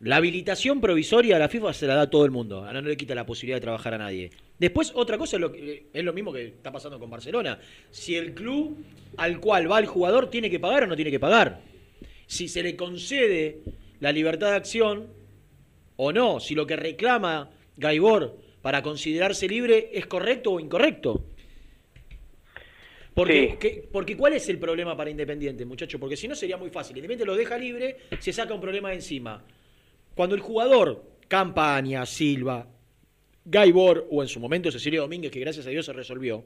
La 0.06 0.18
habilitación 0.18 0.82
provisoria 0.82 1.36
a 1.36 1.40
la 1.40 1.50
FIFA 1.50 1.74
se 1.74 1.88
la 1.88 1.96
da 1.96 2.08
todo 2.12 2.26
el 2.26 2.32
mundo. 2.32 2.64
Ahora 2.64 2.80
no 2.80 2.88
le 2.90 2.96
quita 2.96 3.16
la 3.16 3.26
posibilidad 3.26 3.58
de 3.58 3.62
trabajar 3.62 3.96
a 3.96 3.98
nadie. 3.98 4.30
Después, 4.60 4.92
otra 4.94 5.18
cosa 5.18 5.38
es 5.38 5.42
lo, 5.42 5.52
que- 5.52 5.88
es 5.92 6.04
lo 6.04 6.14
mismo 6.14 6.32
que 6.32 6.46
está 6.46 6.72
pasando 6.72 7.00
con 7.00 7.10
Barcelona. 7.10 7.60
Si 7.90 8.16
el 8.16 8.36
club 8.36 8.78
al 9.18 9.40
cual 9.40 9.70
va 9.72 9.80
el 9.80 9.88
jugador 9.88 10.30
tiene 10.30 10.48
que 10.52 10.60
pagar 10.60 10.84
o 10.84 10.88
no 10.88 10.96
tiene 10.96 11.10
que 11.10 11.20
pagar. 11.20 11.60
Si 12.28 12.48
se 12.48 12.62
le 12.62 12.76
concede 12.76 13.62
la 14.00 14.12
libertad 14.12 14.52
de 14.52 14.58
acción 14.58 15.08
o 15.96 16.12
no. 16.14 16.40
Si 16.40 16.54
lo 16.54 16.68
que 16.68 16.76
reclama 16.76 17.50
Gaibor 17.76 18.38
para 18.62 18.84
considerarse 18.84 19.48
libre 19.48 19.90
es 19.92 20.06
correcto 20.06 20.52
o 20.52 20.60
incorrecto. 20.60 21.26
Porque, 23.16 23.50
Sí. 23.54 23.58
que- 23.60 23.88
porque 23.92 24.16
¿cuál 24.16 24.34
es 24.34 24.48
el 24.50 24.60
problema 24.60 24.96
para 24.96 25.10
Independiente, 25.10 25.66
muchacho? 25.66 26.00
Porque 26.00 26.16
si 26.16 26.28
no 26.28 26.36
sería 26.36 26.58
muy 26.58 26.70
fácil. 26.70 26.96
Independiente 26.96 27.26
lo 27.26 27.36
deja 27.36 27.58
libre, 27.58 27.98
se 28.20 28.32
saca 28.32 28.54
un 28.54 28.62
problema 28.62 28.90
de 28.90 28.96
encima. 28.98 29.44
Cuando 30.16 30.36
el 30.36 30.42
jugador, 30.42 31.12
Campaña, 31.28 32.06
Silva, 32.06 32.68
Gaibor 33.44 34.08
o 34.10 34.24
en 34.24 34.30
su 34.30 34.40
momento 34.40 34.72
Cecilio 34.72 35.02
Domínguez, 35.02 35.32
que 35.32 35.40
gracias 35.40 35.68
a 35.68 35.70
Dios 35.70 35.86
se 35.86 35.94
resolvió, 35.94 36.46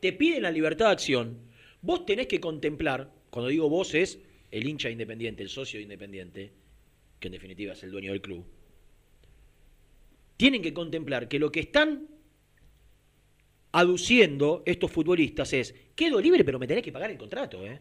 te 0.00 0.12
piden 0.12 0.42
la 0.42 0.50
libertad 0.50 0.86
de 0.86 0.92
acción, 0.92 1.38
vos 1.80 2.04
tenés 2.04 2.26
que 2.26 2.40
contemplar, 2.40 3.10
cuando 3.30 3.48
digo 3.48 3.68
vos 3.68 3.94
es 3.94 4.18
el 4.50 4.68
hincha 4.68 4.88
de 4.88 4.92
Independiente, 4.92 5.42
el 5.42 5.48
socio 5.48 5.78
de 5.78 5.84
Independiente, 5.84 6.52
que 7.18 7.28
en 7.28 7.32
definitiva 7.32 7.72
es 7.72 7.82
el 7.82 7.90
dueño 7.90 8.12
del 8.12 8.20
club, 8.20 8.44
tienen 10.36 10.60
que 10.60 10.74
contemplar 10.74 11.28
que 11.28 11.38
lo 11.38 11.50
que 11.50 11.60
están 11.60 12.08
aduciendo 13.72 14.62
estos 14.66 14.90
futbolistas 14.90 15.52
es, 15.52 15.74
quedo 15.94 16.20
libre 16.20 16.44
pero 16.44 16.58
me 16.58 16.66
tenés 16.66 16.84
que 16.84 16.92
pagar 16.92 17.10
el 17.10 17.16
contrato, 17.16 17.64
¿eh? 17.66 17.80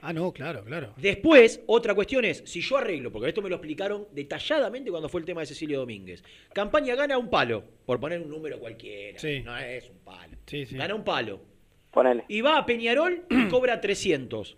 Ah, 0.00 0.12
no, 0.12 0.32
claro, 0.32 0.64
claro. 0.64 0.94
Después, 0.96 1.60
otra 1.66 1.94
cuestión 1.94 2.24
es, 2.24 2.42
si 2.46 2.60
yo 2.60 2.76
arreglo, 2.78 3.10
porque 3.10 3.28
esto 3.28 3.42
me 3.42 3.48
lo 3.48 3.56
explicaron 3.56 4.06
detalladamente 4.12 4.90
cuando 4.90 5.08
fue 5.08 5.20
el 5.20 5.26
tema 5.26 5.40
de 5.40 5.46
Cecilio 5.46 5.80
Domínguez. 5.80 6.22
Campaña 6.52 6.94
gana 6.94 7.18
un 7.18 7.28
palo, 7.28 7.64
por 7.84 7.98
poner 7.98 8.20
un 8.20 8.30
número 8.30 8.58
cualquiera. 8.60 9.18
Sí. 9.18 9.40
No 9.44 9.56
es 9.58 9.88
un 9.90 9.98
palo. 9.98 10.36
Sí, 10.46 10.66
sí. 10.66 10.76
Gana 10.76 10.94
un 10.94 11.04
palo. 11.04 11.40
Ponele. 11.90 12.24
Y 12.28 12.40
va 12.42 12.58
a 12.58 12.66
Peñarol 12.66 13.24
y 13.28 13.48
cobra 13.50 13.80
300. 13.80 14.56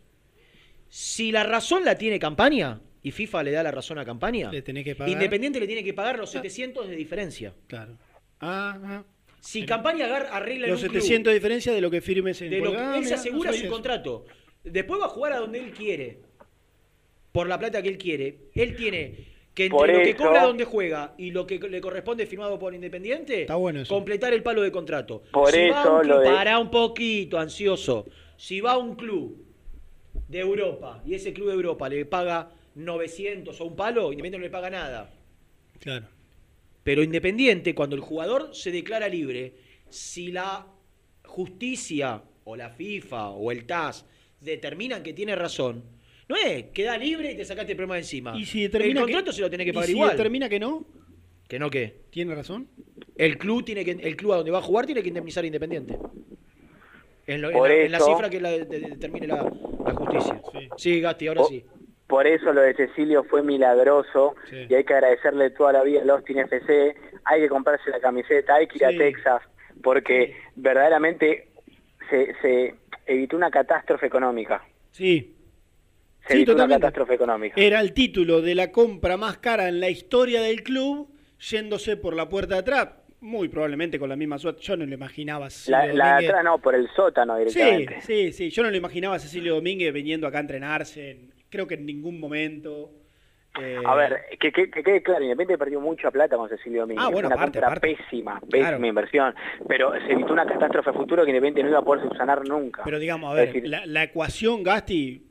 Si 0.89 1.31
la 1.33 1.45
razón 1.45 1.85
la 1.85 1.97
tiene 1.97 2.19
Campaña, 2.19 2.81
y 3.03 3.13
FIFA 3.13 3.43
le 3.45 3.53
da 3.53 3.63
la 3.63 3.71
razón 3.71 3.99
a 3.99 4.05
Campaña, 4.05 4.51
Le 4.51 4.63
tenés 4.63 4.85
que 4.85 4.95
pagar. 4.95 5.11
Independiente 5.11 5.59
le 5.61 5.67
tiene 5.67 5.83
que 5.85 5.95
pagar 5.95 6.19
los 6.19 6.31
700 6.31 6.89
de 6.89 6.97
diferencia. 6.97 7.55
Claro. 7.67 7.97
Ah, 8.41 8.79
ah. 8.83 9.05
Si 9.41 9.65
Campaña 9.65 10.05
arregla 10.15 10.67
en 10.67 10.73
Los 10.73 10.81
club- 10.83 10.93
700 10.93 11.31
de 11.31 11.35
diferencia 11.35 11.73
de 11.73 11.81
lo 11.81 11.91
que 11.91 12.03
firmes 12.03 12.43
en 12.43 12.51
de 12.51 12.59
lo 12.61 12.73
que 12.73 12.99
él 12.99 13.07
se 13.07 13.15
asegura 13.15 13.51
no 13.51 13.57
su 13.57 13.69
contrato. 13.69 14.27
Después 14.65 15.01
va 15.01 15.07
a 15.07 15.09
jugar 15.11 15.33
a 15.33 15.39
donde 15.39 15.59
él 15.59 15.73
quiere. 15.73 16.19
Por 17.33 17.49
la 17.49 17.59
plata 17.59 17.81
que 17.83 17.89
él 17.89 17.99
quiere. 17.99 18.39
Él 18.55 18.77
tiene 18.77 19.29
que 19.55 19.65
entre 19.67 19.79
Por 19.79 19.89
lo 19.93 19.99
que 20.03 20.11
eso- 20.11 20.19
cobra 20.25 20.45
donde 20.45 20.65
juega 20.65 21.15
y 21.19 21.31
lo 21.33 21.47
que 21.47 21.59
le 21.59 21.81
corresponde 21.81 22.27
firmado 22.27 22.59
por 22.59 22.75
Independiente, 22.75 23.43
Está 23.43 23.57
bueno 23.57 23.81
eso. 23.81 23.93
completar 23.95 24.33
el 24.33 24.43
palo 24.43 24.63
de 24.63 24.71
contrato. 24.73 25.23
Por 25.33 25.51
si 25.51 25.69
va 25.69 25.79
a 25.79 25.83
eso 25.83 25.95
un 25.95 26.01
club, 26.01 26.13
lo 26.15 26.21
de- 26.21 26.27
para 26.27 26.59
un 26.59 26.71
poquito, 26.71 27.39
ansioso. 27.39 28.07
Si 28.37 28.61
va 28.61 28.73
a 28.73 28.79
un 28.79 28.95
club 28.97 29.45
de 30.29 30.41
Europa 30.41 31.03
y 31.05 31.15
ese 31.15 31.33
club 31.33 31.49
de 31.49 31.55
Europa 31.55 31.89
le 31.89 32.05
paga 32.07 32.51
900 32.75 33.61
o 33.61 33.65
un 33.65 33.77
palo, 33.77 34.13
Independiente 34.13 34.39
no 34.39 34.45
le 34.45 34.51
paga 34.51 34.71
nada. 34.71 35.13
Claro. 35.81 36.07
Pero 36.85 37.03
Independiente, 37.03 37.75
cuando 37.75 37.97
el 37.97 38.03
jugador 38.03 38.55
se 38.55 38.71
declara 38.71 39.09
libre, 39.09 39.55
si 39.89 40.31
la 40.33 40.67
justicia 41.25 42.23
o 42.45 42.57
la 42.57 42.71
FIFA 42.71 43.31
o 43.31 43.51
el 43.53 43.67
TAS 43.67 44.07
determinan 44.41 45.03
que 45.03 45.13
tiene 45.13 45.35
razón, 45.37 45.83
no 46.29 46.37
es, 46.37 46.65
queda 46.73 46.97
libre 46.97 47.33
y 47.33 47.37
te 47.37 47.45
sacaste 47.45 47.73
el 47.73 47.77
problema 47.77 47.95
de 47.95 48.01
encima. 48.01 48.37
Y 48.37 48.45
si 48.47 48.63
determina 48.63 49.01
el 49.01 49.07
contrato 49.07 49.27
que, 49.27 49.33
se 49.33 49.41
lo 49.43 49.49
tiene 49.51 49.65
que 49.65 49.71
y 49.71 49.75
pagar 49.75 49.87
si 49.87 49.93
igual. 49.93 50.11
determina 50.11 50.49
que 50.49 50.61
no, 50.61 50.85
¿Que 51.49 51.59
no 51.59 51.69
qué? 51.69 52.03
¿tiene 52.11 52.33
razón? 52.35 52.69
El 53.17 53.37
club 53.37 53.65
tiene 53.65 53.85
que 53.85 53.91
el 53.91 54.17
club 54.17 54.33
a 54.33 54.37
donde 54.37 54.53
va 54.53 54.59
a 54.59 54.63
jugar 54.63 54.87
tiene 54.87 55.03
que 55.03 55.09
indemnizar 55.09 55.43
a 55.43 55.47
Independiente. 55.49 55.99
En, 57.27 57.43
lo- 57.43 57.51
en 57.51 57.63
la, 57.63 57.75
en 57.75 57.93
la 57.93 57.99
eso- 57.99 58.07
cifra 58.07 58.31
que 58.31 58.41
la, 58.41 58.51
de- 58.51 58.65
de- 58.65 58.81
determine 58.81 59.27
la, 59.27 59.51
la 59.85 59.95
justicia. 59.95 60.41
Sí, 60.77 61.01
Gasti, 61.01 61.27
ahora 61.29 61.43
sí. 61.45 61.65
Por 62.07 62.27
eso 62.27 62.53
lo 62.53 62.61
de 62.61 62.75
Cecilio 62.75 63.23
fue 63.25 63.43
milagroso 63.43 64.35
Sí. 64.49 64.67
y 64.69 64.75
hay 64.75 64.85
que 64.85 64.95
agradecerle 64.95 65.51
toda 65.51 65.73
la 65.73 65.83
vida 65.85 66.03
al 66.03 66.11
Austin 66.11 66.39
FC, 66.39 66.95
hay 67.25 67.41
que 67.43 67.49
comprarse 67.49 67.89
la 67.91 68.01
camiseta, 68.01 68.55
hay 68.57 68.67
que 68.67 68.79
ir 68.79 68.89
Sí. 68.89 68.95
a 68.95 68.99
Texas, 68.99 69.43
porque 69.83 70.35
verdaderamente 70.57 71.49
se, 72.11 72.33
se 72.43 72.75
evitó 73.13 73.37
una 73.37 73.51
catástrofe 73.51 74.07
económica. 74.07 74.63
Sí. 74.91 75.37
Se 76.23 76.29
Sí, 76.29 76.33
evitó 76.35 76.53
una 76.53 76.59
totalmente. 76.65 76.81
catástrofe 76.83 77.15
económica. 77.15 77.55
Era 77.61 77.81
el 77.81 77.93
título 77.93 78.41
de 78.43 78.55
la 78.55 78.71
compra 78.71 79.17
más 79.17 79.39
cara 79.39 79.69
en 79.69 79.81
la 79.81 79.89
historia 79.89 80.43
del 80.43 80.63
club, 80.63 81.09
yéndose 81.39 81.97
por 81.97 82.15
la 82.15 82.29
puerta 82.29 82.55
de 82.55 82.61
atrás, 82.61 82.89
muy 83.21 83.49
probablemente 83.49 83.99
con 83.99 84.09
la 84.09 84.17
misma 84.17 84.39
suerte. 84.39 84.63
Yo 84.63 84.77
no 84.77 84.85
lo 84.87 84.95
imaginaba. 84.95 85.47
a 85.47 85.51
Cecilio 85.51 85.79
La, 85.79 85.87
la 86.15 86.21
de 86.21 86.27
atrás 86.29 86.45
no, 86.45 86.59
por 86.59 86.75
el 86.75 86.89
sótano 86.95 87.35
Sí, 87.39 87.45
directamente. 87.45 88.01
sí, 88.03 88.33
sí. 88.33 88.51
Yo 88.51 88.63
no 88.63 88.71
lo 88.71 88.77
imaginaba 88.77 89.17
a 89.17 89.19
Cecilio 89.19 89.55
Domínguez 89.55 89.93
viniendo 89.93 90.27
acá 90.27 90.39
a 90.39 90.43
entrenarse. 90.43 91.11
en- 91.13 91.35
creo 91.49 91.67
que 91.67 91.75
en 91.75 91.87
ningún 91.87 92.21
momento. 92.21 92.93
Eh, 93.59 93.83
A 93.85 93.95
ver, 93.97 94.21
que, 94.39 94.53
que, 94.53 94.71
que 94.71 94.83
quede 94.83 95.03
claro, 95.03 95.23
Independiente 95.25 95.59
perdió 95.59 95.81
mucha 95.81 96.11
plata 96.11 96.37
con 96.37 96.49
Cecilio 96.49 96.83
Domínguez. 96.83 97.05
Ah, 97.05 97.11
bueno, 97.11 97.27
una 97.29 97.35
aparte, 97.37 97.59
compra 97.59 97.67
aparte. 97.69 97.97
pésima, 97.97 98.41
pésima 98.41 98.69
Claro. 98.71 98.87
inversión. 98.87 99.35
Pero 99.67 99.93
se 100.07 100.13
evitó 100.13 100.33
una 100.33 100.47
catástrofe 100.47 100.91
a 100.91 100.93
futuro 100.93 101.25
que 101.25 101.31
Independiente 101.31 101.63
no 101.65 101.69
iba 101.71 101.79
a 101.81 101.85
poder 101.85 102.05
subsanar 102.05 102.47
nunca. 102.47 102.83
Pero 102.85 102.99
digamos, 102.99 103.31
a 103.31 103.35
ver, 103.35 103.47
decir, 103.53 103.69
la, 103.69 103.85
la 103.87 104.05
ecuación 104.05 104.63
Gasti, 104.63 105.27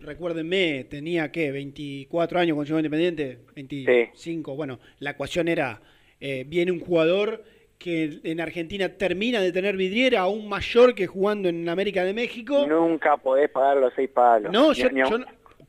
recuérdenme, 0.00 0.84
tenía 0.84 1.30
que 1.30 1.52
24 1.52 2.38
años 2.38 2.70
a 2.70 2.76
Independiente, 2.76 3.38
25, 3.54 4.54
bueno, 4.56 4.78
la 4.98 5.10
ecuación 5.10 5.48
era, 5.48 5.80
eh, 6.20 6.44
viene 6.46 6.72
un 6.72 6.80
jugador 6.80 7.44
que 7.78 8.20
en 8.24 8.40
Argentina 8.40 8.90
termina 8.90 9.40
de 9.40 9.52
tener 9.52 9.76
vidriera 9.76 10.20
aún 10.20 10.48
mayor 10.48 10.94
que 10.94 11.06
jugando 11.06 11.48
en 11.48 11.66
América 11.68 12.04
de 12.04 12.12
México. 12.12 12.66
Nunca 12.68 13.16
podés 13.16 13.48
pagar 13.50 13.78
los 13.78 13.92
seis 13.94 14.10
palos. 14.10 14.52
No, 14.52 14.70
Ni- 14.72 14.74
yo, 14.78 14.90
ni 14.90 15.00
yo 15.00 15.18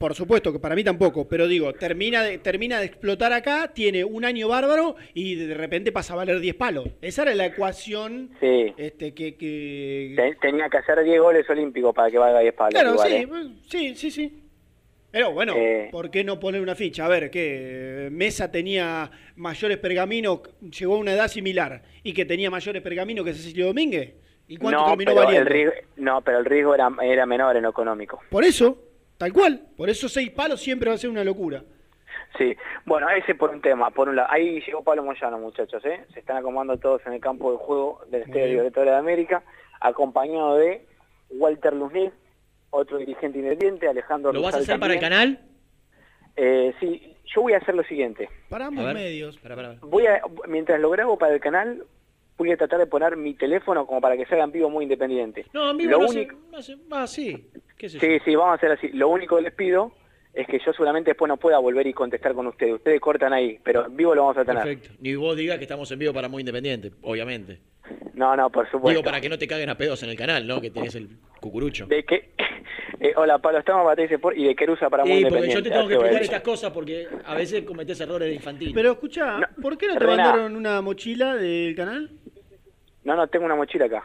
por 0.01 0.15
supuesto 0.15 0.51
que 0.51 0.59
para 0.59 0.75
mí 0.75 0.83
tampoco, 0.83 1.27
pero 1.29 1.47
digo, 1.47 1.71
termina 1.73 2.23
de, 2.23 2.39
termina 2.39 2.79
de 2.79 2.87
explotar 2.87 3.31
acá, 3.31 3.71
tiene 3.73 4.03
un 4.03 4.25
año 4.25 4.49
bárbaro 4.49 4.95
y 5.13 5.35
de 5.35 5.53
repente 5.53 5.91
pasa 5.93 6.13
a 6.13 6.17
valer 6.17 6.39
10 6.41 6.55
palos. 6.55 6.89
Esa 7.01 7.21
era 7.21 7.35
la 7.35 7.45
ecuación 7.45 8.31
Sí. 8.41 8.73
este, 8.77 9.13
que... 9.13 9.35
que... 9.37 10.13
Te- 10.17 10.35
Tenía 10.41 10.67
que 10.69 10.77
hacer 10.77 11.01
10 11.03 11.21
goles 11.21 11.49
olímpicos 11.49 11.93
para 11.95 12.09
que 12.11 12.17
valga 12.17 12.39
10 12.41 12.53
palos. 12.55 12.73
Claro, 12.73 12.93
igual, 12.95 13.07
sí, 13.09 13.15
¿eh? 13.15 13.27
pues, 13.27 13.47
sí, 13.69 13.95
sí, 13.95 14.11
sí. 14.11 14.37
Pero 15.11 15.31
bueno, 15.33 15.53
Eh. 15.55 15.89
¿por 15.91 16.09
qué 16.09 16.23
no 16.23 16.39
poner 16.39 16.61
una 16.61 16.73
ficha? 16.73 17.05
A 17.05 17.09
ver, 17.09 17.29
que 17.29 18.09
Mesa 18.11 18.49
tenía 18.51 19.11
mayores 19.35 19.77
pergaminos, 19.77 20.39
llegó 20.77 20.95
a 20.95 20.97
una 20.97 21.13
edad 21.13 21.27
similar, 21.27 21.83
y 22.01 22.13
que 22.13 22.25
tenía 22.25 22.49
mayores 22.49 22.81
pergaminos 22.81 23.23
que 23.25 23.33
Cecilio 23.33 23.67
Domínguez. 23.67 24.13
¿Y 24.47 24.57
cuánto 24.57 24.79
no, 24.81 24.87
terminó 24.87 25.11
pero 25.11 25.21
el 25.21 25.25
valiendo? 25.27 25.49
riesgo, 25.49 25.73
no, 25.97 26.21
pero 26.21 26.39
el 26.39 26.45
riesgo 26.45 26.73
era, 26.75 26.89
era 27.03 27.25
menor 27.25 27.55
en 27.55 27.63
lo 27.63 27.69
económico. 27.69 28.19
Por 28.29 28.43
eso, 28.43 28.77
tal 29.21 29.33
cual. 29.33 29.61
Por 29.77 29.87
eso 29.87 30.09
seis 30.09 30.31
palos 30.31 30.59
siempre 30.59 30.89
va 30.89 30.95
a 30.95 30.97
ser 30.97 31.11
una 31.11 31.23
locura. 31.23 31.63
Sí, 32.39 32.55
bueno, 32.85 33.07
ese 33.11 33.35
por 33.35 33.51
un 33.51 33.61
tema. 33.61 33.91
Por 33.91 34.09
un 34.09 34.15
lado, 34.15 34.29
ahí 34.31 34.59
llegó 34.61 34.83
Pablo 34.83 35.03
Moyano, 35.03 35.37
muchachos, 35.37 35.85
¿eh? 35.85 36.05
Se 36.11 36.21
están 36.21 36.37
acomodando 36.37 36.77
todos 36.77 37.05
en 37.05 37.13
el 37.13 37.21
campo 37.21 37.51
de 37.51 37.57
juego 37.59 38.01
del 38.09 38.21
Estadio 38.21 38.45
bien. 38.45 38.57
Libertadores 38.57 38.93
de 38.93 38.97
América, 38.97 39.43
acompañado 39.79 40.55
de 40.55 40.87
Walter 41.29 41.73
Luznik, 41.73 42.11
otro 42.71 42.97
dirigente 42.97 43.37
independiente, 43.37 43.87
Alejandro 43.87 44.33
¿Lo 44.33 44.41
vas 44.41 44.55
a 44.55 44.59
hacer 44.59 44.79
para 44.79 44.95
el 44.95 44.99
canal? 44.99 45.39
Eh, 46.35 46.73
sí, 46.79 47.15
yo 47.35 47.43
voy 47.43 47.53
a 47.53 47.57
hacer 47.57 47.75
lo 47.75 47.83
siguiente. 47.83 48.27
Para 48.49 48.67
A 48.67 48.69
ver. 48.71 48.95
medios. 48.95 49.37
Para, 49.37 49.55
para. 49.55 49.75
Voy 49.81 50.07
a, 50.07 50.21
mientras 50.47 50.79
lo 50.79 50.89
grabo 50.89 51.19
para 51.19 51.35
el 51.35 51.39
canal, 51.41 51.83
voy 52.41 52.51
a 52.51 52.57
tratar 52.57 52.79
de 52.79 52.87
poner 52.87 53.15
mi 53.17 53.33
teléfono 53.33 53.85
como 53.85 54.01
para 54.01 54.17
que 54.17 54.25
salga 54.25 54.43
en 54.43 54.51
vivo 54.51 54.69
muy 54.69 54.83
independiente. 54.83 55.45
No, 55.53 55.69
en 55.71 55.77
vivo 55.77 55.91
Lo 55.91 55.99
no, 55.99 56.07
único- 56.09 56.35
se, 56.35 56.51
no 56.51 56.61
se- 56.61 56.77
Ah, 56.91 57.07
sí. 57.07 57.47
¿Qué? 57.77 57.89
Sí, 57.89 57.99
sí, 58.25 58.35
vamos 58.35 58.51
a 58.53 58.55
hacer 58.55 58.71
así. 58.71 58.89
Lo 58.89 59.09
único 59.09 59.35
que 59.37 59.41
les 59.43 59.53
pido 59.53 59.91
es 60.33 60.47
que 60.47 60.59
yo 60.65 60.71
seguramente 60.73 61.11
después 61.11 61.27
no 61.29 61.37
pueda 61.37 61.57
volver 61.59 61.85
y 61.87 61.93
contestar 61.93 62.33
con 62.33 62.47
ustedes. 62.47 62.75
Ustedes 62.75 62.99
cortan 63.01 63.33
ahí, 63.33 63.59
pero 63.63 63.85
en 63.87 63.95
vivo 63.97 64.13
lo 64.15 64.21
vamos 64.23 64.37
a 64.37 64.45
tener. 64.45 64.63
Perfecto. 64.63 64.89
Ni 65.01 65.15
vos 65.15 65.35
digas 65.35 65.57
que 65.57 65.63
estamos 65.65 65.91
en 65.91 65.99
vivo 65.99 66.13
para 66.13 66.27
Muy 66.29 66.41
Independiente, 66.41 66.91
obviamente. 67.01 67.59
No, 68.13 68.35
no, 68.35 68.49
por 68.49 68.65
supuesto. 68.69 68.89
Digo, 68.89 69.03
para 69.03 69.19
que 69.19 69.29
no 69.29 69.37
te 69.37 69.47
caguen 69.47 69.69
a 69.69 69.77
pedos 69.77 70.01
en 70.03 70.09
el 70.09 70.15
canal, 70.15 70.45
¿no? 70.47 70.61
Que 70.61 70.69
tenés 70.69 70.95
el 70.95 71.09
cucurucho. 71.41 71.87
De 71.87 72.03
que, 72.03 72.31
eh, 72.99 73.13
hola 73.17 73.39
Pablo, 73.39 73.59
estamos 73.59 73.83
para 73.83 74.01
Sport 74.03 74.37
y 74.37 74.45
de 74.45 74.55
Querusa 74.55 74.89
para 74.89 75.03
Muy 75.03 75.17
Sí, 75.17 75.23
porque 75.23 75.35
Independiente. 75.47 75.55
yo 75.55 75.63
te 75.63 75.69
tengo 75.75 75.87
que 75.87 75.93
explicar 75.95 76.21
estas 76.21 76.41
cosas 76.41 76.71
porque 76.71 77.07
a 77.25 77.35
veces 77.35 77.63
cometés 77.63 77.99
errores 77.99 78.33
infantiles. 78.33 78.73
Pero 78.75 78.91
escucha, 78.91 79.39
¿por 79.61 79.77
qué 79.77 79.87
no 79.87 79.97
te 79.97 80.05
mandaron 80.05 80.55
una 80.55 80.81
mochila 80.81 81.35
del 81.35 81.75
canal? 81.75 82.09
No, 83.03 83.15
no, 83.15 83.27
tengo 83.27 83.45
una 83.45 83.55
mochila 83.55 83.85
acá. 83.85 84.03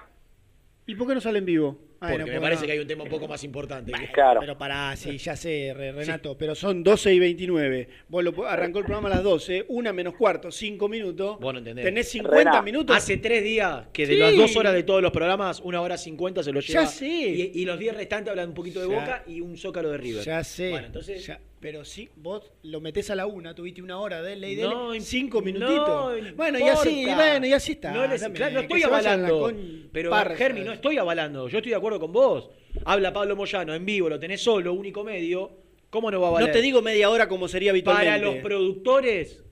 ¿Y 0.86 0.94
por 0.94 1.08
qué 1.08 1.14
no 1.14 1.20
sale 1.20 1.38
en 1.40 1.44
vivo? 1.44 1.78
Ah, 1.98 2.10
Porque 2.10 2.26
no, 2.26 2.32
me 2.34 2.40
parece 2.42 2.60
no. 2.62 2.66
que 2.66 2.72
hay 2.72 2.78
un 2.78 2.86
tema 2.86 3.04
un 3.04 3.08
poco 3.10 3.26
más 3.26 3.42
importante. 3.42 3.90
Claro. 4.12 4.40
Pero 4.40 4.56
pará, 4.58 4.94
sí, 4.96 5.16
ya 5.16 5.34
sé, 5.34 5.72
Re- 5.74 5.92
Renato, 5.92 6.36
pero 6.36 6.54
son 6.54 6.84
12 6.84 7.14
y 7.14 7.18
29. 7.18 7.88
Vos 8.08 8.22
lo, 8.22 8.46
arrancó 8.46 8.80
el 8.80 8.84
programa 8.84 9.08
a 9.08 9.14
las 9.16 9.22
12, 9.24 9.64
una 9.68 9.94
menos 9.94 10.14
cuarto, 10.14 10.50
5 10.52 10.88
minutos. 10.88 11.38
Vos 11.40 11.52
no 11.54 11.58
entendés. 11.58 11.84
Tenés 11.86 12.08
50 12.10 12.60
minutos. 12.62 12.94
Hace 12.94 13.16
tres 13.16 13.42
días 13.42 13.86
que 13.94 14.06
de 14.06 14.12
Sí. 14.14 14.18
las 14.20 14.36
dos 14.36 14.54
horas 14.56 14.74
de 14.74 14.82
todos 14.82 15.00
los 15.02 15.10
programas, 15.10 15.60
una 15.60 15.80
hora 15.80 15.96
cincuenta 15.96 16.42
se 16.42 16.52
lo 16.52 16.60
Ya 16.60 16.80
lleva. 16.80 16.86
sé. 16.86 17.06
Y, 17.06 17.50
y 17.54 17.64
los 17.64 17.78
días 17.78 17.96
restantes 17.96 18.30
hablan 18.30 18.50
un 18.50 18.54
poquito 18.54 18.80
de 18.80 18.88
Ya. 18.90 19.00
Boca 19.00 19.22
y 19.26 19.40
un 19.40 19.56
zócalo 19.56 19.90
de 19.90 19.96
River. 19.96 20.22
Ya 20.22 20.44
sé. 20.44 20.70
Bueno, 20.70 20.86
entonces... 20.88 21.26
ya- 21.26 21.40
pero 21.60 21.84
sí, 21.84 22.08
vos 22.16 22.52
lo 22.62 22.80
metés 22.80 23.10
a 23.10 23.14
la 23.14 23.26
una, 23.26 23.54
tuviste 23.54 23.80
una 23.82 23.98
hora 23.98 24.22
de 24.22 24.36
ley 24.36 24.54
de 24.54 24.62
No, 24.64 24.92
cinco 25.00 25.38
no 25.40 25.44
minutitos. 25.46 26.36
bueno, 26.36 26.58
y 26.58 26.62
así, 26.64 27.04
bueno, 27.06 27.46
y 27.46 27.52
así 27.52 27.72
está. 27.72 27.92
No, 27.92 28.06
les- 28.06 28.20
Dame, 28.20 28.34
claro, 28.34 28.54
no 28.54 28.60
estoy 28.60 28.82
avalando. 28.82 29.52
Pero. 29.92 30.12
Germi, 30.36 30.60
no 30.60 30.72
estoy 30.72 30.98
avalando. 30.98 31.48
Yo 31.48 31.58
estoy 31.58 31.70
de 31.70 31.76
acuerdo 31.76 31.98
con 31.98 32.12
vos. 32.12 32.50
Habla 32.84 33.12
Pablo 33.12 33.34
Moyano 33.36 33.74
en 33.74 33.84
vivo, 33.86 34.08
lo 34.08 34.20
tenés 34.20 34.42
solo, 34.42 34.72
único 34.74 35.02
medio. 35.02 35.50
¿Cómo 35.90 36.10
no 36.10 36.20
va 36.20 36.28
a 36.28 36.30
valer? 36.32 36.48
No 36.48 36.52
te 36.52 36.60
digo 36.60 36.82
media 36.82 37.08
hora 37.10 37.26
como 37.28 37.48
sería 37.48 37.70
habitualmente. 37.70 38.10
Para 38.10 38.22
los 38.22 38.36
productores, 38.42 39.44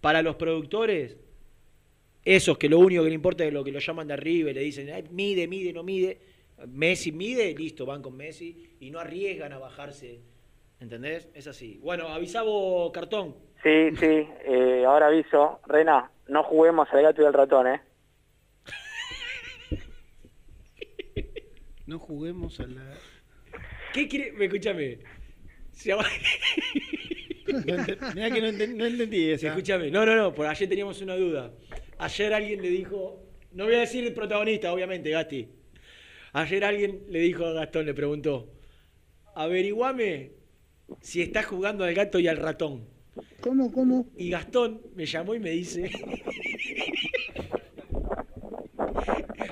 para 0.00 0.22
los 0.22 0.36
productores, 0.36 1.16
esos 2.24 2.56
que 2.56 2.68
lo 2.68 2.78
único 2.78 3.02
que 3.02 3.08
le 3.10 3.14
importa 3.14 3.44
es 3.44 3.52
lo 3.52 3.62
que 3.64 3.72
lo 3.72 3.78
llaman 3.80 4.06
de 4.08 4.14
arriba 4.14 4.50
y 4.50 4.54
le 4.54 4.60
dicen, 4.62 4.88
"Ay, 4.90 5.04
mide, 5.10 5.46
mide, 5.48 5.72
no 5.72 5.82
mide. 5.82 6.18
Messi 6.68 7.10
mide, 7.12 7.52
listo, 7.54 7.84
van 7.84 8.00
con 8.00 8.16
Messi 8.16 8.56
y 8.80 8.90
no 8.90 9.00
arriesgan 9.00 9.52
a 9.52 9.58
bajarse. 9.58 10.20
¿Entendés? 10.82 11.28
Es 11.32 11.46
así. 11.46 11.78
Bueno, 11.80 12.08
avisa 12.08 12.42
vos, 12.42 12.90
cartón. 12.90 13.36
Sí, 13.62 13.90
sí, 14.00 14.26
eh, 14.44 14.82
ahora 14.84 15.06
aviso. 15.06 15.60
Rena, 15.64 16.10
no 16.26 16.42
juguemos 16.42 16.88
al 16.90 17.02
gato 17.02 17.22
y 17.22 17.24
al 17.24 17.32
ratón, 17.32 17.68
¿eh? 17.68 17.80
No 21.86 22.00
juguemos 22.00 22.58
a 22.58 22.66
la... 22.66 22.94
¿Qué 23.94 24.08
quiere? 24.08 24.34
Escúchame. 24.44 24.98
Se 25.70 25.94
Mirá 25.94 26.02
que 28.32 28.40
no, 28.40 28.48
enten- 28.48 28.74
no 28.74 28.84
entendí 28.84 29.30
esa. 29.30 29.50
Escúchame, 29.50 29.88
no, 29.92 30.04
no, 30.04 30.16
no, 30.16 30.34
por 30.34 30.46
ayer 30.46 30.68
teníamos 30.68 31.00
una 31.00 31.14
duda. 31.14 31.52
Ayer 31.98 32.34
alguien 32.34 32.60
le 32.60 32.70
dijo, 32.70 33.22
no 33.52 33.66
voy 33.66 33.76
a 33.76 33.80
decir 33.80 34.04
el 34.04 34.14
protagonista, 34.14 34.72
obviamente, 34.72 35.10
Gasti. 35.10 35.48
Ayer 36.32 36.64
alguien 36.64 37.04
le 37.08 37.20
dijo 37.20 37.46
a 37.46 37.52
Gastón, 37.52 37.86
le 37.86 37.94
preguntó, 37.94 38.52
averiguame 39.36 40.41
si 41.00 41.22
estás 41.22 41.46
jugando 41.46 41.84
al 41.84 41.94
gato 41.94 42.18
y 42.18 42.28
al 42.28 42.36
ratón. 42.36 42.84
¿Cómo, 43.40 43.70
cómo? 43.72 44.06
Y 44.16 44.30
Gastón 44.30 44.80
me 44.94 45.04
llamó 45.06 45.34
y 45.34 45.40
me 45.40 45.50
dice, 45.50 45.90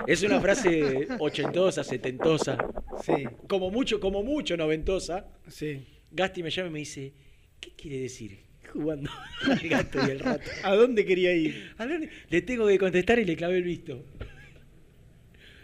es 0.07 0.23
una 0.23 0.41
frase 0.41 1.09
ochentosa, 1.19 1.85
setentosa, 1.85 2.57
Sí, 3.05 3.25
como 3.49 3.71
mucho, 3.71 3.99
como 4.01 4.23
mucho 4.23 4.57
noventosa. 4.57 5.27
sí. 5.49 5.87
Gasti 6.13 6.43
me 6.43 6.51
llama 6.51 6.69
y 6.69 6.73
me 6.73 6.79
dice, 6.81 7.13
¿qué 7.61 7.71
quiere 7.77 7.99
decir? 8.01 8.41
Jugando 8.73 9.09
al 9.49 9.69
gato 9.69 9.99
y 10.05 10.11
al 10.11 10.19
ratón. 10.19 10.43
¿A 10.65 10.75
dónde 10.75 11.05
quería 11.07 11.33
ir? 11.33 11.73
¿A 11.79 11.87
dónde? 11.87 12.11
Le 12.29 12.43
tengo 12.43 12.67
que 12.67 12.79
contestar 12.79 13.21
y 13.21 13.25
le 13.25 13.37
clavé 13.37 13.59
el 13.59 13.63
visto. 13.63 14.05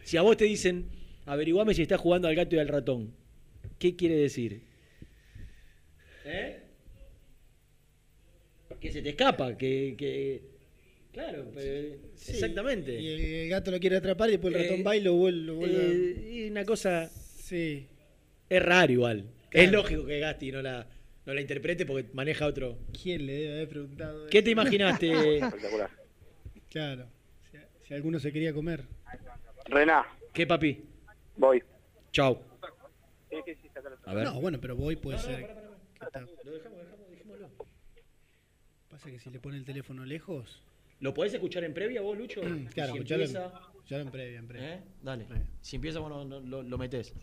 Si 0.05 0.17
a 0.17 0.23
vos 0.23 0.37
te 0.37 0.45
dicen, 0.45 0.87
averiguame 1.25 1.75
si 1.75 1.83
estás 1.83 2.01
jugando 2.01 2.29
al 2.29 2.37
gato 2.37 2.55
y 2.55 2.61
al 2.61 2.69
ratón, 2.69 3.13
¿qué 3.81 3.97
quiere 3.97 4.15
decir? 4.15 4.63
¿Eh? 6.29 6.63
Que 8.81 8.93
se 8.93 9.01
te 9.03 9.11
escapa, 9.11 9.57
que... 9.57 9.95
que... 9.97 10.43
Claro, 11.13 11.47
pero- 11.55 11.97
Sí, 12.15 12.33
exactamente. 12.33 13.01
Y 13.01 13.09
el, 13.09 13.21
el 13.45 13.49
gato 13.49 13.71
lo 13.71 13.79
quiere 13.81 13.97
atrapar 13.97 14.29
y 14.29 14.33
después 14.33 14.55
el 14.55 14.63
ratón 14.63 14.81
Eh, 14.81 14.83
va 14.83 14.97
y 14.97 15.01
lo 15.01 15.15
vuelve. 15.15 15.41
lo 15.47 15.55
vuelve 15.55 15.77
a- 15.81 15.85
Eh, 15.85 16.31
y 16.47 16.51
una 16.51 16.65
cosa... 16.65 17.09
Sí. 17.09 17.87
Es 18.51 18.63
raro 18.63 18.93
igual. 18.93 19.25
Claro. 19.51 19.67
Es 19.67 19.73
lógico 19.73 20.05
que 20.07 20.19
Gasti 20.19 20.53
no 20.53 20.61
la, 20.63 20.87
no 21.25 21.33
la 21.35 21.41
interprete 21.41 21.87
porque 21.87 22.09
maneja 22.13 22.47
otro... 22.47 22.79
¿Quién 23.03 23.25
le 23.27 23.33
debe 23.33 23.53
haber 23.55 23.69
preguntado? 23.69 24.27
¿Qué 24.27 24.39
eso? 24.39 24.45
te 24.45 24.51
imaginaste? 24.51 25.37
Espectacular. 25.39 25.91
Claro. 26.69 27.07
Si, 27.51 27.59
si 27.87 27.95
alguno 27.95 28.19
se 28.19 28.33
quería 28.33 28.53
comer. 28.53 28.85
Rena, 29.67 30.05
¿Qué, 30.35 30.47
papi? 30.47 30.83
voy. 31.37 31.63
Chau. 32.13 32.39
A 34.05 34.15
ver. 34.15 34.25
No, 34.25 34.41
bueno, 34.41 34.61
pero 34.61 34.77
voy 34.77 34.97
puede 34.97 35.19
ser. 35.19 35.47
¿Qué 35.99 36.07
tal? 36.13 36.29
Pasa 38.91 39.11
que 39.11 39.19
si 39.19 39.31
le 39.31 39.41
pone 39.41 39.57
el 39.57 39.65
teléfono 39.65 40.05
lejos. 40.05 40.63
¿Lo 41.01 41.13
podés 41.13 41.35
escuchar 41.35 41.65
en 41.65 41.75
previa 41.75 42.01
vos, 42.01 42.17
Lucho? 42.17 42.41
Claro, 42.73 42.93
si 42.93 42.99
escuchalo 42.99 43.25
en- 43.25 43.37
empieza... 43.37 43.47
escuchalo 43.75 44.03
en 44.03 44.11
previa, 44.11 44.39
en 44.39 44.49
previa. 44.49 44.75
¿Eh? 44.77 44.85
Dale. 45.03 45.27
Si 45.61 45.77
empieza, 45.77 45.99
vos 46.01 46.09
no- 46.09 46.25
no- 46.25 46.41
lo, 46.41 46.63
lo 46.63 46.79
metés. 46.79 47.15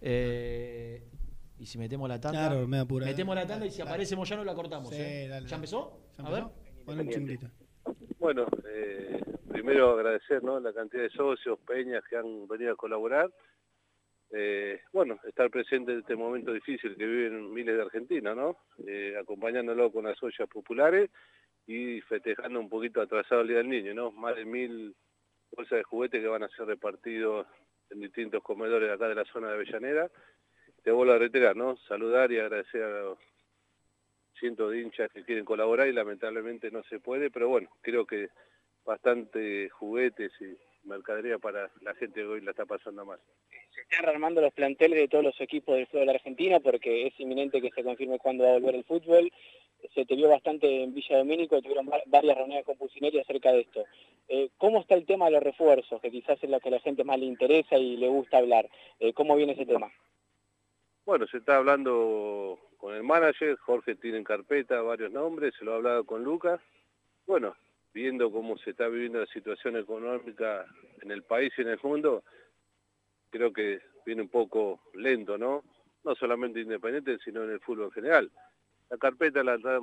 Eh, 0.00 1.02
y 1.58 1.66
si 1.66 1.78
metemos 1.78 2.08
la 2.08 2.20
tanda. 2.20 2.48
Claro, 2.48 2.68
me 2.68 2.78
apura. 2.78 3.06
Metemos 3.06 3.34
la 3.34 3.46
tanda 3.46 3.66
y 3.66 3.70
si 3.70 3.78
Dale. 3.78 3.90
aparece 3.90 4.14
Moyano 4.16 4.44
la 4.44 4.54
cortamos. 4.54 4.90
Sí, 4.90 5.00
¿eh? 5.00 5.26
dale, 5.28 5.46
¿Ya 5.46 5.50
dale. 5.50 5.54
empezó? 5.56 6.00
¿Ya 6.18 6.24
A 6.26 6.30
ver. 6.30 6.44
Ponle 6.84 7.02
un 7.02 7.10
chunglito. 7.10 7.50
Bueno, 8.18 8.46
eh, 8.68 9.20
primero 9.50 9.92
agradecer 9.92 10.42
¿no? 10.42 10.60
la 10.60 10.72
cantidad 10.72 11.02
de 11.02 11.10
socios, 11.10 11.58
peñas 11.66 12.04
que 12.08 12.16
han 12.16 12.46
venido 12.46 12.72
a 12.72 12.76
colaborar. 12.76 13.30
Eh, 14.36 14.80
bueno, 14.92 15.20
estar 15.28 15.48
presente 15.48 15.92
en 15.92 16.00
este 16.00 16.16
momento 16.16 16.52
difícil 16.52 16.96
que 16.96 17.06
viven 17.06 17.54
miles 17.54 17.76
de 17.76 17.82
argentinos, 17.82 18.36
¿no? 18.36 18.56
Eh, 18.84 19.14
acompañándolo 19.16 19.92
con 19.92 20.06
las 20.06 20.20
ollas 20.20 20.48
populares 20.48 21.08
y 21.68 22.00
festejando 22.00 22.58
un 22.58 22.68
poquito 22.68 23.00
atrasado 23.00 23.42
el 23.42 23.48
Día 23.48 23.58
del 23.58 23.68
Niño, 23.68 23.94
¿no? 23.94 24.10
Más 24.10 24.34
de 24.34 24.44
mil 24.44 24.96
bolsas 25.52 25.78
de 25.78 25.84
juguetes 25.84 26.20
que 26.20 26.26
van 26.26 26.42
a 26.42 26.48
ser 26.48 26.66
repartidos 26.66 27.46
en 27.90 28.00
distintos 28.00 28.42
comedores 28.42 28.90
acá 28.90 29.06
de 29.06 29.14
la 29.14 29.24
zona 29.26 29.48
de 29.48 29.54
Avellaneda. 29.54 30.10
Te 30.82 30.90
vuelvo 30.90 31.12
a 31.12 31.18
reiterar, 31.18 31.54
¿no? 31.54 31.76
Saludar 31.86 32.32
y 32.32 32.40
agradecer 32.40 32.82
a 32.82 33.02
los 33.02 33.18
cientos 34.40 34.72
de 34.72 34.80
hinchas 34.80 35.12
que 35.12 35.22
quieren 35.22 35.44
colaborar 35.44 35.86
y 35.86 35.92
lamentablemente 35.92 36.72
no 36.72 36.82
se 36.82 36.98
puede, 36.98 37.30
pero 37.30 37.48
bueno, 37.48 37.70
creo 37.82 38.04
que 38.04 38.30
bastante 38.84 39.68
juguetes 39.70 40.32
y 40.40 40.56
mercadería 40.84 41.38
para 41.38 41.70
la 41.82 41.94
gente 41.94 42.20
que 42.20 42.26
hoy 42.26 42.40
la 42.40 42.50
está 42.52 42.64
pasando 42.66 43.04
mal. 43.04 43.18
Se 43.74 43.80
están 43.80 44.04
rearmando 44.04 44.40
los 44.40 44.52
planteles 44.52 44.98
de 44.98 45.08
todos 45.08 45.24
los 45.24 45.40
equipos 45.40 45.74
del 45.74 45.86
fútbol 45.86 46.10
argentino 46.10 46.60
porque 46.60 47.06
es 47.06 47.18
inminente 47.20 47.60
que 47.60 47.70
se 47.70 47.82
confirme 47.84 48.18
cuándo 48.18 48.44
va 48.44 48.50
a 48.50 48.54
volver 48.54 48.74
el 48.76 48.84
fútbol. 48.84 49.32
Se 49.94 50.06
te 50.06 50.14
vio 50.16 50.28
bastante 50.28 50.82
en 50.82 50.94
Villa 50.94 51.18
Domínico, 51.18 51.60
tuvieron 51.60 51.86
va- 51.88 52.02
varias 52.06 52.36
reuniones 52.36 52.64
con 52.64 52.76
Pusineri 52.78 53.18
acerca 53.20 53.52
de 53.52 53.60
esto. 53.60 53.84
Eh, 54.28 54.48
¿Cómo 54.56 54.80
está 54.80 54.94
el 54.94 55.04
tema 55.04 55.26
de 55.26 55.32
los 55.32 55.42
refuerzos, 55.42 56.00
que 56.00 56.10
quizás 56.10 56.42
es 56.42 56.48
lo 56.48 56.58
que 56.60 56.68
a 56.68 56.72
la 56.72 56.80
gente 56.80 57.04
más 57.04 57.18
le 57.18 57.26
interesa 57.26 57.76
y 57.76 57.96
le 57.98 58.08
gusta 58.08 58.38
hablar? 58.38 58.68
Eh, 58.98 59.12
¿Cómo 59.12 59.36
viene 59.36 59.52
ese 59.52 59.66
tema? 59.66 59.92
Bueno, 61.04 61.26
se 61.26 61.36
está 61.36 61.56
hablando 61.56 62.58
con 62.78 62.94
el 62.94 63.02
manager, 63.02 63.56
Jorge 63.56 63.94
tiene 63.96 64.16
en 64.18 64.24
carpeta 64.24 64.80
varios 64.80 65.12
nombres, 65.12 65.54
se 65.58 65.64
lo 65.66 65.72
ha 65.72 65.76
hablado 65.76 66.04
con 66.04 66.24
Lucas. 66.24 66.60
Bueno, 67.26 67.54
viendo 67.94 68.30
cómo 68.32 68.58
se 68.58 68.70
está 68.70 68.88
viviendo 68.88 69.20
la 69.20 69.26
situación 69.26 69.76
económica 69.76 70.66
en 71.00 71.12
el 71.12 71.22
país 71.22 71.52
y 71.56 71.62
en 71.62 71.68
el 71.68 71.78
mundo, 71.82 72.24
creo 73.30 73.52
que 73.52 73.80
viene 74.04 74.22
un 74.22 74.28
poco 74.28 74.80
lento, 74.94 75.38
¿no? 75.38 75.62
No 76.02 76.14
solamente 76.16 76.60
Independiente, 76.60 77.18
sino 77.24 77.44
en 77.44 77.50
el 77.50 77.60
fútbol 77.60 77.86
en 77.86 77.92
general. 77.92 78.30
La 78.90 78.98
carpeta 78.98 79.42
la 79.44 79.54
está 79.54 79.78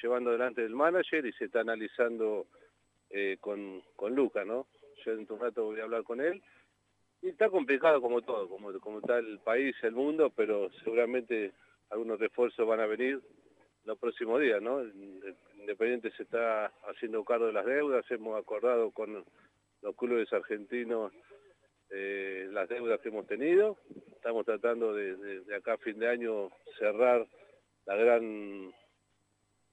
llevando 0.00 0.30
delante 0.30 0.62
del 0.62 0.74
manager 0.74 1.26
y 1.26 1.32
se 1.32 1.46
está 1.46 1.60
analizando 1.60 2.46
eh, 3.10 3.36
con, 3.40 3.82
con 3.96 4.14
Lucas, 4.14 4.46
¿no? 4.46 4.66
Yo 5.04 5.12
en 5.12 5.26
un 5.28 5.40
rato 5.40 5.64
voy 5.64 5.80
a 5.80 5.84
hablar 5.84 6.04
con 6.04 6.20
él. 6.20 6.42
Y 7.20 7.28
está 7.28 7.50
complicado 7.50 8.00
como 8.00 8.22
todo, 8.22 8.48
como, 8.48 8.72
como 8.78 9.00
está 9.00 9.18
el 9.18 9.40
país, 9.40 9.74
el 9.82 9.92
mundo, 9.92 10.30
pero 10.34 10.70
seguramente 10.84 11.52
algunos 11.90 12.18
refuerzos 12.20 12.66
van 12.66 12.80
a 12.80 12.86
venir 12.86 13.20
los 13.84 13.98
próximos 13.98 14.40
días, 14.40 14.62
¿no? 14.62 14.82
Independiente 15.66 16.12
se 16.12 16.22
está 16.22 16.66
haciendo 16.88 17.24
cargo 17.24 17.46
de 17.46 17.52
las 17.52 17.66
deudas, 17.66 18.08
hemos 18.12 18.38
acordado 18.38 18.92
con 18.92 19.24
los 19.82 19.96
clubes 19.96 20.32
argentinos 20.32 21.12
eh, 21.90 22.46
las 22.52 22.68
deudas 22.68 23.00
que 23.00 23.08
hemos 23.08 23.26
tenido, 23.26 23.76
estamos 24.14 24.46
tratando 24.46 24.94
de, 24.94 25.42
acá 25.56 25.72
a 25.72 25.78
fin 25.78 25.98
de 25.98 26.08
año 26.08 26.50
cerrar 26.78 27.26
la 27.84 27.96
gran, 27.96 28.66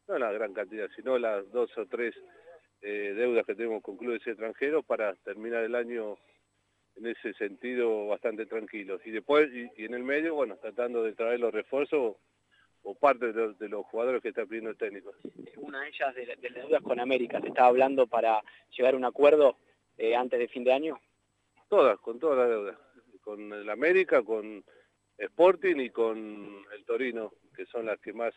no 0.07 0.17
la 0.17 0.31
gran 0.31 0.55
cantidad, 0.55 0.89
sino 0.95 1.19
las 1.19 1.47
dos 1.51 1.69
o 1.77 1.85
tres 1.85 2.15
eh, 2.81 3.13
deudas 3.15 3.45
que 3.45 3.53
tenemos 3.53 3.83
con 3.83 3.95
clubes 3.95 4.25
extranjeros 4.25 4.83
para 4.85 5.13
terminar 5.17 5.63
el 5.63 5.75
año 5.75 6.17
en 6.95 7.05
ese 7.05 7.35
sentido 7.35 8.07
bastante 8.07 8.47
tranquilos. 8.47 8.99
Y 9.05 9.11
después, 9.11 9.47
y 9.53 9.85
en 9.85 9.93
el 9.93 10.03
medio, 10.03 10.33
bueno, 10.33 10.57
tratando 10.57 11.03
de 11.03 11.13
traer 11.13 11.39
los 11.39 11.53
refuerzos 11.53 12.15
o 12.83 12.95
parte 12.95 13.27
de 13.27 13.33
los, 13.33 13.57
de 13.59 13.69
los 13.69 13.85
jugadores 13.85 14.21
que 14.21 14.29
está 14.29 14.45
pidiendo 14.45 14.69
el 14.71 14.77
técnico. 14.77 15.13
Una 15.57 15.81
de 15.81 15.87
ellas 15.89 16.13
de, 16.15 16.25
de 16.35 16.49
las 16.49 16.63
deudas 16.63 16.81
con 16.83 16.99
América, 16.99 17.39
se 17.41 17.47
estaba 17.47 17.67
hablando 17.69 18.07
para 18.07 18.41
llegar 18.77 18.93
a 18.93 18.97
un 18.97 19.05
acuerdo 19.05 19.57
eh, 19.97 20.15
antes 20.15 20.37
de 20.39 20.47
fin 20.47 20.63
de 20.63 20.73
año. 20.73 20.99
Todas, 21.69 21.97
con 21.99 22.19
todas 22.19 22.37
las 22.39 22.49
deudas. 22.49 22.77
Con 23.21 23.53
el 23.53 23.69
América, 23.69 24.21
con 24.21 24.63
Sporting 25.17 25.77
y 25.77 25.89
con 25.91 26.65
el 26.75 26.85
Torino, 26.85 27.31
que 27.55 27.65
son 27.67 27.85
las 27.85 27.99
que 27.99 28.11
más, 28.11 28.33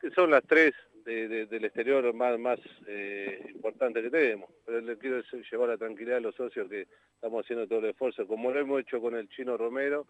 que 0.00 0.10
son 0.10 0.30
las 0.30 0.42
tres 0.44 0.74
de- 1.04 1.28
de- 1.28 1.46
del 1.46 1.64
exterior 1.64 2.12
más, 2.14 2.36
más 2.38 2.58
eh, 2.88 3.44
importantes 3.54 4.02
que 4.02 4.10
tenemos. 4.10 4.50
Pero 4.66 4.80
le 4.80 4.98
quiero 4.98 5.20
llevar 5.50 5.68
la 5.68 5.78
tranquilidad 5.78 6.16
a 6.18 6.20
los 6.20 6.34
socios 6.34 6.68
que 6.68 6.88
estamos 7.14 7.44
haciendo 7.44 7.68
todo 7.68 7.78
el 7.78 7.86
esfuerzo, 7.90 8.26
como 8.26 8.50
lo 8.50 8.58
hemos 8.58 8.80
hecho 8.80 9.00
con 9.00 9.14
el 9.14 9.28
chino 9.28 9.56
Romero, 9.56 10.06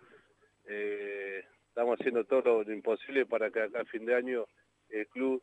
eh, 0.67 1.45
estamos 1.73 1.99
haciendo 1.99 2.25
todo 2.25 2.63
lo 2.65 2.73
imposible 2.73 3.25
para 3.25 3.51
que 3.51 3.63
acá 3.63 3.81
a 3.81 3.85
fin 3.87 4.05
de 4.05 4.15
año 4.15 4.45
el 4.91 5.07
club 5.09 5.43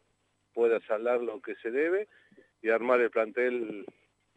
pueda 0.53 0.79
saldar 0.81 1.21
lo 1.21 1.41
que 1.41 1.55
se 1.55 1.71
debe 1.71 2.07
y 2.61 2.69
armar 2.69 3.01
el 3.01 3.09
plantel 3.09 3.83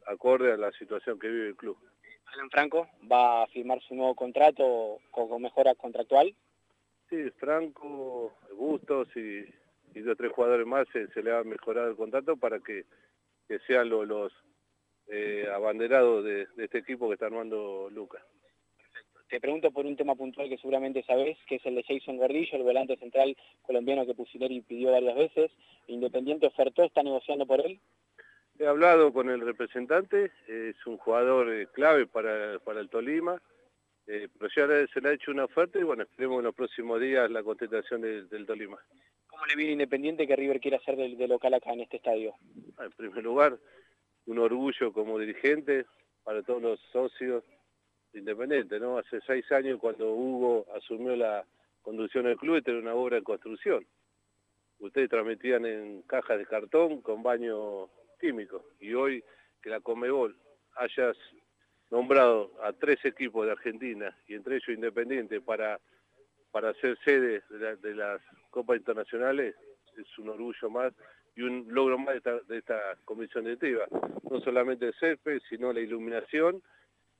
acorde 0.06 0.52
a 0.52 0.56
la 0.56 0.72
situación 0.72 1.18
que 1.18 1.28
vive 1.28 1.48
el 1.48 1.56
club. 1.56 1.76
Alan 2.32 2.48
Franco 2.48 2.88
va 3.10 3.42
a 3.42 3.46
firmar 3.48 3.78
su 3.82 3.94
nuevo 3.94 4.14
contrato 4.14 5.00
con, 5.10 5.42
mejora 5.42 5.74
contractual. 5.74 6.34
Sí, 7.10 7.30
Franco, 7.38 8.32
Bustos 8.56 9.08
y, 9.14 9.44
y 9.94 10.00
dos 10.00 10.14
o 10.14 10.16
tres 10.16 10.32
jugadores 10.32 10.66
más 10.66 10.88
se, 10.94 11.08
se 11.08 11.22
le 11.22 11.30
va 11.30 11.40
a 11.40 11.44
mejorar 11.44 11.88
el 11.90 11.96
contrato 11.96 12.38
para 12.38 12.58
que, 12.60 12.86
que 13.48 13.58
sean 13.66 13.90
lo- 13.90 14.06
los 14.06 14.32
eh, 15.08 15.46
abanderados 15.54 16.24
de, 16.24 16.46
de 16.56 16.64
este 16.64 16.78
equipo 16.78 17.06
que 17.08 17.14
está 17.14 17.26
armando 17.26 17.90
Lucas. 17.90 18.22
Te 19.32 19.40
pregunto 19.40 19.70
por 19.70 19.86
un 19.86 19.96
tema 19.96 20.14
puntual 20.14 20.50
que 20.50 20.58
seguramente 20.58 21.02
sabés, 21.04 21.38
que 21.46 21.54
es 21.54 21.64
el 21.64 21.74
de 21.76 21.82
Jason 21.84 22.18
Gordillo, 22.18 22.54
el 22.58 22.64
volante 22.64 22.98
central 22.98 23.34
colombiano 23.62 24.04
que 24.04 24.12
Pusineri 24.12 24.60
pidió 24.60 24.92
varias 24.92 25.14
veces. 25.16 25.50
Independiente 25.86 26.46
ofertó, 26.48 26.84
está 26.84 27.02
negociando 27.02 27.46
por 27.46 27.64
él. 27.64 27.80
He 28.58 28.66
hablado 28.66 29.10
con 29.10 29.30
el 29.30 29.40
representante, 29.40 30.30
es 30.46 30.76
un 30.86 30.98
jugador 30.98 31.50
eh, 31.50 31.66
clave 31.72 32.06
para, 32.06 32.58
para 32.58 32.80
el 32.80 32.90
Tolima, 32.90 33.40
eh, 34.06 34.28
pero 34.38 34.50
ya 34.54 34.86
se 34.92 35.00
le 35.00 35.08
ha 35.08 35.12
hecho 35.14 35.30
una 35.30 35.46
oferta 35.46 35.78
y 35.78 35.82
bueno, 35.82 36.02
esperemos 36.02 36.40
en 36.40 36.44
los 36.44 36.54
próximos 36.54 37.00
días 37.00 37.30
la 37.30 37.42
contestación 37.42 38.02
del- 38.02 38.28
del 38.28 38.44
Tolima. 38.44 38.76
¿Cómo 39.28 39.46
le 39.46 39.56
viene 39.56 39.72
Independiente 39.72 40.26
que 40.26 40.36
River 40.36 40.60
quiere 40.60 40.76
hacer 40.76 40.94
de, 40.94 41.16
de 41.16 41.26
local 41.26 41.54
acá 41.54 41.72
en 41.72 41.80
este 41.80 41.96
estadio? 41.96 42.34
En 42.78 42.90
primer 42.92 43.24
lugar, 43.24 43.58
un 44.26 44.38
orgullo 44.40 44.92
como 44.92 45.18
dirigente 45.18 45.86
para 46.22 46.42
todos 46.42 46.60
los 46.60 46.78
socios 46.92 47.42
de 48.12 48.18
Independiente, 48.18 48.78
¿no? 48.78 48.98
Hace 48.98 49.20
seis 49.26 49.50
años 49.52 49.78
cuando 49.80 50.12
Hugo 50.12 50.66
asumió 50.74 51.16
la 51.16 51.44
conducción 51.82 52.24
del 52.24 52.36
club, 52.36 52.62
era 52.64 52.78
una 52.78 52.94
obra 52.94 53.16
en 53.18 53.24
construcción. 53.24 53.86
Ustedes 54.78 55.08
transmitían 55.08 55.64
en 55.66 56.02
cajas 56.02 56.38
de 56.38 56.46
cartón 56.46 57.00
con 57.02 57.22
baño 57.22 57.88
químico 58.20 58.64
y 58.80 58.94
hoy 58.94 59.22
que 59.62 59.70
la 59.70 59.80
Comebol 59.80 60.36
hayas 60.76 61.16
nombrado 61.90 62.52
a 62.62 62.72
tres 62.72 63.04
equipos 63.04 63.46
de 63.46 63.52
Argentina 63.52 64.16
y 64.26 64.34
entre 64.34 64.56
ellos 64.56 64.68
Independiente 64.68 65.40
para, 65.40 65.78
para 66.50 66.72
ser 66.74 66.98
sede 67.04 67.42
de, 67.50 67.58
la- 67.58 67.76
de 67.76 67.94
las 67.94 68.20
Copas 68.50 68.76
Internacionales 68.78 69.54
es 69.96 70.18
un 70.18 70.30
orgullo 70.30 70.70
más 70.70 70.92
y 71.36 71.42
un 71.42 71.66
logro 71.68 71.98
más 71.98 72.14
de 72.14 72.18
esta, 72.18 72.38
de 72.40 72.58
esta 72.58 72.80
comisión 73.04 73.44
directiva. 73.44 73.86
No 74.30 74.40
solamente 74.40 74.86
el 74.86 74.94
césped, 74.94 75.40
sino 75.48 75.72
la 75.72 75.80
iluminación 75.80 76.62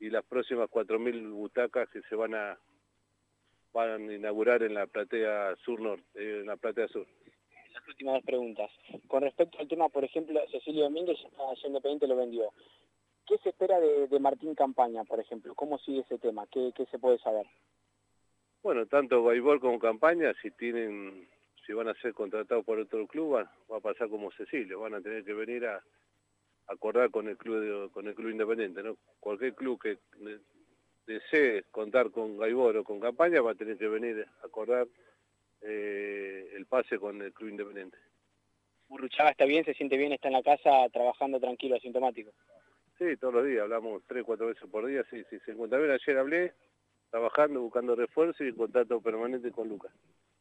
y 0.02 0.10
las 0.10 0.24
próximas 0.24 0.68
4.000 0.68 1.30
butacas 1.30 1.88
que 1.90 2.02
se 2.02 2.16
van 2.16 2.34
a 2.34 2.58
van 3.72 4.10
a 4.10 4.12
inaugurar 4.12 4.62
en 4.64 4.74
la 4.74 4.86
platea 4.88 5.54
sur 5.64 5.80
norte, 5.80 6.04
eh, 6.16 6.40
en 6.40 6.46
la 6.46 6.56
platea 6.56 6.88
sur. 6.88 7.06
Las 7.72 7.88
últimas 7.88 8.14
dos 8.14 8.24
preguntas. 8.24 8.70
Con 9.06 9.22
respecto 9.22 9.58
al 9.60 9.68
tema, 9.68 9.88
por 9.88 10.04
ejemplo, 10.04 10.40
Cecilio 10.50 10.84
Domínguez 10.84 11.16
ya 11.20 11.68
Independiente 11.68 12.08
lo 12.08 12.16
vendió. 12.16 12.52
¿Qué 13.26 13.38
se 13.38 13.50
espera 13.50 13.78
de, 13.78 14.08
de 14.08 14.18
Martín 14.18 14.56
Campaña, 14.56 15.04
por 15.04 15.20
ejemplo? 15.20 15.54
¿Cómo 15.54 15.78
sigue 15.78 16.00
ese 16.00 16.18
tema? 16.18 16.46
¿Qué, 16.50 16.72
qué 16.76 16.84
se 16.86 16.98
puede 16.98 17.18
saber? 17.18 17.46
Bueno, 18.62 18.86
tanto 18.86 19.22
Gaibor 19.24 19.60
como 19.60 19.78
Campaña, 19.78 20.34
si 20.42 20.50
tienen, 20.50 21.28
si 21.64 21.72
van 21.72 21.88
a 21.88 21.94
ser 21.94 22.12
contratados 22.12 22.64
por 22.64 22.80
otro 22.80 23.06
club, 23.06 23.36
va, 23.36 23.52
va 23.70 23.76
a 23.76 23.80
pasar 23.80 24.08
como 24.08 24.32
Cecilio, 24.32 24.80
van 24.80 24.94
a 24.94 25.00
tener 25.00 25.24
que 25.24 25.32
venir 25.32 25.64
a 25.64 25.82
acordar 26.68 27.10
con 27.10 27.28
el 27.28 27.36
club 27.36 27.60
de- 27.60 27.90
con 27.90 28.06
el 28.08 28.14
club 28.14 28.30
independiente, 28.30 28.82
¿no? 28.82 28.96
Cualquier 29.20 29.54
club 29.54 29.80
que 29.80 29.98
de- 30.18 30.40
desee 31.06 31.64
contar 31.70 32.10
con 32.10 32.38
Gaibor 32.38 32.76
o 32.76 32.84
con 32.84 33.00
Campaña 33.00 33.40
va 33.40 33.52
a 33.52 33.54
tener 33.56 33.76
que 33.76 33.88
venir 33.88 34.26
a 34.42 34.46
acordar 34.46 34.86
eh, 35.64 36.50
el 36.56 36.66
pase 36.66 36.98
con 36.98 37.22
el 37.22 37.32
club 37.32 37.50
independiente. 37.50 37.96
Burruchaga 38.88 39.30
está 39.30 39.44
bien, 39.44 39.64
se 39.64 39.74
siente 39.74 39.96
bien, 39.96 40.12
está 40.12 40.26
en 40.28 40.34
la 40.34 40.42
casa 40.42 40.88
trabajando 40.92 41.38
tranquilo, 41.38 41.76
asintomático. 41.76 42.32
Sí, 42.98 43.16
todos 43.16 43.34
los 43.34 43.46
días, 43.46 43.62
hablamos 43.62 44.02
tres, 44.06 44.24
cuatro 44.24 44.48
veces 44.48 44.68
por 44.68 44.84
día, 44.86 45.04
sí, 45.10 45.22
sí, 45.30 45.38
se 45.44 45.52
encuentra 45.52 45.78
bien. 45.78 45.92
Ayer 45.92 46.18
hablé, 46.18 46.52
trabajando, 47.10 47.60
buscando 47.60 47.94
refuerzo 47.94 48.44
y 48.44 48.48
en 48.48 48.56
contacto 48.56 49.00
permanente 49.00 49.50
con 49.52 49.68
Lucas. 49.68 49.92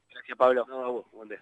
Gracias, 0.10 0.38
Pablo. 0.38 0.66
No, 0.68 0.86
a 0.86 0.90
vos, 0.90 1.12
buen 1.12 1.30
día. 1.30 1.42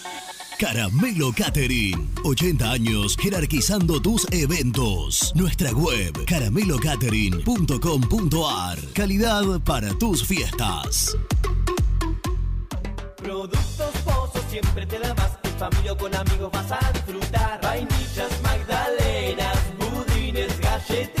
Caramelo 0.61 1.33
Catering. 1.33 2.13
80 2.23 2.71
años 2.71 3.17
jerarquizando 3.17 3.99
tus 3.99 4.31
eventos. 4.31 5.33
Nuestra 5.33 5.71
web 5.71 6.23
caramelocatering.com.ar. 6.25 8.77
Calidad 8.93 9.59
para 9.61 9.97
tus 9.97 10.23
fiestas. 10.23 11.17
Productos 13.17 13.89
Pozos 14.05 14.43
siempre 14.51 14.85
te 14.85 14.99
da 14.99 15.15
más. 15.15 15.31
En 15.45 15.57
familia 15.57 15.93
o 15.93 15.97
con 15.97 16.13
amigos 16.13 16.51
vas 16.51 16.71
a 16.71 16.91
disfrutar. 16.93 17.59
Vainillas, 17.63 18.29
magdalenas, 18.43 19.57
budines, 19.79 20.59
galletitas. 20.59 21.20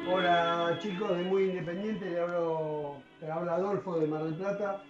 Hola 0.10 0.78
chicos 0.82 1.18
de 1.18 1.24
Muy 1.24 1.44
Independiente, 1.44 2.10
le 2.10 2.20
hablo, 2.20 3.02
habla 3.26 3.56
Adolfo 3.56 4.00
de 4.00 4.08
Mar 4.08 4.24
del 4.24 4.36
Plata. 4.36 4.84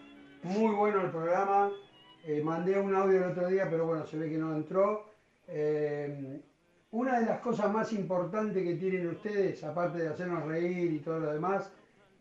Muy 0.43 0.75
bueno 0.75 1.01
el 1.01 1.11
programa. 1.11 1.71
Eh, 2.25 2.41
mandé 2.43 2.77
un 2.79 2.93
audio 2.93 3.17
el 3.17 3.31
otro 3.31 3.47
día, 3.47 3.67
pero 3.69 3.85
bueno, 3.85 4.05
se 4.05 4.17
ve 4.17 4.29
que 4.29 4.37
no 4.37 4.55
entró. 4.55 5.13
Eh, 5.47 6.41
una 6.91 7.19
de 7.19 7.25
las 7.25 7.39
cosas 7.39 7.71
más 7.71 7.93
importantes 7.93 8.63
que 8.63 8.75
tienen 8.75 9.07
ustedes, 9.07 9.63
aparte 9.63 9.99
de 9.99 10.09
hacernos 10.09 10.45
reír 10.45 10.91
y 10.93 10.99
todo 10.99 11.19
lo 11.19 11.33
demás, 11.33 11.71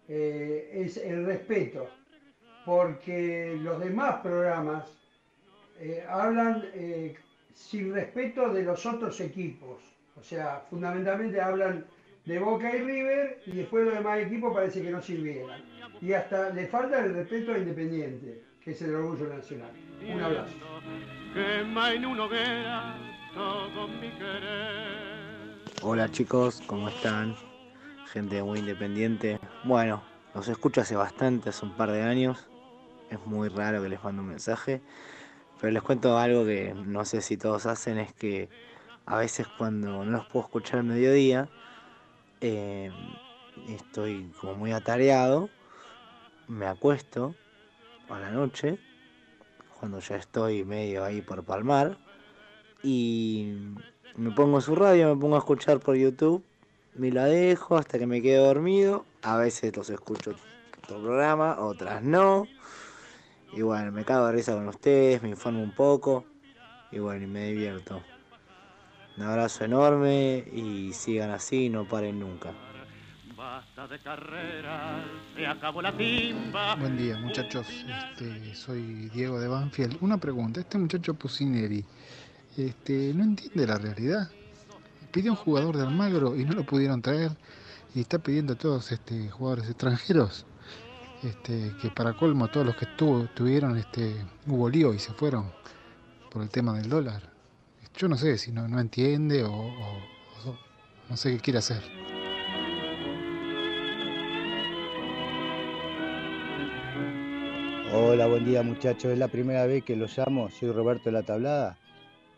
eh, 0.09 0.71
es 0.73 0.97
el 0.97 1.27
respeto. 1.27 1.89
Porque 2.65 3.57
los 3.61 3.79
demás 3.79 4.21
programas 4.23 4.93
hablan 6.09 6.65
sin 7.55 7.95
respeto 7.95 8.53
de 8.53 8.63
los 8.63 8.85
otros 8.87 9.21
equipos. 9.21 9.83
O 10.17 10.23
sea, 10.23 10.65
fundamentalmente 10.69 11.41
hablan 11.41 11.85
de 12.25 12.39
Boca 12.41 12.75
y 12.75 12.81
River 12.81 13.43
y 13.47 13.53
después 13.53 13.85
los 13.85 13.95
demás 13.95 14.19
equipos 14.21 14.53
parece 14.53 14.83
que 14.83 14.91
no 14.91 15.01
sirvieran. 15.01 15.63
Y 16.01 16.13
hasta 16.13 16.51
le 16.51 16.67
falta 16.67 17.05
el 17.05 17.15
respeto 17.15 17.53
a 17.53 17.59
Independiente, 17.59 18.43
que 18.63 18.73
es 18.73 18.83
el 18.83 18.95
orgullo 18.95 19.29
nacional. 19.29 19.71
Un 20.03 20.21
abrazo. 20.21 20.55
Quema 21.33 21.93
en 21.93 22.07
una 22.07 22.25
hoguera 22.25 22.97
todo 23.35 23.89
mi 23.89 24.11
querer. 24.11 25.57
Hola 25.83 26.11
chicos, 26.11 26.63
¿cómo 26.67 26.89
están? 26.89 27.35
Gente 28.13 28.43
muy 28.43 28.59
independiente. 28.59 29.39
Bueno, 29.65 30.03
los 30.35 30.49
escucho 30.49 30.83
hace 30.83 30.97
bastante, 30.97 31.49
hace 31.49 31.65
un 31.65 31.77
par 31.77 31.91
de 31.91 32.03
años. 32.03 32.47
Es 33.11 33.25
muy 33.25 33.49
raro 33.49 33.83
que 33.83 33.89
les 33.89 34.03
mando 34.03 34.23
un 34.23 34.29
mensaje. 34.29 34.83
Pero 35.61 35.73
les 35.73 35.83
cuento 35.83 36.19
algo 36.19 36.45
que 36.45 36.75
no 36.75 37.05
sé 37.05 37.23
si 37.23 37.37
todos 37.37 37.67
hacen, 37.67 37.99
es 37.99 38.13
que 38.13 38.49
a 39.07 39.17
veces 39.17 39.47
cuando 39.59 40.05
no 40.05 40.11
los 40.11 40.27
puedo 40.27 40.45
escuchar 40.45 40.81
al 40.81 40.85
mediodía, 40.85 41.49
eh, 42.41 42.91
estoy 43.69 44.31
como 44.41 44.55
muy 44.55 44.73
atareado, 44.73 45.49
me 46.49 46.67
acuesto 46.67 47.35
a 48.09 48.19
la 48.21 48.31
noche, 48.31 48.79
cuando 49.79 50.01
ya 50.01 50.17
estoy 50.17 50.65
medio 50.65 51.05
ahí 51.05 51.23
por 51.23 51.45
palmar, 51.45 51.99
y 52.83 53.55
me 54.17 54.31
pongo 54.31 54.61
su 54.61 54.75
radio, 54.75 55.15
me 55.15 55.21
pongo 55.21 55.37
a 55.37 55.41
escuchar 55.41 55.81
por 55.81 55.97
YouTube, 55.97 56.45
me 56.95 57.11
la 57.11 57.27
dejo 57.27 57.77
hasta 57.77 57.99
que 57.99 58.07
me 58.07 58.23
quedo 58.23 58.47
dormido, 58.47 59.05
a 59.23 59.37
veces 59.37 59.77
los 59.77 59.91
escucho 59.91 60.31
el 60.31 60.37
programa, 60.87 61.59
otras 61.59 62.03
no, 62.03 62.47
y 63.53 63.63
bueno, 63.63 63.93
me 63.93 64.05
cago 64.05 64.27
de 64.27 64.33
risa 64.33 64.55
con 64.55 64.69
ustedes, 64.69 65.23
me 65.23 65.31
informo 65.31 65.63
un 65.63 65.75
poco, 65.75 66.25
y 66.91 66.99
bueno, 66.99 67.25
y 67.25 67.29
me 67.29 67.49
divierto. 67.49 68.03
Un 69.17 69.23
abrazo 69.23 69.65
enorme 69.65 70.45
y 70.53 70.93
sigan 70.93 71.31
así, 71.31 71.71
no 71.71 71.89
paren 71.89 72.21
nunca. 72.21 72.53
Basta 73.37 73.87
de 73.87 73.99
carreras, 73.99 75.05
se 75.35 75.47
acabó 75.47 75.83
la 75.83 75.95
timba. 75.97 76.75
Buen 76.77 76.97
día, 76.97 77.19
muchachos. 77.19 77.67
Este, 77.69 78.55
soy 78.55 79.11
Diego 79.11 79.39
de 79.39 79.49
Banfield. 79.49 79.99
Una 80.01 80.17
pregunta. 80.17 80.61
Este 80.61 80.79
muchacho 80.79 81.13
Pusineri 81.15 81.85
este, 82.57 83.13
no 83.15 83.25
entiende 83.25 83.67
la 83.67 83.77
realidad. 83.77 84.31
Pidió 85.13 85.33
un 85.33 85.37
jugador 85.37 85.77
de 85.77 85.83
Almagro 85.83 86.35
y 86.35 86.45
no 86.45 86.55
lo 86.55 86.65
pudieron 86.65 87.03
traer. 87.03 87.33
Y 87.95 88.01
está 88.01 88.19
pidiendo 88.19 88.55
a 88.55 88.57
todos 88.57 88.91
este, 88.91 89.29
jugadores 89.31 89.67
extranjeros. 89.67 90.47
Este, 91.23 91.73
que 91.83 91.91
para 91.91 92.15
colmo 92.15 92.49
todos 92.49 92.65
los 92.67 92.77
que 92.77 92.87
estuvo, 92.87 93.25
tuvieron 93.35 93.77
este, 93.77 94.17
hubo 94.47 94.69
lío 94.71 94.95
y 94.95 94.99
se 94.99 95.13
fueron 95.13 95.51
por 96.31 96.43
el 96.43 96.49
tema 96.49 96.73
del 96.75 96.89
dólar. 96.89 97.23
Yo 97.97 98.09
no 98.09 98.17
sé 98.17 98.39
si 98.39 98.53
no, 98.53 98.67
no 98.69 98.81
entiende 98.81 99.45
o, 99.45 99.53
o- 99.53 100.03
o 100.47 100.59
no 101.09 101.17
sé 101.17 101.33
qué 101.35 101.41
quiere 101.41 101.59
hacer. 101.59 101.83
Hola, 107.99 108.27
buen 108.27 108.45
día 108.45 108.63
muchachos. 108.63 109.13
Es 109.13 109.19
la 109.19 109.29
primera 109.29 109.65
vez 109.67 109.83
que 109.85 109.97
lo 109.97 110.07
llamo. 110.15 110.51
Soy 110.51 110.71
Roberto 110.71 111.05
de 111.07 111.13
la 111.13 111.23
Tablada. 111.23 111.79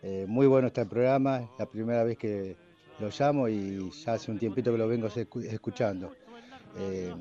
Eh, 0.02 0.24
muy 0.28 0.46
bueno 0.46 0.68
está 0.68 0.82
el 0.82 0.88
programa. 0.88 1.38
Es 1.40 1.48
la 1.58 1.66
primera 1.66 2.04
vez 2.04 2.16
que 2.16 2.56
lo 3.00 3.08
llamo 3.10 3.48
y 3.48 3.90
ya 4.04 4.12
hace 4.14 4.30
un 4.30 4.38
tiempito 4.38 4.70
que 4.72 4.78
lo 4.78 4.86
vengo 4.88 5.08
escu- 5.08 5.44
escuchando. 5.44 6.12
Eh, 6.78 7.12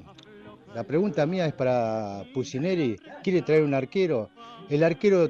la 0.76 0.84
pregunta 0.84 1.26
mía 1.26 1.48
es 1.48 1.54
para 1.54 2.24
Pusineri. 2.34 2.98
¿Quiere 3.24 3.42
traer 3.42 3.64
un 3.64 3.74
arquero? 3.74 4.30
El 4.70 4.84
arquero 4.84 5.30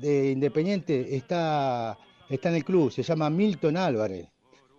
de 0.00 0.30
Independiente 0.30 1.16
está, 1.16 1.98
está 2.28 2.50
en 2.50 2.56
el 2.56 2.64
club. 2.64 2.90
Se 2.92 3.02
llama 3.02 3.28
Milton 3.30 3.76
Álvarez. 3.76 4.28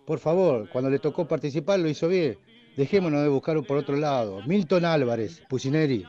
Por 0.06 0.18
favor, 0.20 0.70
cuando 0.70 0.88
le 0.88 0.98
tocó 1.00 1.26
participar 1.28 1.78
lo 1.80 1.88
hizo 1.88 2.08
bien. 2.08 2.38
Dejémonos 2.76 3.22
de 3.22 3.28
buscarlo 3.28 3.62
por 3.62 3.76
otro 3.76 3.96
lado. 3.96 4.40
Milton 4.46 4.84
Álvarez, 4.86 5.42
Pusineri. 5.48 6.06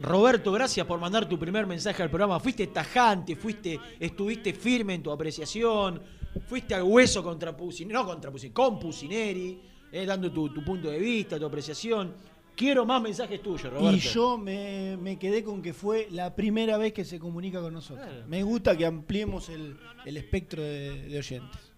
Roberto, 0.00 0.52
gracias 0.52 0.86
por 0.86 0.98
mandar 1.00 1.28
tu 1.28 1.38
primer 1.38 1.66
mensaje 1.66 2.02
al 2.02 2.10
programa. 2.10 2.38
Fuiste 2.40 2.66
tajante, 2.68 3.36
fuiste, 3.36 3.78
estuviste 3.98 4.52
firme 4.52 4.94
en 4.94 5.02
tu 5.02 5.10
apreciación, 5.10 6.00
fuiste 6.46 6.74
al 6.74 6.82
hueso 6.82 7.22
contra 7.22 7.56
Pusineri, 7.56 7.94
no 7.94 8.06
contra 8.06 8.30
Pusineri, 8.30 8.54
con 8.54 8.78
Pusineri, 8.78 9.60
eh, 9.92 10.06
dando 10.06 10.30
tu, 10.32 10.48
tu 10.52 10.64
punto 10.64 10.90
de 10.90 10.98
vista, 10.98 11.38
tu 11.38 11.46
apreciación. 11.46 12.14
Quiero 12.56 12.86
más 12.86 13.02
mensajes 13.02 13.42
tuyos, 13.42 13.72
Roberto. 13.72 13.96
Y 13.96 13.98
yo 13.98 14.38
me, 14.38 14.96
me 14.96 15.18
quedé 15.18 15.42
con 15.42 15.60
que 15.60 15.72
fue 15.72 16.06
la 16.12 16.34
primera 16.36 16.76
vez 16.76 16.92
que 16.92 17.04
se 17.04 17.18
comunica 17.18 17.60
con 17.60 17.74
nosotros. 17.74 18.06
Me 18.28 18.44
gusta 18.44 18.76
que 18.76 18.86
ampliemos 18.86 19.48
el, 19.48 19.76
el 20.04 20.16
espectro 20.16 20.62
de, 20.62 21.08
de 21.08 21.18
oyentes. 21.18 21.72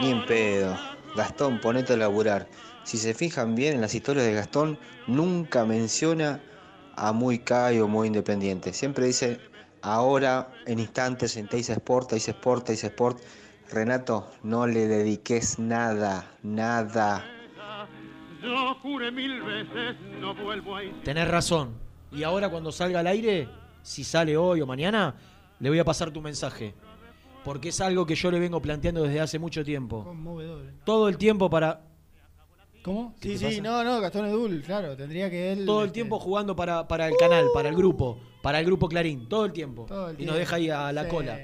Ni 0.00 0.10
en 0.10 0.26
pedo. 0.26 0.76
Gastón, 1.14 1.60
ponete 1.60 1.92
a 1.92 1.96
laburar. 1.96 2.48
Si 2.90 2.98
se 2.98 3.14
fijan 3.14 3.54
bien 3.54 3.74
en 3.74 3.80
las 3.80 3.94
historias 3.94 4.26
de 4.26 4.32
Gastón, 4.32 4.76
nunca 5.06 5.64
menciona 5.64 6.40
a 6.96 7.12
Muy 7.12 7.38
Kai 7.38 7.78
o 7.78 7.86
Muy 7.86 8.08
Independiente. 8.08 8.72
Siempre 8.72 9.06
dice 9.06 9.38
ahora, 9.80 10.50
en 10.66 10.80
instantes, 10.80 11.36
en 11.36 11.46
Teis 11.46 11.70
Sport, 11.70 12.08
Teis 12.08 12.26
Sport, 12.28 12.66
Teis 12.66 12.82
Sport. 12.82 13.20
Renato, 13.70 14.28
no 14.42 14.66
le 14.66 14.88
dediques 14.88 15.60
nada, 15.60 16.36
nada. 16.42 17.24
Yo 18.42 18.74
juré 18.82 19.12
mil 19.12 19.40
veces, 19.40 19.94
no 20.20 20.34
vuelvo 20.34 20.74
a 20.74 20.82
ir. 20.82 21.00
Tenés 21.04 21.28
razón. 21.28 21.74
Y 22.10 22.24
ahora 22.24 22.48
cuando 22.48 22.72
salga 22.72 22.98
al 22.98 23.06
aire, 23.06 23.48
si 23.84 24.02
sale 24.02 24.36
hoy 24.36 24.62
o 24.62 24.66
mañana, 24.66 25.14
le 25.60 25.68
voy 25.68 25.78
a 25.78 25.84
pasar 25.84 26.10
tu 26.10 26.20
mensaje. 26.20 26.74
Porque 27.44 27.68
es 27.68 27.80
algo 27.80 28.04
que 28.04 28.16
yo 28.16 28.32
le 28.32 28.40
vengo 28.40 28.60
planteando 28.60 29.04
desde 29.04 29.20
hace 29.20 29.38
mucho 29.38 29.64
tiempo. 29.64 30.02
Conmovedor. 30.02 30.64
eh. 30.64 30.72
Todo 30.84 31.08
el 31.08 31.18
tiempo 31.18 31.48
para... 31.48 31.82
¿Cómo? 32.82 33.14
¿Qué 33.20 33.30
Sí, 33.30 33.38
sí, 33.38 33.44
pasa? 33.44 33.62
no, 33.62 33.84
no, 33.84 34.00
Gastón 34.00 34.26
Edul, 34.26 34.62
claro, 34.62 34.96
tendría 34.96 35.28
que 35.28 35.52
él. 35.52 35.66
Todo 35.66 35.80
el 35.82 35.86
este, 35.88 35.94
tiempo 35.94 36.18
jugando 36.18 36.56
para, 36.56 36.88
para 36.88 37.08
el 37.08 37.16
canal, 37.16 37.46
para 37.52 37.68
el 37.68 37.76
grupo, 37.76 38.18
para 38.42 38.58
el 38.60 38.64
grupo 38.66 38.88
Clarín, 38.88 39.28
todo 39.28 39.44
el 39.44 39.52
tiempo. 39.52 39.84
Todo 39.86 40.10
el 40.10 40.20
y 40.20 40.24
nos 40.24 40.36
deja 40.36 40.56
ahí 40.56 40.70
a 40.70 40.90
la 40.92 41.04
Sí. 41.04 41.10
cola. 41.10 41.38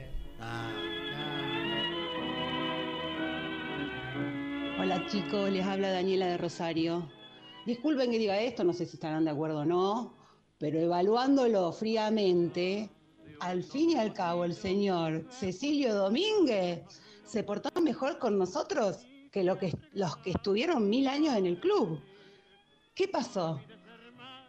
Hola 4.81 5.05
chicos, 5.07 5.51
les 5.51 5.65
habla 5.67 5.91
Daniela 5.91 6.27
de 6.27 6.37
Rosario. 6.39 7.09
Disculpen 7.67 8.11
que 8.11 8.19
diga 8.19 8.39
esto, 8.41 8.63
no 8.65 8.73
sé 8.73 8.87
si 8.87 8.95
estarán 8.95 9.25
de 9.25 9.31
acuerdo 9.33 9.61
o 9.61 9.65
no, 9.65 10.15
pero 10.59 10.79
evaluándolo 10.79 11.73
fríamente, 11.73 12.91
al 13.41 13.63
fin 13.65 13.91
y 13.91 13.95
al 13.97 14.13
cabo 14.13 14.45
el 14.45 14.55
señor 14.55 15.25
Cecilio 15.31 15.95
Domínguez 15.95 16.81
se 17.25 17.43
portó 17.43 17.69
mejor 17.81 18.19
con 18.19 18.39
nosotros 18.39 19.05
que, 19.37 19.45
lo 19.45 19.59
que 19.59 19.71
los 19.93 20.17
que 20.17 20.31
estuvieron 20.31 20.89
mil 20.89 21.07
años 21.07 21.37
en 21.37 21.45
el 21.45 21.61
club. 21.61 22.01
¿Qué 22.95 23.07
pasó? 23.07 23.61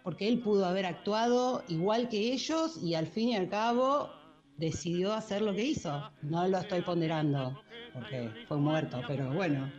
Porque 0.02 0.30
él 0.30 0.40
pudo 0.40 0.66
haber 0.66 0.86
actuado 0.86 1.62
igual 1.68 2.08
que 2.08 2.32
ellos 2.32 2.82
y 2.82 2.96
al 2.96 3.06
fin 3.06 3.30
y 3.30 3.36
al 3.36 3.50
cabo 3.50 4.10
decidió 4.56 5.14
hacer 5.14 5.42
lo 5.42 5.54
que 5.54 5.66
hizo. 5.66 6.10
No 6.22 6.48
lo 6.48 6.60
estoy 6.60 6.84
ponderando 6.84 7.62
porque 7.94 8.32
fue 8.48 8.58
muerto, 8.60 9.02
pero 9.06 9.30
bueno. 9.34 9.70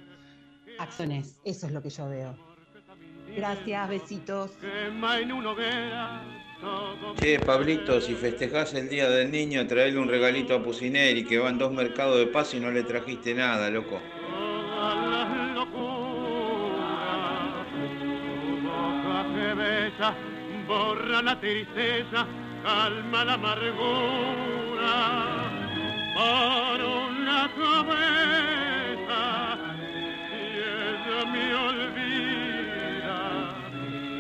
acciones. 0.79 1.41
Eso 1.43 1.69
es 1.69 1.73
lo 1.73 1.81
que 1.81 1.89
yo 1.89 2.07
veo. 2.11 2.37
Gracias, 3.35 3.89
besitos. 3.89 4.51
Che, 7.19 7.41
Pablito, 7.41 8.01
si 8.03 8.15
festejás 8.15 8.75
el 8.75 8.91
Día 8.91 9.09
del 9.09 9.31
Niño, 9.31 9.67
traele 9.67 9.99
un 9.99 10.09
regalito 10.09 10.55
a 10.55 10.63
Pusineri, 10.63 11.25
que 11.25 11.39
van 11.39 11.57
dos 11.57 11.73
mercados 11.73 12.19
de 12.19 12.27
paso 12.27 12.59
y 12.59 12.61
no 12.61 12.71
le 12.71 12.83
trajiste 12.83 13.33
nada, 13.33 13.71
loco. 13.71 13.99
Que 19.35 19.55
besa, 19.55 20.15
borra 20.67 21.23
la 21.23 21.39
tristeza, 21.41 22.27
calma 22.65 23.25
la 23.25 23.35
amargura. 23.35 24.95
Para 26.15 26.87
una 26.87 27.51
cabeza, 27.63 29.23
y 30.33 30.43
ella 30.87 31.21
me 31.33 31.55
olvida. 31.55 33.21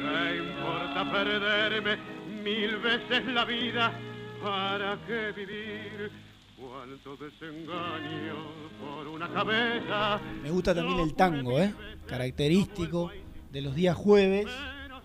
¿Qué 0.03 0.37
importa 0.37 1.01
perderme 1.11 1.99
mil 2.45 2.77
veces 2.77 3.27
la 3.27 3.45
vida? 3.45 3.93
¿Para 4.43 4.97
qué 5.07 5.33
vivir? 5.33 6.28
Cuánto 6.61 7.17
desengaño 7.17 8.35
por 8.81 9.07
una 9.09 9.33
cabeza. 9.33 10.21
Me 10.43 10.51
gusta 10.51 10.75
también 10.75 10.99
el 11.01 11.15
tango, 11.15 11.59
¿eh? 11.61 11.73
Característico 12.07 13.11
de 13.53 13.61
los 13.61 13.75
días 13.75 13.97
jueves, 13.97 14.47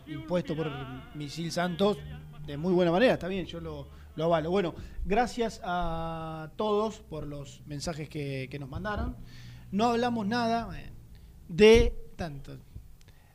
impuesto 0.08 0.56
por 0.56 0.72
Misil 1.16 1.52
Santos, 1.52 1.98
de 2.46 2.58
muy 2.58 2.74
buena 2.74 2.92
manera, 2.92 3.14
está 3.14 3.28
bien, 3.28 3.46
yo 3.46 3.60
lo, 3.60 3.88
lo 4.16 4.24
avalo. 4.26 4.50
Bueno, 4.50 4.74
gracias 5.06 5.62
a 5.64 6.52
todos 6.56 7.02
por 7.02 7.28
los 7.28 7.62
mensajes 7.68 8.10
que, 8.10 8.48
que 8.50 8.58
nos 8.60 8.70
mandaron. 8.70 9.16
No 9.72 9.86
hablamos 9.86 10.26
nada 10.26 10.80
eh, 10.80 10.92
de 11.48 11.94
tanto 12.16 12.58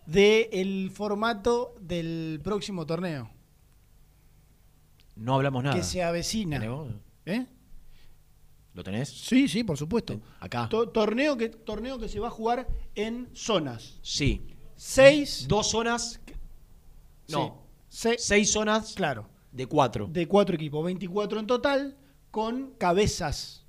de 0.06 0.48
el 0.52 0.90
formato 0.90 1.74
del 1.80 2.40
próximo 2.42 2.86
torneo 2.86 3.28
No 5.16 5.34
hablamos 5.34 5.62
nada. 5.62 5.76
que 5.76 5.82
se 5.82 6.02
avecina. 6.02 6.60
¿Eh? 7.26 7.46
¿Lo 8.78 8.84
tenés? 8.84 9.08
Sí, 9.08 9.48
sí, 9.48 9.64
por 9.64 9.76
supuesto. 9.76 10.20
Acá. 10.38 10.68
To- 10.68 10.88
torneo 10.90 11.36
que 11.36 11.48
torneo 11.48 11.98
que 11.98 12.08
se 12.08 12.20
va 12.20 12.28
a 12.28 12.30
jugar 12.30 12.68
en 12.94 13.28
zonas. 13.32 13.98
Sí. 14.02 14.54
Seis. 14.76 15.46
Dos 15.48 15.68
zonas. 15.68 16.20
No. 17.26 17.66
Se- 17.88 18.18
Seis 18.18 18.52
zonas. 18.52 18.94
Claro. 18.94 19.28
De 19.50 19.66
cuatro. 19.66 20.06
de 20.08 20.28
cuatro 20.28 20.54
equipos, 20.54 20.84
24 20.84 21.40
en 21.40 21.48
total, 21.48 21.96
con 22.30 22.70
cabezas 22.78 23.66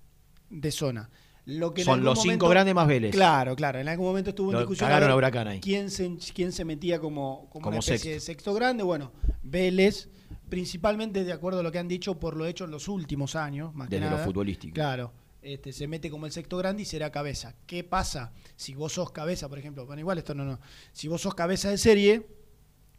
de 0.52 0.70
zona. 0.72 1.10
Lo 1.46 1.74
que 1.74 1.82
en 1.82 1.86
Son 1.86 1.94
algún 1.96 2.06
los 2.06 2.22
cinco 2.22 2.48
grandes 2.48 2.76
más 2.76 2.86
Vélez. 2.88 3.10
Claro, 3.12 3.56
claro. 3.56 3.80
En 3.80 3.88
algún 3.88 4.06
momento 4.06 4.30
estuvo 4.30 4.50
en 4.50 4.54
Lo 4.54 4.60
discusión 4.60 4.90
cagaron 4.90 5.08
ver 5.08 5.14
a 5.14 5.18
Huracán 5.18 5.48
ahí. 5.48 5.60
quién 5.60 5.90
se, 5.90 6.18
quién 6.36 6.52
se 6.52 6.66
metía 6.66 7.00
como, 7.00 7.50
como, 7.50 7.64
Como 7.64 7.70
una 7.70 7.80
especie 7.80 8.14
de 8.14 8.20
sexto 8.20 8.54
grande. 8.54 8.84
Bueno, 8.84 9.12
Vélez, 9.42 10.08
principalmente 10.50 11.24
de 11.24 11.32
acuerdo 11.32 11.60
a 11.60 11.64
lo 11.64 11.72
que 11.72 11.80
han 11.80 11.88
dicho 11.88 12.20
por 12.20 12.36
lo 12.36 12.46
hecho 12.46 12.66
en 12.66 12.72
los 12.72 12.88
últimos 12.88 13.36
años, 13.36 13.74
más 13.74 13.88
que 13.90 14.00
Desde 14.00 14.10
lo 14.10 14.18
futbolístico. 14.18 14.74
Claro. 14.74 15.14
Este, 15.42 15.72
se 15.72 15.88
mete 15.88 16.10
como 16.10 16.26
el 16.26 16.32
sexto 16.34 16.58
grande 16.58 16.82
y 16.82 16.86
será 16.86 17.12
cabeza. 17.12 17.56
¿Qué 17.66 17.84
pasa 17.84 18.34
si 18.58 18.76
vos 18.76 18.94
sos 18.94 19.12
cabeza, 19.12 19.48
por 19.48 19.58
ejemplo? 19.58 19.86
Bueno, 19.86 20.02
igual 20.02 20.18
esto 20.18 20.36
no, 20.36 20.44
no. 20.44 20.60
Si 20.92 21.08
vos 21.08 21.22
sos 21.22 21.34
cabeza 21.34 21.70
de 21.70 21.78
serie, 21.78 22.28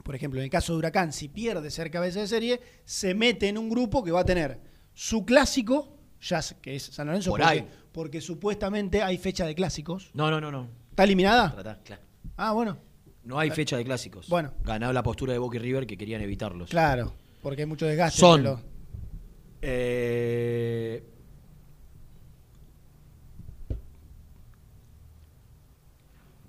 por 0.03 0.15
ejemplo, 0.15 0.41
en 0.41 0.45
el 0.45 0.51
caso 0.51 0.73
de 0.73 0.79
Huracán, 0.79 1.13
si 1.13 1.29
pierde 1.29 1.71
ser 1.71 1.91
cabeza 1.91 2.21
de 2.21 2.29
serie, 2.29 2.61
se 2.85 3.15
mete 3.15 3.49
en 3.49 3.59
un 3.59 3.69
grupo 3.69 4.03
que 4.03 4.11
va 4.11 4.21
a 4.21 4.25
tener 4.25 4.59
su 4.95 5.27
clásico, 5.27 5.99
ya 6.23 6.41
que 6.63 6.77
es 6.77 6.85
San 6.85 7.09
Lorenzo, 7.09 7.31
Por 7.31 7.41
porque, 7.41 7.53
ahí. 7.53 7.69
porque 7.93 8.21
supuestamente 8.23 9.03
hay 9.03 9.19
fecha 9.19 9.45
de 9.45 9.55
clásicos. 9.55 10.11
No, 10.15 10.31
no, 10.31 10.41
no, 10.41 10.51
no. 10.51 10.69
¿Está 10.91 11.05
eliminada? 11.05 11.53
Tratá, 11.53 11.81
claro. 11.85 12.03
Ah, 12.37 12.53
bueno. 12.53 12.79
No 13.23 13.39
hay 13.39 13.51
fecha 13.51 13.77
de 13.77 13.85
clásicos. 13.85 14.29
Bueno. 14.29 14.55
Ganaba 14.65 14.95
la 14.95 15.03
postura 15.03 15.35
de 15.35 15.39
Boca 15.39 15.57
y 15.57 15.61
River 15.61 15.87
que 15.87 15.99
querían 15.99 16.23
evitarlos. 16.23 16.71
Claro, 16.71 17.13
porque 17.43 17.63
hay 17.63 17.67
mucho 17.67 17.87
desgaste. 17.87 18.19
Son. 18.21 18.61
eh, 19.63 21.05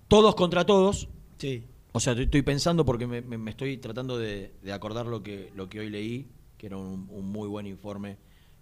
todos 0.07 0.35
contra 0.35 0.65
todos. 0.65 1.07
Sí. 1.37 1.65
O 1.93 1.99
sea, 1.99 2.13
estoy- 2.13 2.41
pensando 2.41 2.85
porque 2.85 3.07
me, 3.07 3.21
me- 3.21 3.37
me 3.37 3.51
estoy 3.51 3.77
tratando 3.77 4.17
de, 4.17 4.53
de 4.61 4.73
acordar 4.73 5.05
lo 5.07 5.23
que, 5.23 5.51
lo 5.55 5.69
que 5.69 5.79
hoy 5.79 5.89
leí, 5.89 6.29
que 6.57 6.67
era 6.67 6.77
un, 6.77 7.07
un 7.09 7.25
muy 7.31 7.47
buen 7.47 7.65
informe 7.67 8.17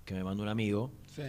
que 0.06 0.14
me 0.14 0.24
mandó 0.24 0.44
un 0.44 0.50
amigo. 0.50 0.92
Sí. 1.14 1.24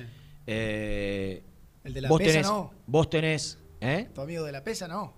Eh, 0.47 1.43
El 1.85 1.93
de 1.95 2.01
la 2.01 2.09
vos 2.09 2.19
pesa, 2.19 2.31
tenés, 2.33 2.47
no. 2.47 2.71
Vos 2.87 3.11
tenés. 3.11 3.59
¿Eh? 3.81 4.09
Tu 4.15 4.21
amigo 4.21 4.45
de 4.45 4.53
la 4.53 4.65
pesa, 4.65 4.89
no. 4.89 5.13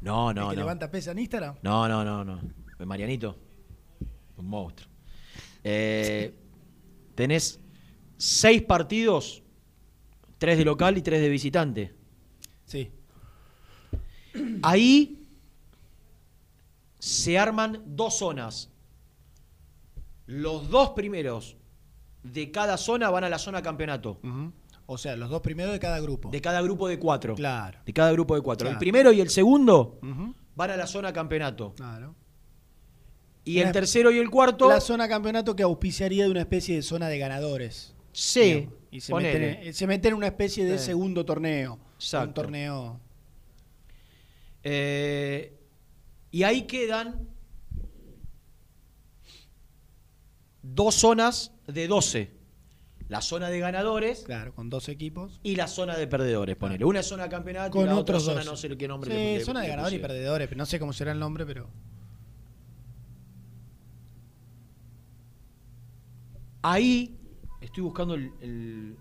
No, 0.00 0.30
el 0.30 0.36
no, 0.36 0.50
que 0.50 0.56
no. 0.56 0.62
levanta 0.62 0.90
pesa 0.90 1.12
en 1.12 1.20
Instagram. 1.20 1.56
No, 1.62 1.88
no, 1.88 2.04
no, 2.04 2.24
no. 2.24 2.40
Marianito. 2.84 3.36
Un 4.36 4.46
monstruo. 4.46 4.90
Eh, 5.62 6.34
tenés 7.14 7.60
seis 8.16 8.62
partidos, 8.62 9.42
tres 10.38 10.58
de 10.58 10.64
local 10.64 10.98
y 10.98 11.02
tres 11.02 11.20
de 11.20 11.28
visitante. 11.28 11.94
Sí. 12.64 12.90
Ahí 14.62 15.26
se 16.98 17.38
arman 17.38 17.82
dos 17.86 18.18
zonas. 18.18 18.70
Los 20.26 20.70
dos 20.70 20.90
primeros 20.90 21.56
de 22.22 22.50
cada 22.50 22.76
zona 22.78 23.10
van 23.10 23.24
a 23.24 23.28
la 23.28 23.38
zona 23.38 23.62
campeonato. 23.62 24.20
O 24.86 24.98
sea, 24.98 25.16
los 25.16 25.30
dos 25.30 25.40
primeros 25.40 25.72
de 25.72 25.80
cada 25.80 26.00
grupo. 26.00 26.30
De 26.30 26.40
cada 26.40 26.60
grupo 26.62 26.88
de 26.88 26.98
cuatro. 26.98 27.34
Claro. 27.34 27.78
De 27.84 27.92
cada 27.92 28.12
grupo 28.12 28.34
de 28.34 28.40
cuatro. 28.40 28.68
El 28.68 28.78
primero 28.78 29.12
y 29.12 29.20
el 29.20 29.30
segundo 29.30 29.98
van 30.56 30.70
a 30.70 30.76
la 30.76 30.86
zona 30.86 31.12
campeonato. 31.12 31.74
Claro. 31.74 32.14
Y 33.44 33.58
el 33.60 33.72
tercero 33.72 34.10
y 34.10 34.18
el 34.18 34.30
cuarto. 34.30 34.68
La 34.68 34.80
zona 34.80 35.06
campeonato 35.08 35.54
que 35.54 35.62
auspiciaría 35.62 36.24
de 36.24 36.30
una 36.30 36.40
especie 36.40 36.76
de 36.76 36.82
zona 36.82 37.08
de 37.08 37.18
ganadores. 37.18 37.94
Sí. 38.12 38.68
Y 38.90 39.00
se 39.00 39.12
meten, 39.14 39.42
en- 39.42 39.74
se 39.74 39.86
meten 39.86 40.12
en 40.12 40.16
una 40.18 40.28
especie 40.28 40.64
de 40.64 40.78
Sí. 40.78 40.86
segundo 40.86 41.24
torneo. 41.24 41.78
Exacto. 41.96 42.28
Un 42.28 42.34
torneo. 42.34 43.00
Eh, 44.62 45.52
y 46.30 46.42
ahí 46.42 46.62
quedan 46.62 47.28
dos 50.62 50.94
zonas 50.94 51.52
de 51.66 51.86
12. 51.86 52.30
La 53.08 53.20
zona 53.20 53.50
de 53.50 53.58
ganadores 53.60 54.22
Claro, 54.24 54.54
con 54.54 54.70
dos 54.70 54.88
equipos. 54.88 55.38
y 55.42 55.56
la 55.56 55.68
zona 55.68 55.96
de 55.96 56.06
perdedores, 56.06 56.56
ponele. 56.56 56.84
Una 56.86 57.02
zona 57.02 57.28
campeonato 57.28 57.68
y 57.68 57.80
Con 57.82 57.86
la 57.86 57.96
otra 57.96 58.18
zona 58.18 58.36
dos. 58.36 58.46
no 58.46 58.56
sé 58.56 58.74
qué 58.78 58.88
nombre 58.88 59.10
Sí, 59.10 59.16
le- 59.16 59.38
le- 59.38 59.44
zona 59.44 59.60
de 59.60 59.66
le 59.66 59.70
ganadores 59.72 59.98
y 59.98 60.00
perdedores. 60.02 60.48
pero 60.48 60.58
No 60.58 60.66
sé 60.66 60.78
cómo 60.78 60.92
será 60.94 61.12
el 61.12 61.18
nombre, 61.18 61.44
pero. 61.44 61.68
Ahí 66.64 67.14
estoy 67.60 67.82
buscando 67.82 68.14
el, 68.14 68.32
el- 68.40 68.96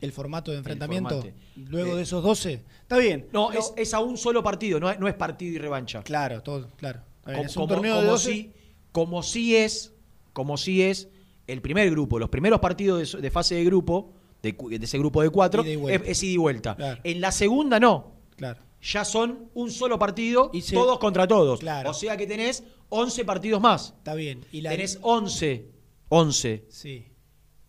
El 0.00 0.12
formato 0.12 0.50
de 0.50 0.58
enfrentamiento. 0.58 1.24
Luego 1.56 1.92
Eh, 1.94 1.96
de 1.96 2.02
esos 2.02 2.22
12. 2.22 2.62
Está 2.82 2.98
bien. 2.98 3.26
No, 3.32 3.52
es, 3.52 3.72
es 3.76 3.94
a 3.94 4.00
un 4.00 4.18
solo 4.18 4.42
partido, 4.42 4.78
no, 4.78 4.90
es- 4.90 4.98
no 5.00 5.08
es 5.08 5.14
partido 5.14 5.54
y 5.54 5.58
revancha. 5.58 6.02
Claro, 6.02 6.42
todo, 6.42 6.68
claro. 6.76 7.00
Como, 7.24 7.38
es 7.38 7.56
un 7.56 7.62
como- 7.62 7.74
torneo 7.74 7.94
de 7.94 8.00
como 8.02 8.10
12. 8.12 8.30
sí, 8.32 8.52
como 8.92 9.22
sí 9.22 9.56
es, 9.56 9.94
como 10.34 10.58
sí 10.58 10.82
es 10.82 11.08
el 11.46 11.62
primer 11.62 11.88
grupo, 11.90 12.18
los 12.18 12.28
primeros 12.28 12.60
partidos 12.60 13.18
de, 13.18 13.30
fase 13.30 13.54
de 13.54 13.64
grupo, 13.64 14.12
de, 14.42 14.54
ese 14.82 14.98
grupo 14.98 15.22
de 15.22 15.30
cuatro, 15.30 15.64
Ida 15.64 15.90
es, 16.04 16.22
ida 16.22 16.32
y 16.32 16.36
vuelta. 16.36 16.76
Claro. 16.76 17.00
En 17.02 17.20
la 17.22 17.32
segunda 17.32 17.80
no. 17.80 18.12
Claro. 18.36 18.60
Ya 18.92 19.04
son 19.04 19.50
un 19.54 19.70
solo 19.70 19.98
partido, 19.98 20.50
se- 20.60 20.74
todos 20.74 20.98
contra 20.98 21.26
todos. 21.26 21.60
Claro. 21.60 21.90
O 21.90 21.94
sea 21.94 22.16
que 22.16 22.26
tenés 22.26 22.64
11 22.90 23.24
partidos 23.24 23.60
más. 23.60 23.94
Está 23.98 24.14
bien. 24.14 24.44
Y 24.52 24.60
la- 24.60 24.70
Tenés 24.70 24.98
11, 25.02 25.70
11 26.10 26.66
Sí. 26.68 27.06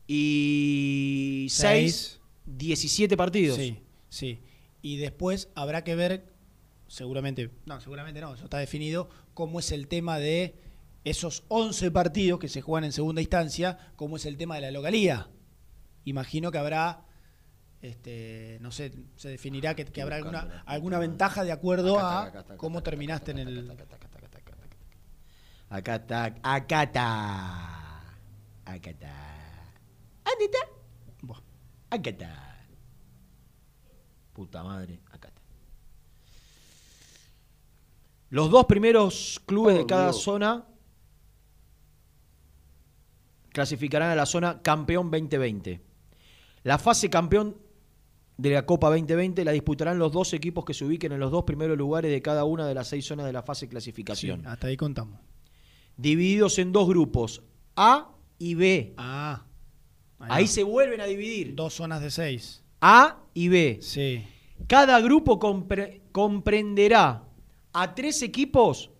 y 0.07 1.47
6, 1.49 2.19
17 2.45 3.15
partidos. 3.17 3.57
Sí, 3.57 3.77
sí. 4.09 4.39
Y 4.81 4.97
después 4.97 5.49
habrá 5.55 5.83
que 5.83 5.95
ver, 5.95 6.33
seguramente, 6.87 7.49
no, 7.65 7.79
seguramente 7.81 8.21
no, 8.21 8.33
eso 8.33 8.43
está 8.43 8.57
definido, 8.59 9.09
cómo 9.33 9.59
es 9.59 9.71
el 9.71 9.87
tema 9.87 10.19
de 10.19 10.55
esos 11.03 11.43
11 11.47 11.91
partidos 11.91 12.39
que 12.39 12.49
se 12.49 12.61
juegan 12.61 12.83
en 12.83 12.91
segunda 12.91 13.21
instancia, 13.21 13.91
cómo 13.95 14.17
es 14.17 14.25
el 14.25 14.37
tema 14.37 14.55
de 14.55 14.61
la 14.61 14.71
localía. 14.71 15.29
Imagino 16.03 16.51
que 16.51 16.57
habrá, 16.57 17.04
este, 17.87 18.57
no 18.61 18.71
sé, 18.71 18.91
se 19.15 19.29
definirá 19.29 19.75
que, 19.75 19.85
que 19.85 20.01
habrá 20.01 20.17
alguna, 20.17 20.63
alguna 20.65 20.99
ventaja 20.99 21.43
de 21.43 21.51
acuerdo 21.51 21.99
a 21.99 22.45
cómo 22.57 22.83
terminaste 22.83 23.31
en 23.31 23.39
el... 23.39 23.77
Acá 25.69 25.95
está, 25.95 26.35
acá 26.43 26.83
está. 26.83 28.15
Acá 28.65 28.89
está. 28.89 29.35
¿Dónde 30.23 30.45
está? 30.45 30.59
Acá 31.89 32.09
está. 32.09 32.67
Puta 34.33 34.63
madre, 34.63 34.99
acá 35.11 35.29
está. 35.29 35.41
Los 38.29 38.49
dos 38.49 38.65
primeros 38.65 39.41
clubes 39.45 39.75
de 39.75 39.81
Oh, 39.83 39.87
cada 39.87 40.11
zona 40.13 40.65
clasificarán 43.49 44.11
a 44.11 44.15
la 44.15 44.25
zona 44.25 44.61
campeón 44.61 45.09
2020. 45.09 45.81
La 46.63 46.77
fase 46.77 47.09
campeón 47.09 47.55
de 48.37 48.49
la 48.49 48.65
Copa 48.65 48.89
2020 48.89 49.45
la 49.45 49.51
disputarán 49.51 49.97
los 49.97 50.11
dos 50.11 50.33
equipos 50.33 50.65
que 50.65 50.73
se 50.73 50.83
ubiquen 50.85 51.11
en 51.13 51.19
los 51.19 51.31
dos 51.31 51.43
primeros 51.45 51.77
lugares 51.77 52.11
de 52.11 52.21
cada 52.21 52.43
una 52.43 52.67
de 52.67 52.73
las 52.75 52.87
seis 52.87 53.05
zonas 53.05 53.25
de 53.25 53.33
la 53.33 53.43
fase 53.43 53.65
de 53.65 53.69
clasificación. 53.71 54.41
Sí, 54.41 54.47
hasta 54.47 54.67
ahí 54.67 54.75
contamos. 54.77 55.19
Divididos 55.97 56.59
en 56.59 56.71
dos 56.71 56.87
grupos, 56.87 57.41
A 57.75 58.11
y 58.37 58.55
B. 58.55 58.93
Ah. 58.97 59.45
Ahí 60.19 60.47
se 60.47 60.63
vuelven 60.63 60.99
a 61.01 61.05
dividir. 61.05 61.55
Dos 61.55 61.73
zonas 61.75 62.01
de 62.01 62.11
seis. 62.11 62.63
A 62.81 63.23
y 63.33 63.47
B. 63.47 63.79
Sí. 63.81 64.23
Cada 64.67 64.99
grupo 64.99 65.39
compre- 65.39 66.01
comprenderá 66.11 67.23
a 67.73 67.95
tres 67.95 68.21
equipos 68.21 68.91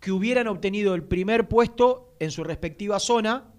que 0.00 0.12
hubieran 0.12 0.48
obtenido 0.48 0.94
el 0.94 1.04
primer 1.04 1.48
puesto 1.48 2.14
en 2.18 2.30
su 2.30 2.42
respectiva 2.44 2.98
zona. 2.98 3.49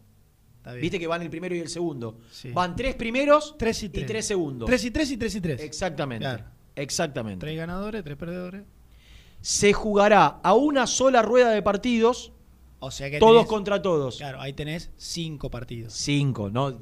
Viste 0.79 0.99
que 0.99 1.07
van 1.07 1.21
el 1.23 1.29
primero 1.29 1.55
y 1.55 1.59
el 1.59 1.69
segundo. 1.69 2.19
Sí. 2.31 2.51
Van 2.51 2.75
tres 2.75 2.95
primeros 2.95 3.55
Tres 3.57 3.81
y 3.83 3.87
y 3.87 3.89
tres. 3.89 4.25
segundos. 4.27 4.67
Tres 4.67 4.85
y 4.85 4.91
tres 4.91 5.11
y 5.11 5.17
tres 5.17 5.35
y 5.35 5.41
tres. 5.41 5.61
Exactamente. 5.61 6.23
Claro. 6.23 6.43
Exactamente. 6.75 7.39
Tres 7.45 7.57
ganadores, 7.57 8.03
tres 8.03 8.15
perdedores. 8.17 8.63
Se 9.41 9.73
jugará 9.73 10.39
a 10.43 10.53
una 10.53 10.85
sola 10.85 11.21
rueda 11.23 11.49
de 11.51 11.61
partidos, 11.63 12.31
O 12.79 12.91
sea 12.91 13.09
que 13.09 13.17
todos 13.19 13.45
tenés- 13.45 13.49
contra 13.49 13.81
todos. 13.81 14.17
Claro, 14.17 14.39
ahí 14.39 14.53
tenés 14.53 14.91
cinco 14.97 15.49
partidos. 15.49 15.93
Cinco, 15.93 16.49
no 16.51 16.79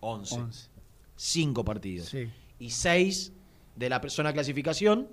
once. 0.00 0.34
Once. 0.34 0.68
Cinco 1.16 1.64
partidos. 1.64 2.08
Sí. 2.08 2.28
Y 2.58 2.70
seis 2.70 3.32
de 3.74 3.88
la 3.90 4.00
de 4.00 4.32
clasificación 4.32 5.08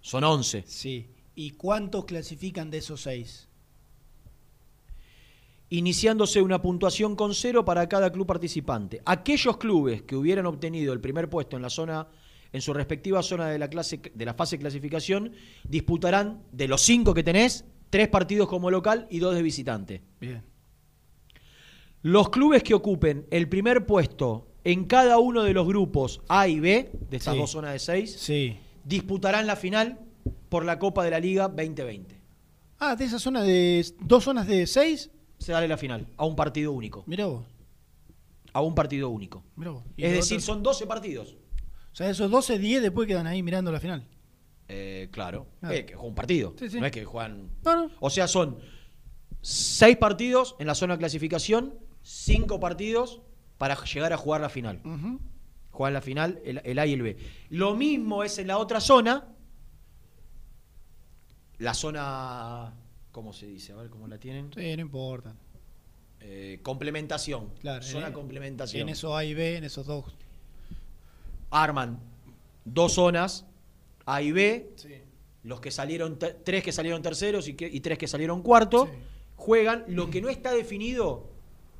son 0.00 0.24
once. 0.24 0.62
Sí. 0.66 1.08
¿Y 1.34 1.52
cuántos 1.52 2.04
clasifican 2.04 2.70
de 2.70 2.78
esos 2.78 3.02
seis? 3.02 3.48
Iniciándose 5.70 6.42
una 6.42 6.60
puntuación 6.60 7.14
con 7.16 7.34
cero 7.34 7.64
para 7.64 7.88
cada 7.88 8.10
club 8.10 8.26
participante. 8.26 9.00
Aquellos 9.04 9.56
clubes 9.56 10.02
que 10.02 10.16
hubieran 10.16 10.46
obtenido 10.46 10.92
el 10.92 11.00
primer 11.00 11.30
puesto 11.30 11.56
en 11.56 11.62
la 11.62 11.70
zona, 11.70 12.08
en 12.52 12.60
su 12.60 12.72
respectiva 12.74 13.22
zona 13.22 13.46
de 13.48 13.58
la 13.58 13.68
clase 13.70 14.00
de 14.12 14.24
la 14.24 14.34
fase 14.34 14.56
de 14.56 14.60
clasificación, 14.62 15.32
disputarán 15.68 16.42
de 16.52 16.66
los 16.68 16.82
cinco 16.82 17.14
que 17.14 17.22
tenés, 17.22 17.64
tres 17.88 18.08
partidos 18.08 18.48
como 18.48 18.70
local 18.70 19.06
y 19.10 19.20
dos 19.20 19.34
de 19.34 19.42
visitante. 19.42 20.02
Bien. 20.20 20.42
Los 22.02 22.30
clubes 22.30 22.62
que 22.62 22.74
ocupen 22.74 23.26
el 23.30 23.48
primer 23.48 23.86
puesto 23.86 24.48
en 24.64 24.84
cada 24.86 25.18
uno 25.18 25.42
de 25.42 25.52
los 25.54 25.66
grupos 25.66 26.20
A 26.28 26.48
y 26.48 26.58
B, 26.60 26.90
de 27.10 27.16
estas 27.16 27.34
Sí. 27.34 27.40
dos 27.40 27.50
zonas 27.50 27.72
de 27.72 27.78
seis, 27.78 28.12
Sí. 28.18 28.56
disputarán 28.84 29.46
la 29.46 29.56
final 29.56 30.00
por 30.48 30.64
la 30.64 30.78
Copa 30.78 31.04
de 31.04 31.10
la 31.10 31.20
Liga 31.20 31.48
2020. 31.48 32.16
Ah, 32.78 32.96
de 32.96 33.04
esa 33.04 33.18
zona 33.18 33.42
de. 33.42 33.84
Dos 34.00 34.24
zonas 34.24 34.46
de 34.46 34.66
seis. 34.66 35.10
Se 35.40 35.52
dará 35.52 35.66
la 35.66 35.76
final, 35.78 36.06
a 36.16 36.26
un 36.26 36.36
partido 36.36 36.70
único. 36.70 37.02
Mirá 37.06 37.26
vos. 37.26 37.44
A 38.52 38.60
un 38.60 38.74
partido 38.74 39.08
único. 39.08 39.42
Mirá 39.56 39.70
vos. 39.72 39.84
Es 39.96 40.12
decir, 40.12 40.40
son 40.40 40.62
12 40.62 40.86
partidos. 40.86 41.36
O 41.92 41.96
sea, 41.96 42.08
esos 42.10 42.30
12, 42.30 42.58
10 42.58 42.82
después 42.82 43.08
quedan 43.08 43.26
ahí 43.26 43.42
mirando 43.42 43.72
la 43.72 43.80
final. 43.80 44.06
Eh, 44.68 45.08
claro. 45.10 45.48
Claro. 45.58 45.74
Eh, 45.74 45.86
que 45.86 45.94
juegan 45.94 46.10
un 46.10 46.14
partido. 46.14 46.54
Sí, 46.58 46.68
sí. 46.68 46.78
No 46.78 46.86
es 46.86 46.92
que 46.92 47.04
juegan. 47.04 47.50
No, 47.64 47.74
no. 47.74 47.90
O 48.00 48.10
sea, 48.10 48.28
son 48.28 48.58
seis 49.40 49.96
partidos 49.96 50.54
en 50.58 50.66
la 50.66 50.74
zona 50.74 50.94
de 50.94 50.98
clasificación, 50.98 51.74
cinco 52.02 52.60
partidos 52.60 53.22
para 53.58 53.82
llegar 53.82 54.12
a 54.12 54.16
jugar 54.18 54.42
la 54.42 54.50
final. 54.50 54.80
Ujú. 54.84 55.20
Juegan 55.70 55.94
la 55.94 56.02
final 56.02 56.40
el, 56.44 56.60
el 56.64 56.78
A 56.78 56.86
y 56.86 56.92
el 56.92 57.02
B. 57.02 57.16
Lo 57.48 57.74
mismo 57.74 58.22
es 58.22 58.38
en 58.38 58.46
la 58.46 58.58
otra 58.58 58.80
zona. 58.80 59.26
La 61.58 61.74
zona. 61.74 62.74
¿Cómo 63.12 63.32
se 63.32 63.46
dice? 63.46 63.72
A 63.72 63.76
ver 63.76 63.90
cómo 63.90 64.06
la 64.06 64.18
tienen. 64.18 64.50
Sí, 64.54 64.76
no 64.76 64.82
importa. 64.82 65.34
Eh, 66.20 66.60
complementación. 66.62 67.50
Claro. 67.60 67.82
Zona 67.82 68.08
en- 68.08 68.12
complementación. 68.12 68.82
En 68.82 68.88
esos 68.90 69.12
A 69.14 69.24
y 69.24 69.34
B, 69.34 69.56
en 69.56 69.64
esos 69.64 69.86
dos. 69.86 70.04
Arman 71.50 71.98
dos 72.64 72.92
zonas, 72.94 73.46
A 74.06 74.22
y 74.22 74.32
B. 74.32 74.70
Los 75.42 75.60
que 75.60 75.70
salieron, 75.70 76.18
tres 76.18 76.62
que 76.62 76.72
salieron 76.72 77.02
terceros 77.02 77.48
y, 77.48 77.54
que- 77.54 77.68
y 77.68 77.80
tres 77.80 77.98
que 77.98 78.06
salieron 78.06 78.42
cuarto, 78.42 78.88
juegan. 79.36 79.84
Lo 79.88 80.10
que 80.10 80.20
no 80.20 80.28
está 80.28 80.52
definido 80.52 81.28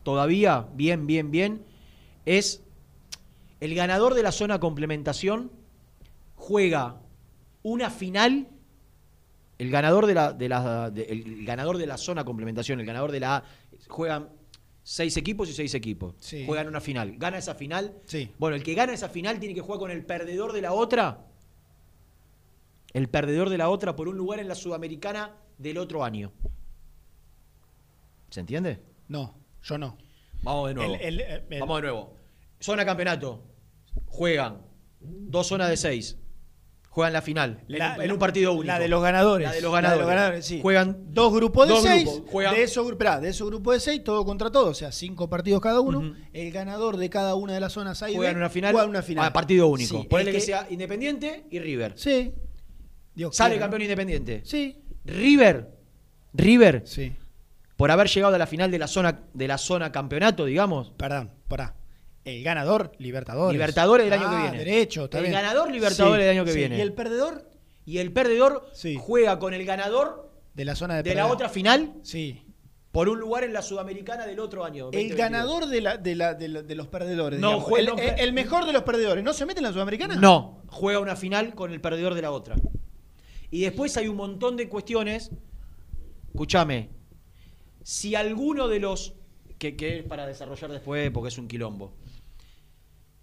todavía, 0.02 0.66
bien, 0.74 1.06
bien, 1.06 1.30
bien, 1.30 1.62
es 2.24 2.62
el 3.60 3.74
ganador 3.74 4.14
de 4.14 4.22
la 4.22 4.32
zona 4.32 4.58
complementación 4.58 5.50
juega 6.36 6.96
una 7.62 7.90
final. 7.90 8.48
El 9.60 9.70
ganador 9.70 10.06
de 10.06 10.14
la, 10.14 10.32
de 10.32 10.48
la- 10.48 10.90
de- 10.90 11.02
el 11.04 11.44
ganador 11.44 11.76
de 11.76 11.86
la 11.86 11.98
zona 11.98 12.24
complementación, 12.24 12.80
el 12.80 12.86
ganador 12.86 13.12
de 13.12 13.20
la 13.20 13.36
A, 13.36 13.44
juegan 13.88 14.30
seis 14.82 15.16
equipos 15.18 15.50
y 15.50 15.52
seis 15.52 15.74
equipos. 15.74 16.14
Sí. 16.18 16.44
Juegan 16.46 16.66
una 16.68 16.80
final. 16.80 17.16
Gana 17.18 17.36
esa 17.38 17.54
final. 17.54 18.00
Sí. 18.06 18.32
Bueno, 18.38 18.56
el 18.56 18.62
que 18.62 18.72
gana 18.74 18.94
esa 18.94 19.08
final 19.10 19.38
tiene 19.38 19.54
que 19.54 19.60
jugar 19.60 19.78
con 19.78 19.90
el 19.90 20.04
perdedor 20.06 20.52
de 20.54 20.62
la 20.62 20.72
otra. 20.72 21.26
El 22.94 23.08
perdedor 23.08 23.50
de 23.50 23.58
la 23.58 23.68
otra 23.68 23.94
por 23.94 24.08
un 24.08 24.16
lugar 24.16 24.40
en 24.40 24.48
la 24.48 24.54
Sudamericana 24.54 25.36
del 25.58 25.76
otro 25.78 26.02
año. 26.04 26.32
¿Se 28.30 28.40
entiende? 28.40 28.80
No, 29.08 29.34
yo 29.62 29.76
no. 29.76 29.96
Vamos 30.42 30.68
de 30.68 30.74
nuevo. 30.74 30.94
El- 30.94 31.20
el- 31.20 31.42
el- 31.50 31.60
Vamos 31.60 31.76
de 31.76 31.82
nuevo. 31.82 32.14
Zona 32.60 32.84
campeonato. 32.84 33.42
Juegan 34.06 34.62
dos 35.00 35.48
zonas 35.48 35.68
de 35.68 35.76
seis. 35.76 36.16
Juegan 36.92 37.12
la 37.12 37.22
final. 37.22 37.60
en 37.68 37.78
La- 37.78 37.94
un- 37.96 38.02
en, 38.02 38.12
un 38.12 38.18
partido 38.18 38.52
único. 38.52 38.66
La 38.66 38.78
de 38.80 38.88
los 38.88 39.00
ganadores. 39.00 39.46
La 39.48 39.54
de 39.54 39.60
los 39.60 39.72
ganadores. 39.72 40.44
sí. 40.44 40.58
Juegan 40.60 40.96
dos 41.14 41.32
grupos 41.32 41.68
de 41.68 41.74
dos 41.74 41.82
seis. 41.84 42.04
grupos. 42.04 42.30
Juegan- 42.32 42.54
De 42.54 42.62
esos, 42.64 42.90
esperá, 42.90 43.20
de 43.20 43.28
esos 43.28 43.46
grupos 43.48 43.74
de 43.74 43.80
seis, 43.80 44.02
todo 44.02 44.24
contra 44.24 44.50
todo. 44.50 44.70
O 44.70 44.74
sea, 44.74 44.90
cinco 44.90 45.30
partidos 45.30 45.60
cada 45.60 45.80
uno. 45.80 46.14
El 46.32 46.50
ganador 46.50 46.96
de 46.96 47.08
cada 47.08 47.36
una 47.36 47.54
de 47.54 47.60
las 47.60 47.72
zonas 47.72 48.02
A 48.02 48.08
y 48.10 48.14
B 48.14 48.18
juegan 48.18 48.36
una 48.38 48.50
final. 48.50 48.72
juega 48.72 48.88
una 48.88 49.02
final. 49.02 49.24
a 49.24 49.32
partido 49.32 49.68
único. 49.68 50.00
Sí, 50.02 50.06
Ponele 50.10 50.30
el 50.30 50.36
que... 50.36 50.42
sea 50.42 50.66
Independiente 50.68 51.46
y 51.50 51.60
River. 51.60 51.92
Sí. 51.96 52.34
Dios 53.14 53.36
Sale 53.36 53.54
quiera. 53.54 53.64
campeón 53.66 53.82
Independiente. 53.82 54.42
Sí. 54.44 54.82
River. 55.04 55.70
River. 56.32 56.82
Sí. 56.86 57.12
Por 57.76 57.90
haber 57.90 58.08
llegado 58.08 58.34
a 58.34 58.38
la 58.38 58.46
final 58.46 58.70
de 58.70 58.78
la 58.78 58.86
zona, 58.88 59.20
de 59.32 59.48
la 59.48 59.58
zona 59.58 59.90
campeonato, 59.92 60.44
digamos. 60.44 60.90
Perdón, 60.96 61.30
pará. 61.48 61.76
El 62.24 62.42
ganador, 62.42 62.92
Libertadores. 62.98 63.52
Libertadores 63.54 64.04
del 64.04 64.12
año 64.12 64.26
Ah, 64.28 64.30
que 64.36 64.42
viene. 64.42 64.58
derecho, 64.58 65.04
está 65.04 65.18
el 65.18 65.24
bien. 65.24 65.32
ganador 65.34 65.70
Libertadores 65.70 66.16
Sí, 66.16 66.26
del 66.26 66.30
año 66.36 66.44
que 66.44 66.52
sí. 66.52 66.58
viene. 66.58 66.76
¿Y 66.76 66.80
el 66.80 66.92
perdedor? 66.92 67.48
Y 67.86 67.98
el 67.98 68.12
perdedor 68.12 68.66
juega 68.98 69.38
con 69.38 69.54
el 69.54 69.64
ganador 69.64 70.30
De 70.54 70.64
la 70.64 70.74
zona 70.76 70.96
de, 70.96 71.02
de 71.02 71.14
la 71.14 71.26
otra 71.28 71.48
final 71.48 71.94
Sí. 72.02 72.42
por 72.92 73.08
un 73.08 73.18
lugar 73.20 73.44
en 73.44 73.52
la 73.54 73.62
Sudamericana 73.62 74.26
del 74.26 74.38
otro 74.38 74.64
año. 74.64 74.86
El 74.92 75.08
2022. 75.08 75.18
ganador 75.18 75.66
de, 75.66 75.80
la, 75.80 75.96
de, 75.96 76.14
la- 76.14 76.34
de 76.34 76.48
la- 76.48 76.62
de 76.62 76.74
los 76.74 76.88
perdedores. 76.88 77.40
No, 77.40 77.58
juega- 77.60 77.90
el, 77.92 77.96
no, 77.96 78.02
el- 78.02 78.20
el 78.20 78.32
mejor 78.34 78.66
de 78.66 78.72
los 78.74 78.82
perdedores. 78.82 79.24
¿No 79.24 79.32
se 79.32 79.46
mete 79.46 79.60
en 79.60 79.64
la 79.64 79.72
Sudamericana? 79.72 80.16
No, 80.16 80.62
juega 80.68 80.98
una 81.00 81.16
final 81.16 81.54
con 81.54 81.72
el 81.72 81.80
perdedor 81.80 82.14
de 82.14 82.22
la 82.22 82.32
otra. 82.32 82.56
Y 83.50 83.62
después 83.62 83.96
hay 83.96 84.08
un 84.08 84.16
montón 84.16 84.56
de 84.56 84.68
cuestiones. 84.68 85.30
Escúchame. 86.32 86.90
Si 87.82 88.14
alguno 88.14 88.68
de 88.68 88.78
los. 88.80 89.14
Que, 89.58 89.76
que 89.76 89.98
es 89.98 90.04
para 90.04 90.26
desarrollar 90.26 90.70
después 90.70 91.10
porque 91.10 91.28
es 91.28 91.38
un 91.38 91.48
quilombo. 91.48 91.92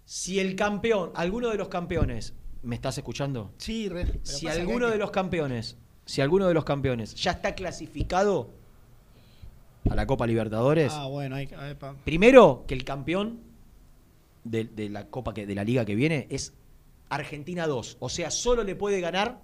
Si 0.08 0.40
el 0.40 0.56
campeón, 0.56 1.10
alguno 1.14 1.50
de 1.50 1.58
los 1.58 1.68
campeones. 1.68 2.32
¿Me 2.62 2.74
estás 2.76 2.96
escuchando? 2.96 3.52
Sí, 3.58 3.90
re- 3.90 4.20
Si 4.22 4.46
que 4.46 4.52
alguno 4.52 4.88
de 4.88 4.96
los 4.96 5.10
campeones. 5.10 5.76
Si 6.06 6.22
alguno 6.22 6.48
de 6.48 6.54
los 6.54 6.64
campeones 6.64 7.14
ya 7.14 7.32
está 7.32 7.54
clasificado 7.54 8.48
a 9.90 9.94
la 9.94 10.06
Copa 10.06 10.26
Libertadores. 10.26 10.92
Ah, 10.94 11.08
bueno, 11.08 11.36
hay, 11.36 11.46
pa- 11.46 11.94
Primero, 12.06 12.64
que 12.66 12.72
el 12.72 12.84
campeón 12.84 13.40
de, 14.44 14.64
de 14.64 14.88
la 14.88 15.08
Copa 15.08 15.34
que, 15.34 15.46
de 15.46 15.54
la 15.54 15.62
Liga 15.62 15.84
que 15.84 15.94
viene 15.94 16.26
es 16.30 16.54
Argentina 17.10 17.66
2. 17.66 17.98
O 18.00 18.08
sea, 18.08 18.30
solo 18.30 18.64
le 18.64 18.74
puede 18.74 19.02
ganar 19.02 19.42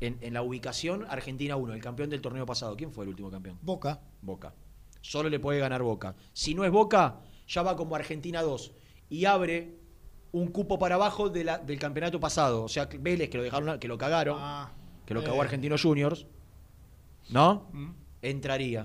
en, 0.00 0.18
en 0.20 0.34
la 0.34 0.42
ubicación 0.42 1.06
Argentina 1.08 1.54
1, 1.54 1.74
el 1.74 1.80
campeón 1.80 2.10
del 2.10 2.20
torneo 2.20 2.44
pasado. 2.44 2.76
¿Quién 2.76 2.90
fue 2.90 3.04
el 3.04 3.10
último 3.10 3.30
campeón? 3.30 3.56
Boca. 3.62 4.00
Boca. 4.20 4.52
Solo 5.00 5.28
le 5.28 5.38
puede 5.38 5.60
ganar 5.60 5.84
Boca. 5.84 6.16
Si 6.32 6.54
no 6.54 6.64
es 6.64 6.72
Boca, 6.72 7.20
ya 7.46 7.62
va 7.62 7.76
como 7.76 7.94
Argentina 7.94 8.42
2 8.42 8.72
y 9.08 9.24
abre 9.24 9.74
un 10.32 10.48
cupo 10.48 10.78
para 10.78 10.96
abajo 10.96 11.28
de 11.30 11.44
la- 11.44 11.58
del 11.58 11.78
campeonato 11.78 12.20
pasado. 12.20 12.64
O 12.64 12.68
sea, 12.68 12.88
Vélez, 13.00 13.30
que 13.30 13.38
lo 13.38 13.44
dejaron, 13.44 13.78
que 13.78 13.88
lo 13.88 13.96
cagaron, 13.96 14.38
que 15.06 15.14
lo 15.14 15.22
cagó 15.22 15.36
eh. 15.36 15.40
Argentinos 15.40 15.82
Juniors, 15.82 16.26
¿no? 17.30 17.68
Mm. 17.72 17.90
Entraría. 18.22 18.84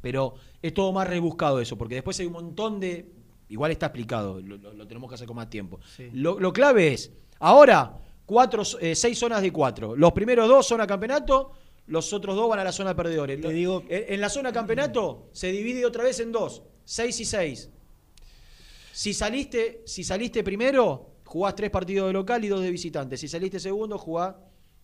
Pero 0.00 0.34
es 0.62 0.72
todo 0.74 0.92
más 0.92 1.08
rebuscado 1.08 1.60
eso, 1.60 1.76
porque 1.76 1.94
después 1.96 2.18
hay 2.20 2.26
un 2.26 2.32
montón 2.34 2.78
de. 2.80 3.10
Igual 3.48 3.70
está 3.70 3.86
explicado, 3.86 4.40
lo, 4.40 4.56
lo- 4.56 4.72
lo 4.72 4.86
tenemos 4.86 5.08
que 5.08 5.14
hacer 5.14 5.26
con 5.26 5.36
más 5.36 5.48
tiempo. 5.48 5.78
Sí. 5.96 6.10
Lo, 6.12 6.38
lo 6.40 6.52
clave 6.52 6.92
es, 6.92 7.12
ahora, 7.38 7.96
cuatro, 8.24 8.62
eh, 8.80 8.94
seis 8.94 9.18
zonas 9.18 9.40
de 9.42 9.52
cuatro. 9.52 9.94
Los 9.96 10.12
primeros 10.12 10.48
dos 10.48 10.66
zona 10.66 10.86
campeonato, 10.86 11.52
los 11.86 12.12
otros 12.12 12.34
dos 12.36 12.48
van 12.48 12.58
a 12.58 12.64
la 12.64 12.72
zona 12.72 12.94
perdedores. 12.94 13.40
Lo- 13.40 13.50
en, 13.88 14.14
en 14.14 14.20
la 14.20 14.28
zona 14.28 14.52
campeonato 14.52 15.28
se 15.32 15.50
divide 15.52 15.86
otra 15.86 16.02
vez 16.04 16.18
en 16.20 16.32
dos, 16.32 16.62
seis 16.84 17.18
y 17.20 17.24
seis. 17.24 17.70
Si 18.96 19.12
saliste, 19.12 19.82
si 19.84 20.02
saliste 20.04 20.42
primero, 20.42 21.16
jugás 21.26 21.54
tres 21.54 21.68
partidos 21.70 22.06
de 22.06 22.14
local 22.14 22.42
y 22.42 22.48
dos 22.48 22.62
de 22.62 22.70
visitante. 22.70 23.18
Si 23.18 23.28
saliste 23.28 23.60
segundo, 23.60 23.98
jugás 23.98 24.36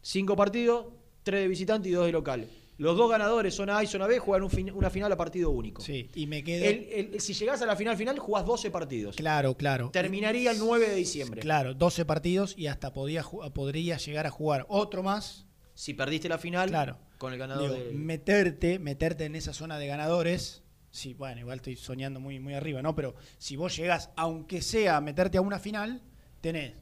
cinco 0.03 0.37
partidos, 0.37 0.85
tres 1.23 1.41
de 1.41 1.49
visitante 1.49 1.89
y 1.89 1.93
dos 1.93 2.05
de 2.05 2.13
local. 2.13 2.47
Los 2.77 2.95
dos 2.99 3.11
ganadores, 3.11 3.55
zona 3.55 3.79
A 3.79 3.85
y 3.85 3.87
zona 3.87 4.07
B, 4.07 4.19
juegan 4.19 4.43
un 4.43 4.51
fin- 4.51 4.71
una 4.71 4.91
final 4.91 5.11
a 5.13 5.17
partido 5.17 5.49
único. 5.49 5.81
Sí, 5.81 6.11
y 6.15 6.27
me 6.27 6.45
quedo. 6.45 6.63
El- 6.63 6.89
el- 7.15 7.21
si 7.23 7.33
llegás 7.33 7.63
a 7.63 7.67
la 7.67 7.75
final 7.75 7.97
final, 7.97 8.19
jugás 8.19 8.45
12 8.45 8.71
partidos. 8.71 9.17
Claro, 9.17 9.57
claro. 9.57 9.89
Terminaría 9.91 10.51
el 10.51 10.59
9 10.59 10.91
de 10.91 10.95
diciembre. 10.97 11.41
Claro, 11.41 11.73
12 11.73 12.05
partidos 12.05 12.53
y 12.59 12.67
hasta 12.67 12.93
podía, 12.93 13.23
podría 13.55 13.97
llegar 13.97 14.27
a 14.27 14.31
jugar 14.31 14.67
otro 14.69 15.03
más. 15.03 15.47
Si 15.73 15.95
perdiste 15.95 16.29
la 16.29 16.37
final, 16.37 16.69
Claro. 16.69 16.99
con 17.17 17.33
el 17.33 17.39
ganador 17.39 17.71
Digo, 17.73 17.83
del- 17.83 17.95
meterte, 17.95 18.79
meterte 18.79 19.25
en 19.25 19.37
esa 19.37 19.55
zona 19.55 19.79
de 19.79 19.87
ganadores. 19.87 20.62
Sí, 20.93 21.15
bueno, 21.15 21.41
igual 21.41 21.57
estoy 21.57 21.75
soñando 21.75 22.21
muy, 22.21 22.39
muy 22.39 22.53
arriba, 22.55 22.83
¿no? 22.83 22.95
Pero 22.95 23.15
si 23.39 23.57
vos 23.57 23.75
llegás, 23.75 24.11
aunque 24.15 24.61
sea 24.63 24.99
a 24.99 25.01
meterte 25.01 25.39
a 25.39 25.41
una 25.41 25.59
final, 25.59 26.03
tenés 26.43 26.75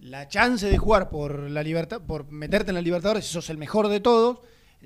la 0.00 0.26
chance 0.28 0.66
de 0.66 0.78
jugar 0.78 1.10
por 1.10 1.38
la 1.50 1.62
libertad, 1.62 2.00
por 2.00 2.30
meterte 2.32 2.70
en 2.70 2.76
la 2.76 2.80
Libertadores, 2.80 3.26
si 3.26 3.32
sos 3.34 3.50
el 3.50 3.58
mejor 3.58 3.88
de 3.88 4.00
todos, 4.00 4.38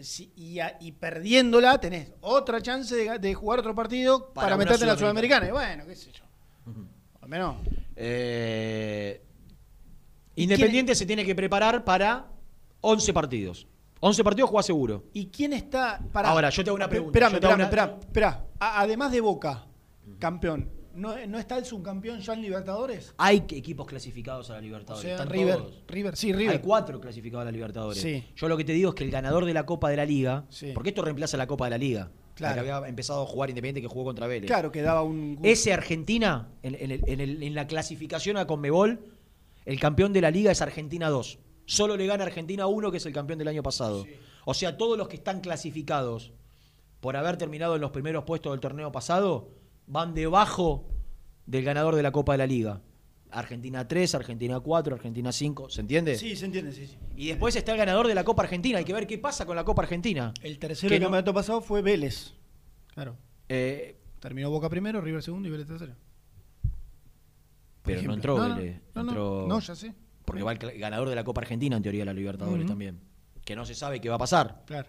si- 0.03 0.33
y, 0.35 0.59
a- 0.59 0.77
y 0.81 0.91
perdiéndola 0.91 1.81
tenés 1.81 2.09
otra 2.21 2.61
chance 2.61 2.97
de, 2.97 3.07
ga- 3.07 3.19
de 3.21 3.33
jugar 3.33 3.61
otro 3.61 3.77
partido 3.77 4.33
Para 4.35 4.57
meterte 4.57 4.83
en 4.83 4.89
la 4.89 4.97
Sudamericana. 4.99 5.47
Sudamericana. 5.47 5.77
Y 5.77 5.77
bueno, 5.79 5.87
qué 5.87 5.95
sé 5.97 6.11
yo. 6.11 6.25
Al 7.23 7.29
menos. 7.29 7.57
Eh, 7.95 9.23
Independiente 10.37 10.97
se 10.97 11.07
tiene 11.07 11.25
que 11.25 11.37
preparar 11.37 11.85
para 11.85 12.27
11 12.81 13.13
partidos. 13.13 13.69
11 14.07 14.23
partidos 14.23 14.51
juega 14.51 14.63
seguro. 14.63 15.05
¿Y 15.15 15.27
quién 15.27 15.53
está 15.55 15.99
para 16.13 16.29
Ahora, 16.29 16.51
yo 16.51 16.63
te 16.63 16.69
hago 16.71 16.77
una 16.77 16.89
pregunta. 16.89 17.11
Espérame, 17.19 17.35
espérame, 17.35 17.55
una- 17.55 17.65
espera, 17.65 17.99
espera. 18.01 18.47
A- 18.61 18.81
Además 18.83 19.11
de 19.13 19.21
Boca, 19.23 19.67
campeón, 20.19 20.69
¿no, 20.95 21.15
¿no 21.27 21.39
está 21.39 21.57
el 21.57 21.65
subcampeón 21.65 22.21
ya 22.21 22.35
en 22.35 22.43
Libertadores? 22.43 23.15
Hay 23.17 23.39
equipos 23.51 23.87
clasificados 23.87 24.51
a 24.51 24.55
la 24.55 24.59
O 24.59 24.63
Libertadores. 24.63 25.03
sea, 25.03 25.13
están 25.17 25.31
River, 25.31 25.57
todos. 25.57 25.83
River, 25.89 26.17
sí, 26.17 26.33
River. 26.35 26.53
Hay 26.53 26.59
cuatro 26.59 27.01
clasificados 27.01 27.43
a 27.43 27.45
la 27.47 27.53
Libertadores. 27.53 28.01
Sí. 28.03 28.25
Yo 28.37 28.49
lo 28.49 28.57
que 28.59 28.65
te 28.65 28.73
digo 28.73 28.91
es 28.91 28.95
que 28.95 29.05
el 29.05 29.11
ganador 29.11 29.45
de 29.47 29.55
la 29.55 29.65
Copa 29.65 29.89
de 29.89 29.97
la 29.97 30.05
Liga, 30.05 30.45
Sí. 30.51 30.73
porque 30.75 30.91
esto 30.91 31.03
reemplaza 31.03 31.37
la 31.39 31.47
Copa 31.47 31.65
de 31.65 31.71
la 31.71 31.79
Liga, 31.79 32.11
Claro. 32.35 32.57
la 32.57 32.63
que 32.63 32.71
había 32.73 32.89
empezado 32.89 33.23
a 33.23 33.27
jugar 33.27 33.49
Independiente 33.49 33.81
que 33.81 33.89
jugó 33.89 34.05
contra 34.05 34.27
Vélez. 34.27 34.47
Claro, 34.49 34.71
que 34.71 34.83
daba 34.83 35.03
un... 35.03 35.39
Ese 35.43 35.73
Argentina, 35.73 36.49
en, 36.63 36.75
en 36.75 36.91
el- 36.91 37.05
en 37.09 37.21
el- 37.21 37.43
en 37.43 37.55
la 37.55 37.67
clasificación 37.67 38.37
a 38.37 38.47
Conmebol, 38.47 39.01
el 39.65 39.81
campeón 39.81 40.13
de 40.13 40.21
la 40.21 40.31
liga 40.31 40.53
es 40.53 40.61
Argentina 40.61 41.09
2. 41.09 41.39
Solo 41.67 41.97
le 41.97 42.07
gana 42.07 42.25
Argentina 42.25 42.67
1, 42.67 42.91
que 42.91 42.99
es 42.99 43.07
el 43.07 43.13
campeón 43.13 43.39
del 43.39 43.49
año 43.49 43.63
pasado. 43.63 44.07
O 44.45 44.55
sea, 44.55 44.77
todos 44.77 44.99
los 44.99 45.09
que 45.09 45.17
están 45.17 45.41
clasificados 45.41 46.33
por 47.01 47.17
haber 47.17 47.37
terminado 47.37 47.75
en 47.75 47.81
los 47.81 47.91
primeros 47.91 48.25
puestos 48.25 48.53
del 48.53 48.61
torneo 48.61 48.93
pasado 48.93 49.49
van 49.87 50.15
debajo 50.15 50.85
del 51.47 51.65
ganador 51.65 51.95
de 51.97 52.03
la 52.03 52.13
Copa 52.13 52.33
de 52.33 52.39
la 52.39 52.47
Liga. 52.47 52.81
Argentina 53.31 53.89
3, 53.89 54.15
Argentina 54.15 54.61
4, 54.61 54.95
Argentina 54.95 55.33
5, 55.33 55.69
¿se 55.69 55.81
entiende? 55.81 56.17
Sí, 56.17 56.37
se 56.37 56.45
entiende, 56.47 56.73
sí, 56.73 56.87
sí. 56.87 56.97
Y 57.17 57.29
después 57.29 57.57
está 57.57 57.73
el 57.73 57.79
ganador 57.79 58.07
de 58.07 58.15
la 58.15 58.23
Copa 58.25 58.43
Argentina. 58.45 58.79
Hay 58.79 58.85
que 58.85 58.93
ver 58.93 59.07
qué 59.07 59.19
pasa 59.19 59.45
con 59.45 59.57
la 59.57 59.65
Copa 59.65 59.83
Argentina. 59.83 60.33
El 60.43 60.59
tercero 60.59 60.91
del 60.91 61.01
no- 61.01 61.07
campeonato 61.07 61.35
pasado 61.35 61.61
fue 61.61 61.83
Vélez. 61.83 62.33
Claro. 62.95 63.17
Eh, 63.49 63.99
Terminó 64.21 64.49
Boca 64.51 64.71
primero, 64.71 65.01
River 65.01 65.23
segundo 65.23 65.49
y 65.49 65.51
Vélez 65.51 65.67
tercero. 65.67 65.95
pero 67.83 68.03
no 68.03 68.15
entró 68.15 68.39
No, 68.39 68.55
Vélez, 68.57 68.81
no, 68.95 69.03
no, 69.03 69.11
entró- 69.11 69.47
no, 69.49 69.61
ya 69.61 69.75
sé. 69.75 69.95
Porque 70.41 70.67
va 70.69 70.73
el 70.73 70.79
ganador 70.79 71.09
de 71.09 71.15
la 71.15 71.25
Copa 71.25 71.41
Argentina, 71.41 71.77
en 71.77 71.83
teoría, 71.83 72.03
de 72.03 72.07
la 72.07 72.13
Libertadores 72.15 72.67
también. 72.67 73.01
Que 73.45 73.55
no 73.57 73.65
se 73.67 73.75
sabe 73.75 74.01
qué 74.01 74.09
va 74.09 74.15
a 74.17 74.19
pasar, 74.19 74.63
Claro. 74.67 74.89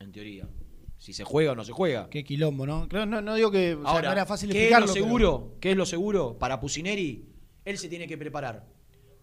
en 0.00 0.12
teoría. 0.12 0.48
Si 0.96 1.12
se 1.12 1.22
juega 1.24 1.52
o 1.52 1.54
no 1.54 1.64
se 1.64 1.72
juega. 1.72 2.08
Qué 2.10 2.24
quilombo, 2.24 2.66
¿no? 2.66 2.88
Claro, 2.88 3.06
no, 3.06 3.20
no 3.22 3.34
digo 3.36 3.50
que 3.52 3.74
o 3.74 3.82
sea, 3.82 3.90
Ahora, 3.90 4.08
no 4.08 4.12
era 4.12 4.26
fácil 4.26 4.50
¿qué 4.50 4.64
es 4.66 4.70
lo 4.72 4.78
explicarlo. 4.78 4.94
pero- 4.94 5.04
seguro? 5.06 5.56
¿Qué 5.60 5.70
es 5.70 5.76
lo 5.76 5.86
seguro? 5.86 6.38
Para 6.38 6.58
Pusineri, 6.60 7.24
él 7.64 7.78
se 7.78 7.88
tiene 7.88 8.06
que 8.08 8.18
preparar. 8.18 8.66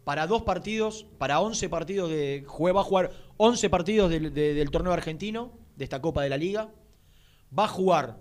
Para 0.06 0.26
dos 0.27 0.43
partidos, 0.43 1.06
para 1.18 1.39
11 1.41 1.68
partidos 1.68 2.10
de. 2.10 2.45
Va 2.47 2.80
a 2.81 2.84
jugar 2.84 3.11
11 3.38 3.69
partidos 3.69 4.10
del, 4.10 4.34
de- 4.34 4.53
del 4.53 4.69
torneo 4.72 4.93
argentino, 4.93 5.57
de 5.76 5.84
esta 5.84 6.02
Copa 6.02 6.22
de 6.22 6.30
la 6.30 6.38
Liga. 6.38 6.72
Va 7.57 7.65
a 7.65 7.68
jugar 7.68 8.19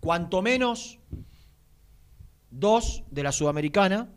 cuanto 0.00 0.42
menos 0.42 0.98
dos 2.50 3.04
de 3.10 3.22
la 3.22 3.32
Sudamericana, 3.32 4.08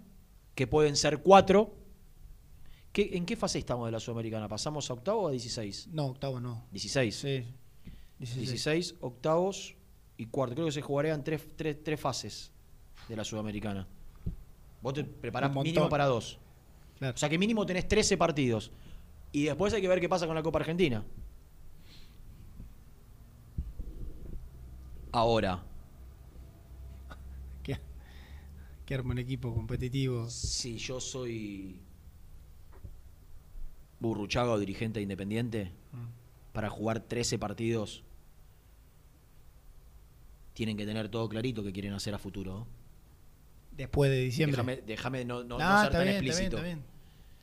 que 0.56 0.68
pueden 0.68 0.96
ser 0.96 1.20
cuatro. 1.20 1.76
¿Qué- 3.00 3.16
¿En 3.18 3.26
qué 3.26 3.36
fase 3.38 3.60
estamos 3.60 3.86
de 3.88 3.92
la 3.94 4.00
Sudamericana? 4.00 4.48
¿Pasamos 4.50 4.90
a 4.90 4.94
octavo 4.94 5.22
o 5.24 5.28
a 5.30 5.32
16? 5.32 5.88
No, 5.94 6.08
octavo 6.08 6.40
no. 6.40 6.66
16. 6.72 7.16
Sí. 7.16 7.46
16. 8.20 8.96
octavos 9.00 9.76
y 10.18 10.26
cuarto. 10.26 10.56
Creo 10.56 10.66
que 10.66 10.74
se 10.74 10.82
jugarían 10.82 11.24
tres, 11.24 11.48
tres, 11.56 11.78
tres 11.82 12.00
fases 12.00 12.52
de 13.08 13.16
la 13.16 13.24
Sudamericana. 13.24 13.88
Vos 14.82 14.94
te 14.94 15.04
preparás 15.06 15.56
mínimo 15.56 15.88
para 15.88 16.06
dos. 16.08 16.40
Claro. 16.98 17.14
O 17.16 17.18
sea 17.18 17.30
que 17.30 17.38
mínimo 17.38 17.66
tenés 17.66 17.88
13 17.88 18.18
partidos. 18.18 18.72
Y 19.32 19.44
después 19.44 19.74
hay 19.74 19.82
que 19.82 19.88
ver 19.88 20.02
qué 20.02 20.10
pasa 20.10 20.26
con 20.28 20.36
la 20.36 20.44
Copa 20.44 20.60
Argentina. 20.60 21.04
Ahora, 25.12 25.64
Qué, 27.64 27.78
qué 28.86 28.94
arma 28.94 29.12
un 29.12 29.20
equipo 29.20 29.54
competitivo. 29.54 30.30
si 30.30 30.78
yo 30.78 31.00
soy 31.00 31.80
Burruchaga 34.00 34.52
o 34.52 34.60
dirigente 34.60 35.02
independiente, 35.02 35.72
Mm. 35.92 36.54
para 36.54 36.70
jugar 36.70 37.00
13 37.02 37.38
partidos, 37.38 38.04
tienen 40.54 40.78
que 40.78 40.86
tener 40.86 41.10
todo 41.10 41.28
clarito 41.30 41.64
que 41.64 41.72
quieren 41.72 41.94
hacer 41.94 42.14
a 42.14 42.18
futuro. 42.18 42.52
¿no? 42.60 42.68
Después 43.78 44.12
de 44.12 44.20
diciembre. 44.22 44.58
Déjame, 44.58 44.82
déjame 44.86 45.26
no, 45.26 45.44
no- 45.44 45.58
no 45.58 45.82
ser 45.82 45.92
tan 45.92 45.92
bien, 45.92 45.92
está 45.92 46.02
bien, 46.04 46.16
explícito. 46.18 46.58
está 46.58 46.66
bien. 46.68 46.84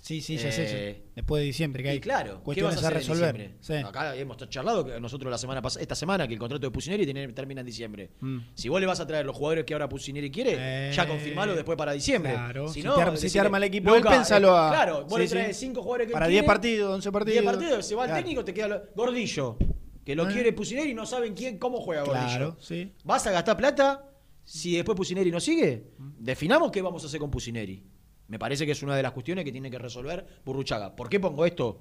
Sí, 0.06 0.20
sí, 0.20 0.36
ya 0.36 0.52
sé. 0.52 0.62
Eh, 0.62 0.94
sí. 0.94 1.10
Después 1.16 1.40
de 1.40 1.46
diciembre, 1.46 1.82
que 1.82 1.88
hay 1.88 1.96
y 1.96 2.00
claro, 2.00 2.38
¿qué 2.38 2.44
cuestiones 2.44 2.84
a, 2.84 2.90
resolver. 2.90 3.56
Sí. 3.60 3.72
Acá 3.74 4.14
hemos 4.14 4.36
charlado 4.48 4.84
que 4.84 5.00
nosotros 5.00 5.28
la 5.32 5.36
semana 5.36 5.60
pas- 5.60 5.80
esta 5.80 5.96
semana 5.96 6.28
que 6.28 6.34
el 6.34 6.38
contrato 6.38 6.64
de 6.64 6.70
Pusineri 6.70 7.04
tiene- 7.04 7.26
termina 7.32 7.60
en 7.62 7.66
diciembre. 7.66 8.10
Mm. 8.20 8.38
Si 8.54 8.68
vos 8.68 8.80
le 8.80 8.86
vas 8.86 9.00
a 9.00 9.06
traer 9.08 9.26
los 9.26 9.34
jugadores 9.34 9.64
que 9.64 9.72
ahora 9.74 9.88
Pusineri 9.88 10.30
quiere, 10.30 10.54
Eh, 10.56 10.92
ya 10.94 11.08
confirmalo 11.08 11.56
después 11.56 11.76
para 11.76 11.90
diciembre. 11.90 12.34
claro. 12.34 12.68
Si, 12.68 12.74
Si 12.82 12.86
no, 12.86 12.94
te 12.94 13.16
si 13.16 13.30
te 13.32 13.40
arma 13.40 13.56
el 13.56 13.64
equipo, 13.64 13.90
él, 13.96 13.96
"Luca, 14.02 14.10
pénsalo 14.10 14.48
eh, 14.54 14.58
a- 14.60 14.68
Claro, 14.70 15.02
vos 15.06 15.14
Sí, 15.14 15.18
le 15.18 15.26
sí. 15.26 15.30
traes 15.32 15.56
5 15.56 15.82
jugadores 15.82 16.06
que 16.06 16.12
Para 16.12 16.26
él 16.26 16.30
10 16.30 16.42
quiere, 16.42 16.46
partidos, 16.54 16.94
11 16.94 17.10
partidos. 17.10 17.42
10 17.42 17.52
partidos, 17.56 17.86
se 17.86 17.94
va 17.96 18.04
el 18.04 18.08
Claro. 18.10 18.22
técnico, 18.22 18.44
te 18.44 18.54
queda 18.54 18.68
lo- 18.68 18.82
Gordillo, 18.94 19.56
que 20.04 20.14
lo 20.14 20.30
Eh. 20.30 20.32
quiere 20.32 20.52
Pusineri 20.52 20.90
y 20.90 20.94
no 20.94 21.04
saben 21.04 21.34
quién, 21.34 21.58
cómo 21.58 21.80
juega 21.80 22.02
Gordillo. 22.04 22.26
Claro, 22.28 22.56
sí. 22.60 22.92
¿Vas 23.02 23.26
a 23.26 23.32
gastar 23.32 23.56
plata 23.56 24.08
si 24.44 24.76
después 24.76 24.94
Pusineri 24.94 25.32
no 25.32 25.40
sigue? 25.40 25.82
Definamos 26.20 26.70
qué 26.70 26.80
vamos 26.80 27.02
a 27.02 27.08
hacer 27.08 27.18
con 27.18 27.28
Pusineri. 27.28 27.82
Me 28.28 28.38
parece 28.38 28.66
que 28.66 28.72
es 28.72 28.82
una 28.82 28.96
de 28.96 29.02
las 29.02 29.12
cuestiones 29.12 29.44
que 29.44 29.52
tiene 29.52 29.70
que 29.70 29.78
resolver 29.78 30.26
Burruchaga. 30.44 30.96
¿Por 30.96 31.08
qué 31.08 31.20
pongo 31.20 31.46
esto 31.46 31.80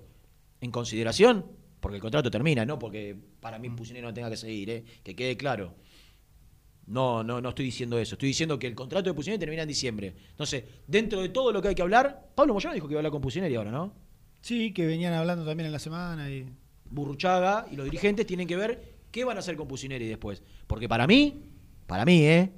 en 0.62 0.72
consideración? 0.72 1.46
Porque 1.80 1.98
el 1.98 2.02
contrato 2.02 2.32
termina, 2.32 2.66
no 2.66 2.80
porque 2.80 3.16
para 3.40 3.60
mí 3.60 3.70
Pusineri 3.70 4.06
no 4.06 4.14
tenga 4.14 4.30
que 4.30 4.38
seguir, 4.38 4.70
¿eh? 4.70 4.84
que 5.04 5.16
quede 5.16 5.38
claro. 5.38 5.76
No, 6.88 7.24
no, 7.24 7.42
no 7.42 7.50
estoy 7.50 7.66
diciendo 7.66 7.98
eso. 7.98 8.16
Estoy 8.16 8.30
diciendo 8.30 8.60
que 8.60 8.68
el 8.68 8.76
contrato 8.76 9.10
de 9.10 9.14
Pusineri 9.14 9.40
termina 9.40 9.64
en 9.64 9.68
diciembre. 9.68 10.16
Entonces, 10.30 10.64
dentro 10.88 11.22
de 11.22 11.30
todo 11.30 11.52
lo 11.52 11.62
que 11.62 11.70
hay 11.70 11.76
que 11.76 11.82
hablar, 11.82 12.30
Pablo 12.36 12.54
Moyano 12.54 12.76
dijo 12.76 12.88
que 12.88 12.94
iba 12.94 13.00
a 13.00 13.02
hablar 13.02 13.12
con 13.12 13.22
Pusineri 13.22 13.56
ahora, 13.56 13.72
¿no? 13.72 13.94
Sí, 14.42 14.72
que 14.72 14.86
venían 14.86 15.14
hablando 15.14 15.44
también 15.46 15.66
en 15.66 15.72
la 15.72 15.80
semana 15.80 16.30
y. 16.30 16.46
Burruchaga 16.88 17.68
y 17.72 17.76
los 17.76 17.86
dirigentes 17.86 18.26
tienen 18.26 18.48
que 18.48 18.56
ver 18.56 18.96
qué 19.12 19.26
van 19.26 19.38
a 19.38 19.40
hacer 19.40 19.56
con 19.56 19.68
Pusineri 19.68 20.08
después. 20.08 20.44
Porque 20.68 20.88
para 20.88 21.08
mí, 21.08 21.44
para 21.88 22.06
mí, 22.06 22.24
¿eh? 22.26 22.52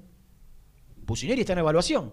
Pusineri 1.06 1.42
está 1.42 1.54
en 1.54 1.60
evaluación. 1.60 2.12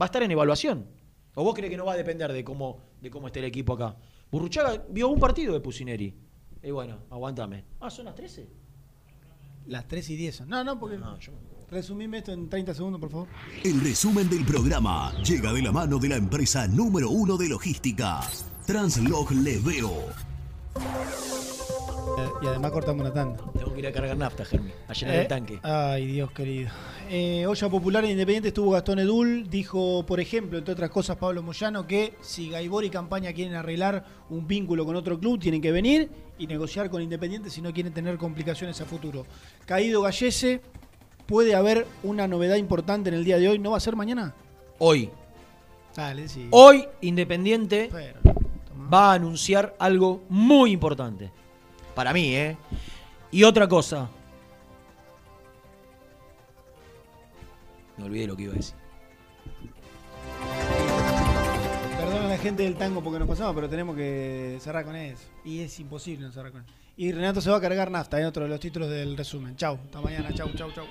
Va 0.00 0.04
a 0.04 0.08
estar 0.08 0.22
en 0.22 0.30
evaluación. 0.30 0.86
¿O 1.34 1.44
vos 1.44 1.54
crees 1.54 1.70
que 1.70 1.76
no 1.76 1.84
va 1.84 1.92
a 1.92 1.96
depender 1.96 2.32
de 2.32 2.42
cómo, 2.42 2.78
de 3.00 3.10
cómo 3.10 3.26
esté 3.26 3.40
el 3.40 3.46
equipo 3.46 3.74
acá? 3.74 3.96
Burruchaga 4.30 4.84
vio 4.88 5.08
un 5.08 5.20
partido 5.20 5.52
de 5.52 5.60
Pusineri. 5.60 6.14
Y 6.62 6.70
bueno, 6.70 6.98
aguántame. 7.10 7.64
Ah, 7.80 7.90
son 7.90 8.06
las 8.06 8.14
13. 8.14 8.48
Las 9.66 9.86
3 9.86 10.10
y 10.10 10.16
10. 10.16 10.36
son. 10.36 10.48
No, 10.48 10.64
no, 10.64 10.78
porque. 10.78 10.98
Resumime 11.70 12.18
esto 12.18 12.32
en 12.32 12.48
30 12.48 12.74
segundos, 12.74 13.00
por 13.00 13.10
favor. 13.10 13.28
El 13.62 13.80
resumen 13.80 14.28
del 14.28 14.44
programa 14.44 15.12
llega 15.22 15.52
de 15.52 15.62
la 15.62 15.70
mano 15.70 15.98
de 15.98 16.08
la 16.08 16.16
empresa 16.16 16.66
número 16.66 17.10
uno 17.10 17.36
de 17.36 17.48
logística, 17.48 18.20
Translog 18.66 19.30
Leveo. 19.30 20.08
Eh, 22.20 22.30
Y 22.42 22.46
además 22.46 22.70
cortamos 22.72 23.00
una 23.02 23.12
tanda. 23.12 23.38
Tengo 23.56 23.72
que 23.72 23.78
ir 23.80 23.86
a 23.86 23.92
cargar 23.92 24.16
nafta, 24.16 24.44
Germi. 24.44 24.70
A 24.88 24.92
llenar 24.92 25.14
Eh, 25.16 25.20
el 25.22 25.28
tanque. 25.28 25.58
Ay, 25.62 26.06
Dios 26.06 26.30
querido. 26.32 26.70
Eh, 27.08 27.44
olla 27.46 27.68
Popular 27.68 28.04
e 28.04 28.10
Independiente 28.10 28.48
estuvo 28.48 28.70
Gastón 28.70 28.98
Edul. 28.98 29.48
Dijo, 29.48 30.04
por 30.06 30.20
ejemplo, 30.20 30.58
entre 30.58 30.72
otras 30.72 30.90
cosas, 30.90 31.16
Pablo 31.16 31.42
Moyano, 31.42 31.86
que 31.86 32.14
si 32.20 32.48
Gaibor 32.50 32.84
y 32.84 32.90
Campaña 32.90 33.32
quieren 33.32 33.54
arreglar 33.54 34.04
un 34.30 34.46
vínculo 34.46 34.84
con 34.86 34.96
otro 34.96 35.18
club, 35.18 35.38
tienen 35.40 35.60
que 35.60 35.72
venir 35.72 36.08
y 36.38 36.46
negociar 36.46 36.88
con 36.90 37.02
Independiente 37.02 37.50
si 37.50 37.60
no 37.60 37.72
quieren 37.72 37.92
tener 37.92 38.16
complicaciones 38.16 38.80
a 38.80 38.84
futuro. 38.84 39.26
Caído 39.66 40.02
Gallese, 40.02 40.60
puede 41.26 41.54
haber 41.54 41.86
una 42.02 42.26
novedad 42.26 42.56
importante 42.56 43.08
en 43.08 43.14
el 43.14 43.24
día 43.24 43.38
de 43.38 43.48
hoy. 43.48 43.58
¿No 43.58 43.72
va 43.72 43.76
a 43.76 43.80
ser 43.80 43.96
mañana? 43.96 44.34
Hoy. 44.78 45.10
Dale, 45.94 46.28
sí. 46.28 46.46
Hoy, 46.50 46.86
Independiente 47.00 47.88
Pero, 47.90 48.20
va 48.92 49.10
a 49.10 49.14
anunciar 49.14 49.74
algo 49.78 50.22
muy 50.28 50.70
importante. 50.72 51.30
Para 51.94 52.12
mí, 52.12 52.34
¿eh? 52.34 52.56
Y 53.30 53.44
otra 53.44 53.68
cosa. 53.68 54.08
Me 57.96 58.04
olvidé 58.04 58.26
lo 58.26 58.36
que 58.36 58.44
iba 58.44 58.52
a 58.52 58.56
decir. 58.56 58.74
Perdón 61.98 62.24
a 62.24 62.28
la 62.28 62.38
gente 62.38 62.62
del 62.62 62.76
tango 62.76 63.02
porque 63.02 63.18
nos 63.18 63.28
pasamos, 63.28 63.54
pero 63.54 63.68
tenemos 63.68 63.94
que 63.94 64.58
cerrar 64.60 64.84
con 64.84 64.96
eso. 64.96 65.28
Y 65.44 65.60
es 65.60 65.78
imposible 65.80 66.26
no 66.26 66.32
cerrar 66.32 66.52
con 66.52 66.62
eso. 66.62 66.72
Y 66.96 67.12
Renato 67.12 67.40
se 67.40 67.50
va 67.50 67.56
a 67.56 67.60
cargar 67.60 67.90
nafta 67.90 68.20
en 68.20 68.26
otro 68.26 68.44
de 68.44 68.48
los 68.48 68.60
títulos 68.60 68.90
del 68.90 69.16
resumen. 69.16 69.56
Chau, 69.56 69.78
hasta 69.84 70.00
mañana. 70.00 70.34
Chau, 70.34 70.50
chau, 70.54 70.70
chau. 70.72 70.84